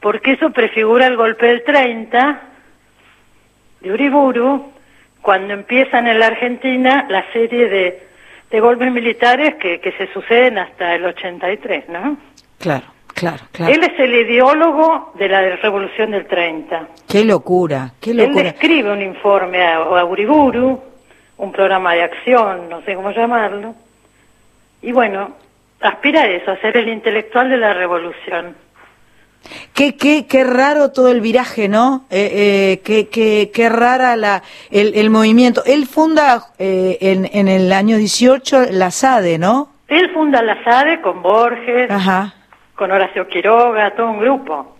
porque 0.00 0.32
eso 0.32 0.50
prefigura 0.50 1.06
el 1.06 1.16
golpe 1.16 1.46
del 1.46 1.62
30 1.62 2.40
de 3.80 3.92
Uriburu, 3.92 4.72
cuando 5.20 5.52
empiezan 5.52 6.06
en 6.06 6.18
la 6.18 6.28
Argentina 6.28 7.06
la 7.08 7.30
serie 7.32 7.68
de, 7.68 8.08
de 8.50 8.60
golpes 8.60 8.90
militares 8.90 9.56
que, 9.56 9.80
que 9.80 9.92
se 9.92 10.12
suceden 10.12 10.58
hasta 10.58 10.94
el 10.94 11.04
83, 11.04 11.88
¿no? 11.88 12.16
Claro, 12.58 12.86
claro, 13.18 13.44
claro. 13.52 13.72
Él 13.72 13.82
es 13.82 13.98
el 13.98 14.14
ideólogo 14.14 15.12
de 15.18 15.28
la 15.28 15.56
revolución 15.56 16.12
del 16.12 16.26
30. 16.26 16.88
Qué 17.08 17.24
locura, 17.24 17.92
qué 18.00 18.14
locura. 18.14 18.40
Él 18.40 18.46
escribe 18.48 18.92
un 18.92 19.02
informe 19.02 19.62
a, 19.62 19.76
a 19.76 20.04
Uriburu, 20.04 20.80
un 21.38 21.52
programa 21.52 21.94
de 21.94 22.02
acción, 22.02 22.68
no 22.68 22.82
sé 22.82 22.94
cómo 22.94 23.10
llamarlo, 23.10 23.74
y 24.82 24.92
bueno, 24.92 25.34
aspira 25.80 26.22
a 26.22 26.26
eso, 26.28 26.50
a 26.50 26.60
ser 26.60 26.76
el 26.76 26.88
intelectual 26.88 27.48
de 27.48 27.56
la 27.56 27.74
revolución. 27.74 28.56
Qué, 29.72 29.96
qué, 29.96 30.26
qué 30.26 30.44
raro 30.44 30.90
todo 30.90 31.08
el 31.08 31.20
viraje, 31.20 31.68
¿no? 31.68 32.06
Eh, 32.10 32.30
eh, 32.32 32.80
qué, 32.84 33.08
qué, 33.08 33.50
qué, 33.54 33.68
rara 33.68 34.16
la, 34.16 34.42
el, 34.70 34.94
el 34.94 35.10
movimiento. 35.10 35.62
Él 35.64 35.86
funda 35.86 36.46
eh, 36.58 36.98
en, 37.00 37.28
en 37.32 37.48
el 37.48 37.72
año 37.72 37.96
18 37.96 38.66
la 38.72 38.90
SADE, 38.90 39.38
¿no? 39.38 39.70
Él 39.86 40.10
funda 40.12 40.42
la 40.42 40.62
SADE 40.64 41.00
con 41.00 41.22
Borges, 41.22 41.88
con 42.78 42.92
Horacio 42.92 43.26
Quiroga, 43.26 43.90
todo 43.90 44.10
un 44.12 44.20
grupo. 44.20 44.76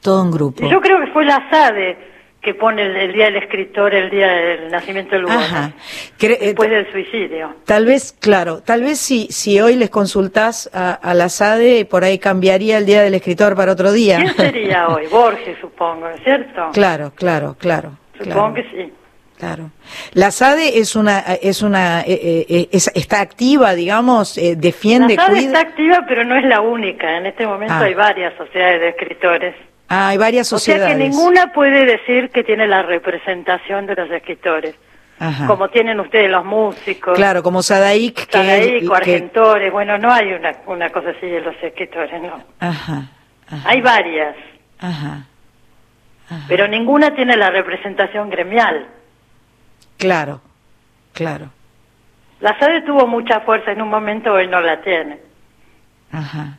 Todo 0.00 0.22
un 0.22 0.30
grupo. 0.30 0.70
Yo 0.70 0.80
creo 0.80 1.00
que 1.00 1.08
fue 1.08 1.24
la 1.24 1.50
SADE 1.50 1.98
que 2.40 2.54
pone 2.54 2.82
el, 2.82 3.12
Día 3.12 3.26
del 3.26 3.36
Escritor, 3.36 3.94
el 3.94 4.08
Día 4.08 4.28
del 4.28 4.70
Nacimiento 4.70 5.10
del 5.10 5.22
Lugones, 5.22 5.74
después 6.18 6.70
del 6.70 6.90
suicidio. 6.90 7.56
Tal 7.66 7.84
vez, 7.84 8.16
claro, 8.18 8.62
tal 8.62 8.82
vez 8.82 8.98
si, 8.98 9.26
si 9.26 9.60
hoy 9.60 9.76
les 9.76 9.90
consultás 9.90 10.70
a, 10.72 11.12
la 11.12 11.28
SADE, 11.28 11.84
por 11.84 12.04
ahí 12.04 12.18
cambiaría 12.18 12.78
el 12.78 12.86
Día 12.86 13.02
del 13.02 13.12
Escritor 13.12 13.56
para 13.56 13.72
otro 13.72 13.92
día. 13.92 14.16
¿Quién 14.18 14.36
sería 14.36 14.88
hoy? 14.94 15.06
Borges, 15.08 15.58
supongo, 15.60 16.06
cierto? 16.22 16.70
Claro, 16.72 17.12
claro, 17.14 17.56
claro. 17.58 17.90
Supongo 18.16 18.54
que 18.54 18.62
sí. 18.70 18.92
Claro. 19.40 19.70
La 20.12 20.30
SADE 20.30 20.78
es 20.78 20.94
una, 20.94 21.20
es 21.20 21.62
una, 21.62 22.02
eh, 22.02 22.44
eh, 22.46 22.68
está 22.70 23.22
activa, 23.22 23.74
digamos, 23.74 24.36
eh, 24.36 24.54
defiende. 24.54 25.16
La 25.16 25.26
SADE 25.26 25.38
está 25.38 25.60
activa, 25.60 26.04
pero 26.06 26.24
no 26.24 26.36
es 26.36 26.44
la 26.44 26.60
única. 26.60 27.16
En 27.16 27.24
este 27.24 27.46
momento 27.46 27.72
ah. 27.72 27.84
hay 27.84 27.94
varias 27.94 28.34
sociedades 28.36 28.80
de 28.82 28.88
escritores. 28.90 29.54
Ah, 29.88 30.08
hay 30.08 30.18
varias 30.18 30.46
sociedades. 30.46 30.84
O 30.84 30.88
sea 30.88 30.98
que 30.98 31.08
ninguna 31.08 31.52
puede 31.54 31.86
decir 31.86 32.28
que 32.28 32.44
tiene 32.44 32.68
la 32.68 32.82
representación 32.82 33.86
de 33.86 33.94
los 33.94 34.10
escritores. 34.10 34.74
Como 35.46 35.68
tienen 35.68 36.00
ustedes 36.00 36.30
los 36.30 36.46
músicos. 36.46 37.14
Claro, 37.14 37.42
como. 37.42 37.62
Sadaik 37.62 38.28
o 38.88 38.94
Argentores. 38.94 39.70
Bueno, 39.70 39.98
no 39.98 40.10
hay 40.10 40.32
una, 40.32 40.54
una 40.66 40.88
cosa 40.88 41.10
así 41.10 41.26
de 41.26 41.42
los 41.42 41.54
escritores, 41.62 42.22
no. 42.22 42.42
Ajá. 42.58 43.04
Hay 43.66 43.82
varias. 43.82 44.34
Ajá. 44.78 45.24
Pero 46.48 46.68
ninguna 46.68 47.14
tiene 47.14 47.36
la 47.36 47.50
representación 47.50 48.30
gremial. 48.30 48.86
Claro, 50.00 50.40
claro. 51.12 51.50
La 52.40 52.58
SADE 52.58 52.82
tuvo 52.82 53.06
mucha 53.06 53.40
fuerza 53.40 53.70
en 53.70 53.82
un 53.82 53.88
momento, 53.88 54.32
hoy 54.32 54.48
no 54.48 54.60
la 54.60 54.80
tiene. 54.80 55.18
Ajá. 56.10 56.58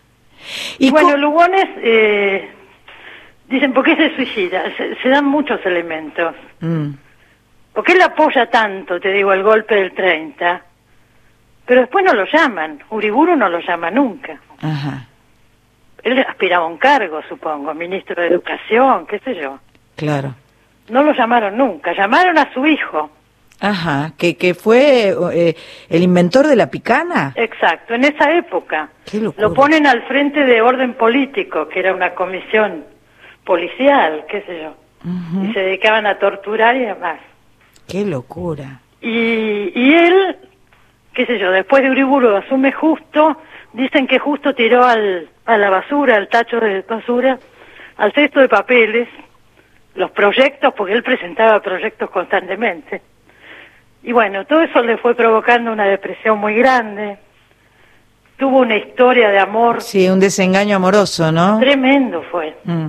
Y 0.79 0.89
bueno, 0.91 1.17
Lugones... 1.17 1.67
Eh, 1.77 2.49
Dicen, 3.51 3.73
¿por 3.73 3.83
qué 3.83 3.97
se 3.97 4.15
suicida? 4.15 4.63
Se, 4.77 5.09
dan 5.09 5.25
muchos 5.25 5.59
elementos. 5.65 6.33
Mm. 6.61 6.91
Porque 7.73 7.91
él 7.91 8.01
apoya 8.01 8.49
tanto, 8.49 8.97
te 8.97 9.11
digo, 9.11 9.33
el 9.33 9.43
golpe 9.43 9.75
del 9.75 9.91
30, 9.91 10.61
pero 11.65 11.81
después 11.81 12.05
no 12.05 12.13
lo 12.13 12.23
llaman. 12.25 12.81
Uriburu 12.91 13.35
no 13.35 13.49
lo 13.49 13.59
llama 13.59 13.91
nunca. 13.91 14.39
Ajá. 14.61 15.05
Él 16.01 16.19
aspiraba 16.19 16.63
a 16.63 16.67
un 16.69 16.77
cargo, 16.77 17.21
supongo, 17.27 17.73
ministro 17.73 18.21
de 18.21 18.29
Educación, 18.29 19.05
qué 19.05 19.19
sé 19.19 19.35
yo. 19.35 19.59
Claro. 19.97 20.33
No 20.89 21.03
lo 21.03 21.11
llamaron 21.11 21.57
nunca, 21.57 21.91
llamaron 21.93 22.37
a 22.37 22.53
su 22.53 22.65
hijo. 22.65 23.11
Ajá, 23.63 24.13
que, 24.17 24.37
que 24.37 24.55
fue 24.55 25.15
eh, 25.33 25.55
el 25.87 26.01
inventor 26.01 26.47
de 26.47 26.55
la 26.55 26.71
picana. 26.71 27.31
Exacto, 27.35 27.93
en 27.93 28.05
esa 28.05 28.35
época. 28.35 28.89
Qué 29.05 29.19
lo 29.19 29.53
ponen 29.53 29.85
al 29.85 30.01
frente 30.07 30.43
de 30.43 30.61
orden 30.63 30.95
político, 30.95 31.67
que 31.67 31.79
era 31.79 31.93
una 31.93 32.15
comisión 32.15 32.85
policial, 33.45 34.25
qué 34.27 34.41
sé 34.41 34.61
yo. 34.63 34.73
Y 35.43 35.53
se 35.53 35.59
dedicaban 35.59 36.07
a 36.07 36.17
torturar 36.17 36.75
y 36.75 36.85
demás. 36.85 37.19
Qué 37.87 38.03
locura. 38.03 38.79
Y, 38.99 39.71
y 39.75 39.93
él, 39.93 40.37
qué 41.13 41.27
sé 41.27 41.37
yo, 41.37 41.51
después 41.51 41.83
de 41.83 41.91
Uriburu 41.91 42.35
asume 42.35 42.71
justo, 42.71 43.37
dicen 43.73 44.07
que 44.07 44.17
justo 44.17 44.55
tiró 44.55 44.83
al, 44.83 45.29
a 45.45 45.57
la 45.57 45.69
basura, 45.69 46.15
al 46.15 46.29
tacho 46.29 46.59
de 46.59 46.81
basura, 46.81 47.37
al 47.97 48.11
cesto 48.13 48.39
de 48.39 48.49
papeles, 48.49 49.07
los 49.93 50.09
proyectos, 50.11 50.73
porque 50.75 50.93
él 50.93 51.03
presentaba 51.03 51.59
proyectos 51.61 52.09
constantemente. 52.09 53.01
Y 54.03 54.11
bueno, 54.11 54.45
todo 54.45 54.61
eso 54.61 54.81
le 54.81 54.97
fue 54.97 55.15
provocando 55.15 55.71
una 55.71 55.85
depresión 55.85 56.39
muy 56.39 56.55
grande. 56.55 57.17
Tuvo 58.37 58.59
una 58.59 58.75
historia 58.75 59.29
de 59.29 59.39
amor. 59.39 59.81
Sí, 59.81 60.09
un 60.09 60.19
desengaño 60.19 60.75
amoroso, 60.75 61.31
¿no? 61.31 61.59
Tremendo 61.59 62.23
fue. 62.31 62.55
Mm 62.63 62.87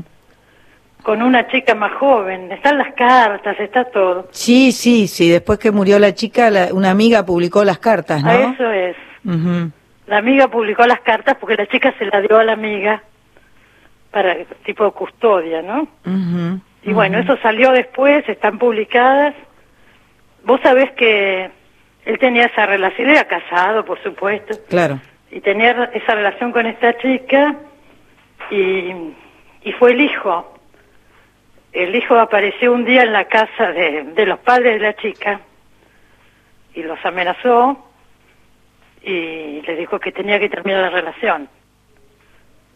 con 1.02 1.20
una 1.22 1.46
chica 1.48 1.74
más 1.74 1.92
joven. 1.94 2.50
Están 2.52 2.78
las 2.78 2.94
cartas, 2.94 3.58
está 3.58 3.84
todo. 3.84 4.28
Sí, 4.30 4.72
sí, 4.72 5.08
sí. 5.08 5.28
Después 5.28 5.58
que 5.58 5.70
murió 5.70 5.98
la 5.98 6.14
chica, 6.14 6.50
una 6.72 6.90
amiga 6.90 7.24
publicó 7.24 7.64
las 7.64 7.78
cartas, 7.78 8.22
¿no? 8.22 8.30
eso 8.30 8.70
es. 8.70 8.96
La 10.06 10.18
amiga 10.18 10.48
publicó 10.48 10.86
las 10.86 11.00
cartas 11.00 11.36
porque 11.40 11.56
la 11.56 11.66
chica 11.66 11.94
se 11.98 12.06
la 12.06 12.20
dio 12.20 12.38
a 12.38 12.44
la 12.44 12.52
amiga 12.52 13.02
para 14.10 14.36
tipo 14.64 14.84
de 14.84 14.90
custodia, 14.92 15.62
¿no? 15.62 15.88
Y 16.84 16.92
bueno, 16.92 17.18
eso 17.18 17.36
salió 17.42 17.72
después, 17.72 18.28
están 18.28 18.58
publicadas. 18.58 19.34
Vos 20.44 20.60
sabés 20.62 20.90
que 20.92 21.50
él 22.04 22.18
tenía 22.18 22.46
esa 22.46 22.66
relación, 22.66 23.10
era 23.10 23.24
casado, 23.24 23.84
por 23.84 24.02
supuesto. 24.02 24.58
Claro. 24.68 25.00
Y 25.30 25.40
tenía 25.40 25.90
esa 25.94 26.14
relación 26.14 26.52
con 26.52 26.66
esta 26.66 26.96
chica 26.98 27.56
y, 28.50 28.92
y 29.62 29.72
fue 29.78 29.92
el 29.92 30.00
hijo 30.00 30.52
el 31.72 31.94
hijo 31.96 32.18
apareció 32.18 32.72
un 32.72 32.84
día 32.84 33.02
en 33.02 33.12
la 33.12 33.24
casa 33.24 33.72
de, 33.72 34.04
de 34.04 34.26
los 34.26 34.38
padres 34.40 34.74
de 34.74 34.80
la 34.80 34.94
chica 34.94 35.40
y 36.74 36.82
los 36.82 37.02
amenazó 37.04 37.88
y 39.02 39.62
le 39.62 39.76
dijo 39.76 39.98
que 39.98 40.12
tenía 40.12 40.38
que 40.38 40.48
terminar 40.48 40.82
la 40.82 40.90
relación. 40.90 41.48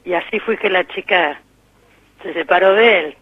Y 0.04 0.14
así 0.14 0.40
fue 0.40 0.56
que 0.56 0.70
la 0.70 0.86
chica 0.86 1.40
se 2.22 2.32
separó 2.32 2.72
de 2.72 2.98
él. 2.98 3.16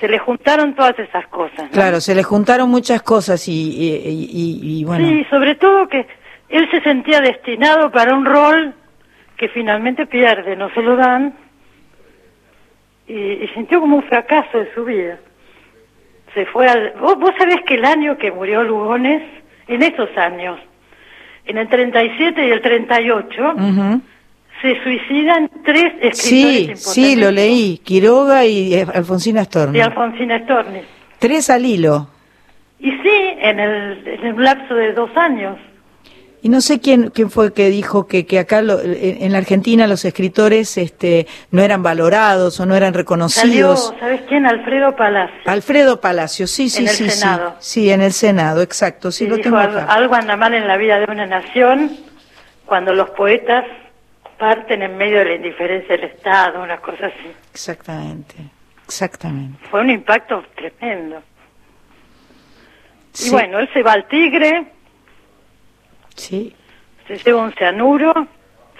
Se 0.00 0.08
le 0.08 0.18
juntaron 0.18 0.74
todas 0.74 0.98
esas 0.98 1.26
cosas. 1.28 1.70
Claro, 1.70 2.00
se 2.00 2.14
le 2.14 2.22
juntaron 2.22 2.70
muchas 2.70 3.02
cosas 3.02 3.46
y, 3.46 3.52
y, 3.52 4.80
y, 4.80 4.84
bueno. 4.84 5.06
Sí, 5.06 5.26
sobre 5.28 5.54
todo 5.54 5.88
que 5.88 6.06
él 6.48 6.68
se 6.70 6.80
sentía 6.80 7.20
destinado 7.20 7.90
para 7.90 8.14
un 8.14 8.24
rol 8.24 8.74
que 9.36 9.48
finalmente 9.48 10.06
pierde, 10.06 10.56
no 10.56 10.70
se 10.70 10.82
lo 10.82 10.96
dan 10.96 11.34
y, 13.10 13.48
sintió 13.54 13.80
como 13.80 13.96
un 13.96 14.02
fracaso 14.04 14.58
de 14.58 14.72
su 14.74 14.84
vida. 14.84 15.18
se 16.34 16.46
fue 16.46 16.68
al... 16.68 16.92
¿Vos, 17.00 17.18
vos 17.18 17.32
sabés 17.36 17.58
que 17.66 17.74
el 17.74 17.84
año 17.84 18.16
que 18.16 18.30
murió 18.30 18.62
Lugones, 18.62 19.22
en 19.66 19.82
esos 19.82 20.16
años, 20.16 20.60
en 21.44 21.58
el 21.58 21.68
37 21.68 22.46
y 22.46 22.50
el 22.50 22.60
38, 22.60 23.54
se 24.62 24.82
suicidan 24.82 25.50
tres 25.64 25.92
escritores 26.00 26.82
Sí, 26.82 26.92
sí, 26.92 27.16
lo 27.16 27.30
leí. 27.30 27.78
Quiroga 27.78 28.44
y 28.44 28.74
eh, 28.74 28.86
Alfonsina 28.94 29.44
Storni. 29.44 29.78
Y 29.78 29.80
Alfonsina 29.80 30.38
Storni. 30.44 30.80
Tres 31.18 31.50
al 31.50 31.64
hilo. 31.64 32.08
Y 32.78 32.90
sí, 32.90 33.10
en 33.40 33.60
el, 33.60 34.06
en 34.06 34.26
el 34.26 34.36
lapso 34.44 34.74
de 34.74 34.92
dos 34.92 35.10
años. 35.16 35.56
Y 36.42 36.48
no 36.48 36.62
sé 36.62 36.80
quién, 36.80 37.10
quién 37.10 37.28
fue 37.30 37.52
que 37.52 37.68
dijo 37.68 38.06
que, 38.06 38.24
que 38.24 38.38
acá 38.38 38.62
lo- 38.62 38.80
en 38.80 39.22
en 39.22 39.32
la 39.32 39.36
Argentina 39.38 39.86
los 39.86 40.06
escritores 40.06 40.78
este, 40.78 41.26
no 41.50 41.60
eran 41.60 41.82
valorados 41.82 42.58
o 42.60 42.64
no 42.64 42.74
eran 42.74 42.92
Salió, 42.94 42.98
reconocidos. 43.02 43.94
¿sabes 44.00 44.22
quién? 44.26 44.46
Alfredo 44.46 44.96
Palacio. 44.96 45.36
Alfredo 45.44 46.00
Palacio, 46.00 46.46
sí, 46.46 46.70
sí, 46.70 46.82
En 46.84 46.88
el 46.88 46.94
sí, 46.94 47.04
sí. 47.04 47.10
Senado. 47.10 47.56
Sí, 47.58 47.90
en 47.90 48.00
el 48.00 48.12
Senado, 48.12 48.62
exacto, 48.62 49.12
sí 49.12 49.24
Y 49.24 49.28
lo 49.28 49.36
dijo 49.36 49.44
tengo 49.50 49.58
algo, 49.58 49.78
acá. 49.80 49.92
algo 49.92 50.14
anda 50.14 50.34
mal 50.36 50.54
en 50.54 50.66
la 50.66 50.78
vida 50.78 50.98
de 50.98 51.12
una 51.12 51.26
nación 51.26 51.90
cuando 52.64 52.94
los 52.94 53.10
poetas 53.10 53.66
parten 54.40 54.82
en 54.82 54.96
medio 54.96 55.18
de 55.18 55.24
la 55.26 55.34
indiferencia 55.34 55.96
del 55.96 56.06
Estado, 56.06 56.62
una 56.62 56.78
cosa 56.78 57.06
así. 57.06 57.30
Exactamente, 57.52 58.34
exactamente. 58.84 59.58
Fue 59.70 59.80
un 59.82 59.90
impacto 59.90 60.42
tremendo. 60.56 61.22
Sí. 63.12 63.28
Y 63.28 63.32
bueno, 63.32 63.58
él 63.58 63.68
se 63.72 63.82
va 63.82 63.92
al 63.92 64.08
Tigre, 64.08 64.64
Sí, 66.16 66.54
se 67.06 67.16
lleva 67.18 67.42
un 67.42 67.52
cianuro, 67.52 68.12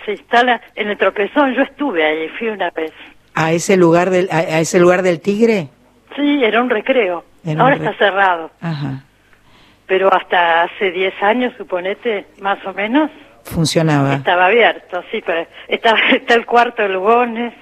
se 0.04 0.12
instala 0.12 0.60
en 0.74 0.88
el 0.90 0.98
tropezón. 0.98 1.54
Yo 1.54 1.62
estuve 1.62 2.04
ahí, 2.04 2.28
fui 2.38 2.48
una 2.48 2.70
vez. 2.70 2.92
a 3.34 3.52
ese 3.52 3.76
lugar 3.76 4.10
del, 4.10 4.28
a, 4.30 4.38
a 4.38 4.60
ese 4.60 4.78
lugar 4.80 5.02
del 5.02 5.20
Tigre. 5.20 5.68
Sí, 6.16 6.42
era 6.44 6.60
un 6.60 6.68
recreo. 6.68 7.24
Era 7.44 7.54
un 7.54 7.60
Ahora 7.60 7.76
está 7.76 7.94
cerrado. 7.94 8.50
Ajá, 8.60 9.04
Pero 9.86 10.12
hasta 10.12 10.62
hace 10.64 10.90
10 10.90 11.22
años, 11.22 11.54
suponete, 11.56 12.26
más 12.40 12.58
o 12.66 12.74
menos, 12.74 13.10
funcionaba. 13.51 14.14
estaba 14.14 14.47
abierto. 14.47 15.02
Sí, 15.10 15.22
pero 15.24 15.47
está, 15.68 15.94
está 16.12 16.35
el 16.35 16.47
cuarto 16.47 16.82
de 16.82 16.89
Lugones. 16.89 17.52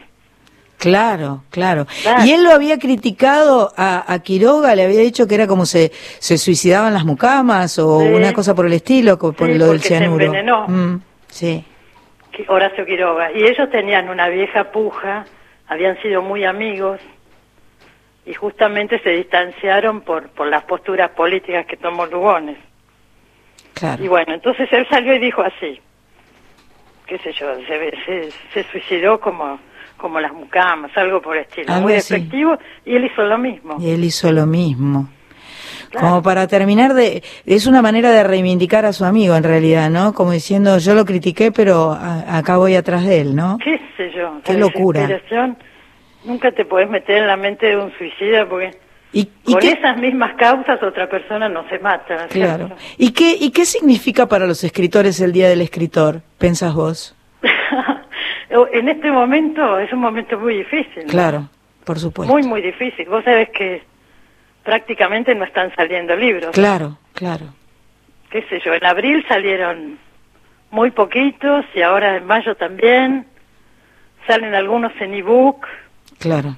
Claro, 0.79 1.43
claro, 1.51 1.87
Claro. 2.03 2.25
Y 2.25 2.31
él 2.31 2.45
lo 2.45 2.51
había 2.53 2.79
criticado 2.79 3.73
a, 3.77 4.13
a 4.13 4.19
Quiroga, 4.21 4.77
le 4.77 4.85
había 4.85 5.01
dicho 5.01 5.27
que 5.27 5.35
era 5.35 5.49
como 5.49 5.67
se, 5.67 5.91
se 6.21 6.39
suicidaban 6.39 6.95
las 6.95 7.05
mucamas 7.05 7.77
o 7.81 7.99
Sí. 8.01 8.07
una 8.07 8.33
cosa 8.33 8.55
por 8.55 8.65
el 8.67 8.73
estilo, 8.75 9.19
por 9.19 9.35
Sí, 9.37 9.55
lo 9.55 9.65
del 9.67 9.77
porque 9.79 9.89
se 9.89 9.99
cianuro. 9.99 10.25
envenenó. 10.27 10.69
Mm, 10.69 11.01
sí, 11.29 11.65
Horacio 12.47 12.87
Quiroga. 12.87 13.33
Y 13.33 13.43
ellos 13.43 13.69
tenían 13.73 14.09
una 14.09 14.29
vieja 14.29 14.71
puja, 14.71 15.25
habían 15.67 16.01
sido 16.01 16.23
muy 16.23 16.45
amigos 16.45 17.01
y 18.25 18.33
justamente 18.35 19.01
se 19.01 19.11
distanciaron 19.11 20.03
por, 20.03 20.29
por 20.29 20.47
las 20.47 20.63
posturas 20.63 21.11
políticas 21.11 21.67
que 21.67 21.77
tomó 21.77 22.07
Lugones. 22.07 22.57
Claro. 23.79 24.05
Y 24.05 24.09
bueno, 24.09 24.35
entonces 24.35 24.69
él 24.73 24.87
salió 24.91 25.15
y 25.15 25.19
dijo 25.19 25.43
así, 25.43 25.81
qué 27.07 27.19
sé 27.19 27.33
yo, 27.33 27.47
se, 27.67 27.93
se, 28.05 28.31
se 28.53 28.71
suicidó 28.71 29.19
como, 29.21 29.59
como 29.97 30.21
las 30.21 30.33
mucamas, 30.33 30.91
algo 30.97 31.21
por 31.23 31.37
el 31.37 31.43
estilo, 31.45 31.73
Algo 31.73 31.85
muy 31.89 31.95
así. 31.95 32.15
despectivo, 32.15 32.57
y 32.85 32.95
él 32.97 33.05
hizo 33.07 33.23
lo 33.23 33.39
mismo. 33.39 33.77
Y 33.81 33.91
él 33.91 34.05
hizo 34.05 34.31
lo 34.33 34.47
mismo. 34.47 35.09
Claro. 35.91 36.07
Como 36.09 36.23
para 36.23 36.47
terminar 36.47 36.93
de, 36.93 37.23
es 37.47 37.67
una 37.67 37.81
manera 37.81 38.11
de 38.13 38.23
reivindicar 38.23 38.85
a 38.85 38.93
su 38.93 39.07
amigo 39.07 39.35
en 39.37 39.43
realidad, 39.45 39.89
¿no? 39.89 40.13
Como 40.13 40.33
diciendo, 40.33 40.77
yo 40.77 40.95
lo 40.95 41.07
critiqué, 41.07 41.51
pero 41.51 41.93
a- 41.93 42.37
acá 42.37 42.59
voy 42.59 42.75
atrás 42.75 43.07
de 43.07 43.23
él, 43.23 43.35
¿no? 43.35 43.57
¿Qué 43.65 43.81
sé 43.97 44.11
yo? 44.15 44.39
Qué 44.45 44.53
la 44.53 44.59
locura. 44.61 45.09
Nunca 46.25 46.51
te 46.53 46.67
puedes 46.67 46.91
meter 46.91 47.19
en 47.19 47.27
la 47.27 47.37
mente 47.37 47.67
de 47.69 47.77
un 47.79 47.91
suicida 47.97 48.47
porque 48.47 48.77
¿Y, 49.13 49.29
y 49.47 49.53
con 49.53 49.61
qué, 49.61 49.73
esas 49.73 49.97
mismas 49.97 50.35
causas 50.35 50.83
otra 50.83 51.09
persona 51.09 51.49
no 51.49 51.67
se 51.69 51.79
mata. 51.79 52.15
¿no 52.15 52.21
es 52.25 52.29
claro. 52.29 52.67
cierto? 52.67 52.77
¿Y 52.99 53.13
qué, 53.13 53.37
¿Y 53.41 53.51
qué 53.51 53.65
significa 53.65 54.27
para 54.27 54.47
los 54.47 54.63
escritores 54.65 55.21
el 55.21 55.33
Día 55.33 55.49
del 55.49 55.63
Escritor? 55.63 56.21
¿Pensás 56.37 56.75
vos? 56.75 57.17
en 58.73 58.89
este 58.89 59.11
momento 59.11 59.79
es 59.79 59.93
un 59.93 60.01
momento 60.01 60.39
muy 60.39 60.59
difícil. 60.59 61.05
¿no? 61.05 61.11
Claro, 61.11 61.49
por 61.85 61.99
supuesto. 61.99 62.33
Muy, 62.33 62.43
muy 62.43 62.61
difícil. 62.61 63.09
Vos 63.09 63.25
sabés 63.25 63.49
que 63.51 63.83
prácticamente 64.63 65.35
no 65.35 65.45
están 65.45 65.75
saliendo 65.75 66.15
libros. 66.15 66.51
Claro, 66.53 66.99
claro. 67.15 67.47
Qué 68.31 68.43
sé 68.51 68.61
yo, 68.63 68.75
en 68.75 68.85
abril 68.85 69.25
salieron 69.27 69.99
muy 70.71 70.91
poquitos 70.91 71.65
y 71.75 71.81
ahora 71.81 72.17
en 72.17 72.27
mayo 72.27 72.55
también. 72.57 73.27
Salen 74.27 74.55
algunos 74.55 74.93
en 75.01 75.15
ebook. 75.15 75.67
Claro. 76.19 76.57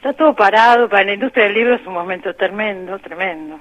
Está 0.00 0.14
todo 0.14 0.34
parado. 0.34 0.88
Para 0.88 1.04
la 1.04 1.12
industria 1.14 1.44
del 1.44 1.54
libro 1.54 1.74
es 1.74 1.86
un 1.86 1.92
momento 1.92 2.34
tremendo, 2.34 2.98
tremendo. 3.00 3.60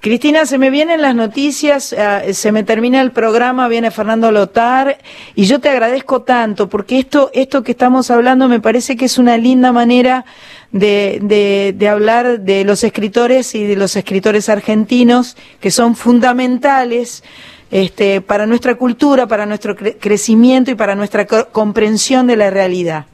Cristina, 0.00 0.44
se 0.44 0.58
me 0.58 0.68
vienen 0.68 1.00
las 1.00 1.14
noticias, 1.14 1.94
eh, 1.94 2.34
se 2.34 2.52
me 2.52 2.62
termina 2.62 3.00
el 3.00 3.12
programa, 3.12 3.68
viene 3.68 3.90
Fernando 3.90 4.30
Lotar 4.30 4.98
y 5.34 5.46
yo 5.46 5.60
te 5.60 5.70
agradezco 5.70 6.20
tanto 6.20 6.68
porque 6.68 6.98
esto, 6.98 7.30
esto 7.32 7.62
que 7.62 7.72
estamos 7.72 8.10
hablando 8.10 8.46
me 8.46 8.60
parece 8.60 8.96
que 8.98 9.06
es 9.06 9.16
una 9.16 9.38
linda 9.38 9.72
manera 9.72 10.26
de, 10.72 11.20
de, 11.22 11.72
de 11.74 11.88
hablar 11.88 12.40
de 12.40 12.64
los 12.64 12.84
escritores 12.84 13.54
y 13.54 13.64
de 13.64 13.76
los 13.76 13.96
escritores 13.96 14.50
argentinos 14.50 15.38
que 15.60 15.70
son 15.70 15.96
fundamentales 15.96 17.24
este, 17.70 18.20
para 18.20 18.44
nuestra 18.44 18.74
cultura, 18.74 19.26
para 19.26 19.46
nuestro 19.46 19.74
cre- 19.74 19.96
crecimiento 19.98 20.70
y 20.70 20.74
para 20.74 20.94
nuestra 20.94 21.24
co- 21.26 21.48
comprensión 21.50 22.26
de 22.26 22.36
la 22.36 22.50
realidad. 22.50 23.06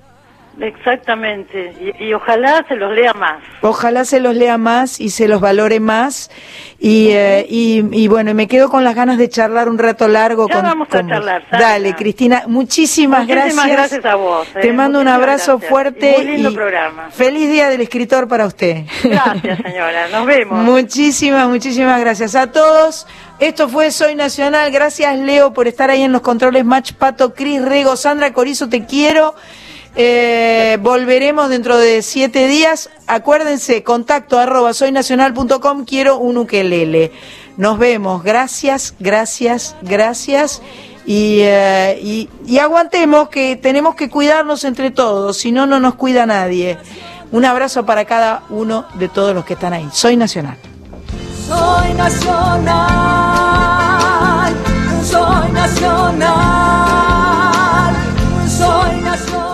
Exactamente. 0.61 1.73
Y, 1.99 2.05
y 2.05 2.15
ojalá 2.15 2.65
se 2.69 2.77
los 2.77 2.93
lea 2.93 3.13
más. 3.15 3.39
Ojalá 3.63 4.05
se 4.05 4.21
los 4.21 4.35
lea 4.35 4.59
más 4.59 5.01
y 5.01 5.11
se 5.11 5.27
los 5.29 5.41
valore 5.41 5.81
más. 5.81 6.31
Y, 6.79 7.09
eh, 7.11 7.47
y, 7.49 7.85
y 7.93 8.09
bueno, 8.09 8.33
me 8.35 8.47
quedo 8.49 8.69
con 8.71 8.85
las 8.85 8.95
ganas 8.95 9.19
de 9.19 9.29
charlar 9.29 9.69
un 9.69 9.79
rato 9.79 10.09
largo 10.09 10.49
Ya 10.49 10.55
con, 10.57 10.65
vamos 10.65 10.89
a 10.91 10.99
con 10.99 11.09
charlar. 11.09 11.45
Dale, 11.51 11.95
Cristina, 11.95 12.45
muchísimas, 12.47 13.27
Muchísimas 13.27 13.69
gracias 13.69 14.05
a 14.05 14.15
vos, 14.15 14.49
eh. 14.55 14.61
Te 14.61 14.73
mando 14.73 15.01
un 15.01 15.09
abrazo 15.09 15.53
gracias. 15.59 15.71
fuerte 15.71 16.15
Y 16.19 16.25
muy 16.25 16.37
lindo 16.37 16.55
programa. 16.55 17.11
feliz 17.11 17.51
día 17.51 17.69
del 17.69 17.81
escritor 17.83 18.29
para 18.29 18.47
usted. 18.47 18.85
Gracias, 19.05 19.59
señora. 19.63 20.09
Nos 20.09 20.27
vemos. 20.27 20.65
Muchísimas, 20.65 21.49
muchísimas 21.49 22.01
gracias 22.01 22.35
a 22.35 22.51
todos. 22.51 23.07
Esto 23.39 23.69
fue 23.69 23.91
Soy 23.91 24.15
Nacional. 24.15 24.71
Gracias, 24.71 25.19
Leo, 25.19 25.53
por 25.53 25.67
estar 25.69 25.91
ahí 25.91 26.03
en 26.03 26.13
los 26.13 26.21
controles. 26.23 26.65
Match 26.65 26.93
Pato, 26.93 27.35
Cris 27.35 27.63
Rego, 27.63 27.97
Sandra 27.97 28.33
Corizo, 28.33 28.69
te 28.69 28.85
quiero. 28.85 29.35
Eh, 29.97 30.79
volveremos 30.81 31.49
dentro 31.49 31.77
de 31.77 32.03
siete 32.03 32.47
días. 32.47 32.91
Acuérdense, 33.07 33.83
contacto 33.83 34.39
arroba 34.39 34.73
soynacional.com. 34.73 35.85
Quiero 35.85 36.19
un 36.19 36.39
ukelele. 36.39 37.13
Nos 37.57 37.79
vemos. 37.79 38.23
Gracias, 38.23 38.95
gracias, 38.99 39.77
gracias. 39.83 40.63
Eh, 41.07 41.99
y, 42.03 42.29
y 42.47 42.59
aguantemos 42.59 43.29
que 43.29 43.57
tenemos 43.57 43.95
que 43.97 44.09
cuidarnos 44.09 44.65
entre 44.65 44.91
todos, 44.91 45.39
si 45.39 45.51
no, 45.51 45.67
no 45.67 45.81
nos 45.81 45.97
cuida 45.97 46.25
nadie. 46.27 46.79
Un 47.33 47.45
abrazo 47.45 47.85
para 47.85 48.05
cada 48.05 48.43
uno 48.49 48.87
de 48.95 49.09
todos 49.09 49.35
los 49.35 49.45
que 49.45 49.55
están 49.55 49.73
ahí. 49.73 49.89
Soy 49.93 50.17
Nacional. 50.17 50.57
Soy 51.51 51.95
nacional, 51.95 52.95
soy 55.03 55.51
nacional, 55.51 56.37
soy 58.47 59.01
nacional. 59.01 59.50